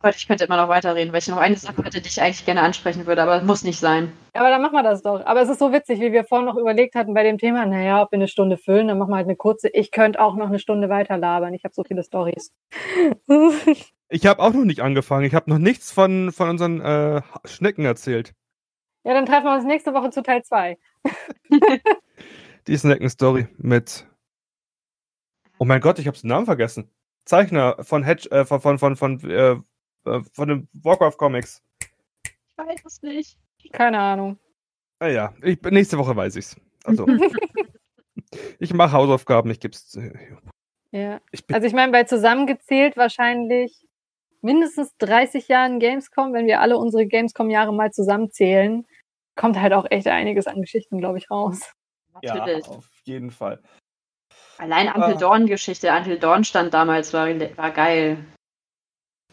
Gott, 0.00 0.14
ich 0.14 0.28
könnte 0.28 0.44
immer 0.44 0.56
noch 0.56 0.68
weiterreden, 0.68 1.12
weil 1.12 1.18
ich 1.18 1.26
noch 1.26 1.38
eine 1.38 1.56
Sache 1.56 1.82
hätte, 1.82 2.00
die 2.00 2.08
ich 2.08 2.22
eigentlich 2.22 2.44
gerne 2.44 2.62
ansprechen 2.62 3.06
würde, 3.06 3.20
aber 3.22 3.36
es 3.36 3.42
muss 3.42 3.64
nicht 3.64 3.80
sein. 3.80 4.12
Aber 4.32 4.48
dann 4.48 4.62
machen 4.62 4.74
wir 4.74 4.84
das 4.84 5.02
doch. 5.02 5.26
Aber 5.26 5.42
es 5.42 5.48
ist 5.48 5.58
so 5.58 5.72
witzig, 5.72 6.00
wie 6.00 6.12
wir 6.12 6.22
vorhin 6.22 6.46
noch 6.46 6.56
überlegt 6.56 6.94
hatten 6.94 7.14
bei 7.14 7.24
dem 7.24 7.36
Thema, 7.38 7.66
naja, 7.66 8.02
ob 8.02 8.12
wir 8.12 8.18
eine 8.18 8.28
Stunde 8.28 8.58
füllen, 8.58 8.86
dann 8.86 8.98
machen 8.98 9.10
wir 9.10 9.16
halt 9.16 9.26
eine 9.26 9.34
kurze. 9.34 9.68
Ich 9.68 9.90
könnte 9.90 10.20
auch 10.20 10.36
noch 10.36 10.46
eine 10.48 10.60
Stunde 10.60 10.88
weiter 10.88 11.18
labern. 11.18 11.52
Ich 11.52 11.64
habe 11.64 11.74
so 11.74 11.84
viele 11.84 12.02
Stories. 12.02 12.52
Ich 14.10 14.24
habe 14.24 14.40
auch 14.42 14.54
noch 14.54 14.64
nicht 14.64 14.80
angefangen. 14.80 15.26
Ich 15.26 15.34
habe 15.34 15.50
noch 15.50 15.58
nichts 15.58 15.92
von, 15.92 16.32
von 16.32 16.48
unseren 16.48 16.80
äh, 16.80 17.20
Schnecken 17.44 17.84
erzählt. 17.84 18.32
ja, 19.04 19.12
dann 19.12 19.26
treffen 19.26 19.44
wir 19.44 19.54
uns 19.54 19.64
nächste 19.64 19.92
Woche 19.92 20.08
zu 20.08 20.22
Teil 20.22 20.42
2. 20.42 20.78
Die 22.66 22.76
Snacken-Story 22.76 23.48
mit. 23.58 24.06
Oh 25.58 25.66
mein 25.66 25.82
Gott, 25.82 25.98
ich 25.98 26.06
habe 26.06 26.18
den 26.18 26.28
Namen 26.28 26.46
vergessen. 26.46 26.90
Zeichner 27.26 27.76
von 27.84 28.02
Hedge, 28.02 28.30
äh, 28.30 28.46
von, 28.46 28.62
von, 28.62 28.78
von, 28.78 28.96
von, 28.96 29.30
äh, 29.30 29.56
äh 30.08 30.22
von 30.32 30.48
den 30.48 30.68
Warcraft 30.72 31.16
Comics? 31.16 31.62
Ich 31.80 32.56
weiß 32.56 32.84
es 32.84 33.02
nicht. 33.02 33.38
Keine 33.72 33.98
Ahnung. 33.98 34.38
Naja, 35.00 35.32
ah 35.34 35.46
ich, 35.46 35.60
nächste 35.62 35.98
Woche 35.98 36.16
weiß 36.16 36.36
ich's. 36.36 36.56
Also. 36.84 37.06
ich 38.58 38.72
mache 38.74 38.92
Hausaufgaben, 38.92 39.50
ich 39.50 39.60
geb's. 39.60 39.98
Ja. 40.90 41.20
Ich 41.30 41.44
also 41.52 41.66
ich 41.66 41.72
meine, 41.72 41.92
bei 41.92 42.04
zusammengezählt 42.04 42.96
wahrscheinlich 42.96 43.86
mindestens 44.40 44.96
30 44.98 45.48
Jahren 45.48 45.80
Gamescom, 45.80 46.32
wenn 46.32 46.46
wir 46.46 46.60
alle 46.60 46.78
unsere 46.78 47.06
Gamescom-Jahre 47.06 47.74
mal 47.74 47.92
zusammenzählen, 47.92 48.86
kommt 49.36 49.60
halt 49.60 49.72
auch 49.72 49.86
echt 49.90 50.08
einiges 50.08 50.46
an 50.46 50.60
Geschichten, 50.60 50.98
glaube 50.98 51.18
ich, 51.18 51.30
raus. 51.30 51.60
Ja, 52.22 52.44
auf 52.66 52.88
jeden 53.04 53.30
Fall. 53.30 53.62
Allein 54.58 54.88
Until 54.88 55.14
ah. 55.14 55.18
Dawn-Geschichte. 55.18 55.92
Until 55.92 56.18
Dawn 56.18 56.42
stand 56.44 56.74
damals, 56.74 57.12
war, 57.12 57.28
war 57.28 57.70
geil. 57.70 58.18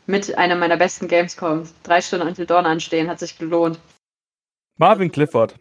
Mit 0.08 0.38
einer 0.38 0.56
meiner 0.56 0.78
besten 0.78 1.08
Gamescoms. 1.08 1.74
Drei 1.84 2.02
Stunden 2.02 2.28
Until 2.28 2.46
Dawn 2.46 2.66
anstehen, 2.66 3.10
hat 3.10 3.20
sich 3.20 3.38
gelohnt. 3.38 3.80
Marvin 4.78 5.12
Clifford. 5.12 5.58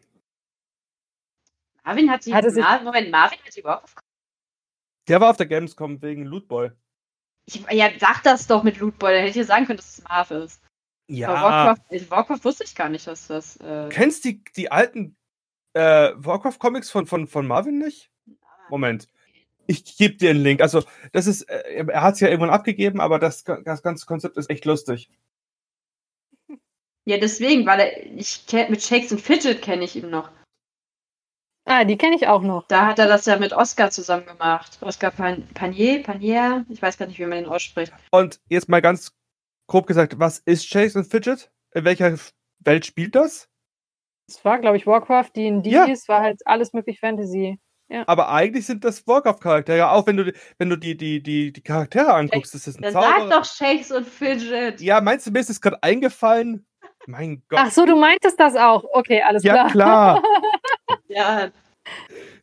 Marvin 1.84 2.10
hat 2.10 2.26
die. 2.26 2.34
Hatte 2.34 2.52
Mar 2.52 2.82
Moment, 2.82 3.10
Marvin 3.10 3.38
hat 3.44 3.54
die 3.54 3.60
überhaupt 3.60 3.84
auf. 3.84 3.94
Der 5.08 5.20
war 5.20 5.30
auf 5.30 5.36
der 5.36 5.46
Gamescom 5.46 6.00
wegen 6.02 6.24
Lootboy. 6.24 6.70
Ich, 7.46 7.64
ja, 7.70 7.90
sag 7.98 8.22
das 8.22 8.46
doch 8.46 8.62
mit 8.62 8.78
Lootboy, 8.78 9.12
dann 9.12 9.24
hätte 9.24 9.38
ich 9.38 9.46
sagen 9.46 9.66
können, 9.66 9.76
dass 9.76 9.98
es 9.98 10.04
Marv 10.04 10.30
ist. 10.30 10.62
Ja. 11.08 11.28
Warcraft, 11.28 12.10
Warcraft, 12.10 12.44
wusste 12.44 12.64
ich 12.64 12.74
gar 12.74 12.88
nicht, 12.88 13.06
dass 13.06 13.26
das. 13.26 13.56
Äh... 13.58 13.88
Kennst 13.90 14.24
die, 14.24 14.42
die 14.56 14.72
alten 14.72 15.16
äh, 15.74 16.12
Warcraft-Comics 16.14 16.90
von, 16.90 17.06
von, 17.06 17.26
von 17.26 17.46
Marvin 17.46 17.78
nicht? 17.78 18.10
Moment. 18.70 19.08
Ich 19.66 19.96
gebe 19.96 20.16
dir 20.16 20.30
einen 20.30 20.42
Link. 20.42 20.60
Also, 20.60 20.82
das 21.12 21.26
ist, 21.26 21.42
äh, 21.42 21.84
er 21.88 22.02
hat 22.02 22.14
es 22.14 22.20
ja 22.20 22.28
irgendwann 22.28 22.50
abgegeben, 22.50 23.00
aber 23.00 23.18
das, 23.18 23.44
das 23.44 23.82
ganze 23.82 24.06
Konzept 24.06 24.36
ist 24.36 24.50
echt 24.50 24.64
lustig. 24.64 25.10
Ja, 27.06 27.18
deswegen, 27.18 27.66
weil 27.66 27.80
er, 27.80 28.06
ich 28.06 28.44
mit 28.68 28.82
Shakes 28.82 29.12
and 29.12 29.20
Fidget 29.20 29.60
kenne 29.60 29.84
ich 29.84 29.96
ihn 29.96 30.10
noch. 30.10 30.30
Ah, 31.66 31.84
die 31.84 31.96
kenne 31.96 32.16
ich 32.16 32.26
auch 32.26 32.42
noch. 32.42 32.66
Da 32.66 32.86
hat 32.86 32.98
er 32.98 33.08
das 33.08 33.24
ja 33.24 33.38
mit 33.38 33.52
Oscar 33.52 33.90
zusammen 33.90 34.26
gemacht. 34.26 34.78
Oscar 34.82 35.10
Pan 35.10 35.46
Panier, 35.54 36.02
Panier, 36.02 36.66
ich 36.68 36.80
weiß 36.80 36.98
gar 36.98 37.06
nicht, 37.06 37.18
wie 37.18 37.26
man 37.26 37.38
den 37.38 37.46
ausspricht. 37.46 37.92
Und 38.10 38.40
jetzt 38.48 38.68
mal 38.68 38.82
ganz 38.82 39.14
grob 39.66 39.86
gesagt, 39.86 40.18
was 40.18 40.40
ist 40.40 40.66
Shakes 40.66 40.96
and 40.96 41.06
Fidget? 41.06 41.50
In 41.74 41.84
welcher 41.84 42.16
Welt 42.60 42.86
spielt 42.86 43.14
das? 43.14 43.48
Es 44.28 44.44
war, 44.44 44.58
glaube 44.58 44.76
ich, 44.76 44.86
Warcraft, 44.86 45.30
D&D, 45.36 45.70
ja. 45.70 45.86
es 45.86 46.08
war 46.08 46.22
halt 46.22 46.46
alles 46.46 46.72
möglich 46.72 47.00
Fantasy. 47.00 47.58
Ja. 47.94 48.02
Aber 48.08 48.28
eigentlich 48.28 48.66
sind 48.66 48.82
das 48.82 49.06
Warcraft-Charaktere. 49.06 49.78
Ja, 49.78 49.92
auch 49.92 50.04
wenn 50.08 50.16
du, 50.16 50.32
wenn 50.58 50.68
du 50.68 50.76
die, 50.76 50.96
die, 50.96 51.22
die, 51.22 51.52
die 51.52 51.60
Charaktere 51.60 52.12
anguckst, 52.12 52.52
das 52.52 52.66
ist 52.66 52.76
ein 52.76 52.82
Dann 52.82 52.92
Sag 52.92 53.30
doch 53.30 53.44
Shakes 53.44 53.92
und 53.92 54.04
Fidget. 54.04 54.80
Ja, 54.80 55.00
meinst 55.00 55.28
du, 55.28 55.30
mir 55.30 55.38
ist 55.38 55.48
es 55.48 55.60
gerade 55.60 55.80
eingefallen? 55.80 56.66
Mein 57.06 57.44
Gott. 57.48 57.60
Ach 57.62 57.70
so, 57.70 57.86
du 57.86 57.94
meintest 57.94 58.40
das 58.40 58.56
auch. 58.56 58.82
Okay, 58.94 59.22
alles 59.22 59.44
ja, 59.44 59.68
klar. 59.68 60.16
Ja, 60.16 60.20
klar. 60.20 60.22
ja. 61.06 61.50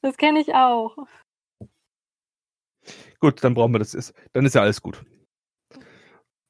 Das 0.02 0.16
kenne 0.16 0.40
ich 0.40 0.56
auch. 0.56 0.96
Gut, 3.20 3.44
dann 3.44 3.54
brauchen 3.54 3.74
wir 3.74 3.80
das. 3.80 4.14
Dann 4.32 4.46
ist 4.46 4.56
ja 4.56 4.62
alles 4.62 4.82
gut. 4.82 5.04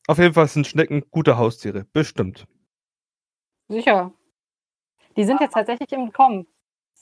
Auf 0.05 0.19
jeden 0.19 0.35
Fall 0.35 0.47
sind 0.47 0.67
Schnecken 0.67 1.05
gute 1.09 1.39
Haustiere. 1.39 1.87
Bestimmt. 1.91 2.45
Sicher. 3.67 4.13
Die 5.17 5.23
sind 5.23 5.41
jetzt 5.41 5.53
tatsächlich 5.53 5.91
im 5.91 6.13
Kommen. 6.13 6.45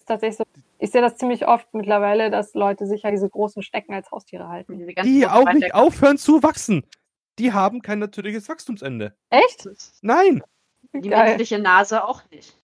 tatsächlich 0.06 0.38
so. 0.38 0.46
Ich 0.82 0.92
sehe 0.92 1.02
das 1.02 1.18
ziemlich 1.18 1.46
oft 1.46 1.74
mittlerweile, 1.74 2.30
dass 2.30 2.54
Leute 2.54 2.88
sich 2.88 3.04
ja 3.04 3.12
diese 3.12 3.30
großen 3.30 3.62
Schnecken 3.62 3.94
als 3.94 4.10
Haustiere 4.12 4.48
halten. 4.48 4.78
Die, 4.80 4.96
die 4.96 5.28
auch 5.28 5.52
nicht 5.52 5.74
aufhören 5.76 6.18
zu 6.18 6.42
wachsen. 6.42 6.88
Die 7.38 7.52
haben 7.52 7.82
kein 7.82 8.00
natürliches 8.00 8.48
Wachstumsende. 8.48 9.14
Echt? 9.30 9.68
Nein. 10.02 10.42
Die 10.94 11.10
Geil. 11.10 11.26
menschliche 11.26 11.60
Nase 11.60 12.06
auch 12.06 12.24
nicht. 12.32 12.58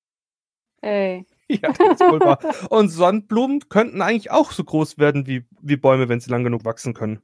Ey. 0.81 1.25
Ja, 1.47 1.73
das 1.73 1.99
ist 1.99 1.99
wohl 1.99 2.19
wahr. 2.21 2.39
Und 2.71 2.89
Sonnenblumen 2.89 3.69
könnten 3.69 4.01
eigentlich 4.01 4.31
auch 4.31 4.51
so 4.51 4.63
groß 4.63 4.97
werden 4.97 5.27
wie, 5.27 5.45
wie 5.61 5.77
Bäume, 5.77 6.09
wenn 6.09 6.19
sie 6.19 6.31
lang 6.31 6.43
genug 6.43 6.65
wachsen 6.65 6.93
können. 6.93 7.21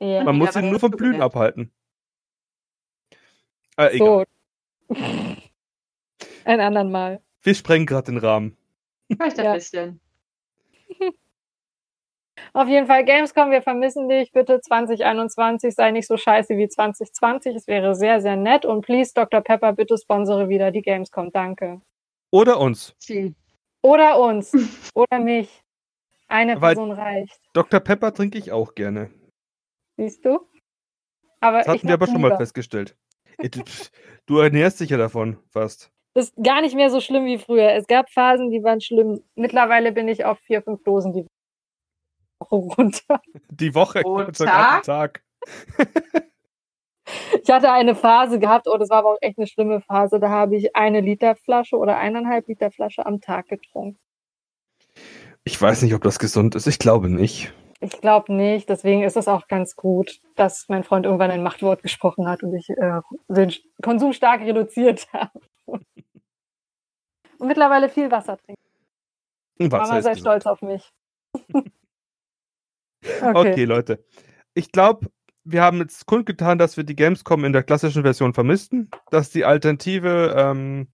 Ja, 0.00 0.22
Man 0.22 0.36
muss 0.36 0.52
sie 0.52 0.62
nur 0.62 0.78
vom 0.78 0.90
Blühen 0.90 1.20
abhalten. 1.20 1.72
Äh, 3.76 3.96
egal. 3.96 4.26
So. 4.88 4.94
Ein 6.44 6.60
anderen 6.60 6.90
Mal. 6.92 7.22
Wir 7.42 7.54
sprengen 7.54 7.86
gerade 7.86 8.12
den 8.12 8.18
Rahmen. 8.18 8.56
Vielleicht 9.16 9.38
ein 9.38 9.44
ja. 9.44 9.54
bisschen. 9.54 10.00
Auf 12.54 12.68
jeden 12.68 12.86
Fall, 12.86 13.04
Gamescom, 13.04 13.50
wir 13.50 13.62
vermissen 13.62 14.08
dich. 14.08 14.32
Bitte 14.32 14.60
2021 14.60 15.74
sei 15.74 15.90
nicht 15.90 16.06
so 16.06 16.16
scheiße 16.16 16.56
wie 16.56 16.68
2020. 16.68 17.54
Es 17.54 17.66
wäre 17.66 17.94
sehr, 17.94 18.20
sehr 18.20 18.36
nett. 18.36 18.64
Und 18.64 18.84
please, 18.84 19.12
Dr. 19.14 19.40
Pepper, 19.40 19.72
bitte 19.72 19.96
sponsere 19.96 20.48
wieder 20.48 20.70
die 20.70 20.82
Gamescom. 20.82 21.30
Danke. 21.32 21.80
Oder 22.30 22.58
uns. 22.60 22.94
Oder 23.82 24.18
uns. 24.18 24.52
Oder 24.94 25.18
mich. 25.18 25.62
Eine 26.28 26.60
Weil 26.60 26.74
Person 26.74 26.92
reicht. 26.92 27.40
Dr. 27.52 27.80
Pepper 27.80 28.12
trinke 28.12 28.38
ich 28.38 28.52
auch 28.52 28.74
gerne. 28.74 29.10
Siehst 29.96 30.24
du? 30.24 30.40
Aber 31.40 31.58
das 31.58 31.68
hatten 31.68 31.86
wir 31.86 31.94
aber 31.94 32.06
schon 32.06 32.20
mal 32.20 32.36
festgestellt. 32.36 32.96
Du 34.26 34.38
ernährst 34.38 34.80
dich 34.80 34.90
ja 34.90 34.96
davon 34.96 35.38
fast. 35.50 35.91
Das 36.14 36.26
ist 36.28 36.34
gar 36.42 36.60
nicht 36.60 36.74
mehr 36.74 36.90
so 36.90 37.00
schlimm 37.00 37.24
wie 37.24 37.38
früher. 37.38 37.72
Es 37.72 37.86
gab 37.86 38.10
Phasen, 38.10 38.50
die 38.50 38.62
waren 38.62 38.80
schlimm. 38.80 39.22
Mittlerweile 39.34 39.92
bin 39.92 40.08
ich 40.08 40.24
auf 40.24 40.38
vier, 40.40 40.62
fünf 40.62 40.82
Dosen 40.84 41.12
die 41.12 41.26
Woche 42.38 42.56
runter. 42.76 43.20
Die 43.50 43.74
Woche 43.74 44.02
Pro 44.02 44.22
Tag? 44.32 44.82
Tag. 44.84 45.22
ich 47.42 47.50
hatte 47.50 47.72
eine 47.72 47.94
Phase 47.94 48.38
gehabt, 48.38 48.68
oh, 48.68 48.76
das 48.76 48.90
war 48.90 48.98
aber 48.98 49.12
auch 49.12 49.18
echt 49.20 49.38
eine 49.38 49.46
schlimme 49.46 49.80
Phase. 49.80 50.20
Da 50.20 50.28
habe 50.28 50.56
ich 50.56 50.76
eine 50.76 51.00
Liter 51.00 51.34
Flasche 51.34 51.76
oder 51.76 51.96
eineinhalb 51.96 52.46
Liter 52.48 52.70
Flasche 52.70 53.06
am 53.06 53.20
Tag 53.20 53.48
getrunken. 53.48 53.98
Ich 55.44 55.60
weiß 55.60 55.82
nicht, 55.82 55.94
ob 55.94 56.02
das 56.02 56.18
gesund 56.18 56.54
ist. 56.54 56.66
Ich 56.66 56.78
glaube 56.78 57.08
nicht. 57.08 57.52
Ich 57.80 58.00
glaube 58.00 58.32
nicht. 58.32 58.68
Deswegen 58.68 59.02
ist 59.02 59.16
es 59.16 59.26
auch 59.26 59.48
ganz 59.48 59.74
gut, 59.74 60.20
dass 60.36 60.66
mein 60.68 60.84
Freund 60.84 61.04
irgendwann 61.04 61.32
ein 61.32 61.42
Machtwort 61.42 61.82
gesprochen 61.82 62.28
hat 62.28 62.42
und 62.44 62.54
ich 62.54 62.70
äh, 62.70 63.00
den 63.28 63.52
Konsum 63.82 64.12
stark 64.12 64.42
reduziert 64.42 65.08
habe. 65.12 65.40
Und 67.42 67.48
mittlerweile 67.48 67.88
viel 67.88 68.08
Wasser 68.12 68.38
trinken. 68.38 68.62
Wasser 69.58 69.88
Mama 69.88 70.02
sei 70.02 70.14
stolz 70.14 70.46
auf 70.46 70.62
mich. 70.62 70.88
okay. 73.04 73.32
okay, 73.34 73.64
Leute. 73.64 74.04
Ich 74.54 74.70
glaube, 74.70 75.08
wir 75.42 75.60
haben 75.60 75.78
jetzt 75.78 76.06
kundgetan, 76.06 76.58
dass 76.58 76.76
wir 76.76 76.84
die 76.84 76.94
Gamescom 76.94 77.44
in 77.44 77.52
der 77.52 77.64
klassischen 77.64 78.02
Version 78.02 78.32
vermissten, 78.32 78.90
dass 79.10 79.30
die 79.30 79.44
alternative 79.44 80.36
ähm, 80.38 80.92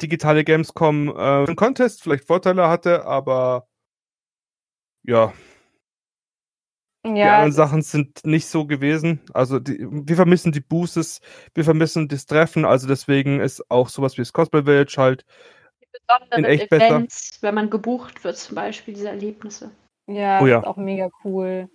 digitale 0.00 0.44
Gamescom 0.44 1.14
äh, 1.14 1.44
im 1.44 1.56
Contest 1.56 2.02
vielleicht 2.02 2.24
Vorteile 2.24 2.68
hatte, 2.68 3.04
aber 3.04 3.68
ja, 5.02 5.34
ja, 7.04 7.12
die 7.12 7.22
anderen 7.22 7.52
Sachen 7.52 7.82
sind 7.82 8.24
nicht 8.24 8.46
so 8.46 8.66
gewesen. 8.66 9.20
Also 9.32 9.58
die, 9.58 9.86
wir 9.88 10.16
vermissen 10.16 10.52
die 10.52 10.60
Boosters, 10.60 11.20
wir 11.54 11.64
vermissen 11.64 12.08
das 12.08 12.26
Treffen, 12.26 12.64
also 12.64 12.88
deswegen 12.88 13.40
ist 13.40 13.70
auch 13.70 13.88
sowas 13.88 14.16
wie 14.16 14.22
das 14.22 14.32
Cosplay 14.32 14.62
Village 14.62 14.94
halt 14.96 15.24
in 16.36 16.44
echt 16.44 16.72
Events, 16.72 17.30
besser. 17.32 17.42
wenn 17.42 17.54
man 17.54 17.70
gebucht 17.70 18.24
wird, 18.24 18.36
zum 18.36 18.56
Beispiel 18.56 18.94
diese 18.94 19.08
Erlebnisse. 19.08 19.70
Ja, 20.06 20.40
oh, 20.40 20.46
ja. 20.46 20.58
ist 20.58 20.66
auch 20.66 20.76
mega 20.76 21.10
cool. 21.24 21.68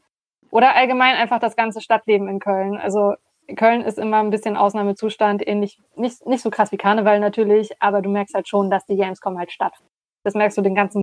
Oder 0.51 0.75
allgemein 0.75 1.15
einfach 1.15 1.39
das 1.39 1.55
ganze 1.55 1.81
Stadtleben 1.81 2.27
in 2.27 2.39
Köln. 2.39 2.77
Also 2.77 3.13
Köln 3.55 3.81
ist 3.81 3.97
immer 3.97 4.17
ein 4.17 4.29
bisschen 4.29 4.57
Ausnahmezustand, 4.57 5.47
ähnlich, 5.47 5.79
nicht, 5.95 6.25
nicht 6.25 6.41
so 6.41 6.49
krass 6.49 6.71
wie 6.71 6.77
Karneval 6.77 7.19
natürlich, 7.19 7.81
aber 7.81 8.01
du 8.01 8.09
merkst 8.09 8.35
halt 8.35 8.47
schon, 8.47 8.69
dass 8.69 8.85
die 8.85 8.97
Gamescom 8.97 9.37
halt 9.37 9.51
stattfindet. 9.51 9.93
Das 10.23 10.33
merkst 10.33 10.57
du 10.57 10.61
den 10.61 10.75
ganzen 10.75 11.01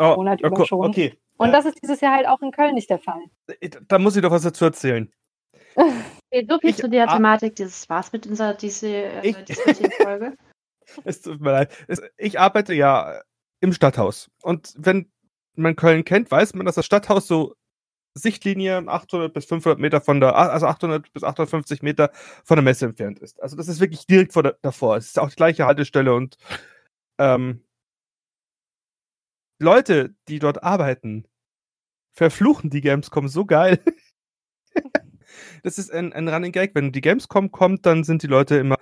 oh, 0.00 0.16
Monat 0.16 0.40
über 0.40 0.66
schon. 0.66 0.86
Okay, 0.86 1.16
und 1.36 1.52
das 1.52 1.64
ist 1.64 1.82
dieses 1.82 2.00
Jahr 2.00 2.16
halt 2.16 2.26
auch 2.26 2.42
in 2.42 2.50
Köln 2.50 2.74
nicht 2.74 2.90
der 2.90 2.98
Fall. 2.98 3.22
Äh, 3.60 3.70
da 3.88 3.98
muss 3.98 4.14
ich 4.14 4.22
doch 4.22 4.30
was 4.30 4.42
dazu 4.42 4.64
erzählen. 4.64 5.10
Okay, 6.32 6.46
so 6.48 6.60
viel 6.60 6.70
ich, 6.70 6.76
zu 6.76 6.88
der 6.88 7.08
Thematik 7.08 7.56
dieses 7.56 7.88
war's 7.88 8.12
mit 8.12 8.24
unserer 8.24 8.54
diese, 8.54 8.86
äh, 8.86 9.34
Folge. 10.00 10.36
es 11.04 11.22
tut 11.22 11.40
mir 11.40 11.50
leid. 11.50 11.86
Ich 12.18 12.38
arbeite 12.38 12.72
ja 12.72 13.20
im 13.60 13.72
Stadthaus. 13.72 14.30
Und 14.42 14.72
wenn 14.76 15.10
man 15.56 15.74
Köln 15.74 16.04
kennt, 16.04 16.30
weiß 16.30 16.54
man, 16.54 16.66
dass 16.66 16.76
das 16.76 16.86
Stadthaus 16.86 17.26
so 17.26 17.56
Sichtlinie 18.14 18.84
800 18.86 19.34
bis 19.34 19.44
500 19.46 19.80
Meter 19.80 20.00
von 20.00 20.20
der, 20.20 20.36
also 20.36 20.66
800 20.66 21.12
bis 21.12 21.24
850 21.24 21.82
Meter 21.82 22.10
von 22.44 22.56
der 22.56 22.62
Messe 22.62 22.86
entfernt 22.86 23.18
ist. 23.18 23.42
Also 23.42 23.56
das 23.56 23.66
ist 23.66 23.80
wirklich 23.80 24.06
direkt 24.06 24.32
vor 24.32 24.44
der, 24.44 24.56
davor. 24.62 24.96
Es 24.96 25.08
ist 25.08 25.18
auch 25.18 25.30
die 25.30 25.36
gleiche 25.36 25.66
Haltestelle 25.66 26.14
und 26.14 26.36
ähm, 27.18 27.64
Leute, 29.60 30.14
die 30.28 30.38
dort 30.38 30.62
arbeiten, 30.62 31.26
verfluchen 32.12 32.70
die 32.70 32.80
Gamescom 32.80 33.28
so 33.28 33.44
geil. 33.44 33.78
das 35.62 35.78
ist 35.78 35.92
ein, 35.92 36.12
ein 36.12 36.28
Running 36.28 36.52
Gag. 36.52 36.74
Wenn 36.74 36.92
die 36.92 37.02
Gamescom 37.02 37.52
kommt, 37.52 37.86
dann 37.86 38.02
sind 38.02 38.22
die 38.22 38.26
Leute 38.26 38.56
immer. 38.56 38.76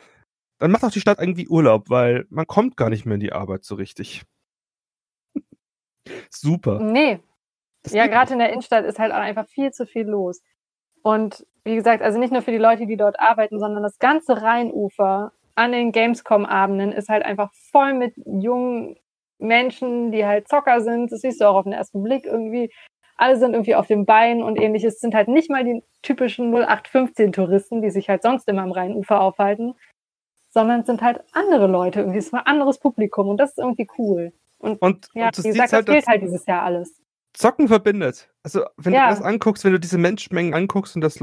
Dann 0.58 0.70
macht 0.70 0.84
auch 0.84 0.90
die 0.90 1.00
Stadt 1.00 1.18
irgendwie 1.18 1.48
Urlaub, 1.48 1.90
weil 1.90 2.26
man 2.30 2.46
kommt 2.46 2.76
gar 2.76 2.90
nicht 2.90 3.06
mehr 3.06 3.14
in 3.14 3.20
die 3.20 3.32
Arbeit 3.32 3.64
so 3.64 3.74
richtig. 3.74 4.22
Super. 6.30 6.80
Nee. 6.80 7.20
ja, 7.88 8.06
gerade 8.06 8.32
in 8.32 8.38
der 8.38 8.50
Innenstadt 8.50 8.84
ist 8.84 8.98
halt 8.98 9.12
auch 9.12 9.18
einfach 9.18 9.48
viel 9.48 9.72
zu 9.72 9.84
viel 9.86 10.06
los. 10.06 10.40
Und 11.02 11.44
wie 11.64 11.74
gesagt, 11.74 12.02
also 12.02 12.18
nicht 12.18 12.32
nur 12.32 12.42
für 12.42 12.50
die 12.52 12.58
Leute, 12.58 12.86
die 12.86 12.96
dort 12.96 13.18
arbeiten, 13.20 13.58
sondern 13.58 13.82
das 13.82 13.98
ganze 13.98 14.42
Rheinufer 14.42 15.32
an 15.54 15.72
den 15.72 15.90
Gamescom-Abenden 15.90 16.92
ist 16.92 17.08
halt 17.08 17.24
einfach 17.24 17.52
voll 17.52 17.94
mit 17.94 18.14
jungen 18.26 18.96
Menschen, 19.38 20.12
die 20.12 20.26
halt 20.26 20.48
Zocker 20.48 20.80
sind. 20.80 21.12
Das 21.12 21.20
siehst 21.20 21.40
du 21.40 21.46
auch 21.46 21.56
auf 21.56 21.64
den 21.64 21.72
ersten 21.72 22.02
Blick 22.02 22.24
irgendwie. 22.24 22.72
Alle 23.16 23.36
sind 23.36 23.52
irgendwie 23.52 23.74
auf 23.74 23.86
dem 23.86 24.06
Bein 24.06 24.42
und 24.42 24.56
ähnliches. 24.60 24.94
Es 24.94 25.00
sind 25.00 25.14
halt 25.14 25.28
nicht 25.28 25.50
mal 25.50 25.64
die 25.64 25.82
typischen 26.02 26.54
0815-Touristen, 26.54 27.82
die 27.82 27.90
sich 27.90 28.08
halt 28.08 28.22
sonst 28.22 28.48
immer 28.48 28.62
am 28.62 28.72
Rheinufer 28.72 29.20
aufhalten, 29.20 29.74
sondern 30.50 30.80
es 30.80 30.86
sind 30.86 31.02
halt 31.02 31.20
andere 31.32 31.66
Leute 31.66 32.00
irgendwie. 32.00 32.18
Es 32.18 32.32
war 32.32 32.40
ein 32.40 32.46
anderes 32.46 32.78
Publikum 32.78 33.28
und 33.28 33.38
das 33.38 33.50
ist 33.50 33.58
irgendwie 33.58 33.88
cool. 33.98 34.32
Und, 34.58 34.80
und 34.82 35.08
ja, 35.14 35.26
und 35.26 35.44
wie 35.44 35.48
gesagt, 35.48 35.72
halt, 35.72 35.88
das 35.88 35.94
fehlt 35.94 36.06
halt 36.06 36.22
dieses 36.22 36.46
Jahr 36.46 36.62
alles. 36.62 37.00
Zocken 37.32 37.68
verbindet. 37.68 38.30
Also, 38.42 38.64
wenn 38.76 38.92
ja. 38.92 39.08
du 39.08 39.14
das 39.14 39.24
anguckst, 39.24 39.64
wenn 39.64 39.72
du 39.72 39.80
diese 39.80 39.98
Menschenmengen 39.98 40.54
anguckst 40.54 40.96
und 40.96 41.02
das, 41.02 41.18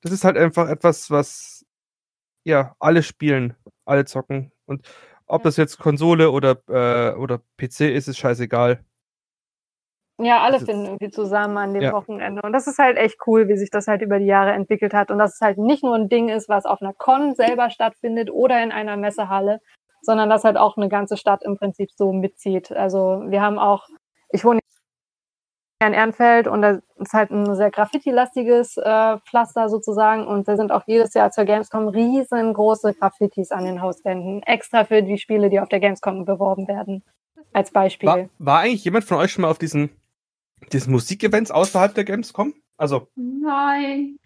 das 0.00 0.12
ist 0.12 0.24
halt 0.24 0.36
einfach 0.36 0.68
etwas, 0.68 1.10
was 1.10 1.66
ja 2.44 2.74
alle 2.78 3.02
spielen, 3.02 3.54
alle 3.84 4.04
zocken. 4.04 4.52
Und 4.66 4.86
ob 5.26 5.40
ja. 5.40 5.44
das 5.44 5.56
jetzt 5.56 5.78
Konsole 5.78 6.30
oder, 6.30 6.58
äh, 6.68 7.14
oder 7.16 7.40
PC 7.56 7.80
ist, 7.92 8.08
ist 8.08 8.18
scheißegal. 8.18 8.84
Ja, 10.18 10.42
alle 10.42 10.60
finden 10.60 10.86
irgendwie 10.86 11.10
zusammen 11.10 11.58
an 11.58 11.74
dem 11.74 11.82
ja. 11.82 11.92
Wochenende. 11.92 12.40
Und 12.42 12.52
das 12.54 12.66
ist 12.66 12.78
halt 12.78 12.96
echt 12.96 13.18
cool, 13.26 13.48
wie 13.48 13.56
sich 13.58 13.70
das 13.70 13.86
halt 13.86 14.00
über 14.00 14.18
die 14.18 14.24
Jahre 14.24 14.52
entwickelt 14.52 14.94
hat. 14.94 15.10
Und 15.10 15.18
dass 15.18 15.34
es 15.34 15.40
halt 15.42 15.58
nicht 15.58 15.84
nur 15.84 15.94
ein 15.94 16.08
Ding 16.08 16.30
ist, 16.30 16.48
was 16.48 16.64
auf 16.64 16.80
einer 16.80 16.94
Con 16.94 17.34
selber 17.34 17.68
stattfindet 17.68 18.30
oder 18.30 18.62
in 18.62 18.72
einer 18.72 18.96
Messehalle, 18.96 19.60
sondern 20.00 20.30
dass 20.30 20.44
halt 20.44 20.56
auch 20.56 20.78
eine 20.78 20.88
ganze 20.88 21.18
Stadt 21.18 21.42
im 21.44 21.58
Prinzip 21.58 21.90
so 21.94 22.12
mitzieht. 22.12 22.72
Also 22.72 23.24
wir 23.26 23.42
haben 23.42 23.58
auch, 23.58 23.86
ich 24.30 24.42
wohne 24.42 24.60
in 25.84 25.92
Ehrenfeld 25.92 26.46
und 26.48 26.62
da 26.62 26.80
ist 26.96 27.12
halt 27.12 27.30
ein 27.30 27.54
sehr 27.54 27.70
graffiti-lastiges 27.70 28.78
äh, 28.78 29.18
Pflaster 29.18 29.68
sozusagen 29.68 30.26
und 30.26 30.48
da 30.48 30.56
sind 30.56 30.72
auch 30.72 30.84
jedes 30.86 31.12
Jahr 31.12 31.30
zur 31.30 31.44
Gamescom 31.44 31.88
riesengroße 31.88 32.94
Graffitis 32.94 33.50
an 33.50 33.64
den 33.64 33.82
Hauswänden, 33.82 34.42
extra 34.42 34.84
für 34.84 35.02
die 35.02 35.18
Spiele, 35.18 35.50
die 35.50 35.60
auf 35.60 35.68
der 35.68 35.80
Gamescom 35.80 36.24
beworben 36.24 36.66
werden. 36.66 37.04
Als 37.52 37.70
Beispiel. 37.70 38.08
War, 38.08 38.28
war 38.38 38.60
eigentlich 38.60 38.84
jemand 38.84 39.04
von 39.04 39.18
euch 39.18 39.32
schon 39.32 39.42
mal 39.42 39.50
auf 39.50 39.58
diesen, 39.58 39.90
diesen 40.72 40.92
Musikevents 40.92 41.50
außerhalb 41.50 41.94
der 41.94 42.04
Gamescom? 42.04 42.54
Also. 42.76 43.08
Nein. 43.14 44.18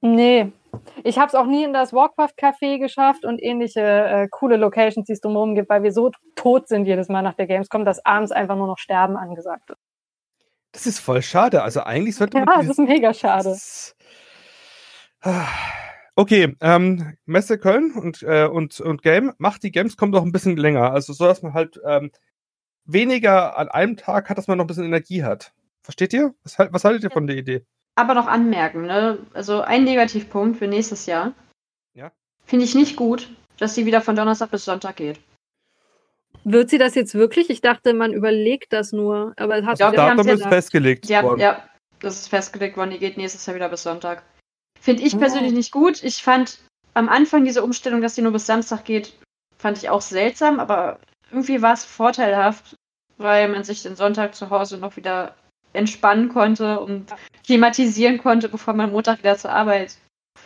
Nee. 0.00 0.52
Ich 1.04 1.18
habe 1.18 1.28
es 1.28 1.34
auch 1.34 1.46
nie 1.46 1.64
in 1.64 1.72
das 1.72 1.92
Warcraft-Café 1.92 2.78
geschafft 2.78 3.24
und 3.24 3.42
ähnliche 3.42 3.80
äh, 3.80 4.28
coole 4.30 4.56
Locations, 4.56 5.06
die 5.06 5.12
es 5.12 5.20
drumherum 5.20 5.54
gibt, 5.54 5.70
weil 5.70 5.82
wir 5.82 5.92
so 5.92 6.10
tot 6.34 6.68
sind 6.68 6.84
jedes 6.84 7.08
Mal 7.08 7.22
nach 7.22 7.34
der 7.34 7.46
Gamescom, 7.46 7.84
dass 7.84 8.04
abends 8.04 8.30
einfach 8.30 8.56
nur 8.56 8.66
noch 8.66 8.78
Sterben 8.78 9.16
angesagt 9.16 9.70
ist. 9.70 9.85
Das 10.76 10.86
ist 10.86 10.98
voll 10.98 11.22
schade. 11.22 11.62
Also 11.62 11.84
eigentlich 11.84 12.16
sollte 12.16 12.36
man. 12.36 12.46
Ja, 12.46 12.58
das 12.58 12.78
ist 12.78 12.78
mega 12.78 13.14
schade. 13.14 13.56
Okay, 16.14 16.54
ähm, 16.60 17.16
Messe 17.24 17.58
Köln 17.58 17.92
und, 17.92 18.22
äh, 18.22 18.44
und, 18.44 18.78
und 18.80 19.02
Game 19.02 19.32
macht 19.38 19.62
die 19.62 19.72
Gamescom 19.72 20.12
doch 20.12 20.22
ein 20.22 20.32
bisschen 20.32 20.58
länger. 20.58 20.92
Also 20.92 21.14
so, 21.14 21.24
dass 21.24 21.40
man 21.40 21.54
halt 21.54 21.80
ähm, 21.86 22.10
weniger 22.84 23.56
an 23.56 23.68
einem 23.68 23.96
Tag 23.96 24.28
hat, 24.28 24.36
dass 24.36 24.48
man 24.48 24.58
noch 24.58 24.64
ein 24.64 24.66
bisschen 24.66 24.84
Energie 24.84 25.24
hat. 25.24 25.54
Versteht 25.82 26.12
ihr? 26.12 26.34
Was, 26.42 26.58
was 26.58 26.84
haltet 26.84 27.04
ihr 27.04 27.10
von 27.10 27.26
der 27.26 27.36
Idee? 27.36 27.64
Aber 27.94 28.12
noch 28.12 28.26
anmerken, 28.26 28.82
ne? 28.82 29.18
Also 29.32 29.62
ein 29.62 29.84
Negativpunkt 29.84 30.58
für 30.58 30.66
nächstes 30.66 31.06
Jahr. 31.06 31.32
Ja. 31.94 32.12
Finde 32.44 32.66
ich 32.66 32.74
nicht 32.74 32.96
gut, 32.96 33.30
dass 33.56 33.74
sie 33.74 33.86
wieder 33.86 34.02
von 34.02 34.14
Donnerstag 34.14 34.50
bis 34.50 34.66
Sonntag 34.66 34.96
geht. 34.96 35.20
Wird 36.48 36.70
sie 36.70 36.78
das 36.78 36.94
jetzt 36.94 37.16
wirklich? 37.16 37.50
Ich 37.50 37.60
dachte, 37.60 37.92
man 37.92 38.12
überlegt 38.12 38.72
das 38.72 38.92
nur. 38.92 39.32
Aber 39.36 39.66
hast 39.66 39.80
ja, 39.80 39.90
Datum 39.90 40.28
ist 40.28 40.46
festgelegt 40.46 41.08
ja, 41.08 41.24
worden. 41.24 41.40
Ja, 41.40 41.68
das 41.98 42.20
ist 42.20 42.28
festgelegt 42.28 42.76
worden. 42.76 42.90
Die 42.90 43.00
geht 43.00 43.16
nächstes 43.16 43.44
Jahr 43.46 43.56
wieder 43.56 43.68
bis 43.68 43.82
Sonntag. 43.82 44.22
Finde 44.80 45.02
ich 45.02 45.18
persönlich 45.18 45.52
oh. 45.52 45.56
nicht 45.56 45.72
gut. 45.72 46.04
Ich 46.04 46.22
fand 46.22 46.60
am 46.94 47.08
Anfang 47.08 47.44
diese 47.44 47.64
Umstellung, 47.64 48.00
dass 48.00 48.14
die 48.14 48.22
nur 48.22 48.30
bis 48.30 48.46
Samstag 48.46 48.84
geht, 48.84 49.18
fand 49.58 49.78
ich 49.78 49.90
auch 49.90 50.00
seltsam. 50.00 50.60
Aber 50.60 51.00
irgendwie 51.32 51.62
war 51.62 51.74
es 51.74 51.84
vorteilhaft, 51.84 52.76
weil 53.18 53.48
man 53.48 53.64
sich 53.64 53.82
den 53.82 53.96
Sonntag 53.96 54.36
zu 54.36 54.48
Hause 54.48 54.78
noch 54.78 54.96
wieder 54.96 55.34
entspannen 55.72 56.28
konnte 56.28 56.78
und 56.78 57.12
klimatisieren 57.44 58.18
konnte, 58.18 58.48
bevor 58.48 58.74
man 58.74 58.92
Montag 58.92 59.18
wieder 59.18 59.36
zur 59.36 59.50
Arbeit 59.50 59.96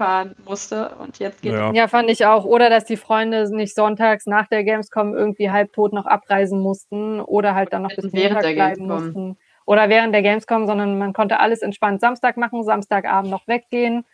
fahren 0.00 0.34
musste 0.46 0.94
und 0.98 1.18
jetzt 1.18 1.42
geht 1.42 1.52
ja. 1.52 1.74
ja, 1.74 1.86
fand 1.86 2.08
ich 2.08 2.24
auch. 2.24 2.46
Oder 2.46 2.70
dass 2.70 2.86
die 2.86 2.96
Freunde 2.96 3.54
nicht 3.54 3.74
sonntags 3.74 4.24
nach 4.24 4.48
der 4.48 4.64
Gamescom 4.64 5.14
irgendwie 5.14 5.50
halbtot 5.50 5.92
noch 5.92 6.06
abreisen 6.06 6.58
mussten 6.58 7.20
oder 7.20 7.54
halt 7.54 7.74
dann 7.74 7.82
noch 7.82 7.94
bis 7.94 8.10
Montag 8.10 8.40
bleiben 8.40 8.56
Gamescom. 8.56 8.86
mussten. 8.86 9.38
Oder 9.66 9.90
während 9.90 10.14
der 10.14 10.22
Gamescom, 10.22 10.66
sondern 10.66 10.96
man 10.96 11.12
konnte 11.12 11.38
alles 11.38 11.60
entspannt 11.60 12.00
Samstag 12.00 12.38
machen, 12.38 12.64
Samstagabend 12.64 13.30
noch 13.30 13.46
weggehen, 13.46 14.06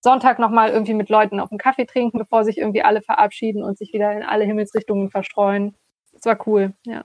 Sonntag 0.00 0.38
nochmal 0.38 0.70
irgendwie 0.70 0.94
mit 0.94 1.08
Leuten 1.08 1.40
auf 1.40 1.50
einen 1.50 1.58
Kaffee 1.58 1.86
trinken, 1.86 2.18
bevor 2.18 2.44
sich 2.44 2.58
irgendwie 2.58 2.82
alle 2.82 3.02
verabschieden 3.02 3.64
und 3.64 3.76
sich 3.76 3.92
wieder 3.92 4.12
in 4.12 4.22
alle 4.22 4.44
Himmelsrichtungen 4.44 5.10
verstreuen. 5.10 5.74
Das 6.12 6.24
war 6.24 6.38
cool, 6.46 6.72
ja. 6.86 7.04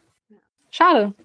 Schade. 0.69 1.15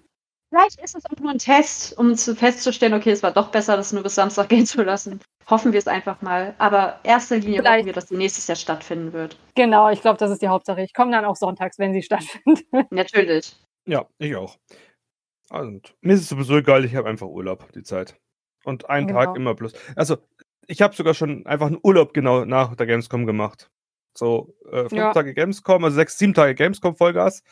Vielleicht 0.49 0.81
ist 0.81 0.95
es 0.95 1.05
auch 1.05 1.19
nur 1.19 1.31
ein 1.31 1.37
Test, 1.37 1.95
um 1.95 2.15
festzustellen, 2.15 2.95
okay, 2.95 3.11
es 3.11 3.21
war 3.21 3.31
doch 3.31 3.49
besser, 3.49 3.77
das 3.77 3.93
nur 3.93 4.01
bis 4.01 4.15
Samstag 4.15 4.49
gehen 4.49 4.65
zu 4.65 4.81
lassen. 4.81 5.19
Hoffen 5.49 5.73
wir 5.73 5.79
es 5.79 5.87
einfach 5.87 6.21
mal. 6.21 6.55
Aber 6.57 6.99
erster 7.03 7.37
Linie 7.37 7.59
Vielleicht. 7.59 7.73
hoffen 7.73 7.85
wir, 7.87 7.93
dass 7.93 8.05
die 8.07 8.17
nächstes 8.17 8.47
Jahr 8.47 8.55
stattfinden 8.55 9.13
wird. 9.13 9.37
Genau, 9.55 9.89
ich 9.89 10.01
glaube, 10.01 10.17
das 10.17 10.31
ist 10.31 10.41
die 10.41 10.47
Hauptsache. 10.47 10.81
Ich 10.81 10.93
komme 10.93 11.11
dann 11.11 11.25
auch 11.25 11.35
sonntags, 11.35 11.79
wenn 11.79 11.93
sie 11.93 12.01
stattfindet. 12.03 12.65
Natürlich. 12.91 13.55
Ja, 13.85 14.05
ich 14.17 14.35
auch. 14.35 14.57
Und 15.49 15.95
mir 16.01 16.13
ist 16.13 16.21
es 16.21 16.29
sowieso 16.29 16.57
egal, 16.57 16.85
ich 16.85 16.95
habe 16.95 17.09
einfach 17.09 17.27
Urlaub, 17.27 17.71
die 17.73 17.83
Zeit. 17.83 18.15
Und 18.63 18.89
einen 18.89 19.07
genau. 19.07 19.19
Tag 19.25 19.35
immer 19.35 19.55
plus. 19.55 19.73
Also, 19.95 20.17
ich 20.67 20.81
habe 20.81 20.95
sogar 20.95 21.13
schon 21.13 21.45
einfach 21.45 21.67
einen 21.67 21.79
Urlaub 21.83 22.13
genau 22.13 22.45
nach 22.45 22.75
der 22.75 22.87
Gamescom 22.87 23.25
gemacht. 23.25 23.69
So, 24.15 24.55
äh, 24.71 24.83
fünf 24.83 24.93
ja. 24.93 25.13
Tage 25.13 25.33
Gamescom, 25.33 25.83
also 25.83 25.95
sechs, 25.95 26.17
sieben 26.17 26.33
Tage 26.33 26.55
Gamescom 26.55 26.95
Vollgas 26.95 27.43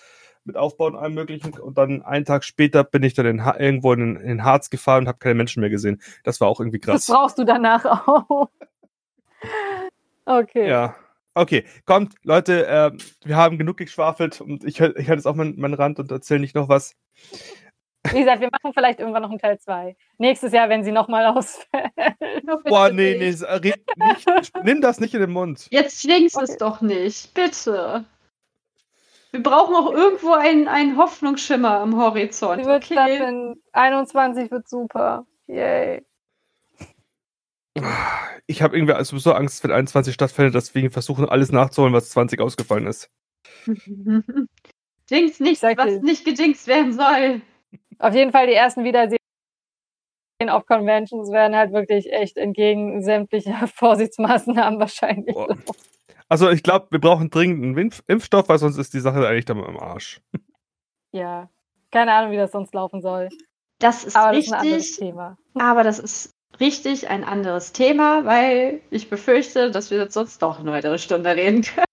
mit 0.43 0.57
Aufbau 0.57 0.87
und 0.87 0.95
allem 0.95 1.13
möglichen. 1.13 1.53
Und 1.59 1.77
dann 1.77 2.01
einen 2.01 2.25
Tag 2.25 2.43
später 2.43 2.83
bin 2.83 3.03
ich 3.03 3.13
dann 3.13 3.25
in 3.25 3.39
irgendwo 3.39 3.93
in, 3.93 4.15
in 4.17 4.43
Harz 4.43 4.69
gefahren 4.69 5.03
und 5.03 5.07
habe 5.07 5.19
keine 5.19 5.35
Menschen 5.35 5.61
mehr 5.61 5.69
gesehen. 5.69 6.01
Das 6.23 6.41
war 6.41 6.47
auch 6.47 6.59
irgendwie 6.59 6.79
krass. 6.79 7.05
Das 7.05 7.15
brauchst 7.15 7.37
du 7.37 7.43
danach 7.43 7.85
auch. 7.85 8.49
okay. 10.25 10.67
Ja. 10.67 10.95
Okay, 11.33 11.65
kommt, 11.85 12.15
Leute, 12.23 12.67
äh, 12.67 12.91
wir 13.23 13.37
haben 13.37 13.57
genug 13.57 13.77
geschwafelt 13.77 14.41
und 14.41 14.65
ich, 14.65 14.81
ich 14.81 14.81
halte 14.81 14.99
jetzt 14.99 15.25
auch 15.25 15.35
meinen 15.35 15.57
mein 15.57 15.73
Rand 15.73 15.97
und 15.97 16.11
erzähle 16.11 16.41
nicht 16.41 16.55
noch 16.55 16.67
was. 16.67 16.93
Wie 18.09 18.19
gesagt, 18.19 18.41
wir 18.41 18.49
machen 18.51 18.73
vielleicht 18.73 18.99
irgendwann 18.99 19.21
noch 19.21 19.29
einen 19.29 19.39
Teil 19.39 19.59
2. 19.59 19.95
Nächstes 20.17 20.51
Jahr, 20.51 20.67
wenn 20.69 20.83
sie 20.83 20.91
nochmal 20.91 21.25
ausfällt. 21.37 21.91
Boah, 22.65 22.89
nee, 22.89 23.15
nee, 23.17 23.29
nicht, 23.29 23.45
nimm 24.63 24.81
das 24.81 24.99
nicht 24.99 25.13
in 25.13 25.21
den 25.21 25.31
Mund. 25.31 25.67
Jetzt 25.69 26.01
schwingst 26.01 26.35
okay. 26.35 26.45
es 26.49 26.57
doch 26.57 26.81
nicht, 26.81 27.33
bitte. 27.33 28.03
Wir 29.31 29.41
brauchen 29.41 29.75
auch 29.75 29.93
irgendwo 29.93 30.33
einen, 30.33 30.67
einen 30.67 30.97
Hoffnungsschimmer 30.97 31.79
am 31.79 31.95
Horizont. 31.95 32.61
Die 32.61 32.65
wird 32.65 32.83
okay. 32.83 32.93
stattfinden. 32.93 33.61
21 33.71 34.51
wird 34.51 34.67
super. 34.67 35.25
Yay. 35.47 36.05
Ich 38.47 38.61
habe 38.61 38.75
irgendwie 38.75 39.01
sowieso 39.05 39.31
Angst, 39.31 39.63
wenn 39.63 39.71
21 39.71 40.13
stattfindet, 40.13 40.55
deswegen 40.55 40.91
versuchen 40.91 41.29
alles 41.29 41.53
nachzuholen, 41.53 41.93
was 41.93 42.09
20 42.09 42.41
ausgefallen 42.41 42.87
ist. 42.87 43.09
Jinx 45.09 45.39
nicht, 45.39 45.63
was 45.63 46.01
nicht 46.01 46.25
gedingst 46.25 46.67
werden 46.67 46.91
soll. 46.93 47.41
Auf 47.99 48.13
jeden 48.13 48.31
Fall 48.31 48.47
die 48.47 48.53
ersten 48.53 48.83
Wiedersehen 48.83 49.17
auf 50.49 50.65
Conventions 50.65 51.31
werden 51.31 51.55
halt 51.55 51.71
wirklich 51.71 52.11
echt 52.11 52.37
entgegen 52.37 53.03
sämtlicher 53.03 53.67
Vorsichtsmaßnahmen 53.75 54.79
wahrscheinlich. 54.79 55.35
Oh. 55.35 55.53
Also 56.31 56.49
ich 56.49 56.63
glaube, 56.63 56.87
wir 56.91 57.01
brauchen 57.01 57.29
dringend 57.29 57.61
einen 57.61 57.77
Impf 57.77 58.03
Impfstoff, 58.07 58.47
weil 58.47 58.57
sonst 58.57 58.77
ist 58.77 58.93
die 58.93 59.01
Sache 59.01 59.27
eigentlich 59.27 59.43
dann 59.43 59.61
am 59.61 59.77
Arsch. 59.77 60.21
Ja, 61.13 61.49
keine 61.91 62.13
Ahnung, 62.13 62.31
wie 62.31 62.37
das 62.37 62.53
sonst 62.53 62.73
laufen 62.73 63.01
soll. 63.01 63.27
Das 63.79 64.05
ist 64.05 64.15
aber 64.15 64.37
richtig, 64.37 64.53
das 64.53 64.61
ist 64.61 64.63
ein 64.63 64.69
anderes 64.69 64.95
Thema. 64.95 65.37
Aber 65.59 65.83
das 65.83 65.99
ist 65.99 66.33
richtig 66.61 67.09
ein 67.09 67.25
anderes 67.25 67.73
Thema, 67.73 68.23
weil 68.23 68.79
ich 68.91 69.09
befürchte, 69.09 69.71
dass 69.71 69.91
wir 69.91 69.97
jetzt 69.97 70.13
sonst 70.13 70.41
doch 70.41 70.61
eine 70.61 70.71
weitere 70.71 70.97
Stunde 70.99 71.35
reden 71.35 71.63
können. 71.63 71.85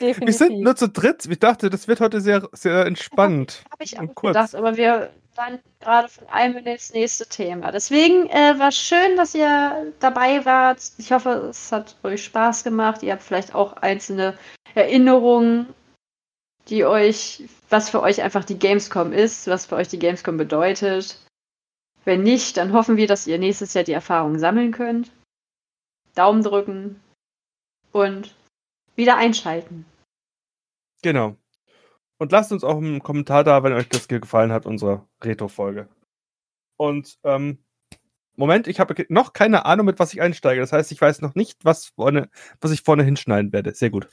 Definitiv. 0.00 0.40
Wir 0.40 0.46
sind 0.48 0.60
nur 0.60 0.76
zu 0.76 0.88
dritt. 0.88 1.26
Ich 1.26 1.38
dachte, 1.38 1.68
das 1.68 1.86
wird 1.88 2.00
heute 2.00 2.20
sehr, 2.20 2.48
sehr 2.52 2.86
entspannt. 2.86 3.64
Habe 3.70 3.84
ich 3.84 3.98
auch 3.98 4.14
kurz. 4.14 4.34
gedacht, 4.34 4.54
aber 4.54 4.76
wir 4.76 5.10
dann 5.36 5.58
gerade 5.80 6.08
von 6.08 6.28
einem 6.28 6.66
ins 6.66 6.92
nächste 6.92 7.26
Thema. 7.26 7.70
Deswegen 7.72 8.28
äh, 8.30 8.58
war 8.58 8.72
schön, 8.72 9.16
dass 9.16 9.34
ihr 9.34 9.92
dabei 10.00 10.44
wart. 10.44 10.82
Ich 10.98 11.12
hoffe, 11.12 11.48
es 11.50 11.70
hat 11.72 11.96
euch 12.02 12.24
Spaß 12.24 12.64
gemacht. 12.64 13.02
Ihr 13.02 13.12
habt 13.12 13.22
vielleicht 13.22 13.54
auch 13.54 13.74
einzelne 13.74 14.36
Erinnerungen, 14.74 15.66
die 16.68 16.84
euch, 16.84 17.44
was 17.68 17.90
für 17.90 18.02
euch 18.02 18.22
einfach 18.22 18.44
die 18.44 18.58
Gamescom 18.58 19.12
ist, 19.12 19.46
was 19.46 19.66
für 19.66 19.76
euch 19.76 19.88
die 19.88 19.98
Gamescom 19.98 20.36
bedeutet. 20.36 21.18
Wenn 22.04 22.22
nicht, 22.22 22.56
dann 22.56 22.72
hoffen 22.72 22.96
wir, 22.96 23.06
dass 23.06 23.26
ihr 23.26 23.38
nächstes 23.38 23.74
Jahr 23.74 23.84
die 23.84 23.92
Erfahrung 23.92 24.38
sammeln 24.38 24.72
könnt. 24.72 25.10
Daumen 26.14 26.42
drücken 26.42 27.00
und 27.92 28.34
wieder 28.96 29.16
einschalten. 29.16 29.84
Genau. 31.02 31.36
Und 32.18 32.32
lasst 32.32 32.52
uns 32.52 32.64
auch 32.64 32.76
einen 32.76 33.02
Kommentar 33.02 33.44
da, 33.44 33.62
wenn 33.62 33.72
euch 33.72 33.88
das 33.88 34.08
gefallen 34.08 34.52
hat, 34.52 34.66
unsere 34.66 35.06
Retro-Folge. 35.22 35.88
Und 36.76 37.18
ähm, 37.24 37.58
Moment, 38.36 38.68
ich 38.68 38.80
habe 38.80 39.06
noch 39.08 39.32
keine 39.32 39.64
Ahnung, 39.66 39.86
mit 39.86 39.98
was 39.98 40.12
ich 40.12 40.20
einsteige. 40.22 40.60
Das 40.60 40.72
heißt, 40.72 40.92
ich 40.92 41.00
weiß 41.00 41.20
noch 41.20 41.34
nicht, 41.34 41.64
was, 41.64 41.86
vorne, 41.88 42.30
was 42.60 42.70
ich 42.70 42.82
vorne 42.82 43.02
hinschneiden 43.02 43.52
werde. 43.52 43.74
Sehr 43.74 43.90
gut. 43.90 44.08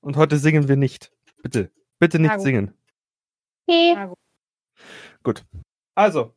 Und 0.00 0.16
heute 0.16 0.38
singen 0.38 0.68
wir 0.68 0.76
nicht. 0.76 1.12
Bitte. 1.42 1.70
Bitte 1.98 2.18
nicht 2.18 2.40
singen. 2.40 2.74
Okay. 3.66 4.08
Gut. 5.22 5.44
Also. 5.94 6.34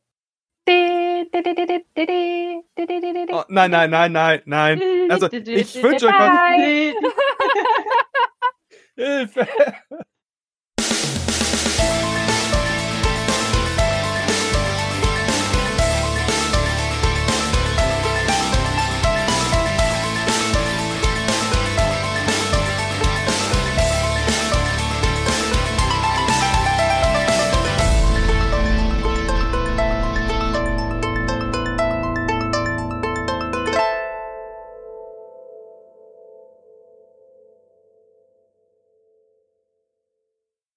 Oh, 3.30 3.44
nein, 3.50 3.72
nein, 3.72 3.90
nein, 3.90 4.12
nein, 4.12 4.42
nein. 4.46 4.82
Also, 5.10 5.32
ich 5.32 5.84
wünsche 5.84 6.08
euch 6.08 6.14
was. 6.14 7.41
Hilfe! 8.98 9.48